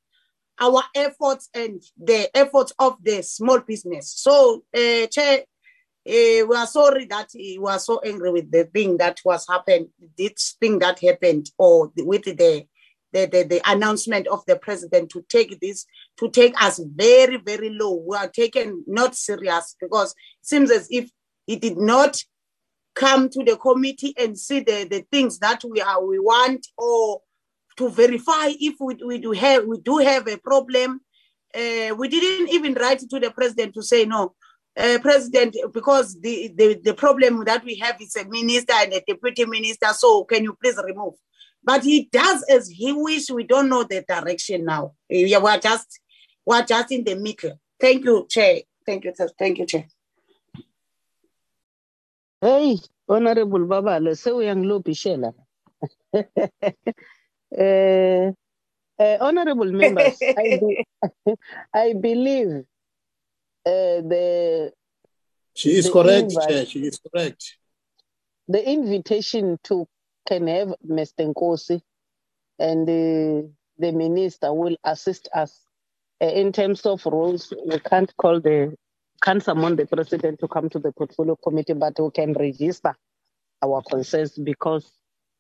our 0.61 0.83
efforts 0.95 1.49
and 1.55 1.83
the 1.97 2.31
efforts 2.37 2.73
of 2.79 2.97
the 3.03 3.23
small 3.23 3.59
business. 3.61 4.13
So, 4.17 4.63
uh, 4.77 5.07
Chair, 5.07 5.41
uh, 5.41 6.47
we 6.47 6.57
are 6.57 6.67
sorry 6.67 7.07
that 7.07 7.29
we 7.35 7.59
are 7.67 7.79
so 7.79 8.01
angry 8.01 8.31
with 8.31 8.51
the 8.51 8.65
thing 8.65 8.97
that 8.99 9.19
was 9.25 9.47
happened, 9.49 9.89
this 10.17 10.57
thing 10.61 10.79
that 10.81 11.01
happened, 11.01 11.51
or 11.59 11.91
with 11.97 12.25
the 12.25 12.67
the, 13.13 13.27
the, 13.27 13.43
the 13.45 13.61
announcement 13.71 14.27
of 14.27 14.43
the 14.47 14.57
president 14.57 15.11
to 15.11 15.23
take 15.29 15.61
this, 15.61 15.85
to 16.19 16.31
take 16.31 16.55
us 16.63 16.81
very, 16.95 17.37
very 17.37 17.71
low. 17.71 18.03
We 18.09 18.17
are 18.17 18.29
taken 18.29 18.85
not 18.87 19.15
serious 19.15 19.77
because 19.81 20.13
it 20.13 20.47
seems 20.47 20.71
as 20.71 20.89
if 20.91 21.11
he 21.47 21.57
did 21.57 21.77
not 21.77 22.23
come 22.95 23.29
to 23.29 23.45
the 23.45 23.57
committee 23.57 24.15
and 24.19 24.39
see 24.39 24.61
the, 24.61 24.87
the 24.91 25.05
things 25.13 25.39
that 25.41 25.63
we 25.69 25.81
are 25.81 26.05
we 26.05 26.19
want 26.19 26.67
or 26.77 27.21
to 27.77 27.89
verify 27.89 28.49
if 28.61 28.75
we, 28.81 28.97
we 29.05 29.19
do 29.19 29.33
have 29.33 29.65
we 29.65 29.79
do 29.81 29.99
have 29.99 30.27
a 30.29 30.37
problem. 30.39 31.01
Uh, 31.55 31.95
we 31.97 32.09
didn't 32.09 32.49
even 32.49 32.75
write 32.75 33.01
to 33.01 33.21
the 33.21 33.31
president 33.31 33.75
to 33.75 33.83
say 33.83 34.05
no. 34.05 34.35
Uh, 34.75 34.99
president, 35.03 35.55
because 35.75 36.19
the, 36.23 36.51
the, 36.57 36.81
the 36.83 36.95
problem 36.95 37.45
that 37.45 37.63
we 37.63 37.77
have 37.77 38.01
is 38.01 38.17
a 38.17 38.25
minister 38.27 38.73
and 38.73 38.95
a 38.95 39.03
deputy 39.07 39.45
minister, 39.45 39.89
so 39.93 40.25
can 40.25 40.43
you 40.45 40.57
please 40.63 40.81
remove? 40.83 41.13
But 41.63 41.83
he 41.85 42.09
does 42.11 42.43
as 42.45 42.71
he 42.71 42.91
wish. 42.91 43.29
We 43.29 43.45
don't 43.45 43.69
know 43.69 43.85
the 43.85 44.03
direction 44.09 44.65
now. 44.65 44.95
Yeah, 45.11 45.39
we're 45.39 45.59
just 45.59 46.01
we're 46.47 46.65
just 46.65 46.91
in 46.91 47.05
the 47.05 47.15
middle. 47.17 47.61
Thank 47.79 48.05
you, 48.05 48.27
Chair. 48.29 48.61
Thank 48.87 49.05
you, 49.05 49.13
thank 49.39 49.59
you, 49.59 49.67
Chair. 49.67 49.87
Hey, 52.41 52.79
Honorable 53.09 53.67
Baba, 53.67 54.17
so 54.17 54.41
young 54.41 54.65
Lopishela. 54.65 55.35
uh, 57.59 58.33
uh, 59.03 59.17
honorable 59.21 59.71
members, 59.73 60.19
I, 60.23 60.61
be, 60.61 60.85
I 61.75 61.95
believe 61.95 62.65
uh, 63.67 64.01
the 64.03 64.73
she 65.55 65.71
is 65.77 65.91
correct, 65.91 66.33
Chair. 66.49 66.67
She 66.67 66.81
is 66.81 66.99
correct. 66.99 67.57
The 68.49 68.69
invitation 68.69 69.59
to 69.65 69.87
can 70.27 70.47
have 70.47 70.75
Mr. 70.87 71.33
Nkosi 71.33 71.81
and 72.59 72.87
the, 72.87 73.51
the 73.79 73.93
minister 73.93 74.53
will 74.53 74.77
assist 74.85 75.29
us. 75.35 75.61
Uh, 76.21 76.27
in 76.27 76.53
terms 76.53 76.87
of 76.87 77.05
rules, 77.07 77.53
we 77.67 77.79
can't 77.81 78.15
call 78.17 78.41
the, 78.41 78.75
can't 79.23 79.43
summon 79.43 79.77
the 79.77 79.87
president 79.87 80.39
to 80.41 80.49
come 80.49 80.69
to 80.71 80.79
the 80.79 80.93
portfolio 80.93 81.37
committee, 81.37 81.73
but 81.73 81.99
we 81.99 82.11
can 82.11 82.33
register 82.33 82.95
our 83.63 83.83
concerns 83.83 84.33
because 84.33 84.91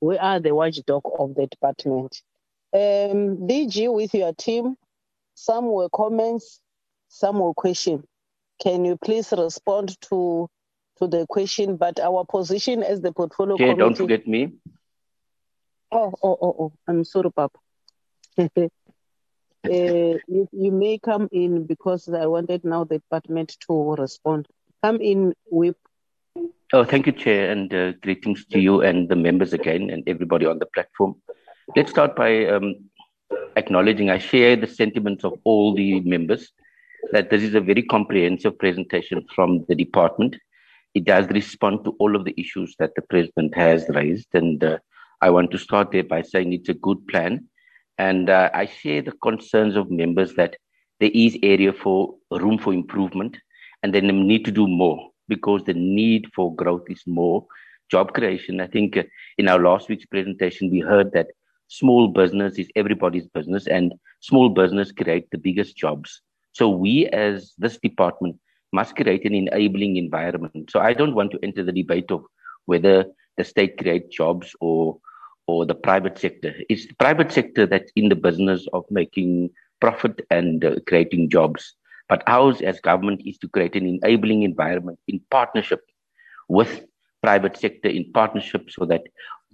we 0.02 0.18
are 0.18 0.40
the 0.40 0.52
watchdog 0.52 1.02
of 1.18 1.36
the 1.36 1.46
department. 1.46 2.22
Um, 2.74 3.46
DG, 3.46 3.94
with 3.94 4.12
your 4.14 4.34
team, 4.34 4.74
some 5.34 5.66
were 5.66 5.88
comments, 5.88 6.60
some 7.08 7.38
were 7.38 7.54
questions. 7.54 8.04
Can 8.60 8.84
you 8.84 8.96
please 8.96 9.32
respond 9.36 9.96
to 10.02 10.48
to 10.98 11.06
the 11.06 11.24
question, 11.28 11.76
but 11.76 12.00
our 12.00 12.24
position 12.24 12.82
as 12.82 13.00
the 13.00 13.12
portfolio 13.12 13.54
okay, 13.54 13.64
committee. 13.64 13.78
don't 13.78 13.96
forget 13.96 14.26
me. 14.26 14.52
Oh, 15.90 16.12
oh, 16.22 16.38
oh, 16.40 16.56
oh, 16.58 16.72
I'm 16.86 17.04
sorry, 17.04 17.30
Papa. 17.30 17.58
uh, 18.38 18.46
you, 19.64 20.48
you 20.52 20.72
may 20.72 20.98
come 20.98 21.28
in 21.32 21.64
because 21.64 22.08
I 22.08 22.26
wanted 22.26 22.64
now 22.64 22.84
the 22.84 22.98
department 22.98 23.56
to 23.68 23.94
respond. 23.98 24.48
Come 24.82 25.00
in, 25.00 25.34
Whip. 25.50 25.76
Oh, 26.74 26.84
thank 26.84 27.06
you, 27.06 27.12
Chair, 27.12 27.50
and 27.50 27.72
uh, 27.74 27.92
greetings 28.02 28.46
to 28.46 28.58
you 28.58 28.80
and 28.80 29.08
the 29.08 29.16
members 29.16 29.52
again 29.52 29.90
and 29.90 30.02
everybody 30.06 30.46
on 30.46 30.58
the 30.58 30.66
platform. 30.66 31.16
Let's 31.76 31.90
start 31.90 32.16
by 32.16 32.46
um, 32.46 32.76
acknowledging 33.56 34.08
I 34.08 34.16
share 34.18 34.56
the 34.56 34.66
sentiments 34.66 35.22
of 35.22 35.34
all 35.44 35.74
the 35.74 36.00
members 36.00 36.50
that 37.12 37.28
this 37.28 37.42
is 37.42 37.54
a 37.54 37.60
very 37.60 37.82
comprehensive 37.82 38.58
presentation 38.58 39.26
from 39.34 39.66
the 39.68 39.74
department 39.74 40.36
it 40.94 41.04
does 41.04 41.26
respond 41.28 41.84
to 41.84 41.90
all 41.98 42.14
of 42.14 42.24
the 42.24 42.34
issues 42.38 42.74
that 42.78 42.94
the 42.94 43.02
president 43.02 43.54
has 43.54 43.86
raised. 43.90 44.28
And 44.34 44.62
uh, 44.62 44.78
I 45.20 45.30
want 45.30 45.50
to 45.52 45.58
start 45.58 45.90
there 45.90 46.04
by 46.04 46.22
saying 46.22 46.52
it's 46.52 46.68
a 46.68 46.74
good 46.74 47.06
plan. 47.08 47.48
And 47.98 48.28
uh, 48.28 48.50
I 48.52 48.66
share 48.66 49.02
the 49.02 49.12
concerns 49.22 49.76
of 49.76 49.90
members 49.90 50.34
that 50.34 50.56
there 51.00 51.10
is 51.14 51.36
area 51.42 51.72
for 51.72 52.14
room 52.30 52.58
for 52.58 52.72
improvement 52.72 53.38
and 53.82 53.94
then 53.94 54.06
need 54.26 54.44
to 54.44 54.50
do 54.50 54.66
more 54.66 55.11
because 55.28 55.62
the 55.64 55.74
need 55.74 56.26
for 56.34 56.54
growth 56.54 56.84
is 56.88 57.02
more 57.06 57.46
job 57.90 58.14
creation. 58.14 58.60
I 58.60 58.66
think 58.66 58.96
uh, 58.96 59.04
in 59.38 59.48
our 59.48 59.58
last 59.58 59.88
week's 59.88 60.06
presentation, 60.06 60.70
we 60.70 60.80
heard 60.80 61.12
that 61.12 61.28
small 61.68 62.08
business 62.08 62.58
is 62.58 62.68
everybody's 62.76 63.26
business 63.28 63.66
and 63.66 63.94
small 64.20 64.48
business 64.48 64.92
create 64.92 65.30
the 65.30 65.38
biggest 65.38 65.76
jobs. 65.76 66.20
So 66.52 66.68
we 66.68 67.06
as 67.08 67.54
this 67.58 67.78
department 67.78 68.36
must 68.72 68.96
create 68.96 69.24
an 69.24 69.34
enabling 69.34 69.96
environment. 69.96 70.70
So 70.70 70.80
I 70.80 70.92
don't 70.92 71.14
want 71.14 71.30
to 71.32 71.38
enter 71.42 71.62
the 71.62 71.72
debate 71.72 72.10
of 72.10 72.24
whether 72.66 73.04
the 73.36 73.44
state 73.44 73.78
creates 73.78 74.14
jobs 74.14 74.54
or 74.60 74.98
or 75.48 75.66
the 75.66 75.74
private 75.74 76.18
sector. 76.18 76.54
It's 76.68 76.86
the 76.86 76.94
private 76.94 77.32
sector 77.32 77.66
that's 77.66 77.90
in 77.96 78.08
the 78.08 78.14
business 78.14 78.66
of 78.72 78.84
making 78.90 79.50
profit 79.80 80.20
and 80.30 80.64
uh, 80.64 80.76
creating 80.86 81.30
jobs. 81.30 81.74
But 82.12 82.24
ours 82.26 82.60
as 82.60 82.78
government 82.78 83.22
is 83.24 83.38
to 83.38 83.48
create 83.48 83.74
an 83.74 83.86
enabling 83.86 84.42
environment 84.42 84.98
in 85.08 85.18
partnership 85.30 85.80
with 86.46 86.84
private 87.22 87.56
sector 87.56 87.88
in 87.88 88.12
partnership 88.12 88.70
so 88.70 88.84
that 88.84 89.04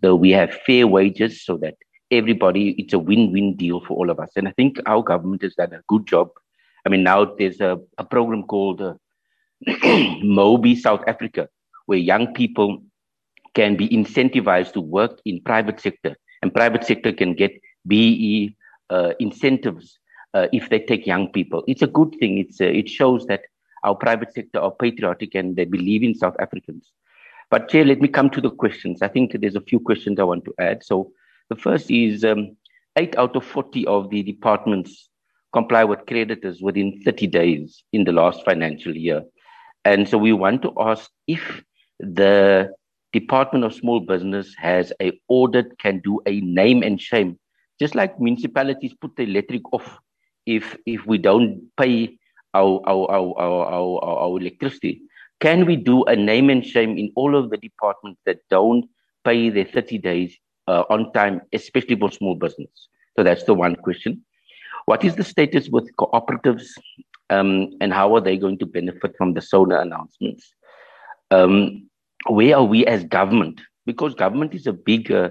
the, 0.02 0.16
we 0.16 0.30
have 0.32 0.52
fair 0.66 0.88
wages 0.88 1.44
so 1.44 1.56
that 1.58 1.76
everybody, 2.10 2.70
it's 2.70 2.92
a 2.94 2.98
win-win 2.98 3.54
deal 3.54 3.80
for 3.86 3.96
all 3.96 4.10
of 4.10 4.18
us. 4.18 4.30
And 4.34 4.48
I 4.48 4.50
think 4.56 4.80
our 4.86 5.04
government 5.04 5.42
has 5.42 5.54
done 5.54 5.72
a 5.72 5.82
good 5.86 6.04
job. 6.08 6.30
I 6.84 6.88
mean, 6.88 7.04
now 7.04 7.26
there's 7.26 7.60
a, 7.60 7.78
a 7.96 8.02
program 8.02 8.42
called 8.42 8.82
uh, 8.82 8.94
Mobi, 9.68 10.76
South 10.76 11.04
Africa, 11.06 11.48
where 11.86 11.98
young 11.98 12.34
people 12.34 12.82
can 13.54 13.76
be 13.76 13.88
incentivized 13.88 14.72
to 14.72 14.80
work 14.80 15.20
in 15.24 15.40
private 15.44 15.78
sector 15.78 16.16
and 16.42 16.52
private 16.52 16.82
sector 16.82 17.12
can 17.12 17.34
get 17.34 17.52
BE 17.86 18.56
uh, 18.90 19.12
incentives 19.20 20.00
if 20.52 20.68
they 20.68 20.78
take 20.78 21.06
young 21.06 21.28
people. 21.28 21.64
It's 21.66 21.82
a 21.82 21.86
good 21.86 22.14
thing. 22.20 22.38
It's 22.38 22.60
uh, 22.60 22.64
it 22.64 22.88
shows 22.88 23.26
that 23.26 23.42
our 23.84 23.94
private 23.94 24.32
sector 24.32 24.60
are 24.60 24.70
patriotic 24.70 25.34
and 25.34 25.56
they 25.56 25.64
believe 25.64 26.02
in 26.02 26.14
South 26.14 26.36
Africans. 26.40 26.92
But 27.50 27.68
Chair, 27.68 27.84
let 27.84 28.00
me 28.00 28.08
come 28.08 28.30
to 28.30 28.40
the 28.40 28.50
questions. 28.50 29.00
I 29.02 29.08
think 29.08 29.32
there's 29.40 29.56
a 29.56 29.60
few 29.60 29.80
questions 29.80 30.18
I 30.18 30.24
want 30.24 30.44
to 30.44 30.54
add. 30.58 30.84
So 30.84 31.12
the 31.48 31.56
first 31.56 31.90
is 31.90 32.24
um, 32.24 32.56
eight 32.96 33.16
out 33.16 33.36
of 33.36 33.44
40 33.44 33.86
of 33.86 34.10
the 34.10 34.22
departments 34.22 35.08
comply 35.52 35.84
with 35.84 36.04
creditors 36.06 36.60
within 36.60 37.00
30 37.02 37.26
days 37.28 37.82
in 37.92 38.04
the 38.04 38.12
last 38.12 38.44
financial 38.44 38.94
year. 38.94 39.22
And 39.84 40.06
so 40.06 40.18
we 40.18 40.32
want 40.32 40.60
to 40.62 40.72
ask 40.78 41.10
if 41.26 41.62
the 41.98 42.70
Department 43.12 43.64
of 43.64 43.72
Small 43.74 44.00
Business 44.00 44.54
has 44.58 44.92
a 45.00 45.18
audit, 45.28 45.78
can 45.78 46.00
do 46.00 46.20
a 46.26 46.40
name 46.40 46.82
and 46.82 47.00
shame, 47.00 47.38
just 47.80 47.94
like 47.94 48.20
municipalities 48.20 48.92
put 49.00 49.16
the 49.16 49.22
electric 49.22 49.62
off 49.72 49.98
if 50.48 50.76
if 50.86 51.06
we 51.06 51.18
don't 51.18 51.60
pay 51.76 52.18
our 52.54 52.80
our 52.86 53.10
our 53.10 53.30
our, 53.38 54.04
our, 54.24 54.40
electricity. 54.40 55.02
Can 55.40 55.66
we 55.66 55.76
do 55.76 56.04
a 56.04 56.16
name 56.16 56.50
and 56.50 56.64
shame 56.64 56.96
in 56.98 57.12
all 57.14 57.36
of 57.36 57.50
the 57.50 57.58
departments 57.58 58.20
that 58.26 58.38
don't 58.50 58.86
pay 59.24 59.50
their 59.50 59.66
30 59.66 59.98
days 59.98 60.36
uh, 60.66 60.82
on 60.90 61.12
time, 61.12 61.42
especially 61.52 61.96
for 61.96 62.10
small 62.10 62.34
business? 62.34 62.88
So 63.16 63.22
that's 63.22 63.44
the 63.44 63.54
one 63.54 63.76
question. 63.76 64.24
What 64.86 65.04
is 65.04 65.14
the 65.16 65.22
status 65.22 65.68
with 65.68 65.94
cooperatives 65.96 66.66
um, 67.30 67.70
and 67.80 67.92
how 67.92 68.16
are 68.16 68.20
they 68.20 68.36
going 68.36 68.58
to 68.58 68.66
benefit 68.66 69.14
from 69.16 69.34
the 69.34 69.42
SONA 69.42 69.80
announcements? 69.80 70.50
Um, 71.30 71.88
where 72.26 72.56
are 72.56 72.64
we 72.64 72.86
as 72.86 73.04
government? 73.04 73.60
Because 73.86 74.14
government 74.14 74.54
is 74.54 74.66
a 74.66 74.72
big 74.72 75.12
uh, 75.12 75.30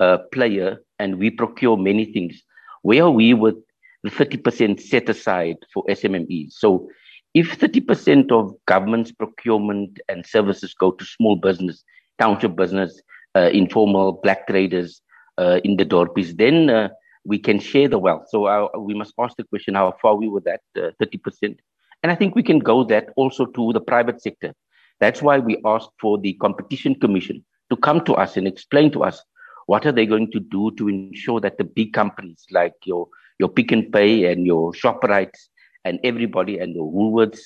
uh, 0.00 0.18
player 0.32 0.78
and 0.98 1.18
we 1.18 1.30
procure 1.30 1.76
many 1.76 2.06
things. 2.06 2.42
Where 2.82 3.04
are 3.04 3.10
we 3.10 3.34
with 3.34 3.56
the 4.04 4.10
30% 4.10 4.80
set 4.80 5.08
aside 5.08 5.56
for 5.72 5.84
SMMEs? 5.88 6.52
So 6.52 6.88
if 7.34 7.58
30% 7.58 8.30
of 8.30 8.54
government's 8.66 9.10
procurement 9.10 9.98
and 10.08 10.24
services 10.24 10.72
go 10.72 10.92
to 10.92 11.04
small 11.04 11.34
business, 11.34 11.82
township 12.20 12.54
business, 12.54 13.02
uh, 13.34 13.50
informal 13.52 14.12
black 14.22 14.46
traders 14.46 15.02
uh, 15.38 15.58
in 15.64 15.76
the 15.76 15.84
dorpies, 15.84 16.36
then 16.36 16.70
uh, 16.70 16.88
we 17.24 17.38
can 17.38 17.58
share 17.58 17.88
the 17.88 17.98
wealth. 17.98 18.26
So 18.28 18.44
uh, 18.46 18.68
we 18.78 18.94
must 18.94 19.14
ask 19.18 19.36
the 19.36 19.44
question, 19.44 19.74
how 19.74 19.92
far 20.00 20.14
we 20.14 20.28
were 20.28 20.42
that 20.42 20.60
30%? 20.76 21.58
And 22.04 22.12
I 22.12 22.14
think 22.14 22.36
we 22.36 22.42
can 22.42 22.60
go 22.60 22.84
that 22.84 23.08
also 23.16 23.46
to 23.46 23.72
the 23.72 23.80
private 23.80 24.22
sector. 24.22 24.54
That's 25.00 25.22
why 25.22 25.38
we 25.38 25.60
asked 25.64 25.90
for 26.00 26.18
the 26.18 26.34
Competition 26.34 26.94
Commission 26.94 27.44
to 27.70 27.76
come 27.76 28.04
to 28.04 28.14
us 28.14 28.36
and 28.36 28.46
explain 28.46 28.92
to 28.92 29.02
us 29.02 29.20
what 29.66 29.86
are 29.86 29.92
they 29.92 30.06
going 30.06 30.30
to 30.32 30.40
do 30.40 30.70
to 30.76 30.88
ensure 30.88 31.40
that 31.40 31.58
the 31.58 31.64
big 31.64 31.92
companies 31.92 32.44
like 32.50 32.74
your 32.84 33.08
your 33.38 33.48
Pick 33.48 33.72
n 33.72 33.90
Pay 33.90 34.30
and 34.30 34.46
your 34.46 34.72
Shoprites 34.72 35.48
and 35.84 35.98
everybody 36.04 36.58
and 36.58 36.74
the 36.74 36.80
Woolworths, 36.80 37.40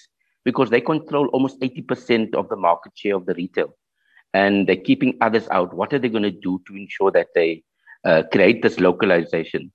because 0.45 0.71
they 0.71 0.81
control 0.81 1.27
almost 1.29 1.61
80% 1.61 2.35
of 2.35 2.49
the 2.49 2.57
market 2.57 2.93
share 2.95 3.17
of 3.17 3.27
the 3.27 3.35
retail, 3.35 3.77
and 4.33 4.67
they're 4.67 4.77
keeping 4.77 5.17
others 5.21 5.49
out. 5.51 5.75
What 5.75 5.93
are 5.93 5.99
they 5.99 6.09
going 6.09 6.23
to 6.23 6.31
do 6.31 6.61
to 6.67 6.77
ensure 6.77 7.11
that 7.13 7.29
they 7.35 7.63
uh, 8.05 8.23
create 8.31 8.63
this 8.63 8.79
localization? 8.79 9.73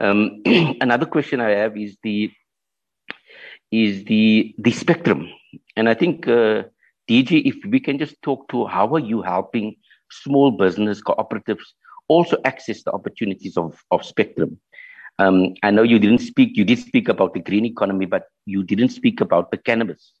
Um, 0.00 0.42
another 0.80 1.06
question 1.06 1.40
I 1.40 1.50
have 1.50 1.76
is 1.76 1.96
the 2.02 2.30
is 3.70 4.04
the 4.04 4.54
the 4.58 4.72
spectrum, 4.72 5.28
and 5.76 5.88
I 5.88 5.94
think 5.94 6.28
uh, 6.28 6.64
DG, 7.08 7.42
if 7.44 7.56
we 7.68 7.80
can 7.80 7.98
just 7.98 8.20
talk 8.22 8.48
to 8.48 8.66
how 8.66 8.94
are 8.94 9.00
you 9.00 9.22
helping 9.22 9.76
small 10.10 10.50
business 10.50 11.02
cooperatives 11.02 11.64
also 12.08 12.36
access 12.44 12.82
the 12.82 12.92
opportunities 12.92 13.56
of, 13.56 13.82
of 13.90 14.04
spectrum? 14.04 14.60
Um, 15.18 15.54
I 15.62 15.70
know 15.70 15.82
you 15.82 15.98
didn't 15.98 16.20
speak, 16.20 16.56
you 16.56 16.64
did 16.64 16.78
speak 16.78 17.08
about 17.08 17.34
the 17.34 17.40
green 17.40 17.64
economy, 17.64 18.06
but 18.06 18.24
you 18.46 18.62
didn't 18.62 18.88
speak 18.90 19.20
about 19.20 19.50
the 19.50 19.58
cannabis 19.58 20.12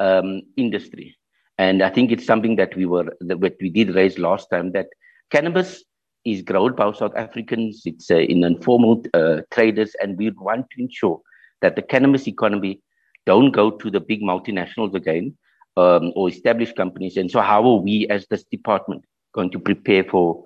um, 0.00 0.42
industry. 0.56 1.16
And 1.56 1.82
I 1.82 1.90
think 1.90 2.10
it's 2.10 2.26
something 2.26 2.56
that 2.56 2.74
we 2.76 2.84
were, 2.84 3.16
that 3.20 3.56
we 3.60 3.70
did 3.70 3.94
raise 3.94 4.18
last 4.18 4.50
time 4.50 4.72
that 4.72 4.88
cannabis 5.30 5.84
is 6.24 6.42
grown 6.42 6.74
by 6.74 6.90
South 6.92 7.14
Africans. 7.16 7.82
It's 7.84 8.10
uh, 8.10 8.16
in 8.16 8.42
informal 8.44 9.02
uh, 9.14 9.42
traders, 9.52 9.94
and 10.02 10.18
we 10.18 10.30
want 10.30 10.66
to 10.70 10.82
ensure 10.82 11.20
that 11.62 11.76
the 11.76 11.82
cannabis 11.82 12.26
economy 12.26 12.80
don't 13.26 13.52
go 13.52 13.70
to 13.70 13.90
the 13.90 14.00
big 14.00 14.20
multinationals 14.20 14.94
again, 14.94 15.36
um, 15.76 16.12
or 16.16 16.28
established 16.28 16.76
companies. 16.76 17.16
And 17.16 17.30
so, 17.30 17.40
how 17.40 17.64
are 17.64 17.80
we 17.80 18.06
as 18.08 18.26
this 18.28 18.44
department 18.44 19.04
going 19.32 19.50
to 19.50 19.58
prepare 19.58 20.04
for 20.04 20.42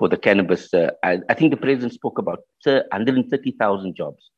for 0.00 0.08
the 0.08 0.16
cannabis? 0.16 0.72
Uh, 0.72 0.90
I, 1.04 1.18
I, 1.28 1.34
think 1.34 1.50
the 1.52 1.58
president 1.58 1.92
spoke 1.92 2.18
about 2.18 2.40
uh, 2.66 2.80
130,000 2.90 3.94
jobs, 3.94 4.30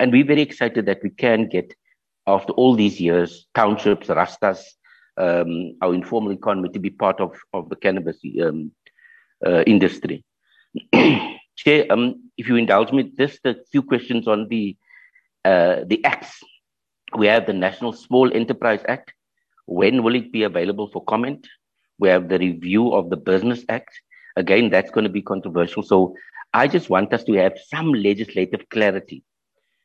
and 0.00 0.10
we're 0.10 0.24
very 0.24 0.40
excited 0.40 0.86
that 0.86 1.02
we 1.02 1.10
can 1.10 1.46
get 1.46 1.74
after 2.26 2.52
all 2.54 2.74
these 2.74 2.98
years 2.98 3.46
townships, 3.54 4.08
rastas, 4.08 4.62
um, 5.18 5.76
our 5.82 5.94
informal 5.94 6.32
economy 6.32 6.70
to 6.70 6.78
be 6.78 6.90
part 6.90 7.20
of 7.20 7.38
of 7.52 7.68
the 7.68 7.76
cannabis 7.76 8.18
um, 8.42 8.72
uh, 9.46 9.62
industry. 9.66 10.24
Chair, 11.56 11.86
um, 11.90 12.30
if 12.38 12.48
you 12.48 12.56
indulge 12.56 12.90
me, 12.90 13.12
just 13.18 13.40
a 13.44 13.54
few 13.70 13.82
questions 13.82 14.26
on 14.26 14.48
the 14.48 14.76
uh, 15.44 15.84
the 15.86 16.02
acts. 16.04 16.42
We 17.16 17.26
have 17.26 17.46
the 17.46 17.52
National 17.52 17.92
Small 17.92 18.32
Enterprise 18.32 18.82
Act, 18.86 19.12
when 19.66 20.02
will 20.02 20.16
it 20.16 20.32
be 20.32 20.42
available 20.42 20.88
for 20.88 21.04
comment? 21.04 21.46
We 21.98 22.08
have 22.08 22.28
the 22.28 22.38
review 22.38 22.92
of 22.92 23.10
the 23.10 23.16
Business 23.16 23.64
Act. 23.68 24.00
Again, 24.36 24.70
that's 24.70 24.90
going 24.90 25.04
to 25.04 25.10
be 25.10 25.22
controversial. 25.22 25.82
So 25.82 26.14
I 26.52 26.68
just 26.68 26.90
want 26.90 27.12
us 27.12 27.24
to 27.24 27.32
have 27.34 27.54
some 27.68 27.92
legislative 27.92 28.68
clarity. 28.70 29.24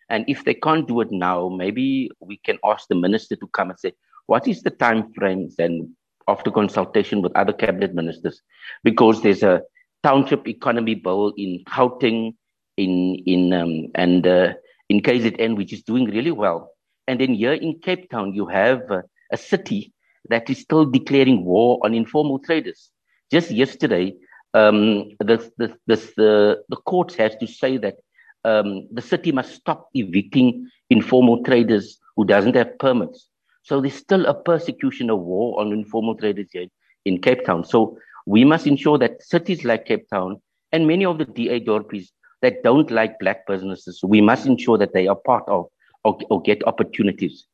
And 0.10 0.26
if 0.28 0.46
they 0.46 0.54
can't 0.54 0.88
do 0.88 1.02
it 1.02 1.12
now, 1.12 1.50
maybe 1.50 2.12
we 2.20 2.38
can 2.38 2.58
ask 2.64 2.88
the 2.88 2.96
minister 2.96 3.36
to 3.36 3.48
come 3.48 3.70
and 3.72 3.80
say, 3.80 3.94
what 4.28 4.48
is 4.48 4.62
the 4.62 4.70
time 4.70 5.12
frames 5.14 5.56
and 5.60 5.90
after 6.28 6.52
consultation 6.52 7.22
with 7.22 7.36
other 7.36 7.54
cabinet 7.54 7.94
ministers? 7.94 8.42
Because 8.84 9.22
there's 9.22 9.44
a 9.44 9.62
township 10.04 10.48
economy 10.48 10.96
bill 10.96 11.34
in 11.38 11.64
Gauteng, 11.68 12.36
in 12.78 13.16
in 13.26 13.54
um, 13.54 13.88
and 13.96 14.28
uh, 14.28 14.54
in 14.90 15.02
KZN, 15.02 15.56
which 15.56 15.74
is 15.74 15.84
doing 15.84 16.06
really 16.06 16.32
well. 16.32 16.72
And 17.08 17.20
then 17.20 17.34
here 17.34 17.54
in 17.54 17.80
Cape 17.80 18.10
Town, 18.10 18.34
you 18.34 18.48
have 18.48 18.82
uh, 18.90 19.02
a 19.32 19.38
city 19.38 19.94
that 20.30 20.50
is 20.50 20.60
still 20.60 20.86
declaring 20.86 21.46
war 21.46 21.80
on 21.84 21.94
informal 21.94 22.40
traders. 22.40 22.92
Just 23.32 23.52
yesterday, 23.52 24.16
um, 24.56 25.10
the, 25.19 25.52
the, 25.57 25.77
the, 25.86 26.64
the 26.69 26.76
courts 26.86 27.15
has 27.15 27.36
to 27.36 27.45
say 27.45 27.77
that 27.77 27.98
um, 28.45 28.88
the 28.91 29.02
city 29.02 29.32
must 29.32 29.53
stop 29.53 29.90
evicting 29.94 30.69
informal 30.90 31.44
traders 31.44 31.99
who 32.15 32.23
doesn't 32.26 32.56
have 32.56 32.80
permits. 32.80 33.27
So 33.64 33.82
there's 33.82 33.95
still 33.95 34.26
a 34.26 34.34
persecution, 34.34 35.10
of 35.10 35.19
war 35.19 35.60
on 35.60 35.73
informal 35.73 36.15
traders 36.15 36.48
here 36.53 36.68
in 37.03 37.22
Cape 37.22 37.45
Town. 37.45 37.65
So 37.65 37.98
we 38.26 38.45
must 38.45 38.65
ensure 38.65 38.98
that 38.99 39.22
cities 39.22 39.65
like 39.65 39.86
Cape 39.86 40.10
Town 40.10 40.41
and 40.72 40.88
many 40.88 41.06
of 41.06 41.18
the 41.18 41.26
DA 41.26 41.60
dorpies 41.60 42.07
that 42.41 42.64
don't 42.64 42.90
like 42.91 43.19
black 43.19 43.45
businesses, 43.48 44.02
we 44.03 44.22
must 44.22 44.45
ensure 44.45 44.77
that 44.77 44.94
they 44.94 45.07
are 45.07 45.15
part 45.15 45.44
of 45.48 45.65
or, 46.03 46.18
or 46.30 46.41
get 46.41 46.65
opportunities. 46.65 47.45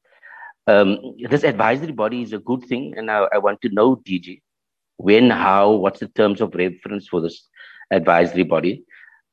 Um, 0.67 1.15
this 1.29 1.43
advisory 1.43 1.93
body 1.93 2.21
is 2.21 2.33
a 2.33 2.39
good 2.39 2.63
thing, 2.65 2.93
and 2.95 3.09
I, 3.09 3.27
I 3.33 3.37
want 3.39 3.61
to 3.61 3.69
know, 3.69 3.95
DG, 3.95 4.41
when, 5.01 5.29
how, 5.29 5.71
what's 5.71 5.99
the 5.99 6.07
terms 6.07 6.41
of 6.41 6.53
reference 6.53 7.07
for 7.07 7.21
this 7.21 7.47
advisory 7.91 8.43
body? 8.43 8.83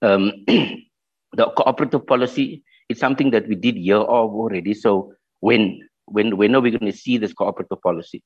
Um, 0.03 0.33
the 0.47 1.47
cooperative 1.57 2.07
policy 2.07 2.63
is 2.89 2.99
something 2.99 3.31
that 3.31 3.49
we 3.49 3.55
did 3.55 3.77
year 3.77 3.97
of 3.97 4.31
already. 4.33 4.75
So 4.75 5.13
when 5.41 5.81
when 6.07 6.37
when 6.37 6.55
are 6.55 6.61
we 6.61 6.71
going 6.71 6.91
to 6.91 6.97
see 6.97 7.19
this 7.19 7.35
cooperative 7.35 7.83
policy? 7.83 8.23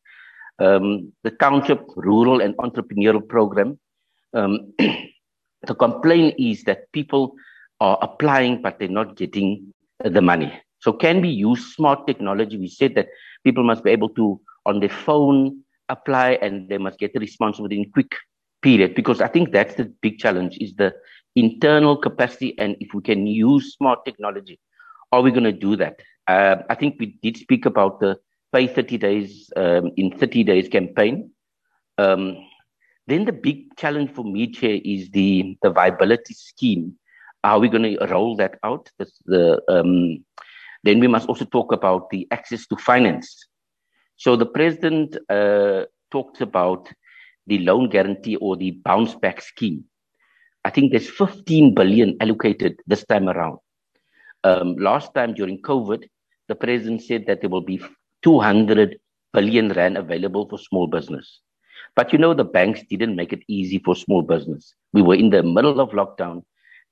Um, 0.59 1.13
the 1.25 1.33
township 1.33 1.83
rural 1.97 2.41
and 2.41 2.57
entrepreneurial 2.59 3.27
program. 3.27 3.79
Um, 4.35 4.73
the 4.79 5.75
complaint 5.75 6.37
is 6.39 6.63
that 6.65 6.93
people 6.93 7.35
are 7.81 7.99
applying, 8.01 8.63
but 8.63 8.79
they're 8.79 8.89
not 8.89 9.17
getting 9.17 9.75
the 10.05 10.23
money. 10.23 10.53
So 10.79 10.93
can 10.93 11.21
we 11.21 11.29
use 11.29 11.75
smart 11.75 12.07
technology? 12.07 12.57
We 12.57 12.69
said 12.69 12.95
that 12.95 13.09
people 13.45 13.65
must 13.65 13.83
be 13.83 13.91
able 13.91 14.11
to, 14.11 14.41
on 14.67 14.81
their 14.81 14.89
phone, 14.89 15.62
apply 15.89 16.39
and 16.43 16.69
they 16.69 16.79
must 16.79 16.99
get 16.99 17.13
the 17.13 17.21
response 17.21 17.59
within 17.59 17.91
quick 17.93 18.15
period. 18.63 18.95
Because 18.95 19.21
I 19.21 19.29
think 19.29 19.53
that's 19.53 19.75
the 19.75 19.93
big 20.01 20.19
challenge 20.19 20.57
is 20.61 20.75
the 20.75 20.95
internal 21.37 21.97
capacity. 21.97 22.59
And 22.59 22.77
if 22.81 22.95
we 22.95 23.03
can 23.03 23.27
use 23.27 23.75
smart 23.75 24.05
technology, 24.05 24.59
are 25.11 25.23
we 25.23 25.31
going 25.31 25.45
to 25.45 25.53
do 25.53 25.77
that? 25.77 26.01
Uh, 26.29 26.57
I 26.71 26.75
think 26.75 26.97
we 26.99 27.19
did 27.23 27.37
speak 27.37 27.67
about 27.67 28.01
the 28.01 28.19
pay 28.53 28.67
30 28.67 28.99
days 28.99 29.51
um, 29.57 29.91
in 29.97 30.17
30 30.17 30.45
days 30.45 30.69
campaign. 30.69 31.31
Um, 31.99 32.37
then 33.07 33.25
the 33.25 33.33
big 33.33 33.77
challenge 33.77 34.13
for 34.13 34.25
me, 34.25 34.51
Chair, 34.51 34.79
is 34.85 35.11
the, 35.11 35.57
the 35.63 35.71
viability 35.71 36.35
scheme. 36.35 36.95
Are 37.45 37.59
we 37.59 37.69
going 37.69 37.83
to 37.83 38.07
roll 38.07 38.37
that 38.37 38.59
out? 38.63 38.89
The, 38.99 39.11
the 39.27 39.63
um, 39.69 40.25
then 40.85 41.01
we 41.01 41.09
must 41.09 41.29
also 41.29 41.45
talk 41.45 41.73
about 41.73 42.11
the 42.11 42.27
access 42.31 42.67
to 42.69 42.77
finance. 42.77 43.47
So 44.23 44.37
the 44.37 44.47
president 44.47 45.17
uh, 45.29 45.87
talked 46.13 46.43
about 46.43 46.89
the 47.49 47.59
loan 47.59 47.89
guarantee 47.89 48.37
or 48.37 48.57
the 48.57 48.71
bounce 48.71 49.17
back 49.17 49.43
scheme. 49.43 49.83
I 50.65 50.71
think 50.71 50.93
there's 50.93 51.11
15 51.11 51.75
billion 51.75 52.17
allocated 52.21 52.79
this 52.87 53.05
time 53.05 53.29
around. 53.29 53.59
Um, 54.45 54.77
last 54.77 55.13
time 55.13 55.35
during 55.35 55.61
COVID, 55.63 56.05
the 56.47 56.55
president 56.55 57.03
said 57.03 57.27
that 57.27 57.41
there 57.41 57.51
will 57.51 57.67
be 57.75 57.83
200 58.23 58.97
billion 59.33 59.73
rand 59.73 59.99
available 59.99 60.49
for 60.49 60.57
small 60.57 60.87
business. 60.87 61.41
But 61.97 62.13
you 62.13 62.19
know, 62.21 62.33
the 62.33 62.45
banks 62.45 62.83
didn't 62.89 63.17
make 63.17 63.33
it 63.33 63.43
easy 63.49 63.81
for 63.85 63.97
small 63.97 64.23
business. 64.23 64.73
We 64.93 65.03
were 65.03 65.17
in 65.17 65.31
the 65.31 65.43
middle 65.43 65.81
of 65.81 65.91
lockdown 65.91 66.45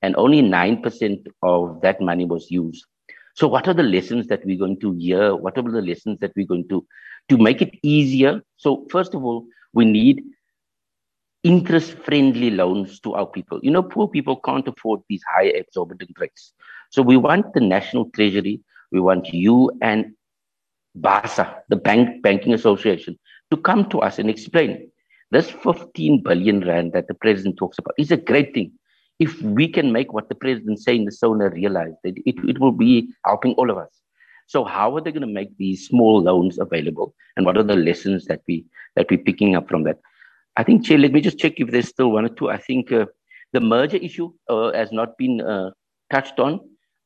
and 0.03 0.17
only 0.17 0.43
9% 0.43 1.27
of 1.45 1.81
that 1.83 2.01
money 2.01 2.25
was 2.25 2.51
used. 2.51 2.85
So 3.35 3.47
what 3.47 3.69
are 3.69 3.75
the 3.75 3.85
lessons 3.85 4.27
that 4.27 4.45
we're 4.45 4.59
going 4.59 4.81
to 4.81 4.93
hear? 4.95 5.37
What 5.37 5.57
are 5.57 5.63
the 5.63 5.81
lessons 5.81 6.19
that 6.19 6.33
we're 6.37 6.47
going 6.47 6.69
to, 6.69 6.85
to 7.29 7.39
make 7.39 7.63
it 7.63 7.75
easier? 7.83 8.43
So 8.57 8.87
first 8.91 9.15
of 9.15 9.25
all, 9.25 9.47
we 9.73 9.85
need 9.85 10.23
interest 11.43 11.93
friendly 11.99 12.51
loans 12.51 13.01
to 13.01 13.15
our 13.15 13.27
people. 13.27 13.61
You 13.63 13.71
know, 13.71 13.83
poor 13.83 14.09
people 14.09 14.37
can't 14.37 14.67
afford 14.69 15.01
these 15.09 15.23
high 15.35 15.47
exorbitant 15.47 16.11
rates. 16.19 16.53
So 16.91 17.03
we 17.03 17.17
want 17.17 17.55
the 17.55 17.61
National 17.61 18.11
Treasury, 18.11 18.61
we 18.93 19.01
want 19.01 19.33
you 19.33 19.71
and 19.81 20.13
BASA, 20.97 21.63
the 21.69 21.77
Bank 21.77 22.23
Banking 22.23 22.53
Association, 22.53 23.19
to 23.51 23.57
come 23.57 23.89
to 23.91 24.01
us 24.01 24.19
and 24.19 24.29
explain 24.29 24.91
this 25.31 25.51
15 25.51 26.23
billion 26.23 26.61
rand 26.61 26.93
that 26.93 27.07
the 27.07 27.15
president 27.15 27.57
talks 27.57 27.79
about 27.79 27.95
is 27.97 28.11
a 28.11 28.17
great 28.17 28.53
thing. 28.53 28.73
If 29.19 29.41
we 29.43 29.69
can 29.69 29.93
make 29.93 30.13
what 30.13 30.29
the 30.29 30.35
president 30.35 30.81
saying 30.81 31.05
the 31.05 31.13
SONA 31.13 31.51
realize, 31.51 31.93
that 32.03 32.17
it, 32.27 32.35
it 32.49 32.59
will 32.59 32.73
be 32.73 33.13
helping 33.25 33.53
all 33.55 33.71
of 33.71 33.79
us. 33.79 34.01
So 34.51 34.65
how 34.65 34.97
are 34.97 35.01
they 35.01 35.13
going 35.13 35.29
to 35.29 35.29
make 35.29 35.57
these 35.59 35.87
small 35.87 36.21
loans 36.21 36.59
available? 36.59 37.15
And 37.37 37.47
what 37.47 37.57
are 37.57 37.63
the 37.63 37.77
lessons 37.77 38.25
that 38.27 38.41
we 38.49 38.65
that 38.97 39.07
we're 39.09 39.27
picking 39.27 39.55
up 39.55 39.69
from 39.69 39.85
that? 39.85 40.01
I 40.57 40.65
think, 40.65 40.85
Chair, 40.85 40.99
let 40.99 41.13
me 41.13 41.21
just 41.21 41.39
check 41.39 41.53
if 41.59 41.71
there's 41.71 41.87
still 41.87 42.11
one 42.11 42.25
or 42.25 42.31
two. 42.31 42.51
I 42.51 42.57
think 42.57 42.91
uh, 42.91 43.07
the 43.53 43.61
merger 43.61 43.99
issue 43.99 44.33
uh, 44.49 44.73
has 44.73 44.91
not 44.91 45.17
been 45.17 45.41
uh, 45.41 45.71
touched 46.11 46.41
on. 46.41 46.59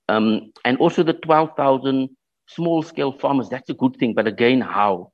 Um, 0.08 0.52
and 0.64 0.78
also 0.78 1.02
the 1.02 1.12
12,000 1.12 2.08
small 2.46 2.82
scale 2.82 3.12
farmers, 3.12 3.50
that's 3.50 3.68
a 3.68 3.74
good 3.74 3.94
thing. 3.96 4.14
But 4.14 4.26
again, 4.26 4.62
how? 4.62 5.12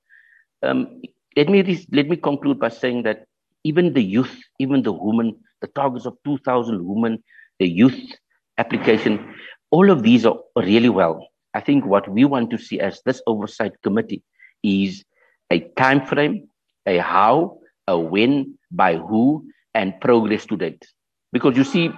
Um, 0.62 1.02
let 1.36 1.48
me 1.48 1.84
let 1.90 2.08
me 2.08 2.16
conclude 2.16 2.60
by 2.60 2.68
saying 2.68 3.02
that 3.02 3.24
even 3.64 3.92
the 3.92 4.04
youth, 4.04 4.38
even 4.60 4.84
the 4.84 4.92
women, 4.92 5.34
the 5.62 5.66
targets 5.66 6.06
of 6.06 6.16
2,000 6.24 6.86
women, 6.86 7.24
the 7.58 7.68
youth 7.68 8.00
application, 8.56 9.34
all 9.72 9.90
of 9.90 10.04
these 10.04 10.24
are 10.24 10.38
really 10.54 10.90
well. 10.90 11.29
I 11.54 11.60
think 11.60 11.84
what 11.84 12.08
we 12.08 12.24
want 12.24 12.50
to 12.50 12.58
see 12.58 12.80
as 12.80 13.00
this 13.04 13.20
oversight 13.26 13.72
committee 13.82 14.22
is 14.62 15.04
a 15.50 15.60
time 15.76 16.06
frame, 16.06 16.48
a 16.86 16.98
how, 16.98 17.58
a 17.88 17.98
when, 17.98 18.58
by 18.70 18.96
who, 18.96 19.44
and 19.74 19.98
progress 20.00 20.46
to 20.46 20.56
date. 20.56 20.86
Because 21.32 21.56
you 21.56 21.64
see, 21.64 21.90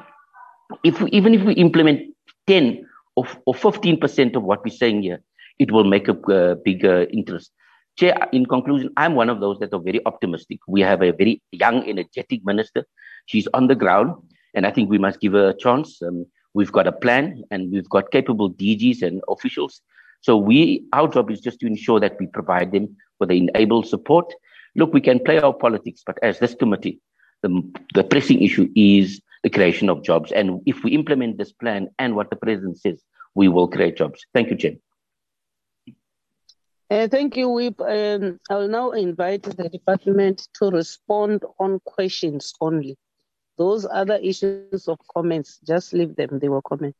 if 0.85 1.01
we, 1.01 1.11
even 1.11 1.35
if 1.35 1.43
we 1.43 1.55
implement 1.55 2.15
10 2.47 2.87
or, 3.17 3.27
or 3.47 3.55
15% 3.55 4.37
of 4.37 4.43
what 4.43 4.65
we're 4.65 4.71
saying 4.71 5.03
here, 5.03 5.23
it 5.59 5.71
will 5.71 5.85
make 5.85 6.09
a 6.09 6.19
uh, 6.33 6.55
bigger 6.65 7.07
interest. 7.11 7.53
Chair, 7.99 8.17
in 8.33 8.47
conclusion, 8.47 8.91
I'm 8.97 9.15
one 9.15 9.29
of 9.29 9.41
those 9.41 9.59
that 9.59 9.75
are 9.75 9.81
very 9.81 10.01
optimistic. 10.07 10.61
We 10.67 10.81
have 10.81 11.03
a 11.03 11.13
very 11.13 11.43
young, 11.53 11.87
energetic 11.87 12.41
minister. 12.45 12.87
She's 13.27 13.47
on 13.53 13.67
the 13.67 13.75
ground, 13.75 14.15
and 14.55 14.67
I 14.67 14.71
think 14.71 14.89
we 14.89 14.99
must 14.99 15.21
give 15.21 15.35
her 15.35 15.51
a 15.51 15.57
chance. 15.57 16.01
Um, 16.01 16.25
we've 16.55 16.73
got 16.73 16.87
a 16.87 16.93
plan, 16.93 17.43
and 17.51 17.73
we've 17.73 17.89
got 17.89 18.11
capable 18.11 18.53
DGs 18.53 19.03
and 19.03 19.21
officials. 19.29 19.81
So 20.21 20.37
we, 20.37 20.85
our 20.93 21.09
job 21.09 21.31
is 21.31 21.41
just 21.41 21.61
to 21.61 21.67
ensure 21.67 21.99
that 22.01 22.17
we 22.21 22.27
provide 22.27 22.73
them 22.73 22.97
with 23.19 23.31
the 23.31 23.39
enabled 23.39 23.89
support. 23.89 24.33
Look, 24.77 24.93
we 24.93 25.01
can 25.01 25.19
play 25.19 25.39
our 25.39 25.53
politics, 25.53 26.03
but 26.07 26.19
as 26.23 26.39
this 26.39 26.55
committee, 26.55 27.01
the, 27.43 27.63
the 27.95 28.05
pressing 28.05 28.41
issue 28.43 28.69
is 28.77 29.21
the 29.43 29.51
creation 29.51 29.89
of 29.89 30.03
jobs. 30.05 30.31
And 30.33 30.61
if 30.67 30.85
we 30.85 30.93
implement 30.93 31.39
this 31.39 31.53
plan 31.53 31.89
and 31.99 32.15
what 32.15 32.31
the 32.31 32.37
president 32.37 32.79
says, 32.79 33.03
we 33.35 33.49
will 33.49 33.69
create 33.69 33.97
jobs. 33.97 34.25
Thank 34.33 34.51
you, 34.51 34.57
Chair. 34.57 34.73
Uh, 36.91 37.09
thank 37.09 37.37
you. 37.37 37.75
Um, 37.81 38.39
I'll 38.51 38.69
now 38.69 38.91
invite 38.91 39.45
the 39.45 39.69
department 39.69 40.47
to 40.57 40.67
respond 40.67 41.43
on 41.59 41.81
questions 41.85 42.53
only. 42.61 42.99
Those 43.59 43.87
other 43.91 44.17
issues 44.17 44.89
of 44.89 44.99
comments, 45.15 45.59
just 45.67 45.93
leave 45.93 46.17
them. 46.17 46.39
They 46.39 46.49
will 46.49 46.63
comment. 46.63 46.97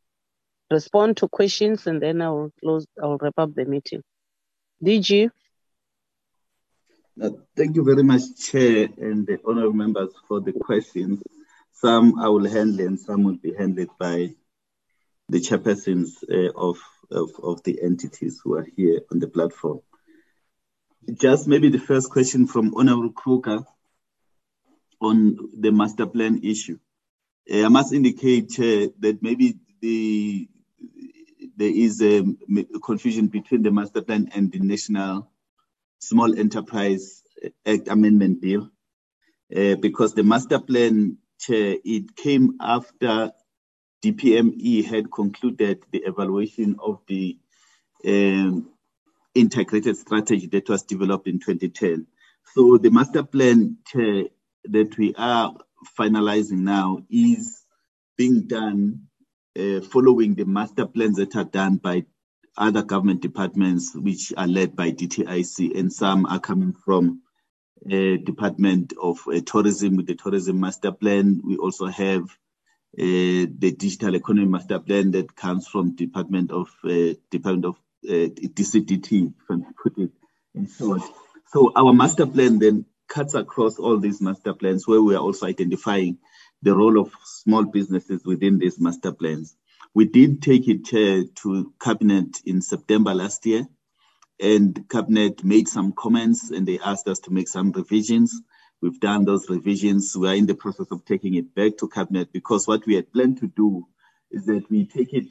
Respond 0.71 1.17
to 1.19 1.29
questions, 1.29 1.87
and 1.87 2.01
then 2.01 2.21
I 2.23 2.31
will 2.31 2.53
close. 2.61 2.87
I 3.03 3.07
will 3.07 3.19
wrap 3.19 3.35
up 3.39 3.55
the 3.55 3.65
meeting. 3.65 4.03
DG. 4.83 5.31
Uh, 7.21 7.31
thank 7.57 7.77
you 7.77 7.85
very 7.85 8.03
much, 8.03 8.23
Chair, 8.39 8.89
and 8.97 9.27
the 9.27 9.39
honourable 9.47 9.75
members 9.75 10.13
for 10.27 10.41
the 10.41 10.53
questions. 10.53 11.23
Some 11.73 12.19
I 12.19 12.29
will 12.29 12.49
handle, 12.49 12.87
and 12.87 12.99
some 12.99 13.25
will 13.25 13.37
be 13.37 13.55
handled 13.55 13.91
by 13.99 14.35
the 15.29 15.41
chairpersons 15.41 16.23
uh, 16.31 16.53
of 16.57 16.79
of, 17.11 17.31
of 17.43 17.63
the 17.65 17.83
entities 17.83 18.41
who 18.43 18.55
are 18.55 18.67
here 18.77 19.01
on 19.11 19.19
the 19.19 19.29
platform. 19.29 19.81
Just 21.13 21.47
maybe 21.49 21.69
the 21.69 21.79
first 21.79 22.11
question 22.11 22.47
from 22.47 22.75
Honorable 22.75 23.13
Kruger 23.13 23.65
on 25.03 25.37
the 25.59 25.71
master 25.71 26.07
plan 26.07 26.41
issue. 26.43 26.79
Uh, 27.53 27.65
I 27.65 27.69
must 27.69 27.93
indicate, 27.93 28.51
Chair, 28.51 28.89
that 29.01 29.23
maybe 29.23 29.59
the 29.81 30.49
there 31.57 31.69
is 31.75 32.01
a, 32.01 32.25
confusion 32.83 33.27
between 33.27 33.63
the 33.63 33.71
master 33.71 34.01
plan 34.01 34.31
and 34.35 34.51
the 34.51 34.61
National 34.61 35.31
Small 35.99 36.39
Enterprise 36.39 37.23
Act 37.67 37.89
Amendment 37.89 38.41
Bill, 38.41 38.71
uh, 39.55 39.75
because 39.77 40.15
the 40.15 40.23
master 40.23 40.61
plan, 40.61 41.19
Chair, 41.39 41.77
it 41.85 42.17
came 42.17 42.57
after 42.61 43.33
DPME 44.03 44.85
had 44.85 45.13
concluded 45.13 45.83
the 45.93 45.99
evaluation 46.05 46.77
of 46.83 47.01
the 47.07 47.39
um, 48.07 48.71
integrated 49.35 49.97
strategy 49.97 50.47
that 50.47 50.69
was 50.69 50.83
developed 50.83 51.27
in 51.27 51.39
2010. 51.39 52.07
So 52.55 52.79
the 52.79 52.91
master 52.91 53.23
plan 53.23 53.79
uh, 53.95 54.25
that 54.65 54.97
we 54.99 55.15
are 55.17 55.55
finalizing 55.99 56.61
now 56.61 56.99
is 57.11 57.63
being 58.17 58.47
done 58.47 59.03
uh, 59.59 59.81
following 59.81 60.35
the 60.35 60.45
master 60.45 60.87
plans 60.87 61.17
that 61.17 61.37
are 61.37 61.45
done 61.45 61.77
by 61.77 62.05
other 62.57 62.83
government 62.83 63.21
departments, 63.23 63.95
which 63.95 64.33
are 64.37 64.47
led 64.47 64.77
by 64.77 64.91
DTIC, 64.91 65.79
and 65.79 65.93
some 65.93 66.27
are 66.27 66.41
coming 66.41 66.73
from 66.73 67.23
uh, 67.87 68.17
Department 68.25 68.93
of 69.01 69.21
uh, 69.27 69.41
Tourism 69.45 69.97
with 69.97 70.07
the 70.07 70.15
Tourism 70.15 70.61
Master 70.61 70.93
Plan. 70.93 71.41
We 71.45 71.57
also 71.57 71.87
have 71.87 72.25
uh, 72.25 73.49
the 73.59 73.75
digital 73.77 74.15
economy 74.15 74.47
master 74.47 74.79
plan 74.79 75.13
that 75.13 75.35
comes 75.35 75.67
from 75.67 75.97
Department 75.97 76.53
of 76.53 76.69
uh, 76.85 77.15
Department 77.31 77.65
of 77.65 77.77
uh, 78.09 78.29
DCDT, 78.29 79.29
if 79.29 79.51
I 79.51 79.57
put 79.83 79.99
it 79.99 80.11
in 80.55 80.69
short. 80.69 81.03
So 81.49 81.73
our 81.75 81.93
master 81.93 82.27
plan 82.27 82.59
then 82.59 82.85
cuts 83.13 83.35
across 83.35 83.79
all 83.79 83.99
these 83.99 84.23
master 84.23 84.55
plans, 84.55 84.89
where 84.89 85.03
we 85.03 85.15
are 85.15 85.21
also 85.21 85.47
identifying 85.47 86.17
the 86.63 86.75
role 86.75 86.99
of 86.99 87.13
small 87.25 87.65
businesses 87.65 88.25
within 88.25 88.59
these 88.59 88.81
master 88.81 89.13
plans. 89.13 89.55
We 89.95 90.07
did 90.07 90.41
take 90.41 90.67
it 90.67 90.87
to 90.87 91.73
cabinet 91.79 92.41
in 92.47 92.63
September 92.63 93.15
last 93.15 93.45
year, 93.45 93.67
and 94.41 94.89
cabinet 94.89 95.45
made 95.45 95.69
some 95.69 95.93
comments, 95.93 96.51
and 96.51 96.67
they 96.67 96.79
asked 96.79 97.07
us 97.07 97.21
to 97.21 97.31
make 97.31 97.49
some 97.49 97.71
revisions. 97.73 98.35
We've 98.81 98.99
done 98.99 99.27
those 99.27 99.49
revisions. 99.51 100.17
We 100.17 100.29
are 100.29 100.35
in 100.35 100.47
the 100.47 100.55
process 100.55 100.87
of 100.91 101.05
taking 101.05 101.35
it 101.35 101.55
back 101.55 101.77
to 101.79 101.89
cabinet 101.89 102.33
because 102.33 102.67
what 102.67 102.87
we 102.87 102.95
had 102.95 103.13
planned 103.13 103.39
to 103.41 103.47
do 103.47 103.87
is 104.31 104.47
that 104.47 104.71
we 104.71 104.87
take 104.87 105.13
it 105.13 105.27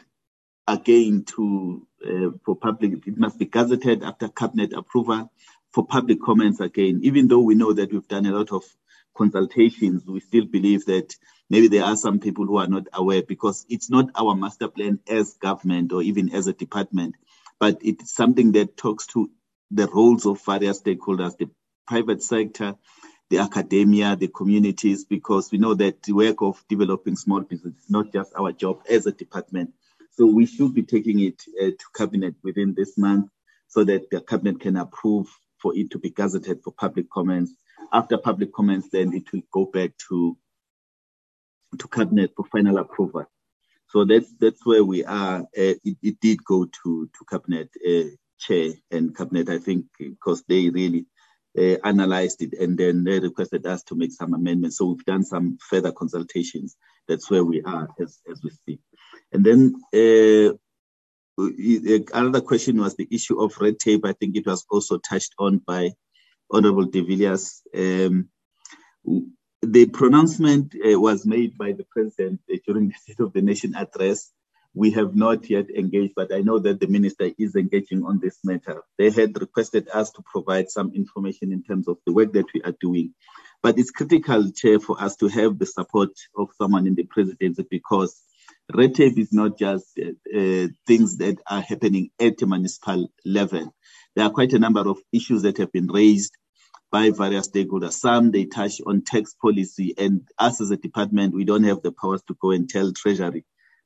again 0.67 1.25
to 1.35 1.87
uh, 2.05 2.37
for 2.45 2.55
public. 2.55 3.07
It 3.07 3.17
must 3.17 3.39
be 3.39 3.47
gazetted 3.47 4.03
after 4.03 4.29
cabinet 4.29 4.71
approval 4.73 5.31
for 5.73 5.85
public 5.85 6.21
comments 6.21 6.59
again. 6.59 6.99
Even 7.03 7.27
though 7.27 7.39
we 7.39 7.55
know 7.55 7.73
that 7.73 7.91
we've 7.91 8.07
done 8.07 8.25
a 8.25 8.31
lot 8.31 8.51
of 8.51 8.63
consultations, 9.15 10.05
we 10.05 10.19
still 10.19 10.45
believe 10.45 10.85
that 10.85 11.15
maybe 11.49 11.67
there 11.67 11.83
are 11.83 11.95
some 11.95 12.19
people 12.19 12.45
who 12.45 12.57
are 12.57 12.67
not 12.67 12.87
aware 12.93 13.23
because 13.23 13.65
it's 13.69 13.89
not 13.89 14.09
our 14.15 14.35
master 14.35 14.67
plan 14.67 14.99
as 15.07 15.33
government 15.35 15.91
or 15.91 16.01
even 16.01 16.33
as 16.33 16.47
a 16.47 16.53
department, 16.53 17.15
but 17.59 17.77
it's 17.81 18.13
something 18.13 18.51
that 18.53 18.77
talks 18.77 19.07
to 19.07 19.29
the 19.71 19.87
roles 19.87 20.25
of 20.25 20.43
various 20.45 20.81
stakeholders, 20.81 21.37
the 21.37 21.49
private 21.87 22.21
sector, 22.21 22.75
the 23.29 23.37
academia, 23.37 24.15
the 24.17 24.27
communities, 24.27 25.05
because 25.05 25.51
we 25.51 25.57
know 25.57 25.73
that 25.73 26.03
the 26.03 26.11
work 26.11 26.41
of 26.41 26.61
developing 26.67 27.15
small 27.15 27.41
business 27.41 27.75
is 27.75 27.89
not 27.89 28.11
just 28.11 28.33
our 28.37 28.51
job 28.51 28.81
as 28.89 29.05
a 29.05 29.11
department. 29.11 29.73
So 30.11 30.25
we 30.25 30.45
should 30.45 30.73
be 30.73 30.83
taking 30.83 31.19
it 31.21 31.41
uh, 31.61 31.67
to 31.67 31.85
cabinet 31.95 32.35
within 32.43 32.73
this 32.75 32.97
month 32.97 33.29
so 33.69 33.85
that 33.85 34.09
the 34.09 34.19
cabinet 34.19 34.59
can 34.59 34.75
approve 34.75 35.29
for 35.61 35.75
it 35.75 35.91
to 35.91 35.99
be 35.99 36.11
gazetted 36.11 36.63
for 36.63 36.71
public 36.71 37.09
comments. 37.09 37.53
After 37.93 38.17
public 38.17 38.53
comments, 38.53 38.89
then 38.91 39.13
it 39.13 39.31
will 39.31 39.43
go 39.51 39.65
back 39.65 39.91
to 40.09 40.37
to 41.77 41.87
cabinet 41.87 42.31
for 42.35 42.45
final 42.45 42.77
approval. 42.77 43.25
So 43.89 44.05
that's 44.05 44.33
that's 44.39 44.65
where 44.65 44.83
we 44.83 45.03
are. 45.03 45.41
Uh, 45.41 45.75
it, 45.83 45.97
it, 46.01 46.19
did 46.19 46.43
go 46.43 46.65
to 46.65 47.09
to 47.13 47.25
cabinet 47.29 47.69
uh, 47.85 48.09
chair 48.39 48.73
and 48.89 49.15
cabinet, 49.15 49.49
I 49.49 49.59
think, 49.59 49.85
because 49.97 50.43
they 50.47 50.69
really 50.69 51.05
uh, 51.57 51.77
analyzed 51.83 52.41
it 52.41 52.53
and 52.53 52.77
then 52.77 53.03
they 53.03 53.19
requested 53.19 53.65
us 53.65 53.83
to 53.83 53.95
make 53.95 54.11
some 54.11 54.33
amendments. 54.33 54.77
So 54.77 54.85
we've 54.85 55.05
done 55.05 55.23
some 55.23 55.57
further 55.69 55.91
consultations 55.91 56.77
that's 57.07 57.29
where 57.29 57.43
we 57.43 57.61
are 57.63 57.89
as, 57.99 58.19
as 58.29 58.41
we 58.43 58.49
speak. 58.51 58.79
And 59.33 59.45
then 59.45 59.75
uh, 59.93 60.55
another 62.13 62.41
question 62.41 62.79
was 62.79 62.95
the 62.95 63.07
issue 63.11 63.41
of 63.41 63.57
red 63.59 63.79
tape. 63.79 64.05
I 64.05 64.13
think 64.13 64.35
it 64.35 64.45
was 64.45 64.65
also 64.69 64.97
touched 64.97 65.33
on 65.39 65.59
by 65.59 65.91
Honorable 66.51 66.85
de 66.85 67.01
Villiers. 67.01 67.61
Um, 67.75 68.29
the 69.61 69.85
pronouncement 69.87 70.75
uh, 70.75 70.99
was 70.99 71.25
made 71.25 71.57
by 71.57 71.71
the 71.71 71.85
president 71.91 72.39
uh, 72.51 72.57
during 72.65 72.87
the 72.87 72.95
State 72.95 73.19
of 73.19 73.33
the 73.33 73.41
Nation 73.41 73.75
address. 73.75 74.31
We 74.73 74.91
have 74.91 75.15
not 75.15 75.49
yet 75.49 75.69
engaged, 75.69 76.13
but 76.15 76.33
I 76.33 76.39
know 76.39 76.57
that 76.59 76.79
the 76.79 76.87
minister 76.87 77.29
is 77.37 77.55
engaging 77.55 78.03
on 78.03 78.19
this 78.19 78.39
matter. 78.43 78.81
They 78.97 79.09
had 79.09 79.39
requested 79.39 79.89
us 79.93 80.11
to 80.11 80.23
provide 80.31 80.69
some 80.69 80.93
information 80.95 81.51
in 81.51 81.61
terms 81.63 81.87
of 81.87 81.97
the 82.05 82.13
work 82.13 82.31
that 82.33 82.45
we 82.53 82.61
are 82.63 82.75
doing. 82.79 83.13
But 83.61 83.77
it's 83.77 83.91
critical, 83.91 84.49
Chair, 84.51 84.79
for 84.79 84.99
us 85.01 85.15
to 85.17 85.27
have 85.27 85.59
the 85.59 85.65
support 85.65 86.11
of 86.37 86.49
someone 86.57 86.87
in 86.87 86.95
the 86.95 87.03
presidency 87.03 87.65
because 87.69 88.19
red 88.73 88.95
tape 88.95 89.17
is 89.17 89.31
not 89.31 89.57
just 89.57 89.99
uh, 89.99 90.09
uh, 90.37 90.67
things 90.87 91.17
that 91.17 91.37
are 91.47 91.61
happening 91.61 92.09
at 92.19 92.37
the 92.37 92.47
municipal 92.47 93.11
level. 93.25 93.73
There 94.15 94.25
are 94.25 94.31
quite 94.31 94.53
a 94.53 94.59
number 94.59 94.87
of 94.87 94.99
issues 95.11 95.43
that 95.43 95.57
have 95.57 95.71
been 95.71 95.87
raised 95.87 96.37
by 96.91 97.11
various 97.11 97.49
stakeholders. 97.49 97.93
Some 97.93 98.31
they 98.31 98.45
touch 98.45 98.81
on 98.85 99.03
tax 99.03 99.33
policy, 99.33 99.93
and 99.97 100.27
us 100.37 100.61
as 100.61 100.71
a 100.71 100.77
department, 100.77 101.33
we 101.33 101.45
don't 101.45 101.63
have 101.63 101.81
the 101.81 101.91
powers 101.91 102.21
to 102.27 102.35
go 102.41 102.51
and 102.51 102.69
tell 102.69 102.91
Treasury, 102.91 103.45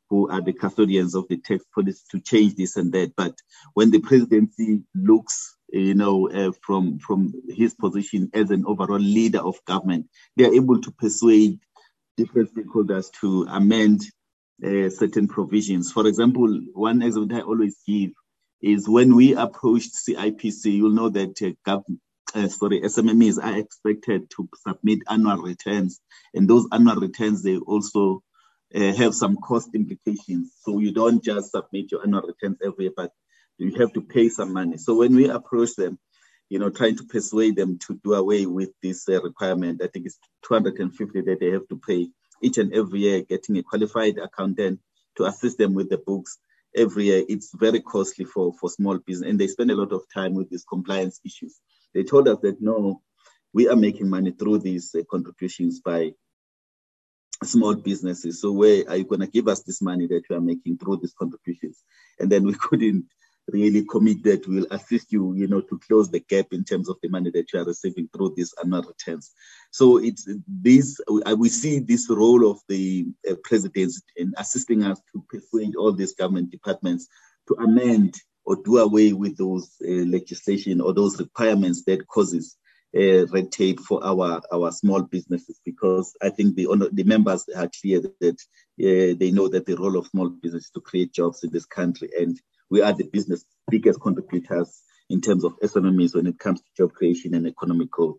who 0.09 0.29
are 0.29 0.41
the 0.41 0.53
custodians 0.53 1.15
of 1.15 1.27
the 1.29 1.37
tax 1.37 1.63
policy, 1.73 2.01
to 2.11 2.19
change 2.19 2.55
this 2.55 2.75
and 2.75 2.91
that. 2.93 3.15
But 3.15 3.35
when 3.73 3.91
the 3.91 3.99
presidency 3.99 4.81
looks 4.95 5.55
you 5.71 5.95
know, 5.95 6.29
uh, 6.29 6.51
from 6.61 6.99
from 6.99 7.33
his 7.49 7.73
position 7.73 8.29
as 8.33 8.51
an 8.51 8.65
overall 8.65 8.99
leader 8.99 9.39
of 9.39 9.63
government, 9.65 10.07
they 10.37 10.45
are 10.45 10.53
able 10.53 10.79
to 10.81 10.91
persuade 10.91 11.59
different 12.17 12.55
stakeholders 12.55 13.11
to 13.19 13.45
amend 13.49 14.01
uh, 14.63 14.89
certain 14.89 15.27
provisions. 15.27 15.91
For 15.91 16.07
example, 16.07 16.61
one 16.73 17.01
example 17.01 17.37
I 17.37 17.41
always 17.41 17.77
give 17.87 18.11
is 18.61 18.87
when 18.87 19.15
we 19.15 19.33
approached 19.33 19.91
CIPC, 19.95 20.65
you'll 20.65 20.91
know 20.91 21.09
that 21.09 21.41
uh. 21.41 21.99
Uh, 22.33 22.47
sorry, 22.49 22.81
SMMEs 22.81 23.41
are 23.41 23.57
expected 23.57 24.29
to 24.31 24.49
submit 24.67 24.99
annual 25.09 25.37
returns, 25.37 26.01
and 26.33 26.49
those 26.49 26.67
annual 26.71 26.95
returns 26.95 27.43
they 27.43 27.57
also 27.57 28.21
uh, 28.73 28.93
have 28.93 29.13
some 29.13 29.37
cost 29.37 29.69
implications. 29.73 30.53
So 30.61 30.79
you 30.79 30.91
don't 30.91 31.23
just 31.23 31.51
submit 31.51 31.91
your 31.91 32.03
annual 32.03 32.23
returns 32.23 32.57
every 32.65 32.85
year, 32.85 32.93
but 32.95 33.11
you 33.57 33.73
have 33.79 33.93
to 33.93 34.01
pay 34.01 34.29
some 34.29 34.51
money. 34.51 34.77
So 34.77 34.95
when 34.95 35.15
we 35.15 35.29
approach 35.29 35.75
them, 35.75 35.97
you 36.49 36.59
know, 36.59 36.69
trying 36.69 36.97
to 36.97 37.03
persuade 37.05 37.55
them 37.55 37.79
to 37.87 37.99
do 38.03 38.13
away 38.13 38.45
with 38.45 38.71
this 38.83 39.07
uh, 39.07 39.21
requirement, 39.21 39.81
I 39.83 39.87
think 39.87 40.05
it's 40.05 40.19
250 40.47 41.21
that 41.21 41.39
they 41.39 41.51
have 41.51 41.67
to 41.69 41.77
pay 41.87 42.09
each 42.41 42.57
and 42.57 42.73
every 42.73 42.99
year, 43.01 43.21
getting 43.21 43.57
a 43.57 43.63
qualified 43.63 44.17
accountant 44.17 44.79
to 45.17 45.25
assist 45.25 45.57
them 45.57 45.73
with 45.73 45.89
the 45.89 45.97
books 45.97 46.37
every 46.75 47.05
year. 47.05 47.23
It's 47.27 47.51
very 47.53 47.81
costly 47.81 48.25
for, 48.25 48.53
for 48.59 48.69
small 48.69 48.97
business, 48.99 49.29
and 49.29 49.39
they 49.39 49.47
spend 49.47 49.71
a 49.71 49.75
lot 49.75 49.91
of 49.91 50.03
time 50.13 50.33
with 50.33 50.49
these 50.49 50.65
compliance 50.65 51.19
issues. 51.25 51.59
They 51.93 52.03
told 52.03 52.27
us 52.27 52.39
that 52.41 52.61
no, 52.61 53.01
we 53.53 53.69
are 53.69 53.75
making 53.75 54.09
money 54.09 54.31
through 54.31 54.59
these 54.59 54.93
uh, 54.93 55.03
contributions 55.09 55.79
by 55.79 56.11
small 57.43 57.75
businesses. 57.75 58.41
So 58.41 58.51
where 58.51 58.83
are 58.89 58.97
you 58.97 59.05
going 59.05 59.21
to 59.21 59.27
give 59.27 59.47
us 59.47 59.63
this 59.63 59.81
money 59.81 60.07
that 60.07 60.23
you 60.29 60.35
are 60.35 60.41
making 60.41 60.77
through 60.77 60.97
these 60.97 61.13
contributions? 61.13 61.83
And 62.19 62.31
then 62.31 62.43
we 62.43 62.53
couldn't 62.59 63.05
really 63.47 63.83
commit 63.85 64.23
that 64.23 64.47
will 64.47 64.65
assist 64.71 65.11
you, 65.11 65.33
you 65.35 65.47
know, 65.47 65.61
to 65.61 65.79
close 65.79 66.09
the 66.09 66.19
gap 66.19 66.47
in 66.51 66.63
terms 66.63 66.89
of 66.89 66.97
the 67.01 67.09
money 67.09 67.29
that 67.31 67.51
you 67.53 67.59
are 67.59 67.65
receiving 67.65 68.07
through 68.07 68.33
these 68.35 68.53
annual 68.63 68.81
returns. 68.81 69.31
So 69.71 69.97
it's 69.97 70.27
this, 70.47 70.99
we 71.37 71.49
see 71.49 71.79
this 71.79 72.09
role 72.09 72.49
of 72.49 72.59
the 72.67 73.07
uh, 73.29 73.35
presidents 73.43 74.01
in 74.15 74.33
assisting 74.37 74.83
us 74.83 74.99
to 75.11 75.23
persuade 75.29 75.75
all 75.75 75.91
these 75.91 76.13
government 76.13 76.51
departments 76.51 77.07
to 77.47 77.55
amend 77.55 78.15
or 78.45 78.57
do 78.57 78.77
away 78.77 79.13
with 79.13 79.37
those 79.37 79.75
uh, 79.83 80.05
legislation 80.05 80.81
or 80.81 80.93
those 80.93 81.19
requirements 81.19 81.83
that 81.85 82.07
causes 82.07 82.57
uh, 82.95 83.25
red 83.27 83.51
tape 83.51 83.79
for 83.81 84.03
our, 84.05 84.41
our 84.53 84.71
small 84.71 85.01
businesses 85.01 85.59
because 85.65 86.15
I 86.21 86.29
think 86.29 86.55
the, 86.55 86.89
the 86.93 87.03
members 87.03 87.45
are 87.55 87.69
clear 87.81 88.01
that 88.21 88.39
uh, 88.79 89.17
they 89.19 89.31
know 89.31 89.49
that 89.49 89.65
the 89.65 89.75
role 89.75 89.97
of 89.97 90.07
small 90.07 90.29
business 90.29 90.65
is 90.65 90.71
to 90.71 90.81
create 90.81 91.13
jobs 91.13 91.43
in 91.43 91.51
this 91.51 91.65
country 91.65 92.09
and 92.17 92.39
we 92.69 92.81
are 92.81 92.93
the 92.93 93.05
business 93.05 93.45
biggest 93.69 94.01
contributors 94.01 94.81
in 95.09 95.21
terms 95.21 95.43
of 95.43 95.59
SMMEs 95.59 96.15
when 96.15 96.27
it 96.27 96.39
comes 96.39 96.61
to 96.61 96.67
job 96.77 96.93
creation 96.93 97.33
and 97.33 97.47
economic 97.47 97.89
growth. 97.89 98.17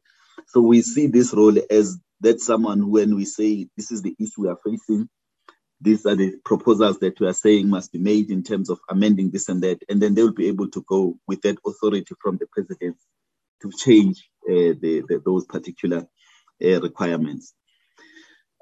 So 0.49 0.61
we 0.61 0.83
see 0.83 1.07
this 1.07 1.33
role 1.35 1.57
as 1.71 1.99
that 2.21 2.41
someone 2.41 2.91
when 2.91 3.15
we 3.15 3.25
say 3.25 3.69
this 3.77 3.91
is 3.91 4.03
the 4.03 4.15
issue 4.19 4.43
we 4.43 4.49
are 4.49 4.59
facing, 4.65 5.09
these 5.81 6.07
are 6.07 6.15
the 6.15 6.37
proposals 6.45 6.99
that 7.01 7.21
we 7.21 7.27
are 7.27 7.35
saying 7.35 7.69
must 7.69 7.93
be 7.93 7.99
made 7.99 8.31
in 8.31 8.43
terms 8.43 8.71
of 8.71 8.79
amending 8.89 9.31
this 9.31 9.49
and 9.49 9.63
that, 9.63 9.79
and 9.89 10.01
then 10.01 10.15
they 10.15 10.23
will 10.23 10.33
be 10.33 10.49
able 10.49 10.69
to 10.71 10.83
go 10.89 11.19
with 11.27 11.43
that 11.43 11.59
authority 11.67 12.15
from 12.21 12.39
the 12.39 12.47
president 12.51 12.97
to 13.63 13.71
change 13.71 14.29
uh, 14.49 14.73
the, 14.81 15.05
the, 15.09 15.23
those 15.25 15.45
particular 15.45 16.07
uh, 16.65 16.81
requirements. 16.81 17.53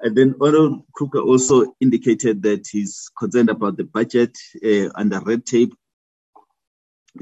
And 0.05 0.15
then 0.15 0.35
Oral 0.39 0.85
Kruger 0.93 1.21
also 1.21 1.73
indicated 1.81 2.43
that 2.43 2.67
he's 2.67 3.09
concerned 3.17 3.49
about 3.49 3.75
the 3.75 3.85
budget 3.85 4.37
uh, 4.63 4.91
and 4.97 5.11
the 5.11 5.19
red 5.25 5.47
tape. 5.47 5.73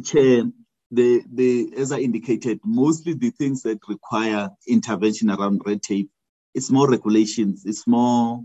Chair, 0.03 0.43
the, 0.91 1.23
the, 1.31 1.73
as 1.77 1.93
I 1.93 1.99
indicated, 1.99 2.59
mostly 2.65 3.13
the 3.13 3.29
things 3.29 3.61
that 3.61 3.79
require 3.87 4.49
intervention 4.67 5.31
around 5.31 5.61
red 5.65 5.81
tape, 5.81 6.11
it's 6.53 6.69
more 6.69 6.89
regulations, 6.89 7.63
it's 7.65 7.87
more 7.87 8.41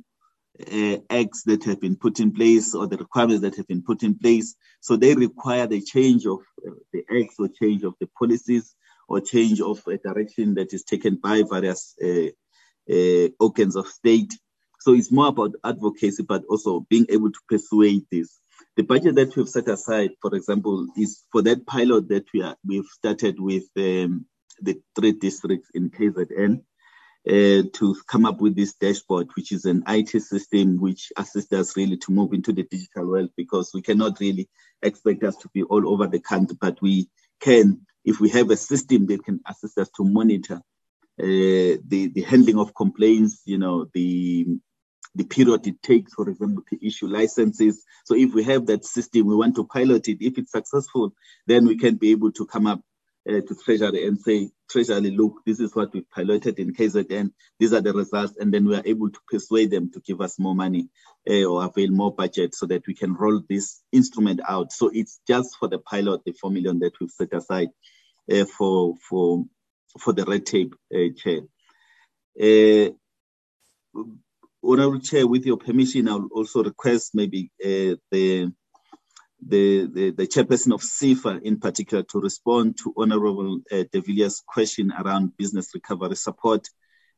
uh, 0.73 0.97
acts 1.11 1.43
that 1.47 1.65
have 1.65 1.81
been 1.81 1.97
put 1.97 2.21
in 2.21 2.31
place 2.31 2.77
or 2.77 2.87
the 2.87 2.97
requirements 2.97 3.43
that 3.43 3.57
have 3.57 3.67
been 3.67 3.83
put 3.83 4.05
in 4.05 4.17
place. 4.17 4.55
So 4.81 4.95
they 4.95 5.17
require 5.17 5.67
the 5.67 5.81
change 5.81 6.27
of 6.27 6.39
uh, 6.65 6.75
the 6.93 7.03
acts 7.11 7.35
or 7.41 7.49
change 7.49 7.83
of 7.83 7.95
the 7.99 8.09
policies 8.17 8.77
or 9.09 9.21
change 9.21 9.61
of 9.61 9.85
a 9.89 9.97
direction 9.97 10.55
that 10.55 10.73
is 10.73 10.85
taken 10.85 11.17
by 11.17 11.43
various 11.51 11.97
uh, 12.91 13.29
organs 13.41 13.77
of 13.77 13.87
state. 13.89 14.35
So 14.81 14.95
it's 14.95 15.13
more 15.13 15.29
about 15.29 15.55
advocacy, 15.65 16.23
but 16.23 16.45
also 16.49 16.87
being 16.89 17.07
able 17.09 17.31
to 17.31 17.41
persuade 17.49 18.05
this. 18.11 18.39
The 18.77 18.85
budget 18.85 19.17
that 19.17 19.37
we've 19.37 19.49
set 19.49 19.69
aside, 19.69 20.11
for 20.23 20.35
example, 20.35 20.87
is 20.97 21.25
for 21.33 21.43
that 21.43 21.67
pilot 21.67 22.09
that 22.09 22.27
we 22.33 22.43
are, 22.43 22.57
we've 22.67 22.87
started 22.87 23.41
with 23.41 23.65
um, 23.77 24.27
the 24.61 24.81
three 24.95 25.13
districts 25.13 25.69
in 25.75 25.91
KZN 25.91 26.63
uh, 27.29 27.69
to 27.73 27.97
come 28.07 28.25
up 28.25 28.41
with 28.41 28.57
this 28.57 28.75
dashboard, 28.75 29.29
which 29.35 29.53
is 29.53 29.65
an 29.65 29.83
IT 29.89 30.11
system 30.23 30.81
which 30.81 31.13
assists 31.17 31.53
us 31.53 31.77
really 31.77 31.97
to 31.99 32.13
move 32.13 32.33
into 32.33 32.53
the 32.53 32.63
digital 32.63 33.07
world 33.09 33.31
because 33.37 33.71
we 33.75 33.83
cannot 33.83 34.21
really 34.21 34.49
expect 34.83 35.25
us 35.25 35.37
to 35.37 35.49
be 35.53 35.63
all 35.65 35.89
over 35.89 36.07
the 36.07 36.21
country, 36.21 36.57
but 36.61 36.81
we 36.81 37.09
can, 37.41 37.81
if 38.05 38.21
we 38.21 38.29
have 38.31 38.51
a 38.51 38.57
system 38.57 39.07
that 39.07 39.25
can 39.25 39.41
assist 39.47 39.77
us 39.79 39.91
to 39.97 40.05
monitor 40.05 40.63
the 41.19 42.11
the 42.15 42.23
handling 42.23 42.59
of 42.59 42.75
complaints, 42.75 43.43
you 43.45 43.59
know, 43.59 43.87
the 43.93 44.47
the 45.15 45.25
period 45.25 45.67
it 45.67 45.83
takes, 45.83 46.15
for 46.15 46.29
example, 46.29 46.63
to 46.69 46.87
issue 46.87 47.07
licenses. 47.09 47.85
So 48.05 48.15
if 48.15 48.35
we 48.35 48.45
have 48.45 48.67
that 48.67 48.85
system, 48.85 49.27
we 49.27 49.35
want 49.35 49.57
to 49.57 49.67
pilot 49.67 50.09
it. 50.09 50.19
If 50.21 50.39
it's 50.39 50.53
successful, 50.53 51.13
then 51.47 51.67
we 51.67 51.77
can 51.77 51.97
be 51.97 52.13
able 52.13 52.31
to 52.33 52.47
come 52.47 52.67
up 52.67 52.81
uh, 53.29 53.41
to 53.41 53.57
Treasury 53.65 54.07
and 54.07 54.19
say, 54.19 54.51
Treasury, 54.71 55.11
look, 55.11 55.41
this 55.45 55.61
is 55.61 55.75
what 55.75 55.93
we 55.93 56.03
piloted 56.03 56.59
in 56.59 56.73
KZN. 56.73 57.33
These 57.59 57.73
are 57.73 57.81
the 57.81 57.93
results, 57.93 58.35
and 58.39 58.55
then 58.55 58.67
we 58.67 58.77
are 58.77 58.83
able 58.85 59.11
to 59.11 59.19
persuade 59.31 59.71
them 59.71 59.91
to 59.93 60.01
give 60.01 60.21
us 60.21 60.39
more 60.39 60.55
money 60.55 60.89
uh, 61.29 61.45
or 61.45 61.65
avail 61.65 61.91
more 61.91 62.15
budget 62.15 62.55
so 62.55 62.67
that 62.67 62.87
we 62.87 62.95
can 62.95 63.15
roll 63.15 63.43
this 63.49 63.83
instrument 63.93 64.41
out. 64.49 64.73
So 64.73 64.91
it's 64.93 65.21
just 65.27 65.57
for 65.59 65.69
the 65.69 65.79
pilot, 65.79 66.23
the 66.25 66.33
four 66.33 66.51
million 66.51 66.79
that 66.81 66.93
we've 67.01 67.11
set 67.11 67.33
aside 67.33 67.69
uh, 68.31 68.45
for 68.45 68.95
for 69.09 69.45
for 69.99 70.13
the 70.13 70.25
red 70.25 70.47
tape, 70.47 70.75
uh, 70.95 71.09
Chair. 71.17 71.41
Uh, 72.41 72.91
Honorable 74.63 75.01
Chair, 75.01 75.27
with 75.27 75.47
your 75.47 75.57
permission, 75.57 76.09
I'll 76.09 76.29
also 76.33 76.63
request 76.63 77.15
maybe 77.15 77.51
uh, 77.65 77.97
the, 78.11 78.53
the, 79.47 79.87
the, 79.87 80.11
the 80.11 80.27
chairperson 80.27 80.75
of 80.75 80.83
SEFA 80.83 81.41
in 81.43 81.61
particular 81.61 82.03
to 82.05 82.21
respond 82.21 82.77
to 82.83 82.93
Honorable 82.97 83.61
uh, 83.71 83.85
De 83.93 84.01
Villiers' 84.01 84.43
question 84.47 84.93
around 84.93 85.37
business 85.37 85.71
recovery 85.75 86.17
support, 86.17 86.67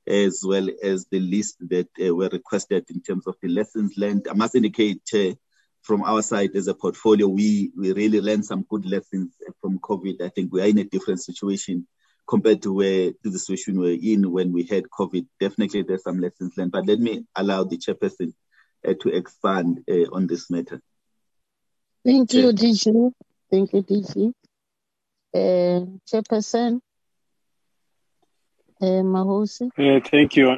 as 0.07 0.43
well 0.45 0.69
as 0.83 1.07
the 1.11 1.21
list 1.21 1.57
that 1.69 1.89
uh, 2.01 2.15
were 2.15 2.29
requested 2.31 2.85
in 2.91 3.01
terms 3.01 3.27
of 3.27 3.37
the 3.43 3.49
lessons 3.49 3.95
learned. 3.97 4.29
I 4.31 4.35
must 4.35 4.55
indicate, 4.55 5.05
Chair, 5.07 5.35
from 5.83 6.03
our 6.03 6.23
side 6.23 6.51
as 6.55 6.69
a 6.69 6.75
portfolio, 6.75 7.27
we, 7.27 7.73
we 7.77 7.93
really 7.93 8.21
learned 8.21 8.45
some 8.45 8.67
good 8.69 8.85
lessons 8.85 9.35
from 9.61 9.79
COVID. 9.79 10.21
I 10.21 10.29
think 10.29 10.53
we 10.53 10.61
are 10.61 10.67
in 10.67 10.79
a 10.79 10.85
different 10.85 11.21
situation 11.21 11.87
compared 12.31 12.63
to 12.63 12.73
where 12.73 13.11
to 13.11 13.31
the 13.31 13.39
situation 13.39 13.81
we're 13.81 13.99
in 14.01 14.31
when 14.31 14.53
we 14.53 14.63
had 14.63 14.85
COVID. 14.85 15.27
Definitely, 15.41 15.83
there's 15.83 16.05
some 16.05 16.21
lessons 16.21 16.57
learned. 16.57 16.71
But 16.71 16.87
let 16.87 17.01
me 17.01 17.25
allow 17.35 17.65
the 17.65 17.77
chairperson 17.77 18.33
uh, 18.87 18.95
to 19.01 19.09
expand 19.09 19.81
uh, 19.91 20.07
on 20.13 20.29
this 20.29 20.49
matter. 20.49 20.81
Thank 22.05 22.33
you, 22.33 22.53
DG. 22.53 23.13
Thank 23.51 23.73
you, 23.73 23.83
DG. 23.83 24.33
Uh, 25.35 25.87
chairperson 26.09 26.81
uh, 28.81 29.03
Mahosi. 29.15 29.69
Uh, 29.77 30.01
thank 30.09 30.37
you. 30.37 30.57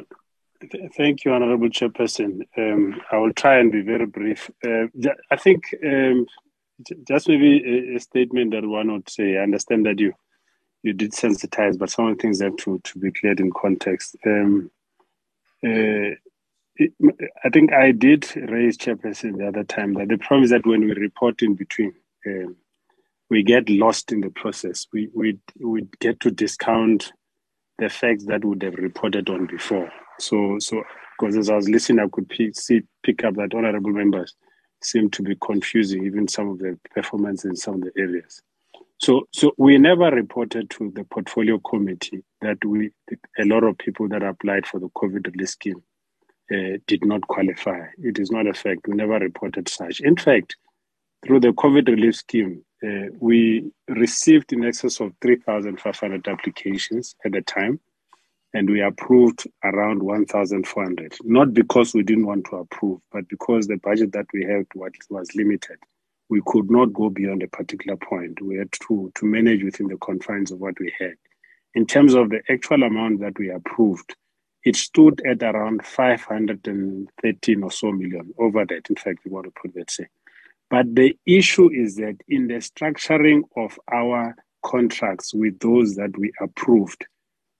Thank 0.95 1.25
you, 1.25 1.33
Honorable 1.33 1.67
Chairperson. 1.67 2.43
Um, 2.57 3.01
I 3.11 3.17
will 3.17 3.33
try 3.33 3.57
and 3.59 3.69
be 3.71 3.81
very 3.81 4.05
brief. 4.05 4.49
Uh, 4.65 4.85
I 5.29 5.35
think 5.35 5.75
um, 5.85 6.25
j- 6.87 6.95
just 7.05 7.27
maybe 7.27 7.61
a, 7.65 7.97
a 7.97 7.99
statement 7.99 8.51
that 8.51 8.65
one 8.65 8.91
would 8.93 9.09
say. 9.09 9.37
I 9.37 9.41
understand 9.41 9.85
that 9.87 9.99
you 9.99 10.13
you 10.83 10.93
did 10.93 11.13
sensitize, 11.13 11.77
but 11.77 11.89
some 11.89 12.07
of 12.07 12.17
the 12.17 12.21
things 12.21 12.41
have 12.41 12.57
to, 12.57 12.79
to 12.83 12.99
be 12.99 13.11
cleared 13.11 13.39
in 13.39 13.51
context. 13.51 14.15
Um, 14.25 14.69
uh, 15.65 16.19
it, 16.75 16.91
I 17.43 17.49
think 17.49 17.71
I 17.71 17.91
did 17.91 18.35
raise 18.35 18.77
Chairperson 18.77 19.37
the 19.37 19.47
other 19.47 19.63
time 19.63 19.93
that 19.93 20.09
the 20.09 20.17
problem 20.17 20.43
is 20.43 20.49
that 20.49 20.65
when 20.65 20.81
we 20.81 20.93
report 20.93 21.41
in 21.41 21.55
between, 21.55 21.93
um, 22.25 22.57
we 23.29 23.43
get 23.43 23.69
lost 23.69 24.11
in 24.11 24.21
the 24.21 24.29
process. 24.29 24.87
We 24.91 25.09
we 25.13 25.39
we 25.59 25.87
get 25.99 26.19
to 26.21 26.31
discount 26.31 27.13
the 27.79 27.89
facts 27.89 28.25
that 28.25 28.45
would 28.45 28.61
have 28.61 28.75
reported 28.75 29.29
on 29.29 29.47
before. 29.47 29.91
So, 30.19 30.57
so 30.59 30.83
because 31.17 31.37
as 31.37 31.49
I 31.49 31.55
was 31.55 31.69
listening, 31.69 31.99
I 31.99 32.09
could 32.11 32.31
see 32.55 32.81
pick 33.01 33.23
up 33.23 33.35
that 33.35 33.53
honourable 33.53 33.91
members 33.91 34.35
seem 34.83 35.09
to 35.11 35.23
be 35.23 35.35
confusing 35.35 36.05
even 36.05 36.27
some 36.27 36.49
of 36.49 36.59
the 36.59 36.77
performance 36.93 37.45
in 37.45 37.55
some 37.55 37.75
of 37.75 37.81
the 37.81 37.91
areas. 37.97 38.41
So, 39.03 39.27
so 39.33 39.51
we 39.57 39.77
never 39.77 40.09
reported 40.11 40.69
to 40.69 40.89
the 40.95 41.03
portfolio 41.03 41.59
committee 41.59 42.23
that 42.39 42.63
we 42.63 42.91
a 43.37 43.43
lot 43.43 43.65
of 43.65 43.77
people 43.77 44.07
that 44.07 44.23
applied 44.23 44.65
for 44.65 44.79
the 44.79 44.87
COVID 44.95 45.29
relief 45.29 45.49
scheme 45.49 45.83
uh, 46.49 46.77
did 46.87 47.03
not 47.03 47.27
qualify. 47.27 47.81
It 47.97 48.17
is 48.17 48.31
not 48.31 48.47
a 48.47 48.53
fact. 48.53 48.87
We 48.87 48.95
never 48.95 49.19
reported 49.19 49.67
such. 49.67 49.99
In 49.99 50.15
fact, 50.15 50.55
through 51.21 51.41
the 51.41 51.49
COVID 51.49 51.89
relief 51.89 52.15
scheme, 52.15 52.63
uh, 52.81 53.11
we 53.19 53.69
received 53.89 54.53
in 54.53 54.63
excess 54.63 55.01
of 55.01 55.11
3,500 55.21 56.25
applications 56.29 57.13
at 57.25 57.33
the 57.33 57.41
time, 57.41 57.81
and 58.53 58.69
we 58.69 58.81
approved 58.81 59.45
around 59.65 60.01
1,400. 60.01 61.17
Not 61.25 61.53
because 61.53 61.93
we 61.93 62.03
didn't 62.03 62.25
want 62.25 62.45
to 62.51 62.55
approve, 62.55 63.01
but 63.11 63.27
because 63.27 63.67
the 63.67 63.75
budget 63.75 64.13
that 64.13 64.27
we 64.33 64.45
had 64.45 64.65
was, 64.75 64.93
was 65.09 65.35
limited. 65.35 65.77
We 66.33 66.41
could 66.47 66.71
not 66.71 66.93
go 66.93 67.11
beyond 67.11 67.43
a 67.43 67.47
particular 67.47 67.95
point. 67.95 68.41
We 68.41 68.57
had 68.57 68.71
to, 68.87 69.11
to 69.13 69.25
manage 69.27 69.63
within 69.63 69.85
the 69.85 69.97
confines 69.97 70.49
of 70.49 70.59
what 70.59 70.79
we 70.79 70.91
had. 70.97 71.13
In 71.75 71.85
terms 71.85 72.15
of 72.15 72.31
the 72.31 72.41
actual 72.49 72.81
amount 72.81 73.19
that 73.19 73.37
we 73.37 73.51
approved, 73.51 74.15
it 74.65 74.75
stood 74.75 75.21
at 75.29 75.43
around 75.43 75.85
513 75.85 77.63
or 77.63 77.71
so 77.71 77.91
million 77.91 78.33
over 78.39 78.65
that. 78.65 78.89
In 78.89 78.95
fact, 78.95 79.19
we 79.23 79.29
want 79.29 79.45
to 79.45 79.51
put 79.51 79.75
that 79.75 79.91
say. 79.91 80.07
But 80.71 80.95
the 80.95 81.15
issue 81.27 81.69
is 81.71 81.97
that 81.97 82.15
in 82.27 82.47
the 82.47 82.55
structuring 82.55 83.43
of 83.55 83.79
our 83.93 84.35
contracts 84.63 85.35
with 85.35 85.59
those 85.59 85.93
that 85.97 86.17
we 86.17 86.31
approved, 86.41 87.05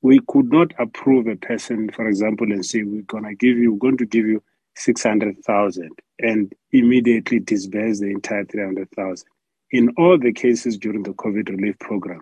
we 0.01 0.19
could 0.27 0.51
not 0.51 0.73
approve 0.79 1.27
a 1.27 1.35
person, 1.35 1.91
for 1.91 2.07
example, 2.07 2.51
and 2.51 2.65
say 2.65 2.81
we're 2.81 3.03
gonna 3.03 3.35
give 3.35 3.55
you, 3.55 3.73
we're 3.73 3.77
going 3.77 3.97
to 3.97 4.07
give 4.07 4.25
you 4.25 4.41
six 4.75 5.03
hundred 5.03 5.43
thousand, 5.43 5.91
and 6.19 6.53
immediately 6.71 7.39
disburse 7.39 7.99
the 7.99 8.11
entire 8.11 8.45
three 8.45 8.63
hundred 8.63 8.89
thousand. 8.91 9.27
In 9.71 9.89
all 9.97 10.17
the 10.17 10.33
cases 10.33 10.77
during 10.77 11.03
the 11.03 11.13
COVID 11.13 11.49
relief 11.49 11.77
program, 11.79 12.21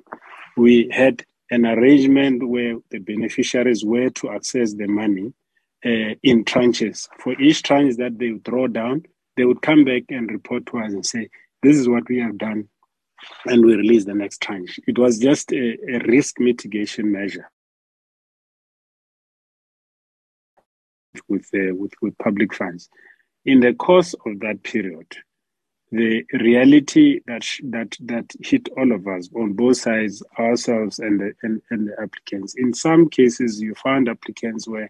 we 0.58 0.90
had 0.92 1.24
an 1.50 1.66
arrangement 1.66 2.48
where 2.48 2.78
the 2.92 3.00
beneficiaries 3.00 3.84
were 3.84 4.10
to 4.10 4.32
access 4.32 4.74
the 4.74 4.88
money 4.88 5.34
uh, 5.86 6.16
in 6.24 6.46
tranches. 6.46 7.10
For 7.20 7.40
each 7.42 7.64
tranche 7.64 7.98
that 7.98 8.18
they 8.18 8.32
would 8.32 8.44
draw 8.44 8.68
down, 8.68 9.04
they 9.36 9.46
would 9.46 9.62
come 9.62 9.84
back 9.84 10.04
and 10.10 10.32
report 10.32 10.66
to 10.68 10.80
us 10.80 10.94
and 10.94 11.06
say, 11.06 11.30
This 11.62 11.78
is 11.78 11.90
what 11.90 12.08
we 12.08 12.20
have 12.20 12.38
done, 12.38 12.70
and 13.46 13.66
we 13.66 13.76
release 13.76 14.06
the 14.06 14.14
next 14.14 14.42
tranche. 14.42 14.80
It 14.88 14.98
was 14.98 15.20
just 15.20 15.52
a, 15.52 15.78
a 15.94 16.00
risk 16.08 16.40
mitigation 16.40 17.12
measure 17.12 17.50
with, 21.28 21.50
uh, 21.54 21.76
with, 21.76 21.94
with 22.02 22.18
public 22.18 22.54
funds. 22.54 22.90
In 23.46 23.60
the 23.60 23.74
course 23.74 24.14
of 24.26 24.40
that 24.42 24.64
period, 24.64 25.08
the 25.92 26.24
reality 26.34 27.20
that 27.28 27.44
sh- 27.44 27.62
that 27.66 27.98
that 28.00 28.32
hit 28.40 28.70
all 28.78 28.92
of 28.94 29.08
us 29.08 29.30
on 29.36 29.54
both 29.54 29.78
sides, 29.78 30.24
ourselves 30.40 31.00
and 31.00 31.20
the 31.20 31.34
and, 31.44 31.62
and 31.70 31.90
the 31.90 31.94
applicants. 32.02 32.56
In 32.56 32.74
some 32.74 33.10
cases, 33.10 33.62
you 33.62 33.76
found 33.76 34.08
applicants 34.08 34.68
where, 34.68 34.90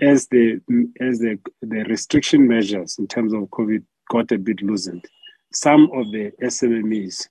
as 0.00 0.28
the 0.28 0.60
as 1.00 1.18
the 1.18 1.38
the 1.60 1.84
restriction 1.84 2.48
measures 2.48 2.98
in 2.98 3.06
terms 3.06 3.34
of 3.34 3.42
COVID 3.50 3.82
got 4.08 4.32
a 4.32 4.38
bit 4.38 4.62
loosened, 4.62 5.04
some 5.52 5.90
of 5.92 6.10
the 6.10 6.32
SMMEs 6.42 7.28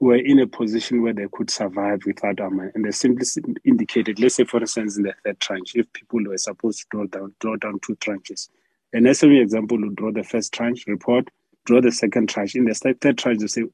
were 0.00 0.16
in 0.16 0.38
a 0.38 0.46
position 0.46 1.02
where 1.02 1.12
they 1.12 1.26
could 1.32 1.50
survive 1.50 2.00
without 2.06 2.40
our 2.40 2.50
money, 2.50 2.70
and 2.74 2.84
they 2.84 2.92
simply 2.92 3.26
indicated, 3.64 4.20
let's 4.20 4.36
say, 4.36 4.44
for 4.44 4.60
instance, 4.60 4.96
in 4.96 5.02
the 5.04 5.14
third 5.24 5.40
tranche, 5.40 5.74
if 5.74 5.92
people 5.92 6.20
were 6.24 6.38
supposed 6.38 6.80
to 6.80 6.86
draw 6.90 7.06
down 7.06 7.34
draw 7.40 7.56
down 7.56 7.78
two 7.80 7.96
tranches, 7.96 8.48
an 8.92 9.04
SME 9.04 9.42
example 9.42 9.78
would 9.80 9.96
draw 9.96 10.12
the 10.12 10.22
first 10.24 10.52
tranche 10.52 10.86
report 10.86 11.28
draw 11.68 11.82
the 11.82 11.92
second 11.92 12.28
tranche. 12.30 12.54
In 12.54 12.64
the 12.64 12.74
third 12.74 13.18
tranche, 13.18 13.38
they 13.40 13.46
say, 13.46 13.64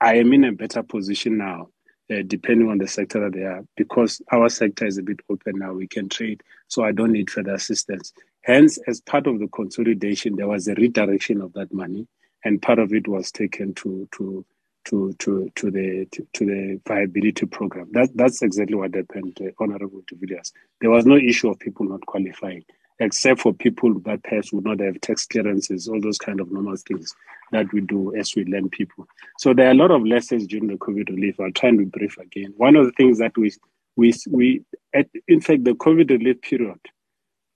I 0.00 0.16
am 0.16 0.32
in 0.32 0.42
a 0.42 0.52
better 0.52 0.82
position 0.82 1.38
now, 1.38 1.68
uh, 2.12 2.22
depending 2.26 2.68
on 2.68 2.78
the 2.78 2.88
sector 2.88 3.20
that 3.20 3.32
they 3.32 3.44
are, 3.44 3.62
because 3.76 4.20
our 4.32 4.48
sector 4.48 4.86
is 4.86 4.98
a 4.98 5.02
bit 5.02 5.20
open 5.30 5.60
now, 5.60 5.72
we 5.72 5.86
can 5.86 6.08
trade, 6.08 6.42
so 6.66 6.82
I 6.82 6.90
don't 6.90 7.12
need 7.12 7.30
further 7.30 7.54
assistance. 7.54 8.12
Hence, 8.42 8.78
as 8.88 9.00
part 9.00 9.28
of 9.28 9.38
the 9.38 9.46
consolidation, 9.46 10.34
there 10.34 10.48
was 10.48 10.66
a 10.66 10.74
redirection 10.74 11.40
of 11.40 11.52
that 11.52 11.72
money, 11.72 12.08
and 12.44 12.60
part 12.60 12.80
of 12.80 12.92
it 12.92 13.06
was 13.06 13.30
taken 13.30 13.72
to 13.74 14.08
to 14.16 14.44
to 14.84 15.14
to 15.18 15.50
to 15.56 15.70
the 15.70 16.06
to, 16.12 16.26
to 16.34 16.46
the 16.46 16.80
viability 16.86 17.46
program. 17.46 17.88
That 17.92 18.10
that's 18.14 18.42
exactly 18.42 18.74
what 18.74 18.94
happened, 18.94 19.38
uh, 19.40 19.50
Honorable 19.58 20.02
de 20.06 20.16
Villiers. 20.16 20.52
There 20.80 20.90
was 20.90 21.06
no 21.06 21.16
issue 21.16 21.50
of 21.50 21.58
people 21.58 21.86
not 21.86 22.04
qualifying 22.06 22.64
except 23.00 23.40
for 23.40 23.52
people 23.52 23.98
that 24.00 24.22
perhaps 24.22 24.52
would 24.52 24.64
not 24.64 24.80
have 24.80 25.00
tax 25.00 25.26
clearances, 25.26 25.88
all 25.88 26.00
those 26.00 26.18
kind 26.18 26.40
of 26.40 26.52
normal 26.52 26.76
things 26.76 27.12
that 27.50 27.72
we 27.72 27.80
do 27.80 28.14
as 28.14 28.34
we 28.36 28.44
lend 28.44 28.70
people. 28.70 29.06
So 29.38 29.52
there 29.52 29.66
are 29.66 29.72
a 29.72 29.74
lot 29.74 29.90
of 29.90 30.04
lessons 30.04 30.46
during 30.46 30.68
the 30.68 30.74
COVID 30.74 31.08
relief. 31.08 31.40
I'll 31.40 31.50
try 31.50 31.70
and 31.70 31.78
be 31.78 31.84
brief 31.84 32.16
again. 32.18 32.54
One 32.56 32.76
of 32.76 32.86
the 32.86 32.92
things 32.92 33.18
that 33.18 33.36
we 33.36 33.52
we 33.96 34.14
we 34.30 34.64
at, 34.92 35.08
in 35.28 35.40
fact 35.40 35.64
the 35.64 35.72
COVID 35.72 36.10
relief 36.10 36.40
period 36.42 36.80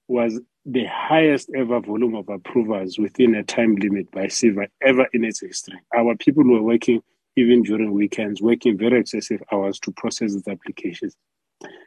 was 0.09 0.41
the 0.65 0.85
highest 0.85 1.51
ever 1.57 1.81
volume 1.81 2.15
of 2.15 2.29
approvals 2.29 2.99
within 2.99 3.35
a 3.35 3.43
time 3.43 3.77
limit 3.77 4.11
by 4.11 4.27
SEFA 4.27 4.69
ever 4.83 5.07
in 5.13 5.25
its 5.25 5.41
history. 5.41 5.79
Our 5.97 6.15
people 6.17 6.45
were 6.45 6.63
working 6.63 7.03
even 7.39 7.63
during 7.63 7.93
weekends, 7.93 8.43
working 8.43 8.77
very 8.77 9.01
excessive 9.01 9.43
hours 9.53 9.79
to 9.81 9.93
process 9.93 10.35
these 10.35 10.49
applications. 10.49 11.17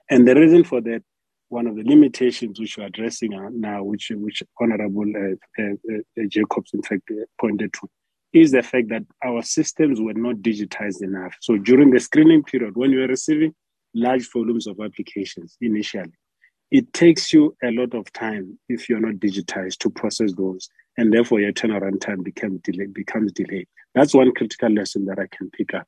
And 0.10 0.28
the 0.28 0.36
reason 0.36 0.64
for 0.64 0.82
that 0.82 1.04
one 1.50 1.68
of 1.68 1.76
the 1.76 1.84
limitations 1.84 2.60
which 2.60 2.78
we're 2.78 2.86
addressing 2.86 3.32
now, 3.54 3.84
which 3.84 4.12
which 4.16 4.42
Honorable 4.60 5.12
uh, 5.16 5.62
uh, 5.62 5.74
uh, 5.94 6.24
Jacobs 6.30 6.72
in 6.74 6.82
fact 6.82 7.04
uh, 7.12 7.26
pointed 7.40 7.74
to, 7.74 7.90
is 8.32 8.52
the 8.52 8.64
fact 8.64 8.88
that 8.90 9.04
our 9.24 9.42
systems 9.42 10.00
were 10.00 10.14
not 10.14 10.38
digitized 10.38 11.02
enough. 11.02 11.36
So 11.42 11.58
during 11.58 11.92
the 11.92 12.00
screening 12.00 12.44
period, 12.44 12.78
when 12.78 12.92
you 12.92 13.04
are 13.04 13.08
receiving 13.08 13.54
large 13.94 14.32
volumes 14.32 14.68
of 14.68 14.80
applications 14.80 15.58
initially, 15.60 16.14
it 16.72 16.94
takes 16.94 17.34
you 17.34 17.54
a 17.62 17.72
lot 17.72 17.94
of 17.94 18.12
time 18.14 18.58
if 18.70 18.88
you're 18.88 19.02
not 19.02 19.16
digitized 19.16 19.80
to 19.80 19.90
process 19.90 20.34
those, 20.34 20.70
and 20.98 21.14
therefore 21.14 21.40
your 21.40 21.54
turnaround 21.54 22.02
time 22.02 22.24
becomes 22.24 22.62
delayed. 22.62 22.94
Becomes 22.94 23.32
delayed. 23.32 23.68
That's 23.96 24.14
one 24.14 24.34
critical 24.34 24.70
lesson 24.70 25.06
that 25.06 25.20
I 25.20 25.28
can 25.36 25.50
pick 25.52 25.74
up, 25.74 25.88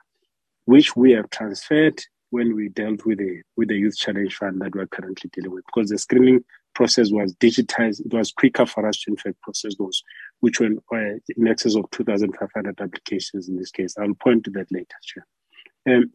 which 0.66 0.96
we 0.96 1.12
have 1.12 1.30
transferred 1.30 2.02
when 2.34 2.56
we 2.56 2.68
dealt 2.70 3.06
with 3.06 3.20
the 3.20 3.44
with 3.56 3.68
the 3.68 3.76
youth 3.76 3.96
challenge 3.96 4.36
fund 4.36 4.60
that 4.60 4.74
we're 4.74 4.88
currently 4.88 5.30
dealing 5.32 5.52
with 5.52 5.64
because 5.68 5.92
the 5.92 5.98
screening 6.00 6.44
process 6.74 7.12
was 7.12 7.36
digitized 7.36 8.04
it 8.04 8.12
was 8.12 8.32
quicker 8.32 8.66
for 8.66 8.88
us 8.88 9.00
to 9.00 9.12
in 9.12 9.18
fact 9.18 9.40
process 9.42 9.76
those 9.78 10.02
which 10.40 10.60
were 10.60 10.66
in 10.66 11.48
excess 11.48 11.76
of 11.76 11.90
2500 11.92 12.82
applications 12.82 13.48
in 13.48 13.56
this 13.56 13.70
case 13.70 13.94
i'll 14.00 14.16
point 14.16 14.44
to 14.44 14.50
that 14.50 14.66
later 14.72 14.98
Chair. 15.04 15.28
Um, 15.88 16.12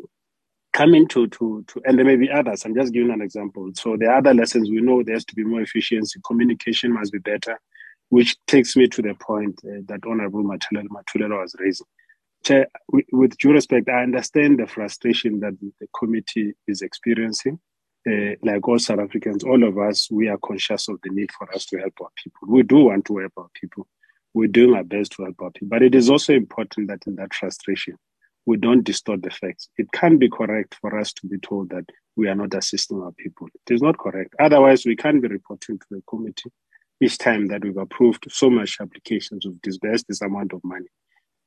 coming 0.72 1.06
to, 1.06 1.28
to 1.28 1.64
to 1.68 1.80
and 1.84 1.96
there 1.96 2.04
may 2.04 2.16
be 2.16 2.30
others 2.30 2.64
i'm 2.64 2.74
just 2.74 2.92
giving 2.92 3.12
an 3.12 3.22
example 3.22 3.70
so 3.74 3.96
the 3.96 4.10
other 4.10 4.34
lessons 4.34 4.68
we 4.68 4.80
know 4.80 5.04
there 5.04 5.14
has 5.14 5.24
to 5.24 5.36
be 5.36 5.44
more 5.44 5.60
efficiency 5.60 6.18
communication 6.26 6.92
must 6.92 7.12
be 7.12 7.20
better 7.20 7.60
which 8.08 8.36
takes 8.46 8.76
me 8.76 8.88
to 8.88 9.02
the 9.02 9.14
point 9.14 9.60
uh, 9.64 9.80
that 9.86 10.00
honorable 10.06 10.42
Matulelo 10.42 11.40
was 11.40 11.54
raising 11.58 11.86
Chair, 12.44 12.68
with, 12.90 13.04
with 13.12 13.38
due 13.38 13.52
respect, 13.52 13.88
I 13.88 14.02
understand 14.02 14.58
the 14.58 14.66
frustration 14.66 15.40
that 15.40 15.58
the 15.60 15.86
committee 15.98 16.54
is 16.66 16.82
experiencing. 16.82 17.58
Uh, 18.08 18.36
like 18.42 18.66
all 18.66 18.78
South 18.78 19.00
Africans, 19.00 19.44
all 19.44 19.62
of 19.64 19.76
us, 19.76 20.08
we 20.10 20.28
are 20.28 20.38
conscious 20.38 20.88
of 20.88 20.98
the 21.02 21.10
need 21.10 21.30
for 21.32 21.52
us 21.52 21.66
to 21.66 21.78
help 21.78 21.94
our 22.00 22.08
people. 22.22 22.48
We 22.48 22.62
do 22.62 22.84
want 22.84 23.04
to 23.06 23.18
help 23.18 23.32
our 23.36 23.50
people. 23.60 23.86
We're 24.32 24.48
doing 24.48 24.74
our 24.74 24.84
best 24.84 25.12
to 25.12 25.24
help 25.24 25.36
our 25.42 25.50
people. 25.50 25.68
But 25.68 25.82
it 25.82 25.94
is 25.94 26.08
also 26.08 26.32
important 26.32 26.88
that 26.88 27.06
in 27.06 27.16
that 27.16 27.34
frustration, 27.34 27.96
we 28.46 28.56
don't 28.56 28.84
distort 28.84 29.22
the 29.22 29.30
facts. 29.30 29.68
It 29.76 29.92
can't 29.92 30.18
be 30.18 30.30
correct 30.30 30.76
for 30.80 30.98
us 30.98 31.12
to 31.14 31.26
be 31.26 31.38
told 31.38 31.70
that 31.70 31.84
we 32.16 32.28
are 32.28 32.34
not 32.34 32.54
assisting 32.54 33.02
our 33.02 33.12
people. 33.12 33.48
It 33.66 33.74
is 33.74 33.82
not 33.82 33.98
correct. 33.98 34.34
Otherwise, 34.40 34.86
we 34.86 34.96
can't 34.96 35.20
be 35.20 35.28
reporting 35.28 35.78
to 35.78 35.86
the 35.90 36.02
committee 36.08 36.50
each 37.00 37.18
time 37.18 37.48
that 37.48 37.62
we've 37.64 37.76
approved 37.76 38.26
so 38.30 38.50
much 38.50 38.78
applications, 38.80 39.46
we've 39.46 39.62
disbursed 39.62 40.06
this 40.08 40.22
amount 40.22 40.52
of 40.52 40.60
money 40.64 40.88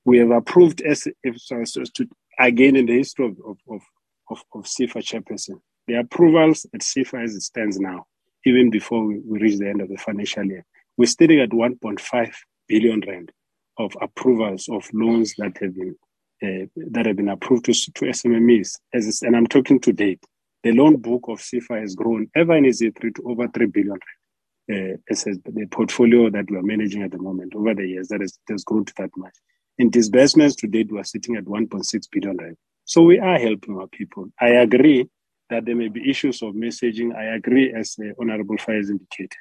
we 0.05 0.17
have 0.17 0.31
approved 0.31 0.81
as 0.81 1.03
to 1.03 2.07
again 2.39 2.75
in 2.75 2.85
the 2.85 2.97
history 2.97 3.25
of 3.25 3.37
of 3.45 3.57
of, 3.69 3.81
of, 4.29 4.43
of 4.53 4.65
SEFA 4.65 4.99
chairperson. 4.99 5.59
The 5.87 5.95
approvals 5.95 6.65
at 6.73 6.81
SEFA 6.81 7.23
as 7.23 7.35
it 7.35 7.41
stands 7.41 7.79
now 7.79 8.05
even 8.45 8.71
before 8.71 9.05
we, 9.05 9.19
we 9.19 9.39
reach 9.39 9.59
the 9.59 9.69
end 9.69 9.81
of 9.81 9.89
the 9.89 9.97
financial 9.97 10.45
year. 10.45 10.65
We're 10.97 11.05
sitting 11.05 11.39
at 11.39 11.49
1.5 11.49 12.33
billion 12.67 13.01
rand 13.07 13.31
of 13.77 13.95
approvals 14.01 14.67
of 14.69 14.89
loans 14.93 15.35
that 15.37 15.57
have 15.61 15.75
been 15.75 15.95
uh, 16.43 16.65
that 16.91 17.05
have 17.05 17.17
been 17.17 17.29
approved 17.29 17.65
to, 17.65 17.73
to 17.73 18.05
SMMEs. 18.05 18.79
As 18.93 19.21
and 19.21 19.35
I'm 19.35 19.47
talking 19.47 19.79
to 19.81 19.93
date, 19.93 20.23
the 20.63 20.71
loan 20.71 20.97
book 20.97 21.25
of 21.27 21.39
SEFA 21.39 21.79
has 21.79 21.95
grown 21.95 22.27
ever 22.35 22.55
in 22.55 22.65
its 22.65 22.79
to 22.79 23.13
over 23.25 23.47
3 23.47 23.67
billion 23.67 23.99
uh, 24.69 24.97
as 25.09 25.23
the 25.23 25.67
portfolio 25.71 26.29
that 26.29 26.49
we 26.49 26.57
are 26.57 26.63
managing 26.63 27.03
at 27.03 27.11
the 27.11 27.17
moment 27.17 27.55
over 27.55 27.73
the 27.73 27.87
years 27.87 28.07
that 28.09 28.21
has, 28.21 28.37
has 28.49 28.63
grown 28.63 28.85
to 28.85 28.93
that 28.97 29.09
much. 29.17 29.33
In 29.77 29.89
disbursements 29.89 30.55
to 30.57 30.67
date, 30.67 30.91
we 30.91 30.99
are 30.99 31.03
sitting 31.03 31.35
at 31.35 31.45
1.6 31.45 32.07
billion 32.11 32.37
rand. 32.37 32.57
So 32.85 33.03
we 33.03 33.19
are 33.19 33.39
helping 33.39 33.77
our 33.77 33.87
people. 33.87 34.27
I 34.39 34.49
agree 34.49 35.09
that 35.49 35.65
there 35.65 35.75
may 35.75 35.87
be 35.87 36.09
issues 36.09 36.41
of 36.41 36.53
messaging. 36.53 37.15
I 37.15 37.35
agree, 37.35 37.73
as 37.73 37.95
the 37.95 38.13
Honorable 38.19 38.57
Fires 38.57 38.89
indicated, 38.89 39.33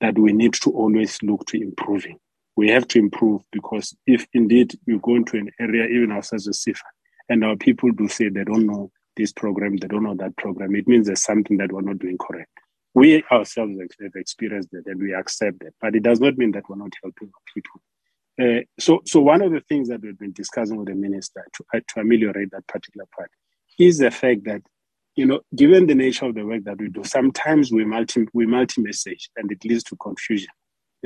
that 0.00 0.18
we 0.18 0.32
need 0.32 0.54
to 0.54 0.70
always 0.70 1.22
look 1.22 1.46
to 1.46 1.60
improving. 1.60 2.18
We 2.56 2.70
have 2.70 2.88
to 2.88 2.98
improve 2.98 3.42
because 3.52 3.94
if 4.06 4.26
indeed 4.32 4.78
you 4.86 4.98
go 5.00 5.16
into 5.16 5.36
an 5.36 5.50
area, 5.60 5.86
even 5.86 6.12
outside 6.12 6.40
the 6.40 6.52
SEFA, 6.52 6.82
and 7.28 7.44
our 7.44 7.56
people 7.56 7.90
do 7.92 8.08
say 8.08 8.28
they 8.28 8.44
don't 8.44 8.66
know 8.66 8.90
this 9.16 9.32
program, 9.32 9.76
they 9.76 9.88
don't 9.88 10.04
know 10.04 10.14
that 10.14 10.36
program, 10.36 10.74
it 10.74 10.88
means 10.88 11.06
there's 11.06 11.22
something 11.22 11.56
that 11.58 11.72
we're 11.72 11.82
not 11.82 11.98
doing 11.98 12.18
correct. 12.18 12.50
We 12.98 13.22
ourselves 13.30 13.78
have 14.00 14.12
experienced 14.16 14.70
that 14.72 14.86
and 14.86 15.00
we 15.00 15.14
accept 15.14 15.60
that, 15.60 15.74
but 15.80 15.94
it 15.94 16.02
does 16.02 16.18
not 16.20 16.36
mean 16.36 16.50
that 16.52 16.64
we're 16.68 16.74
not 16.74 16.92
helping 17.00 17.28
our 17.28 17.52
people. 17.54 17.80
Uh, 18.40 18.62
so, 18.80 19.02
so 19.06 19.20
one 19.20 19.40
of 19.40 19.52
the 19.52 19.60
things 19.68 19.88
that 19.88 20.00
we've 20.02 20.18
been 20.18 20.32
discussing 20.32 20.76
with 20.76 20.88
the 20.88 20.94
minister 20.94 21.46
to, 21.54 21.64
uh, 21.74 21.80
to 21.86 22.00
ameliorate 22.00 22.50
that 22.50 22.66
particular 22.66 23.06
part 23.16 23.30
is 23.78 23.98
the 23.98 24.10
fact 24.10 24.42
that, 24.46 24.62
you 25.14 25.26
know, 25.26 25.38
given 25.54 25.86
the 25.86 25.94
nature 25.94 26.26
of 26.26 26.34
the 26.34 26.44
work 26.44 26.64
that 26.64 26.78
we 26.78 26.88
do, 26.88 27.04
sometimes 27.04 27.70
we 27.70 27.84
multi 27.84 28.26
we 28.32 28.46
multi 28.46 28.82
message 28.82 29.30
and 29.36 29.50
it 29.52 29.64
leads 29.64 29.84
to 29.84 29.94
confusion. 29.96 30.50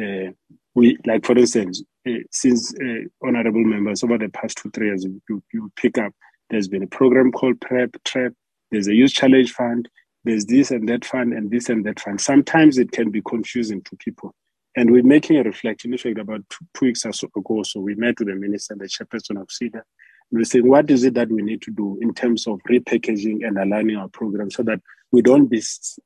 Uh, 0.00 0.32
we 0.74 0.96
like, 1.04 1.26
for 1.26 1.36
instance, 1.36 1.82
uh, 2.08 2.12
since 2.30 2.74
uh, 2.76 3.02
honourable 3.26 3.64
members 3.64 4.02
over 4.02 4.16
the 4.16 4.30
past 4.30 4.56
two 4.56 4.70
three 4.70 4.86
years, 4.86 5.04
you, 5.04 5.42
you 5.52 5.70
pick 5.76 5.98
up. 5.98 6.14
There's 6.48 6.68
been 6.68 6.84
a 6.84 6.86
program 6.86 7.32
called 7.32 7.60
Prep 7.60 7.90
Trap. 8.04 8.32
There's 8.70 8.88
a 8.88 8.94
Youth 8.94 9.12
Challenge 9.12 9.52
Fund. 9.52 9.90
There's 10.24 10.46
this 10.46 10.70
and 10.70 10.88
that 10.88 11.04
fund 11.04 11.32
and 11.32 11.50
this 11.50 11.68
and 11.68 11.84
that 11.86 12.00
fund. 12.00 12.20
Sometimes 12.20 12.78
it 12.78 12.92
can 12.92 13.10
be 13.10 13.22
confusing 13.22 13.82
to 13.82 13.96
people 13.96 14.34
and 14.76 14.90
we're 14.90 15.02
making 15.02 15.36
a 15.36 15.42
reflection. 15.42 15.92
In 15.92 15.98
fact, 15.98 16.18
about 16.18 16.48
two, 16.48 16.64
two 16.74 16.86
weeks 16.86 17.04
ago, 17.04 17.62
so 17.62 17.80
we 17.80 17.94
met 17.94 18.18
with 18.18 18.28
the 18.28 18.34
minister, 18.34 18.74
the 18.74 18.86
chairperson 18.86 19.40
of 19.40 19.48
SEDA. 19.48 19.82
We're 20.30 20.44
saying, 20.44 20.66
what 20.66 20.90
is 20.90 21.04
it 21.04 21.14
that 21.14 21.28
we 21.28 21.42
need 21.42 21.60
to 21.62 21.70
do 21.70 21.98
in 22.00 22.14
terms 22.14 22.46
of 22.46 22.58
repackaging 22.70 23.46
and 23.46 23.58
aligning 23.58 23.96
our 23.96 24.08
program 24.08 24.50
so 24.50 24.62
that 24.62 24.80
we 25.10 25.20
don't 25.20 25.46
be, 25.46 25.62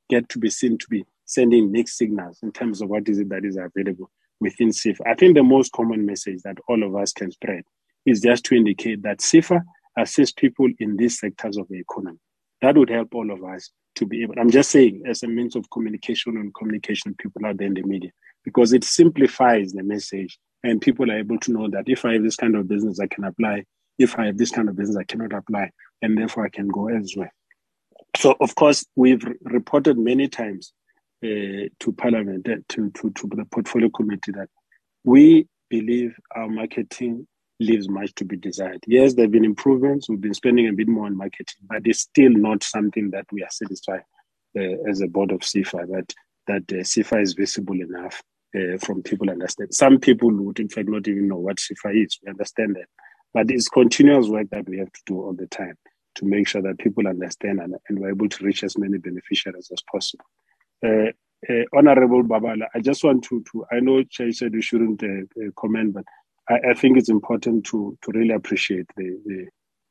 get 0.09 0.27
to 0.29 0.39
be 0.39 0.49
seen 0.49 0.77
to 0.79 0.87
be 0.89 1.05
sending 1.23 1.71
mixed 1.71 1.97
signals 1.97 2.39
in 2.43 2.51
terms 2.51 2.81
of 2.81 2.89
what 2.89 3.07
is 3.07 3.19
it 3.19 3.29
that 3.29 3.45
is 3.45 3.57
available 3.57 4.11
within 4.41 4.69
SEFA. 4.69 4.99
I 5.05 5.13
think 5.13 5.35
the 5.35 5.43
most 5.43 5.71
common 5.71 6.05
message 6.05 6.41
that 6.43 6.57
all 6.67 6.83
of 6.83 6.93
us 6.95 7.13
can 7.13 7.31
spread 7.31 7.63
is 8.05 8.19
just 8.19 8.43
to 8.45 8.55
indicate 8.55 9.01
that 9.03 9.19
SEFA 9.19 9.61
assists 9.97 10.33
people 10.37 10.67
in 10.79 10.97
these 10.97 11.19
sectors 11.19 11.57
of 11.57 11.67
the 11.69 11.79
economy. 11.79 12.19
That 12.61 12.77
would 12.77 12.89
help 12.89 13.15
all 13.15 13.31
of 13.31 13.43
us 13.45 13.71
to 13.97 14.05
be 14.05 14.23
able, 14.23 14.35
I'm 14.39 14.51
just 14.51 14.71
saying, 14.71 15.03
as 15.05 15.23
a 15.23 15.27
means 15.27 15.55
of 15.55 15.69
communication 15.69 16.37
and 16.37 16.53
communication 16.55 17.15
people 17.17 17.45
are 17.45 17.53
there 17.53 17.67
in 17.67 17.73
the 17.73 17.83
media, 17.83 18.11
because 18.43 18.73
it 18.73 18.83
simplifies 18.83 19.73
the 19.73 19.83
message 19.83 20.39
and 20.63 20.81
people 20.81 21.11
are 21.11 21.19
able 21.19 21.39
to 21.39 21.51
know 21.51 21.69
that 21.69 21.85
if 21.87 22.05
I 22.05 22.13
have 22.13 22.23
this 22.23 22.35
kind 22.35 22.55
of 22.55 22.67
business, 22.67 22.99
I 22.99 23.07
can 23.07 23.23
apply. 23.23 23.63
If 23.99 24.17
I 24.19 24.27
have 24.27 24.37
this 24.37 24.51
kind 24.51 24.69
of 24.69 24.75
business, 24.75 24.97
I 24.97 25.03
cannot 25.03 25.33
apply, 25.33 25.71
and 26.01 26.17
therefore 26.17 26.45
I 26.45 26.49
can 26.49 26.67
go 26.67 26.87
elsewhere. 26.87 27.33
So, 28.15 28.35
of 28.39 28.55
course, 28.55 28.85
we've 28.95 29.25
reported 29.41 29.97
many 29.97 30.27
times 30.27 30.73
uh, 31.23 31.69
to 31.79 31.95
Parliament, 31.97 32.47
uh, 32.47 32.57
to, 32.69 32.91
to, 32.91 33.09
to 33.11 33.27
the 33.35 33.45
Portfolio 33.45 33.89
Committee, 33.89 34.33
that 34.33 34.49
we 35.03 35.47
believe 35.69 36.15
our 36.35 36.47
marketing 36.47 37.27
leaves 37.59 37.89
much 37.89 38.13
to 38.15 38.25
be 38.25 38.37
desired. 38.37 38.83
Yes, 38.87 39.13
there 39.13 39.25
have 39.25 39.31
been 39.31 39.45
improvements. 39.45 40.09
We've 40.09 40.21
been 40.21 40.33
spending 40.33 40.67
a 40.67 40.73
bit 40.73 40.87
more 40.87 41.05
on 41.05 41.17
marketing, 41.17 41.65
but 41.69 41.81
it's 41.85 42.01
still 42.01 42.31
not 42.31 42.63
something 42.63 43.11
that 43.11 43.25
we 43.31 43.43
are 43.43 43.49
satisfied 43.49 44.03
uh, 44.57 44.89
as 44.89 45.01
a 45.01 45.07
board 45.07 45.31
of 45.31 45.41
SEFA 45.41 45.87
that 45.87 46.13
that 46.47 46.63
uh, 46.71 46.83
SEFA 46.83 47.21
is 47.21 47.33
visible 47.33 47.79
enough 47.79 48.23
uh, 48.55 48.77
from 48.77 49.03
people 49.03 49.29
understand. 49.29 49.73
Some 49.73 49.99
people 49.99 50.31
would, 50.31 50.59
in 50.59 50.69
fact, 50.69 50.87
not 50.87 51.07
even 51.07 51.27
know 51.27 51.37
what 51.37 51.57
SEFA 51.57 52.05
is. 52.05 52.17
We 52.23 52.29
understand 52.29 52.75
that. 52.75 52.85
But 53.33 53.51
it's 53.51 53.67
continuous 53.67 54.29
work 54.29 54.49
that 54.51 54.67
we 54.69 54.77
have 54.79 54.91
to 54.91 55.01
do 55.05 55.21
all 55.21 55.33
the 55.33 55.47
time 55.47 55.75
to 56.15 56.25
make 56.25 56.47
sure 56.47 56.61
that 56.61 56.79
people 56.79 57.07
understand 57.07 57.59
and, 57.59 57.75
and 57.87 57.99
we're 57.99 58.09
able 58.11 58.29
to 58.29 58.43
reach 58.43 58.63
as 58.63 58.77
many 58.77 58.97
beneficiaries 58.97 59.69
as 59.71 59.83
possible. 59.91 60.25
Uh, 60.83 61.11
uh, 61.47 61.63
Honorable 61.73 62.23
Babala, 62.23 62.67
I 62.73 62.79
just 62.79 63.03
want 63.03 63.23
to, 63.25 63.43
to 63.51 63.65
I 63.71 63.79
know 63.79 64.01
Chair 64.03 64.31
said 64.31 64.53
we 64.53 64.61
shouldn't 64.61 65.03
uh, 65.03 65.07
uh, 65.39 65.51
comment, 65.55 65.93
but 65.93 66.05
I, 66.49 66.71
I, 66.71 66.73
think 66.73 66.97
it's 66.97 67.09
important 67.09 67.65
to, 67.67 67.97
to 68.01 68.11
really 68.11 68.33
appreciate 68.33 68.87
the, 68.95 69.19
the, 69.25 69.47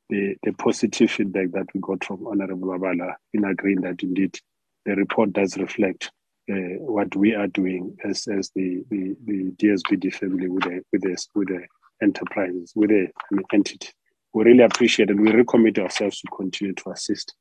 the, 0.08 0.36
the, 0.42 0.52
positive 0.52 1.10
feedback 1.10 1.52
that 1.52 1.66
we 1.74 1.80
got 1.80 2.04
from 2.04 2.26
Honorable 2.26 2.68
Babala 2.68 3.14
in 3.32 3.44
agreeing 3.44 3.82
that 3.82 4.02
indeed 4.02 4.38
the 4.84 4.94
report 4.94 5.32
does 5.32 5.56
reflect 5.58 6.10
uh, 6.50 6.78
what 6.78 7.14
we 7.16 7.34
are 7.34 7.48
doing 7.48 7.96
as, 8.04 8.26
as 8.28 8.50
the, 8.54 8.82
the, 8.90 9.16
the 9.24 9.50
DSBD 9.56 10.14
family 10.14 10.48
with 10.48 10.64
the, 10.64 10.82
with 10.92 11.02
the, 11.02 11.26
with 11.34 11.48
the 11.48 11.66
enterprises, 12.02 12.72
with 12.74 12.90
the 12.90 13.08
entity. 13.52 13.90
We 14.32 14.44
really 14.44 14.62
appreciate 14.62 15.10
and 15.10 15.20
we 15.20 15.32
recommit 15.32 15.78
ourselves 15.78 16.20
to 16.20 16.28
continue 16.36 16.74
to 16.74 16.90
assist. 16.90 17.34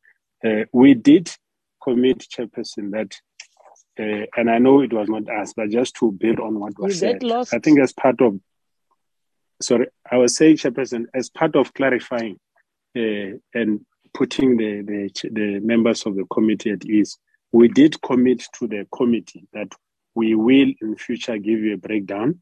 Uh, 0.44 0.66
we 0.74 0.94
did 0.94 1.30
commit, 1.84 2.20
Chairperson, 2.20 2.92
that, 2.92 3.16
uh, 4.00 4.26
and 4.38 4.50
I 4.50 4.58
know 4.58 4.82
it 4.82 4.94
was 4.94 5.08
not 5.08 5.30
us, 5.30 5.54
but 5.56 5.70
just 5.70 5.96
to 5.98 6.12
build 6.12 6.40
on 6.40 6.60
what 6.60 6.78
was 6.80 7.00
said, 7.00 7.24
I 7.54 7.60
think 7.60 7.80
as 7.80 7.94
part 7.94 8.22
of, 8.22 8.40
sorry, 9.62 9.88
I 10.10 10.18
was 10.18 10.36
saying, 10.36 10.58
Chairperson, 10.58 11.06
as 11.14 11.30
part 11.30 11.56
of 11.56 11.74
clarifying 11.74 12.38
uh, 12.98 13.38
and 13.54 13.86
putting 14.14 14.58
the, 14.58 14.82
the, 14.82 15.30
the 15.30 15.60
members 15.60 16.06
of 16.06 16.16
the 16.16 16.26
committee 16.32 16.72
at 16.72 16.86
ease, 16.86 17.18
we 17.52 17.68
did 17.68 18.02
commit 18.02 18.44
to 18.60 18.68
the 18.68 18.88
committee 18.94 19.48
that 19.54 19.72
we 20.14 20.36
will 20.36 20.72
in 20.82 20.96
future 20.96 21.38
give 21.38 21.60
you 21.60 21.74
a 21.74 21.78
breakdown 21.78 22.42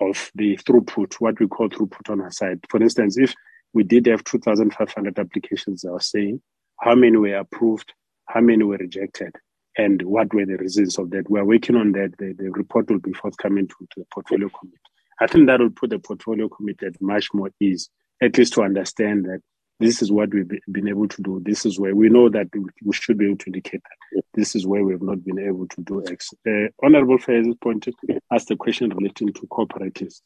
of 0.00 0.30
the 0.34 0.56
throughput, 0.58 1.14
what 1.14 1.38
we 1.40 1.46
call 1.46 1.68
throughput 1.68 2.10
on 2.10 2.20
our 2.20 2.30
side. 2.30 2.60
For 2.68 2.82
instance, 2.82 3.16
if 3.16 3.34
we 3.72 3.82
did 3.82 4.06
have 4.06 4.24
2,500 4.24 5.18
applications, 5.18 5.84
I 5.84 5.90
was 5.90 6.10
saying, 6.10 6.42
how 6.80 6.94
many 6.94 7.16
were 7.16 7.36
approved, 7.36 7.92
how 8.26 8.40
many 8.40 8.64
were 8.64 8.76
rejected, 8.76 9.34
and 9.76 10.02
what 10.02 10.32
were 10.32 10.46
the 10.46 10.56
reasons 10.56 10.98
of 10.98 11.10
that. 11.10 11.28
We're 11.28 11.44
working 11.44 11.76
on 11.76 11.92
that. 11.92 12.16
The, 12.18 12.32
the 12.32 12.50
report 12.50 12.90
will 12.90 13.00
be 13.00 13.12
forthcoming 13.12 13.66
to, 13.68 13.74
to 13.78 14.00
the 14.00 14.06
portfolio 14.12 14.48
committee. 14.48 14.78
I 15.20 15.26
think 15.26 15.46
that 15.46 15.60
will 15.60 15.70
put 15.70 15.90
the 15.90 15.98
portfolio 15.98 16.48
committee 16.48 16.86
at 16.86 17.00
much 17.00 17.32
more 17.32 17.50
ease, 17.60 17.90
at 18.22 18.36
least 18.36 18.54
to 18.54 18.62
understand 18.62 19.24
that 19.26 19.40
this 19.80 20.02
is 20.02 20.10
what 20.10 20.32
we've 20.32 20.50
been 20.70 20.88
able 20.88 21.08
to 21.08 21.22
do. 21.22 21.42
This 21.44 21.66
is 21.66 21.78
where 21.78 21.94
we 21.94 22.08
know 22.08 22.28
that 22.28 22.48
we 22.84 22.94
should 22.94 23.18
be 23.18 23.26
able 23.26 23.38
to 23.38 23.46
indicate 23.46 23.82
that 24.12 24.24
this 24.34 24.54
is 24.54 24.66
where 24.66 24.84
we 24.84 24.92
have 24.92 25.02
not 25.02 25.24
been 25.24 25.38
able 25.38 25.66
to 25.68 25.80
do 25.82 26.04
X. 26.08 26.32
Uh, 26.46 26.68
Honorable 26.82 27.18
Fairs 27.18 27.46
pointed 27.60 27.94
asked 28.32 28.50
a 28.50 28.56
question 28.56 28.90
relating 28.90 29.32
to 29.32 29.46
cooperatives. 29.48 30.20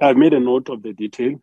I've 0.00 0.16
made 0.16 0.34
a 0.34 0.40
note 0.40 0.68
of 0.68 0.82
the 0.82 0.92
detail. 0.92 1.40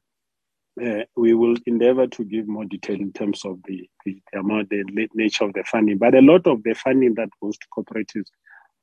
Uh, 0.82 1.04
we 1.16 1.36
will 1.36 1.56
endeavor 1.68 2.08
to 2.08 2.24
give 2.24 2.48
more 2.48 2.66
detail 2.66 2.96
in 2.96 3.14
terms 3.14 3.46
of 3.46 3.60
the, 3.68 3.88
the, 4.06 4.20
the, 4.32 4.40
amount, 4.40 4.70
the 4.70 4.84
nature 5.14 5.46
of 5.46 5.54
the 5.54 5.64
funding. 5.64 6.00
But 6.00 6.16
a 6.16 6.22
lot 6.22 6.48
of 6.48 6.64
the 6.64 6.74
funding 6.74 7.14
that 7.16 7.30
goes 7.42 7.58
to 7.60 7.68
cooperatives, 7.76 8.30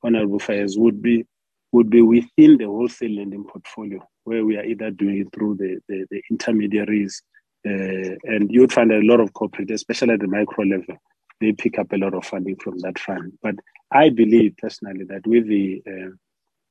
Honorable 0.01 0.39
Fairs, 0.39 0.77
would 0.77 1.01
be 1.01 1.25
would 1.71 1.89
be 1.89 2.01
within 2.01 2.57
the 2.57 2.65
wholesale 2.65 3.15
lending 3.15 3.43
portfolio, 3.45 3.99
where 4.23 4.45
we 4.45 4.57
are 4.57 4.65
either 4.65 4.91
doing 4.91 5.19
it 5.19 5.27
through 5.33 5.55
the, 5.55 5.79
the, 5.87 6.05
the 6.11 6.21
intermediaries 6.29 7.21
uh, 7.65 8.15
and 8.23 8.51
you'd 8.51 8.73
find 8.73 8.91
a 8.91 9.01
lot 9.01 9.19
of 9.19 9.33
cooperatives, 9.33 9.73
especially 9.73 10.13
at 10.13 10.19
the 10.19 10.27
micro 10.27 10.63
level, 10.65 10.97
they 11.39 11.51
pick 11.51 11.77
up 11.77 11.91
a 11.91 11.97
lot 11.97 12.13
of 12.13 12.25
funding 12.25 12.55
from 12.55 12.77
that 12.79 12.97
fund. 12.97 13.33
But 13.41 13.55
I 13.91 14.09
believe 14.09 14.57
personally 14.57 15.05
that 15.05 15.27
with 15.27 15.47
the 15.47 15.81
uh, 15.87 16.09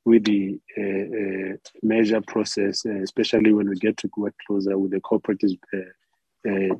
with 0.05 0.25
the 0.25 0.59
uh, 0.79 1.53
uh 1.53 1.57
merger 1.83 2.21
process, 2.23 2.85
uh, 2.87 3.03
especially 3.03 3.53
when 3.53 3.69
we 3.69 3.77
get 3.77 3.99
to 3.99 4.11
work 4.17 4.35
closer 4.47 4.77
with 4.79 4.91
the 4.93 5.01
cooperative 5.01 5.53
uh, 5.73 6.75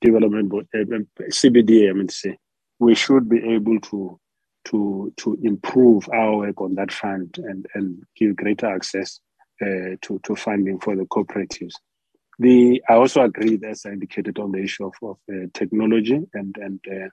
development 0.00 0.48
board, 0.48 0.68
CBDA, 0.74 1.90
I 1.90 1.92
mean 1.94 2.06
to 2.06 2.14
say, 2.14 2.38
we 2.78 2.94
should 2.94 3.28
be 3.28 3.38
able 3.54 3.80
to 3.80 4.20
to 4.70 5.12
to 5.16 5.36
improve 5.42 6.08
our 6.10 6.36
work 6.38 6.60
on 6.60 6.74
that 6.74 6.92
fund 6.92 7.38
and 7.38 7.66
and 7.74 8.02
give 8.16 8.36
greater 8.36 8.66
access 8.66 9.20
uh, 9.60 9.96
to, 10.02 10.20
to 10.22 10.36
funding 10.36 10.78
for 10.78 10.96
the 10.96 11.04
cooperatives. 11.04 11.74
The, 12.38 12.80
I 12.88 12.94
also 12.94 13.22
agree, 13.22 13.58
as 13.66 13.84
I 13.84 13.90
indicated, 13.90 14.38
on 14.38 14.52
the 14.52 14.62
issue 14.62 14.86
of, 14.86 14.94
of 15.02 15.16
uh, 15.32 15.46
technology 15.52 16.20
and, 16.34 16.56
and 16.56 16.80
uh, 16.88 17.08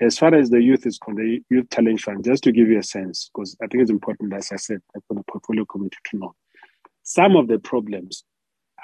as 0.00 0.18
far 0.18 0.34
as 0.34 0.48
the 0.48 0.62
youth 0.62 0.86
is 0.86 0.98
concerned, 0.98 1.44
the 1.50 1.54
Youth 1.54 1.66
Challenge 1.70 2.02
Fund, 2.02 2.24
just 2.24 2.42
to 2.44 2.52
give 2.52 2.68
you 2.68 2.78
a 2.78 2.82
sense, 2.82 3.30
because 3.32 3.56
I 3.62 3.66
think 3.66 3.82
it's 3.82 3.90
important, 3.90 4.32
as 4.32 4.50
I 4.50 4.56
said, 4.56 4.80
for 5.06 5.14
the 5.14 5.22
portfolio 5.24 5.64
committee 5.66 5.98
to 6.10 6.18
know, 6.18 6.34
some 7.02 7.36
of 7.36 7.48
the 7.48 7.58
problems 7.58 8.24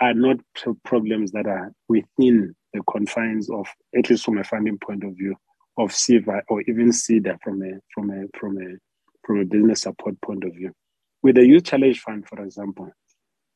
are 0.00 0.14
not 0.14 0.36
problems 0.84 1.32
that 1.32 1.46
are 1.46 1.72
within 1.88 2.54
the 2.72 2.82
confines 2.88 3.50
of, 3.50 3.66
at 3.96 4.10
least 4.10 4.24
from 4.24 4.38
a 4.38 4.44
funding 4.44 4.78
point 4.78 5.02
of 5.02 5.16
view, 5.16 5.34
of 5.78 5.92
SEFA 5.92 6.42
or 6.48 6.60
even 6.62 6.90
SEDA 6.90 7.38
from 7.42 7.62
a 7.62 7.78
from 7.94 8.10
a 8.10 8.26
from 8.38 8.58
a 8.58 8.76
from 9.24 9.40
a 9.40 9.44
business 9.44 9.82
support 9.82 10.20
point 10.20 10.44
of 10.44 10.54
view. 10.54 10.72
With 11.22 11.36
the 11.36 11.46
Youth 11.46 11.64
Challenge 11.64 12.00
Fund, 12.00 12.26
for 12.28 12.42
example, 12.42 12.90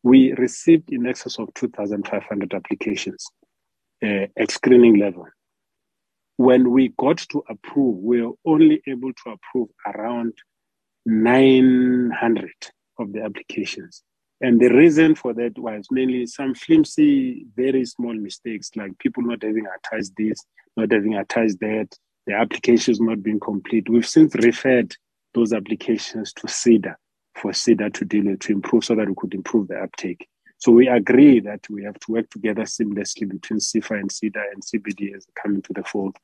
we 0.03 0.33
received 0.33 0.93
in 0.93 1.07
excess 1.07 1.39
of 1.39 1.53
2,500 1.55 2.55
applications 2.55 3.25
uh, 4.05 4.27
at 4.37 4.51
screening 4.51 4.99
level. 4.99 5.27
When 6.37 6.71
we 6.71 6.93
got 6.99 7.19
to 7.31 7.43
approve, 7.49 7.99
we 7.99 8.23
were 8.23 8.35
only 8.45 8.83
able 8.87 9.13
to 9.13 9.31
approve 9.31 9.69
around 9.87 10.35
900 11.07 12.51
of 12.99 13.13
the 13.13 13.23
applications. 13.23 14.03
And 14.41 14.61
the 14.61 14.69
reason 14.69 15.15
for 15.15 15.33
that 15.35 15.57
was 15.57 15.87
mainly 15.91 16.27
some 16.27 16.55
flimsy, 16.55 17.47
very 17.55 17.85
small 17.85 18.15
mistakes, 18.15 18.71
like 18.75 18.99
people 18.99 19.23
not 19.23 19.43
having 19.43 19.67
attached 19.67 20.13
this, 20.17 20.45
not 20.77 20.91
having 20.91 21.15
attached 21.15 21.61
that, 21.61 21.97
the 22.27 22.35
application 22.35 22.93
applications 22.93 23.01
not 23.01 23.23
being 23.23 23.41
complete. 23.41 23.89
We've 23.89 24.07
since 24.07 24.35
referred 24.35 24.97
those 25.35 25.53
applications 25.53 26.33
to 26.35 26.47
SEDA 26.47 26.95
for 27.35 27.53
SEDA 27.53 27.93
to 27.95 28.05
deal 28.05 28.27
with 28.27 28.41
to 28.41 28.53
improve 28.53 28.85
so 28.85 28.95
that 28.95 29.09
we 29.09 29.15
could 29.17 29.35
improve 29.35 29.69
the 29.69 29.83
uptake. 29.83 30.29
So 30.59 30.71
we 30.71 30.87
agree 30.87 31.41
that 31.41 31.69
we 31.69 31.83
have 31.85 31.99
to 32.01 32.13
work 32.13 32.31
together 32.31 32.63
seamlessly 32.63 33.29
between 33.29 33.59
SEFA 33.59 33.99
and 33.99 34.11
SEDA 34.11 34.43
and 34.53 34.63
CBD 34.63 35.17
as 35.17 35.25
they 35.25 35.33
come 35.43 35.57
into 35.57 35.73
the 35.73 35.83
fold, 35.83 36.17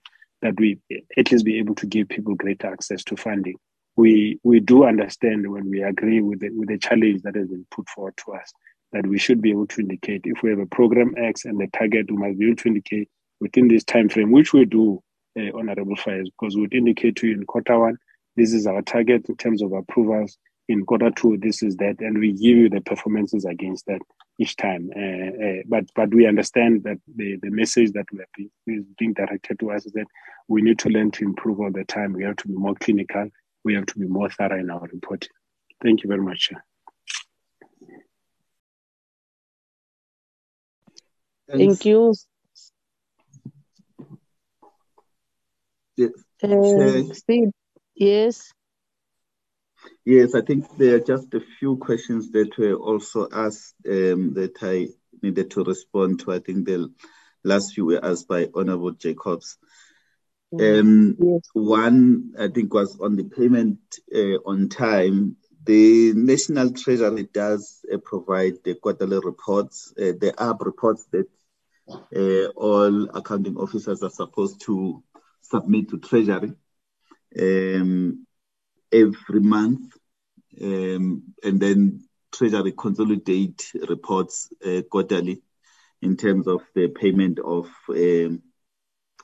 that 0.43 0.55
we 0.59 0.79
at 1.17 1.33
least 1.33 1.45
be 1.45 1.59
able 1.59 1.75
to 1.75 1.87
give 1.87 2.09
people 2.09 2.35
greater 2.35 2.69
access 2.69 3.03
to 3.05 3.17
funding. 3.17 3.57
We 3.97 4.39
we 4.45 4.61
do 4.61 4.85
understand 4.85 5.51
when 5.51 5.69
we 5.69 5.83
agree 5.83 6.21
with 6.21 6.41
the, 6.41 6.51
with 6.51 6.69
the 6.69 6.79
challenge 6.79 7.23
that 7.23 7.35
has 7.35 7.49
been 7.49 7.67
put 7.73 7.89
forward 7.89 8.17
to 8.19 8.35
us 8.35 8.53
that 8.93 9.07
we 9.07 9.19
should 9.19 9.43
be 9.43 9.51
able 9.51 9.67
to 9.67 9.81
indicate 9.81 10.23
if 10.25 10.43
we 10.43 10.51
have 10.51 10.59
a 10.59 10.67
program 10.67 11.15
X 11.17 11.45
and 11.45 11.59
the 11.59 11.67
target, 11.77 12.11
we 12.11 12.17
must 12.17 12.39
be 12.39 12.47
able 12.47 12.57
to 12.57 12.69
indicate 12.69 13.09
within 13.41 13.69
this 13.69 13.85
time 13.85 14.09
frame, 14.09 14.31
which 14.31 14.53
we 14.53 14.65
do, 14.65 15.03
uh, 15.39 15.57
Honorable 15.57 15.97
Fires, 15.97 16.31
because 16.31 16.57
we 16.57 16.63
would 16.63 16.75
indicate 16.75 17.17
to 17.17 17.29
you 17.29 17.35
in 17.35 17.47
quarter 17.47 17.79
one, 17.79 17.99
this 18.37 18.53
is 18.53 18.67
our 18.67 18.83
target 18.83 19.27
in 19.29 19.37
terms 19.37 19.63
of 19.63 19.73
approvals 19.73 20.39
in 20.69 20.85
quarter 20.85 21.11
two, 21.11 21.39
this 21.39 21.63
is 21.63 21.77
that, 21.77 21.97
and 22.01 22.19
we 22.19 22.33
give 22.33 22.57
you 22.57 22.69
the 22.69 22.81
performances 22.83 23.45
against 23.45 23.87
that 23.87 24.03
each 24.39 24.55
time. 24.57 24.91
Uh, 24.95 25.45
uh, 25.45 25.63
but 25.67 25.85
but 25.95 26.15
we 26.15 26.27
understand 26.27 26.85
that 26.85 26.99
the, 27.17 27.37
the 27.43 27.51
message 27.51 27.93
that 27.93 28.05
we 28.13 28.21
are 28.21 28.27
is 28.67 28.85
being 28.99 29.15
directed 29.15 29.59
to 29.61 29.71
us 29.71 29.87
is 29.87 29.93
that 29.93 30.07
we 30.47 30.61
need 30.61 30.79
to 30.81 30.91
learn 30.91 31.11
to 31.13 31.25
improve 31.25 31.61
all 31.61 31.73
the 31.73 31.85
time. 31.85 32.13
We 32.13 32.25
have 32.25 32.37
to 32.37 32.49
be 32.49 32.55
more 32.55 32.75
clinical. 32.75 33.31
We 33.65 33.75
have 33.75 33.87
to 33.87 33.99
be 33.99 34.07
more 34.07 34.29
thorough 34.29 34.61
in 34.61 34.71
our 34.71 34.87
reporting. 34.93 35.31
Thank 35.83 36.03
you 36.03 36.09
very 36.09 36.23
much. 36.23 36.51
Thank 41.51 41.87
you. 41.87 42.13
Yes. 45.99 46.13
Uh, 46.45 47.13
Steve, 47.13 47.51
yes. 47.97 48.53
Yes, 50.05 50.35
I 50.35 50.43
think 50.43 50.67
there 50.77 50.97
are 50.97 51.01
just 51.01 51.35
a 51.35 51.41
few 51.59 51.77
questions 51.77 52.31
that 52.31 52.57
were 52.57 52.75
also 52.75 53.29
asked 53.33 53.75
um, 53.87 54.35
that 54.35 54.57
I 54.63 54.89
needed 55.23 55.51
to 55.53 55.65
respond 55.65 56.21
to. 56.21 56.33
I 56.33 56.39
think 56.39 56.67
the 56.67 56.93
last 57.43 57.75
few 57.75 57.87
were 57.87 58.05
asked 58.05 58.29
by 58.29 58.49
Honorable 58.55 58.93
Jacobs. 58.93 59.59
Um, 60.53 61.17
yes. 61.19 61.43
One, 61.53 62.33
I 62.39 62.49
think, 62.49 62.73
was 62.73 62.99
on 63.01 63.17
the 63.17 63.25
payment 63.25 63.81
uh, 64.15 64.39
on 64.47 64.69
time. 64.69 65.37
The 65.65 66.13
National 66.15 66.71
Treasury 66.71 67.29
does 67.33 67.85
uh, 67.93 67.99
provide 67.99 68.55
the 68.65 68.77
quarterly 68.77 69.19
reports. 69.23 69.93
Uh, 70.01 70.13
there 70.19 70.39
are 70.39 70.57
reports 70.61 71.07
that 71.11 71.27
uh, 72.15 72.49
all 72.57 73.11
accounting 73.17 73.57
officers 73.57 74.03
are 74.03 74.11
supposed 74.11 74.61
to 74.63 75.03
submit 75.51 75.91
to 75.91 75.99
Treasury. 75.99 76.53
Um, 77.39 78.27
every 78.91 79.41
month, 79.41 79.93
um, 80.63 81.35
and 81.43 81.61
then 81.61 82.09
Treasury 82.33 82.73
consolidate 82.73 83.71
reports 83.89 84.49
uh, 84.65 84.83
quarterly 84.91 85.43
in 86.01 86.17
terms 86.17 86.47
of 86.47 86.63
the 86.75 86.89
payment 86.89 87.39
of 87.39 87.69
um, 87.91 88.43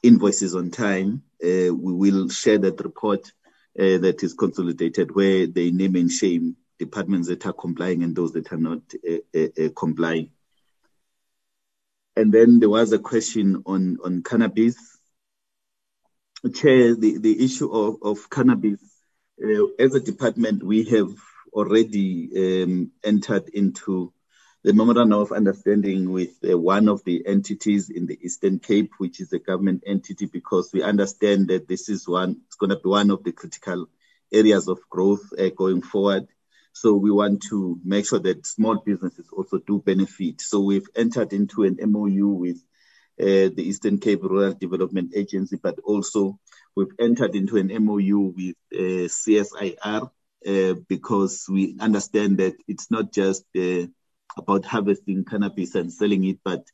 invoices 0.03 0.55
on 0.55 0.71
time. 0.71 1.23
Uh, 1.43 1.73
we 1.75 2.11
will 2.11 2.29
share 2.29 2.59
that 2.59 2.81
report 2.81 3.33
uh, 3.79 3.99
that 3.99 4.23
is 4.23 4.35
consolidated 4.35 5.15
where 5.15 5.47
they 5.47 5.71
name 5.71 5.97
and 5.97 6.11
shame 6.11 6.57
departments 6.79 7.29
that 7.29 7.47
are 7.47 7.53
complying 7.53 8.03
and 8.03 8.15
those 8.15 8.33
that 8.33 8.53
are 8.53 8.59
not 8.59 8.81
uh, 9.09 9.39
uh, 9.39 9.65
uh, 9.65 9.69
complying. 9.77 10.31
And 12.17 12.33
then 12.33 12.61
there 12.61 12.71
was 12.71 12.93
a 12.93 12.99
question 12.99 13.63
on, 13.67 13.99
on 14.05 14.23
cannabis. 14.23 14.77
Chair, 16.51 16.95
the, 16.95 17.19
the 17.19 17.45
issue 17.45 17.71
of, 17.71 17.97
of 18.03 18.31
cannabis 18.31 18.81
uh, 19.43 19.67
as 19.79 19.95
a 19.95 20.01
department, 20.01 20.63
we 20.63 20.85
have 20.85 21.11
already 21.53 22.63
um, 22.63 22.93
entered 23.03 23.49
into 23.49 24.13
the 24.63 24.73
memorandum 24.73 25.21
of 25.21 25.33
understanding 25.33 26.11
with 26.11 26.33
uh, 26.49 26.59
one 26.59 26.89
of 26.89 27.05
the 27.05 27.27
entities 27.27 27.91
in 27.91 28.07
the 28.07 28.19
Eastern 28.23 28.59
Cape, 28.59 28.93
which 28.99 29.21
is 29.21 29.33
a 29.33 29.39
government 29.39 29.85
entity, 29.87 30.27
because 30.27 30.71
we 30.73 30.83
understand 30.83 31.49
that 31.49 31.69
this 31.69 31.89
is 31.89 32.09
one, 32.09 32.41
it's 32.47 32.57
going 32.57 32.71
to 32.71 32.77
be 32.77 32.89
one 32.89 33.11
of 33.11 33.23
the 33.25 33.33
critical 33.33 33.87
areas 34.33 34.69
of 34.69 34.81
growth 34.89 35.33
uh, 35.39 35.51
going 35.51 35.83
forward. 35.83 36.27
So 36.73 36.95
we 36.95 37.11
want 37.11 37.43
to 37.51 37.79
make 37.85 38.07
sure 38.07 38.19
that 38.21 38.47
small 38.47 38.83
businesses 38.85 39.29
also 39.33 39.59
do 39.59 39.81
benefit. 39.81 40.41
So 40.41 40.61
we've 40.61 40.89
entered 40.97 41.33
into 41.33 41.65
an 41.65 41.79
MOU 41.81 42.29
with 42.29 42.59
the 43.19 43.63
Eastern 43.63 43.99
Cape 43.99 44.23
Rural 44.23 44.55
Development 44.55 45.13
Agency, 45.15 45.59
but 45.63 45.79
also 45.85 46.39
we've 46.75 46.93
entered 46.99 47.35
into 47.35 47.57
an 47.57 47.69
MOU 47.85 48.35
with 48.37 48.57
uh, 48.73 49.09
CSIR 49.09 50.11
uh, 50.47 50.75
because 50.89 51.47
we 51.49 51.77
understand 51.81 52.39
that 52.39 52.55
it's 52.69 52.91
not 52.91 53.13
just 53.13 53.45
uh, 53.57 53.87
about 54.37 54.65
harvesting 54.65 55.25
cannabis 55.25 55.75
and 55.75 55.93
selling 55.93 56.25
it, 56.25 56.39
but 56.45 56.65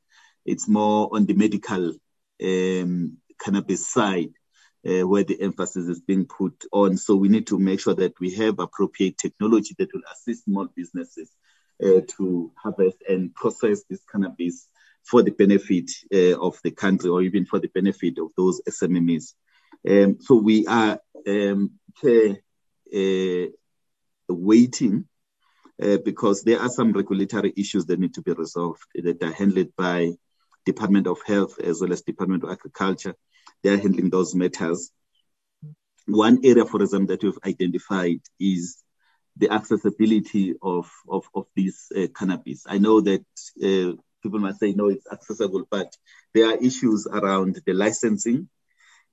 it's 0.45 0.69
more 0.69 1.09
on 1.13 1.27
the 1.27 1.35
medical 1.35 1.95
um, 2.43 3.19
cannabis 3.41 3.87
side. 3.87 4.31
Uh, 4.83 5.07
where 5.07 5.25
the 5.25 5.39
emphasis 5.43 5.89
is 5.89 6.01
being 6.01 6.25
put 6.25 6.65
on. 6.73 6.97
So 6.97 7.15
we 7.15 7.29
need 7.29 7.49
to 7.49 7.59
make 7.59 7.81
sure 7.81 7.93
that 7.97 8.19
we 8.19 8.31
have 8.37 8.59
appropriate 8.59 9.19
technology 9.19 9.75
that 9.77 9.93
will 9.93 10.01
assist 10.11 10.45
small 10.45 10.69
businesses 10.75 11.31
uh, 11.85 12.01
to 12.17 12.51
harvest 12.57 12.97
and 13.07 13.35
process 13.35 13.83
this 13.91 14.01
cannabis 14.11 14.69
for 15.05 15.23
the 15.23 15.31
benefit 15.31 15.91
uh, 16.15 16.39
of 16.41 16.59
the 16.63 16.71
country 16.71 17.11
or 17.11 17.23
even 17.23 17.45
for 17.45 17.59
the 17.59 17.69
benefit 17.69 18.19
of 18.19 18.31
those 18.37 18.61
SMMEs. 18.69 19.35
Um, 19.89 20.19
so 20.21 20.37
we 20.37 20.67
are 20.67 20.99
um, 21.27 21.73
uh, 22.05 23.47
waiting 24.29 25.07
uh, 25.83 25.99
because 26.05 26.43
there 26.43 26.61
are 26.61 26.69
some 26.69 26.93
regulatory 26.93 27.53
issues 27.57 27.87
that 27.87 27.99
need 27.99 28.15
to 28.15 28.23
be 28.23 28.33
resolved 28.33 28.83
that 28.95 29.23
are 29.23 29.33
handled 29.33 29.69
by 29.77 30.13
Department 30.67 31.07
of 31.07 31.19
Health 31.27 31.59
as 31.59 31.81
well 31.81 31.93
as 31.93 32.03
Department 32.03 32.45
of 32.45 32.51
Agriculture. 32.51 33.15
They 33.63 33.71
are 33.71 33.79
handling 33.79 34.11
those 34.11 34.35
matters. 34.35 34.91
One 36.07 36.41
area, 36.45 36.65
for 36.65 36.83
example, 36.83 37.09
that 37.09 37.23
we've 37.23 37.39
identified 37.45 38.21
is 38.39 38.79
the 39.37 39.51
accessibility 39.51 40.55
of, 40.61 40.91
of, 41.09 41.25
of 41.35 41.47
this 41.57 41.91
uh, 41.97 42.09
cannabis. 42.15 42.65
I 42.67 42.79
know 42.79 43.01
that 43.01 43.25
uh, 43.63 43.97
people 44.23 44.39
might 44.39 44.57
say, 44.57 44.73
no, 44.73 44.89
it's 44.89 45.07
accessible, 45.11 45.65
but 45.71 45.97
there 46.35 46.47
are 46.47 46.57
issues 46.57 47.07
around 47.07 47.61
the 47.67 47.73
licensing. 47.73 48.49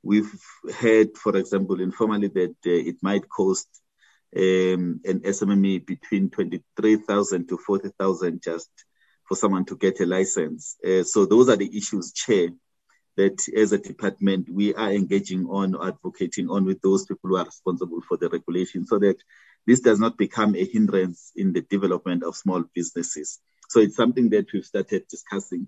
We've 0.03 0.31
heard, 0.79 1.17
for 1.17 1.35
example, 1.35 1.81
informally 1.81 2.27
that 2.29 2.55
uh, 2.65 2.89
it 2.89 2.97
might 3.01 3.27
cost 3.29 3.67
um, 4.35 5.01
an 5.05 5.21
SMME 5.21 5.85
between 5.85 6.29
23,000 6.29 7.47
to 7.49 7.57
40,000 7.57 8.41
just 8.41 8.69
for 9.27 9.35
someone 9.35 9.65
to 9.65 9.75
get 9.75 9.99
a 9.99 10.05
license. 10.05 10.77
Uh, 10.85 11.03
so 11.03 11.25
those 11.25 11.49
are 11.49 11.55
the 11.55 11.77
issues, 11.77 12.13
Chair, 12.13 12.49
that 13.17 13.47
as 13.55 13.71
a 13.71 13.77
department 13.77 14.47
we 14.49 14.73
are 14.75 14.91
engaging 14.91 15.45
on, 15.47 15.75
advocating 15.81 16.49
on 16.49 16.65
with 16.65 16.81
those 16.81 17.05
people 17.05 17.29
who 17.29 17.38
are 17.38 17.45
responsible 17.45 18.01
for 18.07 18.17
the 18.17 18.29
regulation 18.29 18.85
so 18.85 18.99
that 18.99 19.17
this 19.65 19.81
does 19.81 19.99
not 19.99 20.17
become 20.17 20.55
a 20.55 20.65
hindrance 20.65 21.31
in 21.35 21.51
the 21.51 21.61
development 21.61 22.23
of 22.23 22.38
small 22.38 22.63
businesses. 22.73 23.39
So 23.78 23.84
it's 23.84 23.95
something 23.95 24.32
that 24.32 24.52
we've 24.52 24.66
started 24.66 25.08
discussing 25.08 25.68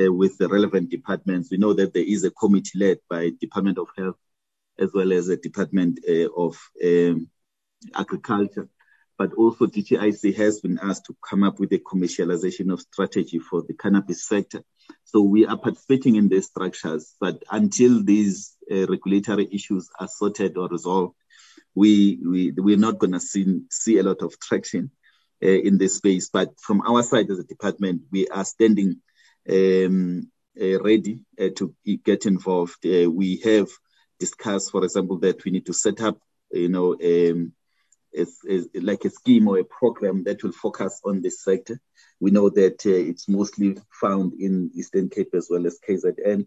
uh, 0.00 0.12
with 0.12 0.38
the 0.38 0.46
relevant 0.46 0.90
departments. 0.90 1.50
We 1.50 1.56
know 1.56 1.72
that 1.72 1.92
there 1.92 2.04
is 2.06 2.22
a 2.22 2.30
committee 2.30 2.78
led 2.78 2.98
by 3.10 3.32
Department 3.40 3.78
of 3.78 3.88
Health 3.96 4.14
as 4.78 4.92
well 4.94 5.12
as 5.12 5.28
a 5.28 5.36
Department 5.36 5.98
uh, 6.08 6.28
of 6.36 6.56
um, 6.84 7.28
Agriculture. 7.96 8.68
But 9.18 9.32
also 9.34 9.66
DTIC 9.66 10.36
has 10.36 10.60
been 10.60 10.78
asked 10.80 11.06
to 11.06 11.16
come 11.28 11.42
up 11.42 11.58
with 11.58 11.72
a 11.72 11.80
commercialization 11.80 12.72
of 12.72 12.80
strategy 12.80 13.40
for 13.40 13.64
the 13.66 13.74
cannabis 13.74 14.28
sector. 14.28 14.62
So 15.02 15.22
we 15.22 15.44
are 15.44 15.58
participating 15.58 16.14
in 16.14 16.28
these 16.28 16.46
structures, 16.46 17.16
but 17.18 17.42
until 17.50 18.04
these 18.04 18.54
uh, 18.70 18.86
regulatory 18.86 19.48
issues 19.50 19.88
are 19.98 20.06
sorted 20.06 20.56
or 20.56 20.68
resolved, 20.68 21.16
we, 21.74 22.20
we, 22.24 22.52
we're 22.56 22.76
not 22.76 22.98
going 22.98 23.14
to 23.14 23.20
see, 23.20 23.62
see 23.68 23.98
a 23.98 24.04
lot 24.04 24.22
of 24.22 24.38
traction 24.38 24.92
uh, 25.42 25.48
in 25.48 25.78
this 25.78 25.96
space. 25.96 26.30
But 26.30 26.58
from 26.60 26.82
our 26.82 27.02
side 27.02 27.30
as 27.30 27.38
a 27.38 27.44
department, 27.44 28.02
we 28.10 28.28
are 28.28 28.44
standing 28.44 29.00
um, 29.48 30.30
uh, 30.60 30.80
ready 30.82 31.20
uh, 31.40 31.48
to 31.56 31.74
get 32.04 32.26
involved. 32.26 32.84
Uh, 32.84 33.10
we 33.10 33.36
have 33.44 33.68
discussed, 34.18 34.70
for 34.70 34.84
example, 34.84 35.18
that 35.18 35.44
we 35.44 35.50
need 35.50 35.66
to 35.66 35.72
set 35.72 36.00
up, 36.00 36.18
you 36.50 36.68
know, 36.68 36.94
um, 36.94 37.52
like 38.74 39.04
a 39.04 39.10
scheme 39.10 39.48
or 39.48 39.58
a 39.58 39.64
program 39.64 40.24
that 40.24 40.42
will 40.42 40.52
focus 40.52 41.00
on 41.04 41.22
this 41.22 41.44
sector. 41.44 41.80
We 42.20 42.30
know 42.30 42.50
that 42.50 42.84
uh, 42.84 42.90
it's 42.90 43.28
mostly 43.28 43.78
found 44.00 44.32
in 44.40 44.70
Eastern 44.74 45.08
Cape 45.08 45.34
as 45.34 45.48
well 45.50 45.66
as 45.66 45.78
KZN. 45.88 46.46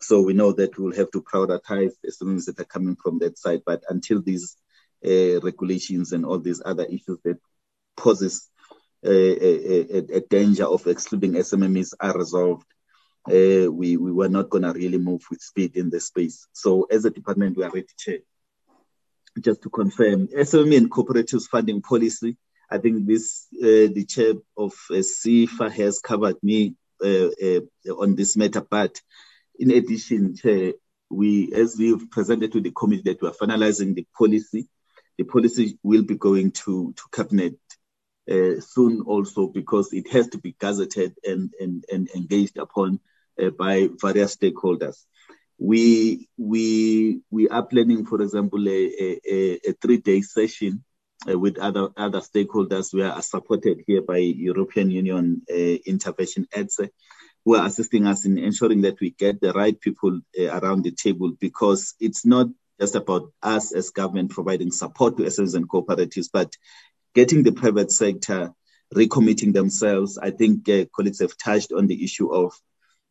So 0.00 0.20
we 0.20 0.32
know 0.32 0.52
that 0.52 0.76
we'll 0.78 0.96
have 0.96 1.12
to 1.12 1.22
prioritize 1.22 1.92
the 2.02 2.10
students 2.10 2.46
that 2.46 2.58
are 2.58 2.64
coming 2.64 2.96
from 2.96 3.20
that 3.20 3.38
side. 3.38 3.62
But 3.64 3.84
until 3.88 4.20
these 4.20 4.56
uh, 5.06 5.40
regulations 5.40 6.12
and 6.12 6.24
all 6.24 6.38
these 6.38 6.60
other 6.64 6.84
issues 6.84 7.18
that 7.24 7.38
poses 7.96 8.48
a, 9.04 9.10
a, 9.10 10.16
a 10.16 10.20
danger 10.20 10.64
of 10.64 10.86
excluding 10.86 11.32
SMMEs 11.32 11.94
are 12.00 12.16
resolved, 12.16 12.66
uh, 13.28 13.70
we, 13.70 13.96
we 13.96 14.12
were 14.12 14.28
not 14.28 14.50
going 14.50 14.62
to 14.62 14.72
really 14.72 14.98
move 14.98 15.22
with 15.30 15.40
speed 15.40 15.76
in 15.76 15.90
this 15.90 16.06
space. 16.06 16.46
So 16.52 16.86
as 16.90 17.04
a 17.04 17.10
department, 17.10 17.56
we 17.56 17.64
are 17.64 17.70
ready 17.70 17.86
to 17.86 17.94
chair. 17.96 18.18
just 19.40 19.62
to 19.62 19.70
confirm, 19.70 20.28
SME 20.28 20.76
and 20.76 20.90
cooperatives 20.90 21.48
funding 21.48 21.82
policy, 21.82 22.36
I 22.70 22.78
think 22.78 23.06
this 23.06 23.46
uh, 23.62 23.92
the 23.92 24.06
chair 24.08 24.32
of 24.56 24.72
uh, 24.90 25.02
SEFA 25.02 25.70
has 25.70 25.98
covered 25.98 26.36
me 26.42 26.74
uh, 27.04 27.28
on 27.90 28.16
this 28.16 28.36
matter. 28.36 28.62
But 28.62 29.00
in 29.58 29.70
addition, 29.70 30.34
chair, 30.36 30.72
we 31.10 31.52
as 31.52 31.76
we've 31.78 32.10
presented 32.10 32.52
to 32.52 32.60
the 32.60 32.70
committee 32.70 33.02
that 33.12 33.20
we 33.20 33.28
are 33.28 33.32
finalizing 33.32 33.94
the 33.94 34.06
policy. 34.16 34.68
The 35.18 35.24
policy 35.24 35.78
will 35.82 36.02
be 36.02 36.16
going 36.16 36.52
to 36.52 36.94
to 36.96 37.02
cabinet 37.12 37.58
uh, 38.30 38.60
soon 38.60 39.02
also 39.02 39.46
because 39.46 39.92
it 39.92 40.10
has 40.12 40.28
to 40.28 40.38
be 40.38 40.52
gazetted 40.52 41.14
and 41.24 41.52
and, 41.60 41.84
and 41.92 42.08
engaged 42.14 42.58
upon 42.58 43.00
uh, 43.42 43.50
by 43.50 43.88
various 44.00 44.36
stakeholders 44.36 45.04
we 45.62 46.28
we 46.36 47.20
we 47.30 47.48
are 47.48 47.62
planning, 47.62 48.04
for 48.04 48.20
example, 48.20 48.68
a, 48.68 49.18
a, 49.30 49.60
a 49.68 49.72
three-day 49.80 50.20
session 50.22 50.82
uh, 51.30 51.38
with 51.38 51.58
other 51.58 51.88
other 51.96 52.20
stakeholders. 52.20 52.92
We 52.92 53.02
are 53.02 53.22
supported 53.22 53.84
here 53.86 54.02
by 54.02 54.18
European 54.18 54.90
Union 54.90 55.42
uh, 55.48 55.54
Intervention 55.86 56.48
EDSE, 56.52 56.90
who 57.44 57.54
are 57.56 57.66
assisting 57.66 58.06
us 58.06 58.24
in 58.24 58.38
ensuring 58.38 58.82
that 58.82 59.00
we 59.00 59.10
get 59.10 59.40
the 59.40 59.52
right 59.52 59.80
people 59.80 60.20
uh, 60.38 60.58
around 60.58 60.82
the 60.82 60.90
table 60.90 61.32
because 61.38 61.94
it's 62.00 62.26
not 62.26 62.48
just 62.80 62.96
about 62.96 63.30
us 63.42 63.72
as 63.72 63.90
government 63.90 64.30
providing 64.32 64.72
support 64.72 65.16
to 65.16 65.22
SMEs 65.22 65.54
and 65.54 65.68
cooperatives, 65.68 66.28
but 66.32 66.56
getting 67.14 67.42
the 67.42 67.52
private 67.52 67.90
sector 67.90 68.52
recommitting 68.94 69.52
themselves. 69.52 70.18
I 70.18 70.30
think 70.30 70.68
uh, 70.68 70.84
colleagues 70.94 71.20
have 71.20 71.36
touched 71.36 71.72
on 71.72 71.86
the 71.86 72.04
issue 72.04 72.32
of 72.32 72.52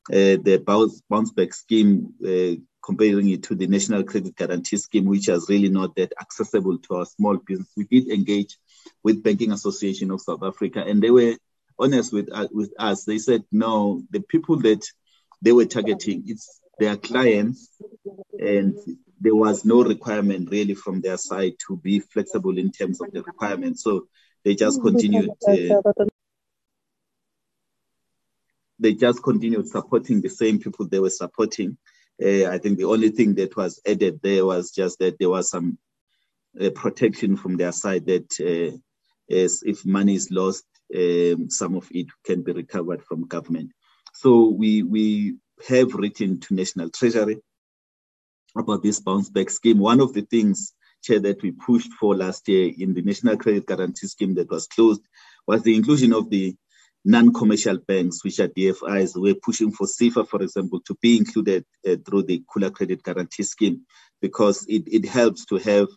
uh, 0.09 0.37
the 0.41 0.63
bounce, 0.65 1.31
back 1.31 1.53
scheme, 1.53 2.13
uh, 2.25 2.59
comparing 2.83 3.29
it 3.29 3.43
to 3.43 3.55
the 3.55 3.67
National 3.67 4.03
Credit 4.03 4.35
Guarantee 4.35 4.77
Scheme, 4.77 5.05
which 5.05 5.29
is 5.29 5.47
really 5.49 5.69
not 5.69 5.95
that 5.95 6.13
accessible 6.19 6.79
to 6.79 6.95
our 6.95 7.05
small 7.05 7.37
business. 7.37 7.71
We 7.77 7.85
did 7.85 8.09
engage 8.09 8.57
with 9.03 9.23
Banking 9.23 9.51
Association 9.51 10.11
of 10.11 10.21
South 10.21 10.43
Africa, 10.43 10.83
and 10.85 11.01
they 11.01 11.11
were 11.11 11.35
honest 11.77 12.11
with 12.13 12.29
uh, 12.31 12.47
with 12.51 12.73
us. 12.79 13.05
They 13.05 13.19
said 13.19 13.43
no, 13.51 14.03
the 14.09 14.21
people 14.21 14.57
that 14.61 14.83
they 15.41 15.51
were 15.51 15.65
targeting, 15.65 16.23
it's 16.27 16.61
their 16.79 16.97
clients, 16.97 17.69
and 18.39 18.75
there 19.21 19.35
was 19.35 19.63
no 19.63 19.83
requirement 19.83 20.49
really 20.49 20.73
from 20.73 20.99
their 20.99 21.17
side 21.17 21.53
to 21.67 21.77
be 21.77 21.99
flexible 21.99 22.57
in 22.57 22.71
terms 22.71 22.99
of 22.99 23.11
the 23.11 23.21
requirements. 23.21 23.83
So 23.83 24.07
they 24.43 24.55
just 24.55 24.81
continued. 24.81 25.29
Uh, 25.47 26.03
they 28.79 28.95
just 28.95 29.21
continued 29.21 29.67
supporting 29.67 30.21
the 30.21 30.29
same 30.29 30.59
people 30.59 30.87
they 30.87 30.99
were 30.99 31.11
supporting. 31.11 31.77
Uh, 32.21 32.47
I 32.47 32.57
think 32.57 32.79
the 32.79 32.85
only 32.85 33.09
thing 33.09 33.35
that 33.35 33.55
was 33.55 33.79
added 33.87 34.19
there 34.23 34.43
was 34.43 34.71
just 34.71 34.97
that 34.99 35.19
there 35.19 35.29
was 35.29 35.51
some 35.51 35.77
uh, 36.59 36.71
protection 36.71 37.37
from 37.37 37.57
their 37.57 37.71
side 37.71 38.07
that 38.07 38.31
uh, 38.41 38.75
if 39.29 39.85
money 39.85 40.15
is 40.15 40.31
lost, 40.31 40.65
um, 40.95 41.49
some 41.51 41.75
of 41.75 41.87
it 41.91 42.07
can 42.25 42.41
be 42.41 42.53
recovered 42.53 43.03
from 43.03 43.27
government. 43.27 43.71
So 44.15 44.49
we 44.49 44.81
we 44.81 45.35
have 45.67 45.93
written 45.93 46.39
to 46.39 46.55
National 46.55 46.89
Treasury 46.89 47.37
about 48.55 48.83
this 48.83 48.99
bounce 48.99 49.29
back 49.29 49.49
scheme. 49.49 49.79
One 49.79 50.01
of 50.01 50.13
the 50.13 50.21
things, 50.21 50.73
Chair, 51.03 51.19
that 51.21 51.41
we 51.41 51.51
pushed 51.51 51.91
for 51.93 52.15
last 52.15 52.47
year 52.47 52.71
in 52.77 52.93
the 52.93 53.01
National 53.01 53.37
Credit 53.37 53.65
Guarantee 53.65 54.07
Scheme 54.07 54.35
that 54.35 54.49
was 54.49 54.67
closed 54.67 55.01
was 55.47 55.63
the 55.63 55.75
inclusion 55.75 56.13
of 56.13 56.29
the 56.29 56.55
non-commercial 57.03 57.77
banks, 57.87 58.23
which 58.23 58.39
are 58.39 58.47
DFIs, 58.47 59.13
we're 59.15 59.35
pushing 59.35 59.71
for 59.71 59.87
SEFA, 59.87 60.27
for 60.27 60.41
example, 60.41 60.79
to 60.81 60.95
be 61.01 61.17
included 61.17 61.65
uh, 61.87 61.95
through 62.05 62.23
the 62.23 62.43
Khula 62.53 62.71
Credit 62.71 63.01
Guarantee 63.01 63.43
Scheme 63.43 63.81
because 64.21 64.65
it, 64.67 64.83
it 64.87 65.07
helps 65.07 65.45
to 65.45 65.57
have 65.57 65.87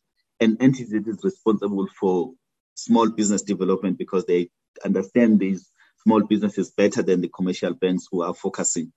an 0.40 0.56
entity 0.60 0.98
that 0.98 1.06
is 1.06 1.22
responsible 1.22 1.86
for 1.98 2.32
small 2.74 3.10
business 3.10 3.42
development 3.42 3.98
because 3.98 4.24
they 4.24 4.48
understand 4.84 5.38
these 5.38 5.68
small 6.02 6.22
businesses 6.22 6.70
better 6.70 7.02
than 7.02 7.20
the 7.20 7.28
commercial 7.28 7.74
banks 7.74 8.08
who 8.10 8.22
are 8.22 8.34
focusing 8.34 8.92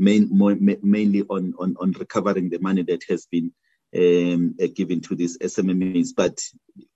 main, 0.00 0.28
more, 0.30 0.56
mainly 0.82 1.22
on, 1.22 1.54
on, 1.58 1.76
on 1.80 1.92
recovering 1.92 2.48
the 2.50 2.58
money 2.58 2.82
that 2.82 3.02
has 3.08 3.26
been 3.26 3.52
um, 3.96 4.56
uh, 4.62 4.66
given 4.74 5.00
to 5.02 5.14
these 5.14 5.38
SMMEs. 5.38 6.08
But 6.16 6.40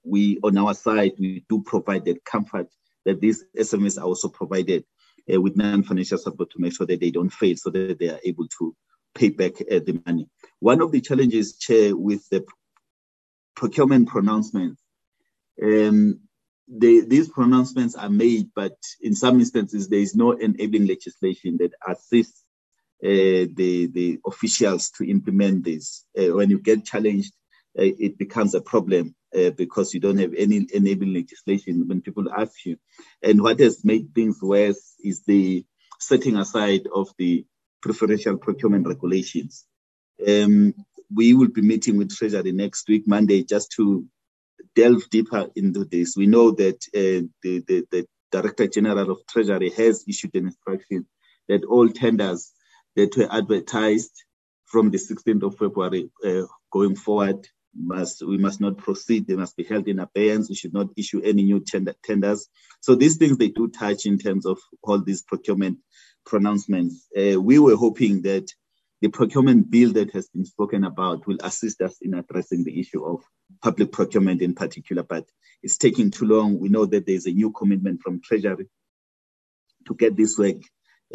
we, 0.04 0.38
on 0.42 0.56
our 0.58 0.74
side, 0.74 1.12
we 1.18 1.44
do 1.48 1.62
provide 1.62 2.04
that 2.06 2.24
comfort 2.24 2.68
that 3.04 3.20
these 3.20 3.44
SMEs 3.56 3.98
are 3.98 4.04
also 4.04 4.28
provided 4.28 4.84
uh, 5.32 5.40
with 5.40 5.56
non-financial 5.56 6.18
support 6.18 6.50
to 6.50 6.60
make 6.60 6.74
sure 6.74 6.86
that 6.86 7.00
they 7.00 7.10
don't 7.10 7.32
fail 7.32 7.56
so 7.56 7.70
that 7.70 7.98
they 7.98 8.08
are 8.08 8.20
able 8.24 8.46
to 8.58 8.74
pay 9.14 9.28
back 9.28 9.60
uh, 9.60 9.80
the 9.86 10.00
money. 10.06 10.28
One 10.60 10.80
of 10.80 10.92
the 10.92 11.00
challenges, 11.00 11.56
Chair, 11.56 11.96
with 11.96 12.28
the 12.30 12.44
procurement 13.54 14.08
pronouncements, 14.08 14.82
um, 15.62 16.20
they, 16.66 17.00
these 17.00 17.28
pronouncements 17.28 17.94
are 17.94 18.08
made, 18.08 18.48
but 18.54 18.76
in 19.00 19.14
some 19.14 19.38
instances, 19.38 19.88
there 19.88 20.00
is 20.00 20.14
no 20.14 20.32
enabling 20.32 20.86
legislation 20.86 21.58
that 21.58 21.72
assists 21.86 22.43
the, 23.04 23.90
the 23.92 24.18
officials 24.26 24.90
to 24.90 25.08
implement 25.08 25.64
this. 25.64 26.04
Uh, 26.18 26.34
when 26.34 26.50
you 26.50 26.58
get 26.58 26.84
challenged, 26.84 27.32
uh, 27.78 27.82
it 27.82 28.16
becomes 28.18 28.54
a 28.54 28.60
problem 28.60 29.14
uh, 29.36 29.50
because 29.50 29.92
you 29.92 30.00
don't 30.00 30.18
have 30.18 30.32
any 30.36 30.66
enabling 30.72 31.12
legislation 31.14 31.86
when 31.88 32.00
people 32.00 32.32
ask 32.32 32.64
you. 32.64 32.76
And 33.22 33.42
what 33.42 33.60
has 33.60 33.84
made 33.84 34.14
things 34.14 34.40
worse 34.40 34.94
is 35.02 35.22
the 35.24 35.64
setting 35.98 36.36
aside 36.36 36.86
of 36.94 37.08
the 37.18 37.44
preferential 37.82 38.38
procurement 38.38 38.86
regulations. 38.86 39.66
Um, 40.26 40.74
we 41.12 41.34
will 41.34 41.48
be 41.48 41.62
meeting 41.62 41.98
with 41.98 42.16
Treasury 42.16 42.52
next 42.52 42.88
week, 42.88 43.04
Monday, 43.06 43.42
just 43.42 43.72
to 43.72 44.06
delve 44.74 45.08
deeper 45.10 45.48
into 45.54 45.84
this. 45.84 46.16
We 46.16 46.26
know 46.26 46.52
that 46.52 46.76
uh, 46.94 47.28
the, 47.42 47.62
the, 47.66 47.86
the 47.90 48.06
Director 48.32 48.66
General 48.66 49.10
of 49.10 49.26
Treasury 49.28 49.70
has 49.70 50.04
issued 50.08 50.34
an 50.34 50.46
instruction 50.46 51.06
that 51.48 51.64
all 51.64 51.88
tenders 51.88 52.53
that 52.96 53.16
were 53.16 53.28
advertised 53.30 54.12
from 54.64 54.90
the 54.90 54.98
16th 54.98 55.42
of 55.42 55.58
February 55.58 56.10
uh, 56.24 56.46
going 56.70 56.96
forward 56.96 57.46
must 57.76 58.22
we 58.22 58.38
must 58.38 58.60
not 58.60 58.78
proceed. 58.78 59.26
They 59.26 59.34
must 59.36 59.56
be 59.56 59.64
held 59.64 59.88
in 59.88 59.98
abeyance. 59.98 60.48
We 60.48 60.54
should 60.54 60.74
not 60.74 60.88
issue 60.96 61.20
any 61.22 61.42
new 61.42 61.60
tender, 61.60 61.94
tenders. 62.04 62.48
So 62.80 62.94
these 62.94 63.16
things 63.16 63.36
they 63.36 63.48
do 63.48 63.68
touch 63.68 64.06
in 64.06 64.18
terms 64.18 64.46
of 64.46 64.58
all 64.82 65.00
these 65.00 65.22
procurement 65.22 65.78
pronouncements. 66.24 67.06
Uh, 67.16 67.40
we 67.40 67.58
were 67.58 67.76
hoping 67.76 68.22
that 68.22 68.46
the 69.00 69.08
procurement 69.08 69.70
bill 69.70 69.92
that 69.92 70.12
has 70.12 70.28
been 70.28 70.46
spoken 70.46 70.84
about 70.84 71.26
will 71.26 71.38
assist 71.42 71.82
us 71.82 71.96
in 72.00 72.14
addressing 72.14 72.64
the 72.64 72.78
issue 72.78 73.04
of 73.04 73.22
public 73.62 73.92
procurement 73.92 74.40
in 74.40 74.54
particular, 74.54 75.02
but 75.02 75.28
it's 75.62 75.76
taking 75.76 76.10
too 76.10 76.26
long. 76.26 76.58
We 76.58 76.68
know 76.68 76.86
that 76.86 77.06
there's 77.06 77.26
a 77.26 77.32
new 77.32 77.50
commitment 77.50 78.00
from 78.00 78.22
Treasury 78.22 78.68
to 79.86 79.94
get 79.94 80.16
this 80.16 80.38
work 80.38 80.56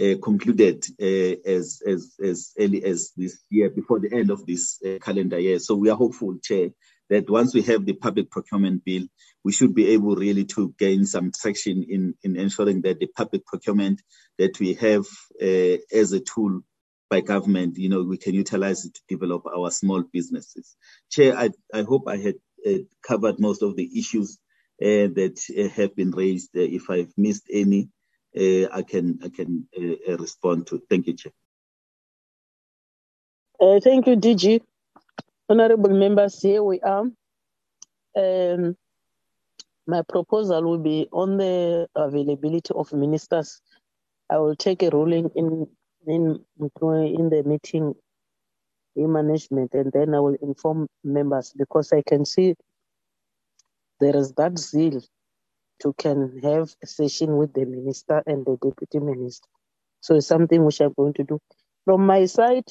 uh, 0.02 0.16
concluded 0.24 0.86
uh, 1.02 1.36
as, 1.46 1.82
as, 1.86 2.16
as 2.24 2.52
early 2.58 2.84
as 2.84 3.12
this 3.18 3.40
year, 3.50 3.70
before 3.70 4.00
the 4.00 4.14
end 4.14 4.30
of 4.30 4.46
this 4.46 4.80
uh, 4.86 4.98
calendar 5.02 5.40
year. 5.40 5.60
So 5.60 5.76
we 5.76 5.90
are 5.90 5.98
hopeful, 5.98 6.38
Chair, 6.42 6.70
that 7.10 7.30
once 7.30 7.54
we 7.54 7.62
have 7.64 7.86
the 7.86 7.94
public 7.94 8.30
procurement 8.30 8.86
bill, 8.86 9.04
we 9.44 9.52
should 9.52 9.74
be 9.74 9.90
able 9.90 10.16
really 10.16 10.46
to 10.46 10.74
gain 10.78 11.06
some 11.06 11.32
traction 11.32 11.86
in, 11.90 12.14
in 12.24 12.38
ensuring 12.38 12.82
that 12.82 13.00
the 13.00 13.08
public 13.08 13.46
procurement 13.46 14.02
that 14.38 14.60
we 14.60 14.74
have 14.76 15.06
uh, 15.42 15.78
as 15.92 16.14
a 16.14 16.20
tool 16.20 16.62
by 17.10 17.22
government, 17.22 17.78
you 17.78 17.90
know, 17.90 18.04
we 18.04 18.18
can 18.18 18.36
utilize 18.36 18.86
it 18.86 18.94
to 18.94 19.02
develop 19.10 19.44
our 19.48 19.72
small 19.72 20.04
businesses. 20.14 20.76
Chair, 21.10 21.36
I, 21.36 21.50
I 21.74 21.82
hope 21.82 22.08
I 22.08 22.18
had 22.18 22.36
uh, 22.66 22.80
covered 23.02 23.40
most 23.40 23.64
of 23.64 23.76
the 23.76 23.90
issues 23.98 24.38
uh, 24.82 25.10
that 25.18 25.72
have 25.76 25.96
been 25.96 26.12
raised. 26.12 26.52
if 26.54 26.90
I've 26.90 27.12
missed 27.18 27.48
any, 27.52 27.90
I 28.40 28.84
can 28.88 29.20
I 29.24 29.30
can 29.30 29.68
uh, 29.78 30.14
uh, 30.14 30.18
respond 30.18 30.68
to. 30.68 30.82
Thank 30.90 31.08
you, 31.08 31.14
Chair. 31.14 31.34
Uh, 33.60 33.80
thank 33.82 34.08
you, 34.08 34.16
DG. 34.16 34.62
Honorable 35.50 35.90
members, 35.90 36.42
here 36.42 36.64
we 36.64 36.80
are. 36.80 37.06
Um, 38.16 38.78
my 39.88 40.04
proposal 40.04 40.64
will 40.64 40.78
be 40.78 41.10
on 41.12 41.38
the 41.38 41.88
availability 41.96 42.74
of 42.74 42.94
ministers. 42.94 43.62
I 44.30 44.38
will 44.38 44.56
take 44.56 44.84
a 44.84 44.90
ruling 44.90 45.30
in 45.36 45.68
in 46.08 46.40
in 46.60 47.30
the 47.30 47.44
meeting 47.46 47.94
in 48.96 49.12
management, 49.12 49.74
and 49.74 49.92
then 49.92 50.14
I 50.14 50.20
will 50.20 50.38
inform 50.42 50.88
members 51.04 51.52
because 51.58 51.92
I 51.92 52.04
can 52.04 52.26
see 52.26 52.56
there 54.00 54.16
is 54.16 54.32
that 54.34 54.58
zeal 54.58 55.02
to 55.82 55.94
can 55.94 56.40
have 56.44 56.74
a 56.84 56.88
session 56.88 57.38
with 57.38 57.54
the 57.54 57.66
minister 57.66 58.22
and 58.26 58.46
the 58.46 58.58
deputy 58.62 59.00
minister. 59.00 59.48
So 60.02 60.16
it's 60.16 60.28
something 60.28 60.64
which 60.66 60.80
I'm 60.82 60.94
going 60.98 61.14
to 61.14 61.24
do. 61.24 61.40
From 61.86 62.06
my 62.06 62.26
side, 62.26 62.66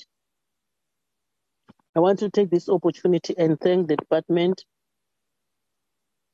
I 1.97 2.01
want 2.01 2.21
to 2.21 2.31
take 2.31 2.51
this 2.51 2.69
opportunity 2.69 3.35
and 3.37 3.59
thank 3.61 3.89
the 3.89 3.97
department 3.97 4.65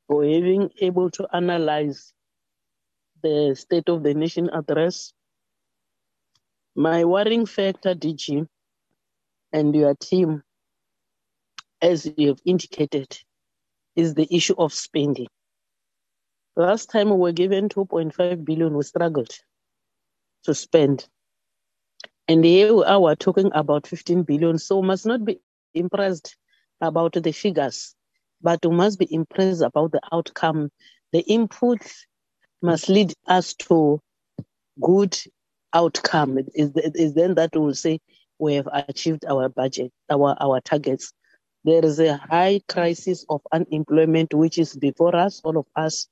for 0.07 0.23
having 0.23 0.69
able 0.79 1.09
to 1.11 1.27
analyze 1.33 2.13
the 3.23 3.55
State 3.55 3.89
of 3.89 4.03
the 4.03 4.13
Nation 4.13 4.49
address. 4.53 5.13
My 6.75 7.05
worrying 7.05 7.45
factor, 7.45 7.95
DG, 7.95 8.47
and 9.53 9.75
your 9.75 9.95
team, 9.95 10.43
as 11.81 12.05
you 12.17 12.27
have 12.29 12.41
indicated, 12.45 13.17
is 13.95 14.13
the 14.13 14.27
issue 14.29 14.55
of 14.57 14.73
spending. 14.73 15.27
Last 16.57 16.89
time 16.89 17.09
we 17.09 17.17
were 17.17 17.33
given 17.33 17.67
2.5 17.67 18.45
billion, 18.45 18.75
we 18.75 18.83
struggled 18.83 19.31
to 20.43 20.53
spend. 20.53 21.05
And 22.29 22.45
here 22.45 22.73
we 22.73 22.83
are 22.85 22.99
we're 23.01 23.15
talking 23.15 23.51
about 23.53 23.87
15 23.87 24.23
billion. 24.23 24.57
So 24.57 24.81
must 24.81 25.05
not 25.05 25.25
be 25.25 25.41
impressed 25.73 26.37
about 26.79 27.13
the 27.13 27.33
figures, 27.33 27.93
but 28.41 28.65
we 28.65 28.73
must 28.73 28.99
be 28.99 29.13
impressed 29.13 29.61
about 29.61 29.91
the 29.91 29.99
outcome. 30.13 30.71
The 31.11 31.19
input 31.21 31.81
must 32.61 32.87
lead 32.87 33.13
us 33.27 33.53
to 33.55 33.99
good 34.81 35.17
outcome. 35.73 36.37
It 36.37 36.49
is, 36.55 36.71
it 36.75 36.95
is 36.95 37.13
then 37.15 37.35
that 37.35 37.53
we 37.53 37.61
will 37.61 37.75
say 37.75 37.99
we 38.39 38.55
have 38.55 38.69
achieved 38.71 39.25
our 39.25 39.49
budget, 39.49 39.91
our, 40.09 40.37
our 40.39 40.61
targets. 40.61 41.11
There 41.65 41.83
is 41.83 41.99
a 41.99 42.15
high 42.15 42.61
crisis 42.69 43.25
of 43.29 43.41
unemployment 43.51 44.33
which 44.33 44.57
is 44.57 44.73
before 44.75 45.15
us, 45.15 45.41
all 45.43 45.57
of 45.57 45.65
us, 45.75 46.07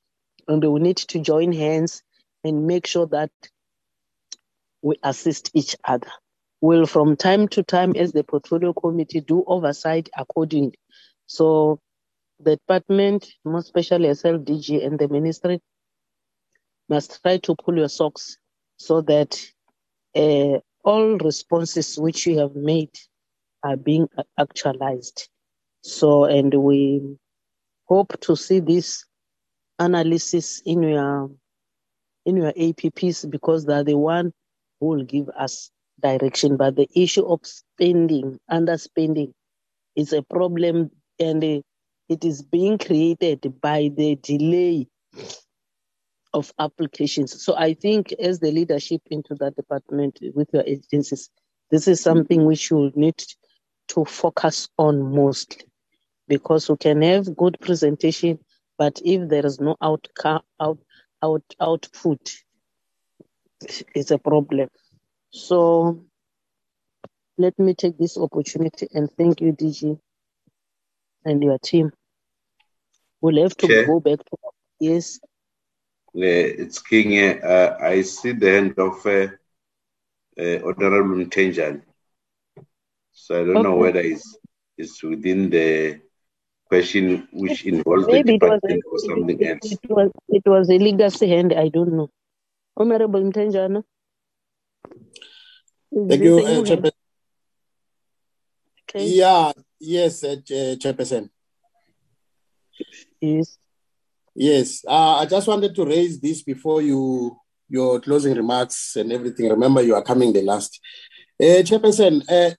and 0.47 0.63
we 0.63 0.79
need 0.79 0.97
to 0.97 1.19
join 1.19 1.51
hands 1.51 2.03
and 2.43 2.67
make 2.67 2.85
sure 2.87 3.07
that 3.07 3.31
we 4.81 4.95
assist 5.03 5.51
each 5.53 5.75
other. 5.85 6.09
Will 6.61 6.85
from 6.85 7.15
time 7.15 7.47
to 7.49 7.63
time, 7.63 7.93
as 7.95 8.11
the 8.11 8.23
portfolio 8.23 8.73
committee, 8.73 9.21
do 9.21 9.43
oversight 9.47 10.09
accordingly. 10.17 10.79
So 11.25 11.79
the 12.39 12.57
department, 12.57 13.27
more 13.43 13.59
especially 13.59 14.09
SLDG 14.09 14.85
and 14.85 14.99
the 14.99 15.07
ministry, 15.07 15.61
must 16.89 17.21
try 17.21 17.37
to 17.37 17.55
pull 17.55 17.77
your 17.77 17.89
socks 17.89 18.37
so 18.77 19.01
that 19.01 19.41
uh, 20.15 20.59
all 20.83 21.17
responses 21.17 21.97
which 21.97 22.27
you 22.27 22.39
have 22.39 22.55
made 22.55 22.91
are 23.63 23.77
being 23.77 24.07
actualized. 24.37 25.29
So, 25.81 26.25
and 26.25 26.53
we 26.53 27.17
hope 27.85 28.19
to 28.21 28.35
see 28.35 28.59
this 28.59 29.05
analysis 29.85 30.61
in 30.65 30.83
your 30.83 31.29
in 32.25 32.37
your 32.37 32.53
APPs 32.53 33.29
because 33.29 33.65
they're 33.65 33.83
the 33.83 33.97
one 33.97 34.31
who 34.79 34.87
will 34.87 35.03
give 35.03 35.29
us 35.29 35.71
direction. 36.01 36.57
But 36.57 36.75
the 36.75 36.87
issue 36.95 37.25
of 37.25 37.41
spending, 37.43 38.39
underspending, 38.49 39.33
is 39.95 40.13
a 40.13 40.21
problem, 40.21 40.91
and 41.19 41.43
it 41.43 42.25
is 42.25 42.41
being 42.41 42.77
created 42.77 43.61
by 43.61 43.91
the 43.95 44.15
delay 44.15 44.87
of 46.33 46.51
applications. 46.59 47.43
So 47.43 47.55
I 47.55 47.73
think 47.73 48.11
as 48.13 48.39
the 48.39 48.51
leadership 48.51 49.01
into 49.11 49.35
that 49.35 49.55
department 49.55 50.19
with 50.33 50.49
your 50.53 50.63
agencies, 50.65 51.29
this 51.69 51.87
is 51.87 52.01
something 52.01 52.45
which 52.45 52.71
you 52.71 52.91
need 52.95 53.23
to 53.89 54.05
focus 54.05 54.69
on 54.77 55.13
mostly 55.13 55.65
because 56.27 56.69
we 56.69 56.77
can 56.77 57.01
have 57.01 57.35
good 57.35 57.57
presentation, 57.59 58.39
but 58.77 59.01
if 59.03 59.29
there 59.29 59.45
is 59.45 59.59
no 59.59 59.75
outcome 59.81 60.41
out 60.59 60.79
out 61.23 61.43
output, 61.59 62.33
it's 63.95 64.11
a 64.11 64.17
problem. 64.17 64.69
So 65.31 66.03
let 67.37 67.57
me 67.57 67.73
take 67.73 67.97
this 67.97 68.17
opportunity 68.17 68.87
and 68.93 69.09
thank 69.17 69.41
you, 69.41 69.53
DG, 69.53 69.97
and 71.25 71.43
your 71.43 71.57
team. 71.59 71.91
We'll 73.21 73.41
have 73.41 73.55
to 73.57 73.65
Okay. 73.65 73.85
go 73.85 73.99
back 73.99 74.19
to 74.19 74.37
yes. 74.79 75.19
It's 76.13 76.79
King. 76.79 77.41
Uh, 77.41 77.77
I 77.81 78.01
see 78.03 78.33
the 78.33 78.49
hand 78.51 78.77
of 78.77 79.05
uh, 79.05 79.27
uh, 80.39 80.59
Honorable 80.67 81.15
Mtenjan. 81.25 81.81
So 83.13 83.41
I 83.41 83.45
don't 83.45 83.63
know 83.63 83.75
whether 83.75 83.99
it's, 83.99 84.37
it's 84.77 85.01
within 85.03 85.49
the 85.49 85.99
question 86.73 87.27
which 87.31 87.65
involves 87.65 88.05
the 88.07 88.13
Maybe 88.13 88.35
it 88.35 88.41
was 88.41 88.59
a, 88.63 88.77
department 88.77 88.83
or 88.91 88.99
something 88.99 89.39
it, 89.39 89.49
else. 89.51 89.71
it 89.71 89.89
was 89.89 90.11
it 90.37 90.45
was 90.53 90.69
a 90.69 90.77
legacy 90.87 91.27
hand. 91.33 91.53
I 91.53 91.67
don't 91.69 91.93
know. 91.97 92.09
Honorable 92.75 93.21
Mtenjana. 93.21 93.83
Is 95.91 96.07
Thank 96.09 96.23
you, 96.23 96.39
a 96.39 96.43
uh. 96.43 96.63
Chairperson. 96.69 96.91
Okay. 98.89 99.05
Yeah, 99.21 99.51
yes, 99.79 100.23
uh, 100.23 100.35
Chairperson. 100.81 101.29
Yes. 103.21 103.57
Yes, 104.35 104.83
uh, 104.87 105.17
I 105.21 105.25
just 105.25 105.47
wanted 105.47 105.75
to 105.75 105.85
raise 105.85 106.19
this 106.19 106.41
before 106.41 106.81
you 106.81 107.37
your 107.69 107.99
closing 107.99 108.35
remarks 108.35 108.95
and 108.95 109.11
everything. 109.11 109.49
Remember, 109.49 109.81
you 109.81 109.95
are 109.95 110.03
coming 110.03 110.33
the 110.33 110.41
last. 110.41 110.79
Uh, 111.39 111.61
Chairperson, 111.67 112.21
uh, 112.29 112.51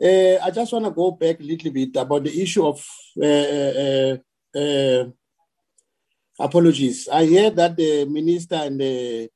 uh, 0.00 0.38
I 0.44 0.50
just 0.50 0.72
want 0.72 0.84
to 0.84 0.90
go 0.92 1.10
back 1.10 1.40
a 1.40 1.42
little 1.42 1.72
bit 1.72 1.96
about 1.96 2.24
the 2.24 2.42
issue 2.42 2.64
of 2.66 2.78
uh, 2.78 2.82
uh, 2.82 2.84
uh, 2.84 3.07
Uh, 3.22 3.26
uh, 3.26 4.16
uh, 4.58 5.04
apologies. 6.40 7.08
I 7.12 7.26
hear 7.26 7.50
that 7.50 7.76
the 7.76 8.06
minister 8.06 8.56
and 8.56 8.80
the 8.80 9.30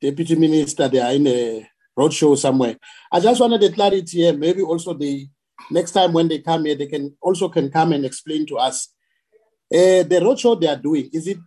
deputy 0.00 0.36
minister 0.36 0.88
they 0.88 1.00
are 1.00 1.12
in 1.12 1.26
a 1.26 1.68
roadshow 1.98 2.36
somewhere. 2.38 2.76
I 3.12 3.20
just 3.20 3.40
wanted 3.40 3.60
the 3.62 3.72
clarity 3.72 4.18
here. 4.18 4.32
Maybe 4.34 4.62
also 4.62 4.94
the 4.94 5.28
next 5.70 5.92
time 5.92 6.12
when 6.12 6.28
they 6.28 6.40
come 6.40 6.64
here, 6.66 6.76
they 6.76 6.86
can 6.86 7.16
also 7.20 7.48
can 7.48 7.70
come 7.70 7.92
and 7.92 8.04
explain 8.04 8.46
to 8.46 8.58
us 8.58 8.88
uh, 9.72 10.02
the 10.04 10.20
roadshow 10.22 10.60
they 10.60 10.68
are 10.68 10.76
doing. 10.76 11.10
Is 11.12 11.28
it 11.28 11.38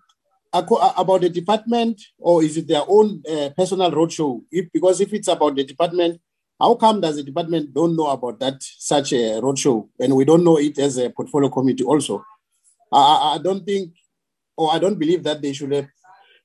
about 0.53 1.21
the 1.21 1.29
department 1.29 2.01
or 2.19 2.43
is 2.43 2.57
it 2.57 2.67
their 2.67 2.83
own 2.87 3.23
uh, 3.29 3.49
personal 3.57 3.91
roadshow? 3.91 4.41
If, 4.51 4.71
because 4.73 5.01
if 5.01 5.13
it's 5.13 5.27
about 5.27 5.55
the 5.55 5.63
department, 5.63 6.21
how 6.59 6.75
come 6.75 7.01
does 7.01 7.17
the 7.17 7.23
department 7.23 7.73
don't 7.73 7.95
know 7.95 8.07
about 8.07 8.39
that 8.39 8.55
such 8.61 9.13
a 9.13 9.39
roadshow 9.41 9.87
and 9.99 10.15
we 10.15 10.25
don't 10.25 10.43
know 10.43 10.57
it 10.57 10.77
as 10.79 10.97
a 10.97 11.09
portfolio 11.09 11.49
committee 11.49 11.83
also? 11.83 12.23
I, 12.91 13.35
I- 13.35 13.39
don't 13.43 13.65
think, 13.65 13.93
or 14.57 14.73
I 14.73 14.79
don't 14.79 14.97
believe 14.99 15.23
that 15.23 15.41
they 15.41 15.53
should 15.53 15.71
have 15.71 15.87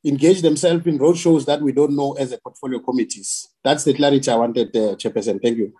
engaged 0.04 0.42
themselves 0.42 0.86
in 0.86 0.98
roadshows 0.98 1.46
that 1.46 1.62
we 1.62 1.72
don't 1.72 1.94
know 1.96 2.12
as 2.14 2.32
a 2.32 2.38
portfolio 2.38 2.80
committees. 2.80 3.48
That's 3.64 3.84
the 3.84 3.94
clarity 3.94 4.30
I 4.30 4.36
wanted, 4.36 4.68
uh, 4.76 4.96
Chairperson. 4.96 5.40
Thank 5.42 5.58
you. 5.58 5.72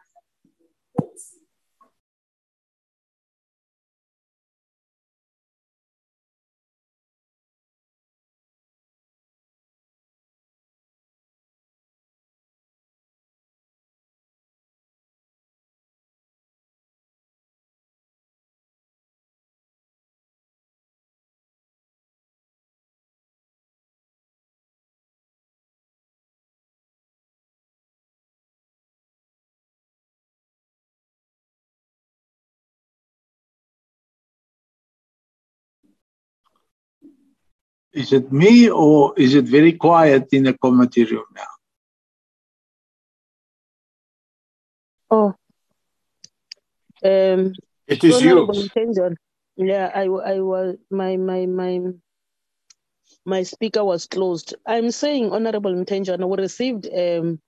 Is 37.93 38.13
it 38.13 38.33
me 38.33 38.71
or 38.71 39.13
is 39.19 39.35
it 39.35 39.45
very 39.45 39.73
quiet 39.73 40.29
in 40.33 40.45
the 40.45 40.55
committee 40.55 41.05
room 41.05 41.25
now? 41.35 41.53
Oh. 45.11 45.35
Um. 47.05 47.53
It 47.87 48.05
is 48.05 48.23
you. 48.23 48.49
Yeah, 49.57 49.91
I 49.95 50.05
I 50.05 50.41
was 50.41 50.77
my 50.91 51.17
my 51.19 51.45
my 51.45 51.81
my 53.27 53.43
speaker 53.43 53.85
was 53.85 54.07
closed. 54.07 54.55
I'm 54.67 54.91
saying, 54.91 55.31
Honorable 55.31 55.73
Mtenjana, 55.73 56.27
we 56.29 56.39
received 56.39 56.87
um, 56.87 57.41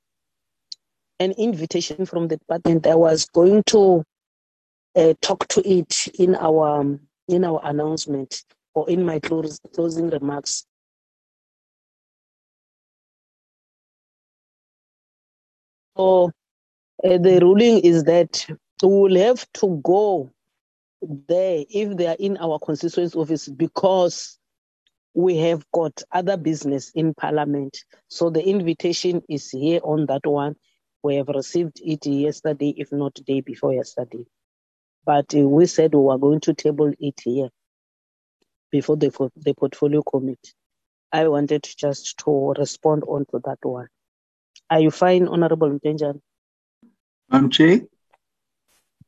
an 1.19 1.33
invitation 1.33 2.05
from 2.05 2.29
the 2.29 2.37
department. 2.37 2.87
I 2.87 2.95
was 2.95 3.27
going 3.27 3.63
to 3.69 4.05
uh, 4.95 5.15
talk 5.21 5.49
to 5.49 5.69
it 5.69 6.09
in 6.19 6.35
our 6.37 6.81
um, 6.81 7.01
in 7.29 7.45
our 7.45 7.61
announcement 7.65 8.43
or 8.75 8.89
in 8.91 9.05
my 9.05 9.21
close, 9.21 9.61
closing 9.75 10.11
remarks. 10.11 10.65
So 15.97 16.33
uh, 17.05 17.19
the 17.19 17.39
ruling 17.41 17.81
is 17.81 18.05
that 18.05 18.47
we 18.83 18.89
will 18.89 19.17
have 19.17 19.47
to 19.55 19.81
go 19.85 20.33
there 21.29 21.65
if 21.71 21.97
they 21.97 22.07
are 22.07 22.17
in 22.19 22.37
our 22.39 22.59
constituency 22.59 23.17
office 23.19 23.49
because 23.49 24.39
we 25.15 25.37
have 25.37 25.65
got 25.73 26.03
other 26.11 26.37
business 26.37 26.91
in 26.91 27.15
parliament. 27.15 27.79
So 28.09 28.31
the 28.31 28.45
invitation 28.45 29.23
is 29.29 29.51
here 29.51 29.81
on 29.85 30.07
that 30.07 30.27
one. 30.27 30.57
We 31.05 31.17
have 31.17 31.29
received 31.29 31.81
it 31.85 32.05
yesterday, 32.07 32.75
if 32.77 32.91
not 32.91 33.15
day 33.27 33.41
before 33.41 33.75
yesterday. 33.75 34.25
But 35.05 35.35
uh, 35.35 35.47
we 35.47 35.67
said 35.67 35.95
we 35.95 36.01
were 36.01 36.19
going 36.19 36.41
to 36.41 36.55
table 36.55 36.93
it 36.99 37.21
here 37.23 37.51
before 38.77 38.97
the, 38.97 39.11
the 39.47 39.55
portfolio 39.55 40.03
committee. 40.03 40.53
I 41.13 41.29
wanted 41.29 41.65
just 41.85 42.19
to 42.25 42.33
respond 42.59 43.01
on 43.07 43.25
to 43.31 43.37
that 43.47 43.61
one. 43.63 43.87
Are 44.69 44.81
you 44.81 44.91
fine, 44.91 45.29
Honorable 45.29 45.71
Mtenjan? 45.77 46.17
Madam 47.31 47.51
Chair, 47.51 47.81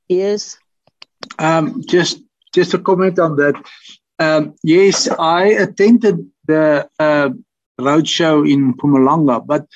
Yes. 0.09 0.43
um, 1.39 1.83
just 1.95 2.23
just 2.57 2.75
a 2.75 2.79
comment 2.89 3.19
on 3.19 3.33
that. 3.43 3.57
Um, 4.27 4.43
yes, 4.63 5.09
I 5.19 5.43
attended 5.65 6.17
the 6.53 6.89
uh, 7.07 7.31
roadshow 7.89 8.35
in 8.53 8.61
Mpumalanga, 8.73 9.37
but 9.53 9.67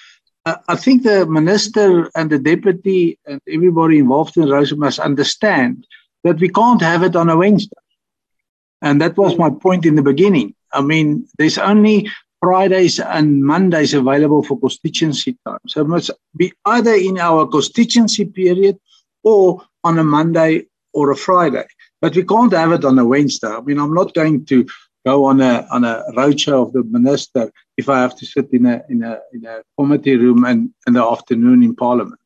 uh, 0.46 0.56
I 0.68 0.76
think 0.76 1.02
the 1.02 1.26
minister 1.26 1.88
and 2.16 2.30
the 2.30 2.38
deputy 2.52 3.18
and 3.26 3.40
everybody 3.56 3.96
involved 3.98 4.36
in 4.36 4.44
the 4.44 4.54
roadshow 4.54 4.78
must 4.86 5.00
understand 5.10 5.74
that 6.24 6.38
we 6.42 6.48
can't 6.60 6.82
have 6.90 7.02
it 7.08 7.16
on 7.16 7.28
a 7.28 7.36
Wednesday. 7.36 7.79
And 8.82 9.00
that 9.00 9.16
was 9.16 9.34
hmm. 9.34 9.40
my 9.40 9.50
point 9.50 9.86
in 9.86 9.94
the 9.94 10.02
beginning. 10.02 10.54
I 10.72 10.82
mean, 10.82 11.26
there's 11.38 11.58
only 11.58 12.08
Fridays 12.40 12.98
and 12.98 13.44
Mondays 13.44 13.92
available 13.92 14.42
for 14.42 14.58
constituency 14.58 15.36
time. 15.46 15.58
So 15.66 15.82
it 15.82 15.88
must 15.88 16.10
be 16.36 16.52
either 16.64 16.94
in 16.94 17.18
our 17.18 17.46
constituency 17.46 18.24
period 18.24 18.78
or 19.22 19.62
on 19.84 19.98
a 19.98 20.04
Monday 20.04 20.66
or 20.92 21.10
a 21.10 21.16
Friday. 21.16 21.66
But 22.00 22.16
we 22.16 22.24
can't 22.24 22.52
have 22.52 22.72
it 22.72 22.84
on 22.84 22.98
a 22.98 23.04
Wednesday. 23.04 23.48
I 23.48 23.60
mean, 23.60 23.78
I'm 23.78 23.92
not 23.92 24.14
going 24.14 24.46
to 24.46 24.66
go 25.04 25.24
on 25.26 25.40
a 25.40 25.66
on 25.70 25.84
a 25.84 26.04
roadshow 26.16 26.66
of 26.66 26.72
the 26.72 26.84
minister 26.84 27.50
if 27.76 27.88
I 27.88 28.00
have 28.00 28.16
to 28.16 28.26
sit 28.26 28.48
in 28.52 28.66
a 28.66 28.82
in 28.88 29.02
a 29.02 29.18
in 29.32 29.44
a 29.44 29.62
committee 29.78 30.16
room 30.16 30.44
and 30.44 30.70
in 30.86 30.94
the 30.94 31.04
afternoon 31.04 31.62
in 31.62 31.74
Parliament. 31.74 32.20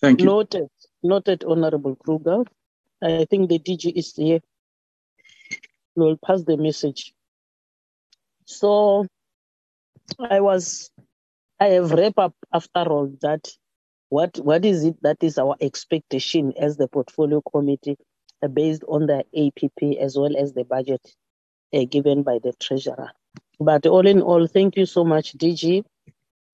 Thank 0.00 0.20
you. 0.20 0.26
Noted. 0.26 0.68
Noted, 1.02 1.44
Honorable 1.44 1.96
Kruger. 1.96 2.44
I 3.02 3.26
think 3.30 3.50
the 3.50 3.58
DG 3.58 3.92
is 3.94 4.14
here. 4.14 4.40
We'll 5.96 6.16
pass 6.16 6.42
the 6.42 6.56
message. 6.56 7.12
So 8.46 9.06
I 10.18 10.40
was, 10.40 10.90
I 11.60 11.66
have 11.66 11.92
wrap 11.92 12.18
up 12.18 12.34
after 12.52 12.80
all 12.80 13.12
that. 13.22 13.48
What 14.10 14.38
what 14.38 14.64
is 14.64 14.84
it 14.84 15.02
that 15.02 15.16
is 15.22 15.38
our 15.38 15.56
expectation 15.60 16.52
as 16.58 16.76
the 16.76 16.86
portfolio 16.88 17.40
committee 17.40 17.96
uh, 18.42 18.48
based 18.48 18.84
on 18.86 19.06
the 19.06 19.24
APP 19.34 19.98
as 19.98 20.16
well 20.16 20.36
as 20.36 20.52
the 20.52 20.64
budget 20.64 21.00
uh, 21.72 21.84
given 21.84 22.22
by 22.22 22.38
the 22.42 22.52
treasurer? 22.60 23.10
But 23.58 23.86
all 23.86 24.06
in 24.06 24.20
all, 24.20 24.46
thank 24.46 24.76
you 24.76 24.86
so 24.86 25.04
much, 25.04 25.36
DG. 25.36 25.84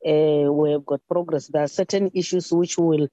Uh, 0.07 0.53
we 0.53 0.71
have 0.73 0.87
got 0.87 1.01
progress. 1.11 1.49
There 1.49 1.63
are 1.63 1.69
certain 1.69 2.11
issues 2.15 2.53
which 2.53 2.79
will 2.79 3.09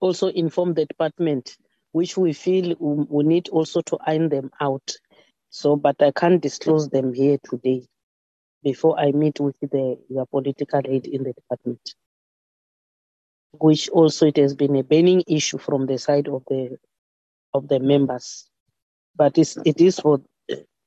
also 0.00 0.28
inform 0.28 0.74
the 0.74 0.84
department, 0.84 1.56
which 1.92 2.16
we 2.16 2.32
feel 2.32 2.74
we 2.78 3.04
we 3.08 3.24
need 3.24 3.48
also 3.48 3.80
to 3.82 3.98
iron 4.04 4.28
them 4.28 4.50
out. 4.60 4.98
So, 5.52 5.76
but 5.76 6.02
I 6.02 6.12
can't 6.12 6.40
disclose 6.40 6.88
them 6.88 7.12
here 7.12 7.38
today 7.44 7.86
before 8.64 8.98
I 8.98 9.12
meet 9.12 9.38
with 9.38 9.56
the 9.60 9.98
your 10.08 10.26
political 10.26 10.80
aid 10.84 11.06
in 11.06 11.24
the 11.24 11.34
department. 11.34 11.94
Which 13.52 13.90
also 13.90 14.26
it 14.26 14.38
has 14.38 14.54
been 14.54 14.74
a 14.76 14.82
burning 14.82 15.22
issue 15.28 15.58
from 15.58 15.84
the 15.84 15.98
side 15.98 16.26
of 16.28 16.42
the 16.48 16.78
of 17.52 17.68
the 17.68 17.80
members, 17.80 18.48
but 19.14 19.36
it's, 19.36 19.58
it 19.66 19.78
is 19.78 20.00
for 20.00 20.22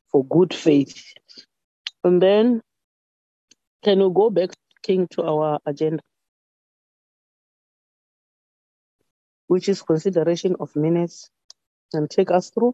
for 0.09 0.25
good 0.25 0.51
faith. 0.51 1.13
And 2.03 2.19
then, 2.19 2.61
can 3.83 3.99
we 3.99 4.11
go 4.11 4.31
back, 4.31 4.49
King, 4.81 5.07
to 5.11 5.23
our 5.23 5.59
agenda? 5.63 6.01
which 9.47 9.69
is 9.69 9.81
consideration 9.81 10.55
of 10.59 10.75
minutes 10.75 11.29
and 11.93 12.09
take 12.09 12.31
us 12.31 12.49
through. 12.49 12.73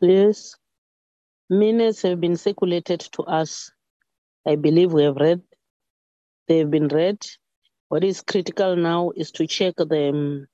Yes, 0.00 0.56
minutes 1.50 2.02
have 2.02 2.20
been 2.20 2.36
circulated 2.36 3.00
to 3.12 3.22
us. 3.24 3.72
I 4.46 4.56
believe 4.56 4.92
we 4.92 5.04
have 5.04 5.16
read. 5.16 5.42
They 6.48 6.58
have 6.58 6.70
been 6.70 6.88
read. 6.88 7.26
What 7.88 8.04
is 8.04 8.22
critical 8.22 8.76
now 8.76 9.12
is 9.16 9.32
to 9.32 9.46
check 9.46 9.74
the 9.76 10.10
um, 10.10 10.46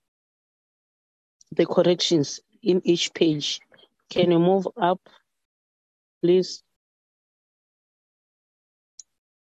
the 1.52 1.66
corrections 1.66 2.40
in 2.62 2.80
each 2.84 3.12
page. 3.14 3.60
Can 4.10 4.30
you 4.30 4.38
move 4.38 4.66
up, 4.80 5.00
please? 6.22 6.62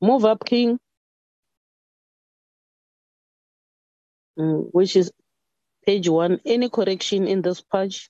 Move 0.01 0.25
up, 0.25 0.45
King. 0.45 0.79
Mm, 4.39 4.69
which 4.71 4.95
is 4.95 5.11
page 5.85 6.07
one. 6.09 6.39
Any 6.45 6.69
correction 6.69 7.27
in 7.27 7.41
this 7.41 7.61
page? 7.61 8.09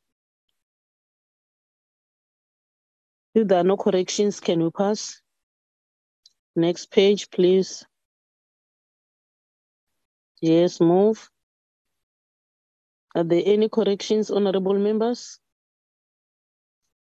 If 3.39 3.47
there 3.47 3.59
are 3.59 3.63
no 3.63 3.77
corrections, 3.77 4.41
can 4.41 4.61
we 4.61 4.69
pass? 4.69 5.21
Next 6.57 6.91
page, 6.91 7.31
please. 7.31 7.85
Yes, 10.41 10.81
move. 10.81 11.29
Are 13.15 13.23
there 13.23 13.41
any 13.45 13.69
corrections, 13.69 14.29
honorable 14.29 14.77
members? 14.77 15.39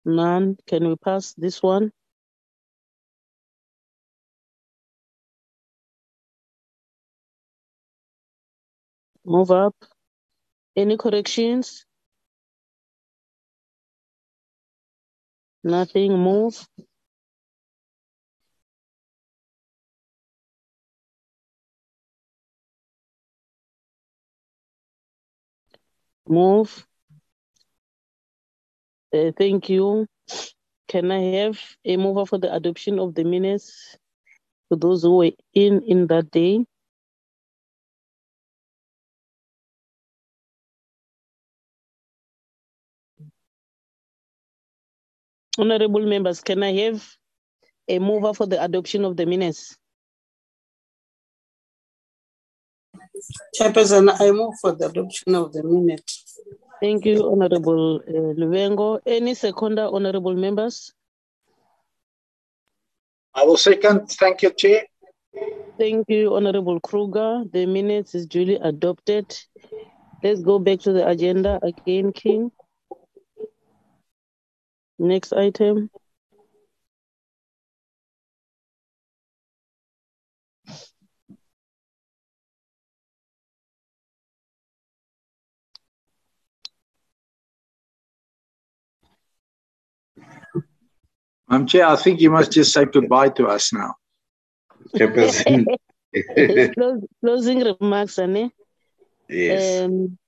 None. 0.05 0.58
Can 0.66 0.86
we 0.89 0.97
pass 0.97 1.32
this 1.39 1.62
one? 1.62 1.90
Move 9.24 9.50
up. 9.50 9.74
Any 10.76 10.98
corrections? 10.98 11.86
Nothing. 15.67 16.12
Move. 16.19 16.67
Move. 26.28 26.86
Uh, 29.12 29.33
thank 29.36 29.69
you. 29.69 30.07
Can 30.89 31.11
I 31.11 31.20
have 31.43 31.61
a 31.85 31.97
mover 31.97 32.27
for 32.27 32.39
the 32.39 32.53
adoption 32.55 32.99
of 32.99 33.15
the 33.15 33.25
minutes 33.25 33.97
for 34.69 34.77
those 34.77 35.03
who 35.03 35.17
were 35.19 35.33
in 35.55 35.83
in 35.83 36.07
that 36.09 36.31
day? 36.31 36.65
Honorable 45.59 46.05
members, 46.07 46.41
can 46.41 46.62
I 46.62 46.73
have 46.73 47.05
a 47.89 47.99
mover 47.99 48.35
for 48.35 48.47
the 48.47 48.62
adoption 48.62 49.05
of 49.05 49.17
the 49.17 49.26
minutes? 49.26 49.76
Chairperson, 53.59 54.15
I 54.20 54.31
move 54.31 54.55
for 54.60 54.73
the 54.73 54.86
adoption 54.86 55.35
of 55.35 55.52
the 55.52 55.62
minute. 55.62 56.10
Thank 56.81 57.07
you, 57.07 57.31
Honorable 57.31 57.97
uh, 57.97 58.35
Luvengo. 58.39 59.01
Any 59.07 59.35
seconder, 59.35 59.89
honorable 59.91 60.35
members? 60.35 60.93
I 63.35 63.44
will 63.44 63.57
second. 63.57 64.10
Thank 64.10 64.43
you, 64.43 64.51
Chair. 64.51 64.85
Thank 65.78 66.09
you, 66.09 66.35
Honorable 66.35 66.81
Kruger. 66.81 67.44
The 67.51 67.67
minutes 67.67 68.15
is 68.15 68.26
duly 68.26 68.57
adopted. 68.57 69.36
Let's 70.23 70.41
go 70.41 70.59
back 70.59 70.81
to 70.81 70.93
the 70.93 71.07
agenda 71.07 71.59
again, 71.62 72.12
King. 72.12 72.51
Next 74.99 75.33
item. 75.33 75.91
Madam 91.49 91.66
Chair, 91.66 91.86
I 91.86 91.97
think 91.97 92.20
you 92.20 92.31
must 92.31 92.52
just 92.52 92.73
say 92.73 92.84
goodbye 92.86 93.28
to 93.31 93.47
us 93.47 93.73
now. 93.73 93.94
Chairperson. 94.97 95.66
Closing 97.25 97.60
remarks, 97.60 98.18
Anne. 98.18 98.50
yes. 99.28 99.83
Um, 99.83 100.18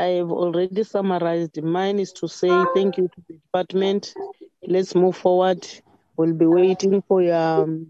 I 0.00 0.16
have 0.16 0.30
already 0.30 0.82
summarized. 0.82 1.62
Mine 1.62 1.98
is 1.98 2.12
to 2.14 2.28
say 2.28 2.64
thank 2.74 2.96
you 2.96 3.08
to 3.08 3.22
the 3.28 3.34
department. 3.34 4.14
Let's 4.66 4.94
move 4.94 5.14
forward. 5.16 5.66
We'll 6.16 6.32
be 6.32 6.46
waiting 6.46 7.02
for 7.06 7.20
your 7.22 7.36
um, 7.36 7.88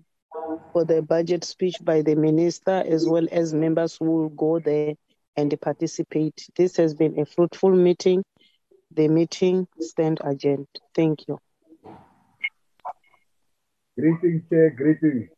for 0.73 0.85
the 0.85 1.03
budget 1.03 1.45
speech 1.45 1.77
by 1.85 2.03
the 2.03 2.17
minister 2.17 2.83
as 2.85 3.07
well 3.07 3.27
as 3.31 3.55
members 3.55 3.97
who 3.97 4.07
will 4.07 4.29
go 4.31 4.59
there 4.59 4.95
and 5.37 5.61
participate. 5.61 6.49
This 6.57 6.77
has 6.79 6.95
been 6.95 7.19
a 7.19 7.27
fruitful 7.27 7.71
meeting. 7.71 8.25
The 8.93 9.07
meeting 9.07 9.69
stand 9.79 10.21
adjourned. 10.25 10.67
Thank 10.95 11.29
you. 11.29 11.39
Greetings, 13.97 14.43
Chair. 14.49 14.71
Greetings. 14.71 15.29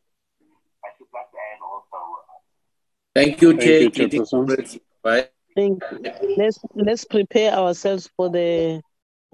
Thank 3.13 3.41
you, 3.41 3.53
Thank 3.53 3.61
Chair. 3.61 3.81
you, 3.81 3.89
Greetings, 3.91 4.79
Bye. 5.03 5.27
Thank 5.55 5.83
you. 5.91 5.99
Let's 6.37 6.59
let's 6.75 7.05
prepare 7.05 7.53
ourselves 7.53 8.09
for 8.17 8.29
the 8.29 8.81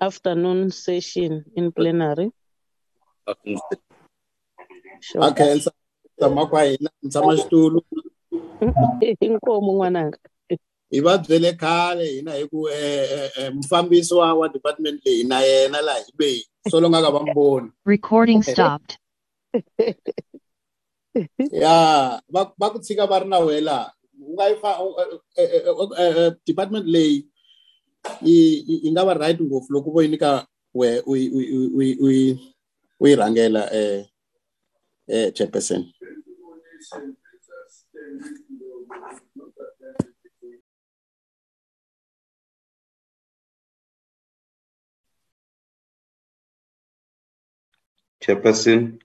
afternoon 0.01 0.71
session 0.71 1.45
in 1.55 1.71
plenary. 1.71 2.31
Sure. 5.01 5.23
Okay, 5.31 5.59
tshama 6.19 6.45
kwa 6.45 6.63
hina 6.63 6.89
ni 7.01 7.09
tshama 7.09 7.35
xitulu 7.37 7.81
Inkomo 9.21 9.71
n'wananga. 9.73 10.17
hi 10.91 10.99
va 11.05 11.17
byele 11.17 11.53
khale 11.53 12.05
hina 12.05 12.33
hi 12.33 12.47
ku 12.49 12.67
eh, 12.69 13.07
eh, 13.11 13.29
eh, 13.37 13.49
mufambisi 13.53 14.13
wa 14.13 14.33
wa 14.33 14.49
department 14.49 15.05
leyi 15.05 15.23
na 15.23 15.39
yena 15.39 15.81
laha 15.81 15.99
hi 15.99 16.11
lweyi 16.17 16.41
so 16.69 16.79
lo 16.81 16.89
nga 16.89 17.01
ka 17.01 17.11
va 17.11 17.19
mu 17.25 17.33
voni 17.33 17.69
Recording 17.85 18.41
stopped. 18.43 18.97
ya 21.51 22.19
va 22.33 22.69
ku 22.73 22.79
tshika 22.81 23.05
va 23.07 23.19
ri 23.19 23.27
na 23.29 23.39
wela 23.39 23.91
u 23.98 23.98
ungayifa 24.29 24.71
uh, 24.81 24.93
uh, 25.37 25.91
uh, 25.91 26.31
department 26.45 26.85
leyi 26.85 27.25
yi 28.21 28.89
nga 28.91 29.05
va 29.07 29.13
right 29.13 29.39
ngopfu 29.41 29.73
loko 29.73 29.89
vo 29.93 30.01
yi 30.03 30.09
nyika 30.13 30.45
we 30.73 30.89
u 33.01 33.07
yi 33.07 33.15
rhangela 33.19 33.63
um 33.73 34.05
chairperson. 35.35 35.83
Chairperson. 48.21 48.99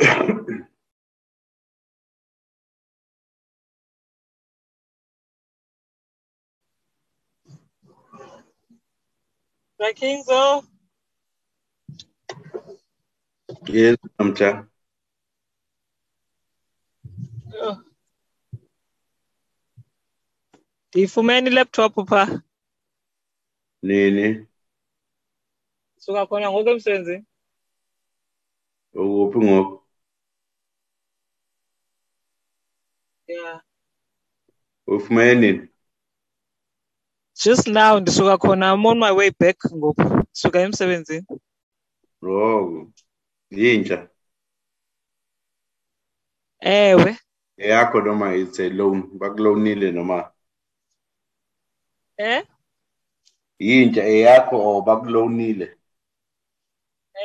Chairperson, 0.00 0.66
Rakinzo, 9.80 10.64
yes, 13.68 13.96
Mamcha. 14.18 14.66
oh. 17.62 17.76
ndiyifumene 20.88 21.50
ilaptop 21.50 21.94
pha 22.08 22.42
Nini, 23.82 24.46
suka 25.98 26.26
khona 26.26 26.50
ngoku 26.50 26.68
emsebenzini 26.70 27.24
ukuphi 28.94 29.38
ngoku? 29.38 29.79
Yeah 33.32 33.60
Ufumene 34.86 35.68
just 37.44 37.66
now 37.68 38.00
ndisuka 38.00 38.38
khona 38.38 38.72
i'm 38.74 38.86
on 38.86 38.98
my 38.98 39.10
way 39.12 39.30
back 39.40 39.56
ngoku. 39.72 40.20
Suka 40.32 40.60
emsebenzini. 40.60 41.26
Oh, 42.22 42.92
yintsha. 43.50 44.08
ewe. 46.60 47.18
Eyakho 47.58 48.00
noma 48.00 48.34
it's 48.34 48.60
a 48.60 48.68
loan, 48.70 49.18
bakulonile 49.18 49.92
noma? 49.92 50.32
Eh? 52.18 52.42
Yintsha 53.60 54.02
eyakho 54.04 54.52
or 54.52 54.84
bakulonile. 54.84 55.76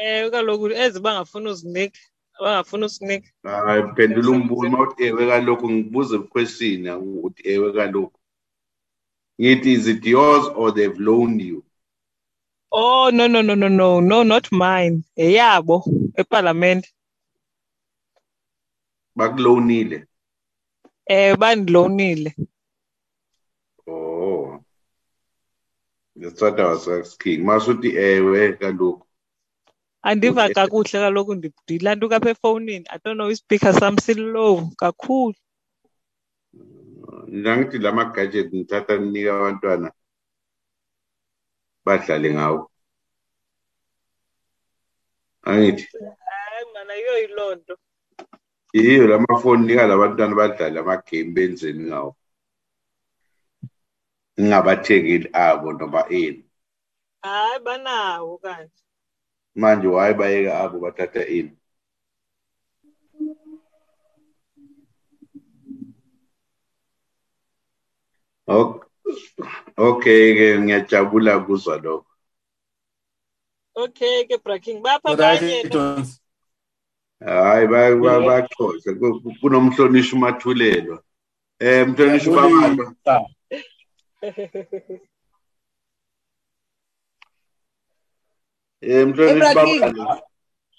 ewe 0.01 0.29
kaloku 0.31 0.67
ezi 0.71 0.99
bangafuni 0.99 1.49
uzinika. 1.49 1.99
Abangafuni 2.39 2.85
usinika 2.85 3.29
Hayi 3.43 3.83
phendula 3.95 4.29
umbuzo 4.31 4.69
mawuthi 4.69 5.03
ewe 5.03 5.27
kaloku 5.27 5.69
ngibuza 5.71 6.19
question 6.19 6.87
ukuthi 6.87 7.41
ewe 7.53 7.73
kaloku. 7.73 8.19
Ngithi 9.41 9.71
is 9.73 9.87
it 9.87 10.05
yours 10.05 10.45
or 10.55 10.71
they've 10.73 10.99
loaned 10.99 11.41
you? 11.41 11.63
oh 12.71 13.09
no 13.11 13.27
no 13.27 13.41
no 13.41 13.55
no 13.55 13.69
no 13.69 14.01
no 14.01 14.23
not 14.23 14.51
mine 14.51 15.03
yeyabo 15.15 15.83
epalamente 16.15 16.89
Bakulonile. 19.15 20.05
ewe 21.07 21.35
bandilonile 21.35 22.35
Oh. 23.87 24.59
That's 26.15 26.41
what 26.41 26.59
I 26.59 26.65
was 26.69 26.87
asking. 26.87 27.43
Masuthi 27.43 27.95
ewe 27.95 28.53
kaloku. 28.53 29.05
Andiva 30.09 30.49
kakuhle 30.53 30.97
kaloku 31.03 31.33
ndi- 31.35 31.53
ndilantuka 31.65 32.15
apha 32.15 32.29
efowunini 32.29 32.85
i 32.93 32.97
don't 33.03 33.17
know 33.17 33.29
ispeaker 33.33 33.73
sam 33.73 33.97
silow 33.97 34.69
kakhulu 34.77 35.33
Ngithi 37.35 37.77
lama 37.83 38.05
gadget 38.15 38.47
ngithatha 38.53 38.93
nginika 39.01 39.31
abantwana 39.35 39.89
badlale 41.85 42.29
ngawo. 42.33 42.71
Angithi 45.43 45.87
hayi 46.25 46.65
mana 46.73 46.93
yiyo 46.93 47.15
yiloo 47.21 47.55
nto 47.55 47.73
iyo 48.73 49.07
lamafoni 49.07 49.67
nika 49.67 49.87
labantwana 49.87 50.35
badlale 50.35 50.79
ama 50.79 50.97
game 50.97 51.31
benzeni 51.35 51.83
ngawo. 51.89 52.15
Ngingabathekeli 54.39 55.29
abo 55.33 55.73
noma 55.73 56.01
ini. 56.09 56.45
hayi 57.21 57.59
banawo 57.65 58.37
kanti 58.37 58.83
manje 59.55 59.87
wayebayeka 59.87 60.59
abo 60.59 60.79
bathatha 60.79 61.23
ini. 61.27 61.53
Okay-ke 69.77 70.59
ngiyajabula 70.61 71.39
kuzwa 71.39 71.77
lokho. 71.77 72.11
Okay-ke 73.75 74.37
braking 74.43 74.79
bapha 74.83 75.15
bayena 75.15 76.05
hayi 77.19 77.67
baxhosa 77.67 78.89
kunomhlonishwa 79.41 80.17
umathulelwa. 80.17 81.03
Um 81.61 81.89
mhlonishwa 81.89 82.35
bamalwa 82.35 82.85
emhlonishwa 88.85 90.21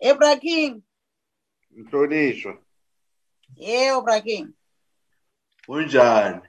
ebra 0.01 0.37
king 0.37 0.83
mhlonishwa 1.77 2.59
yebo 3.57 4.01
bra 4.01 4.21
king 4.21 4.49
kunjani? 5.67 6.41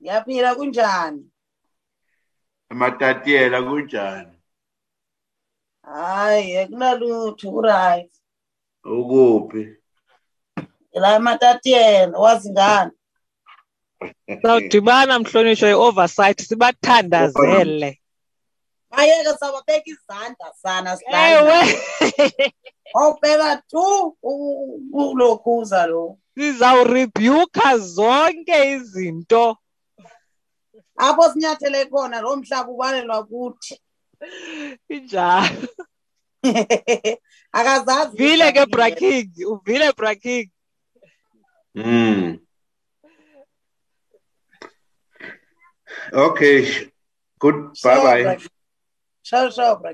Yaphila 0.00 0.54
kunjani? 0.54 1.24
Amatatiyela 2.70 3.62
kunjani? 3.62 4.32
Hayi 5.82 6.56
akunalutho 6.56 7.50
kuright. 7.50 8.12
Ukuphi? 8.84 9.76
La 10.92 11.16
amatatiyela 11.16 12.18
wazi 12.18 12.50
ngani? 12.50 12.90
Sawudibana 14.42 15.18
mhlonishwa 15.18 15.70
i-oversight 15.70 16.40
sibathandazele. 16.42 18.00
Bayeke 18.96 19.32
sawabeka 19.38 19.84
izandla 19.90 20.48
sana 20.62 20.98
Ewe. 21.12 21.60
awubheka 22.94 23.62
tu 23.70 24.16
kulokhuza 24.92 25.86
lo 25.86 26.18
Sizawurebuka 26.36 27.78
zonke 27.78 28.56
izinto. 28.76 29.56
apho 30.96 31.32
sinyathele 31.32 31.86
khona 31.90 32.20
lo 32.20 32.36
mhlaba 32.36 32.70
ubalelwa 32.72 33.24
kuthi 33.26 33.80
Injalo. 34.88 35.68
akazazi 37.52 38.16
Vile 38.16 38.52
ke 38.52 38.66
Braking, 38.66 39.30
uvile 39.46 39.92
Braking. 39.96 40.50
Mm. 41.74 42.38
Okay. 46.12 46.90
Good. 47.38 47.72
Bye 47.82 48.24
bye. 48.24 48.38
सौ 49.26 49.48
सौ 49.50 49.74
का 49.76 49.92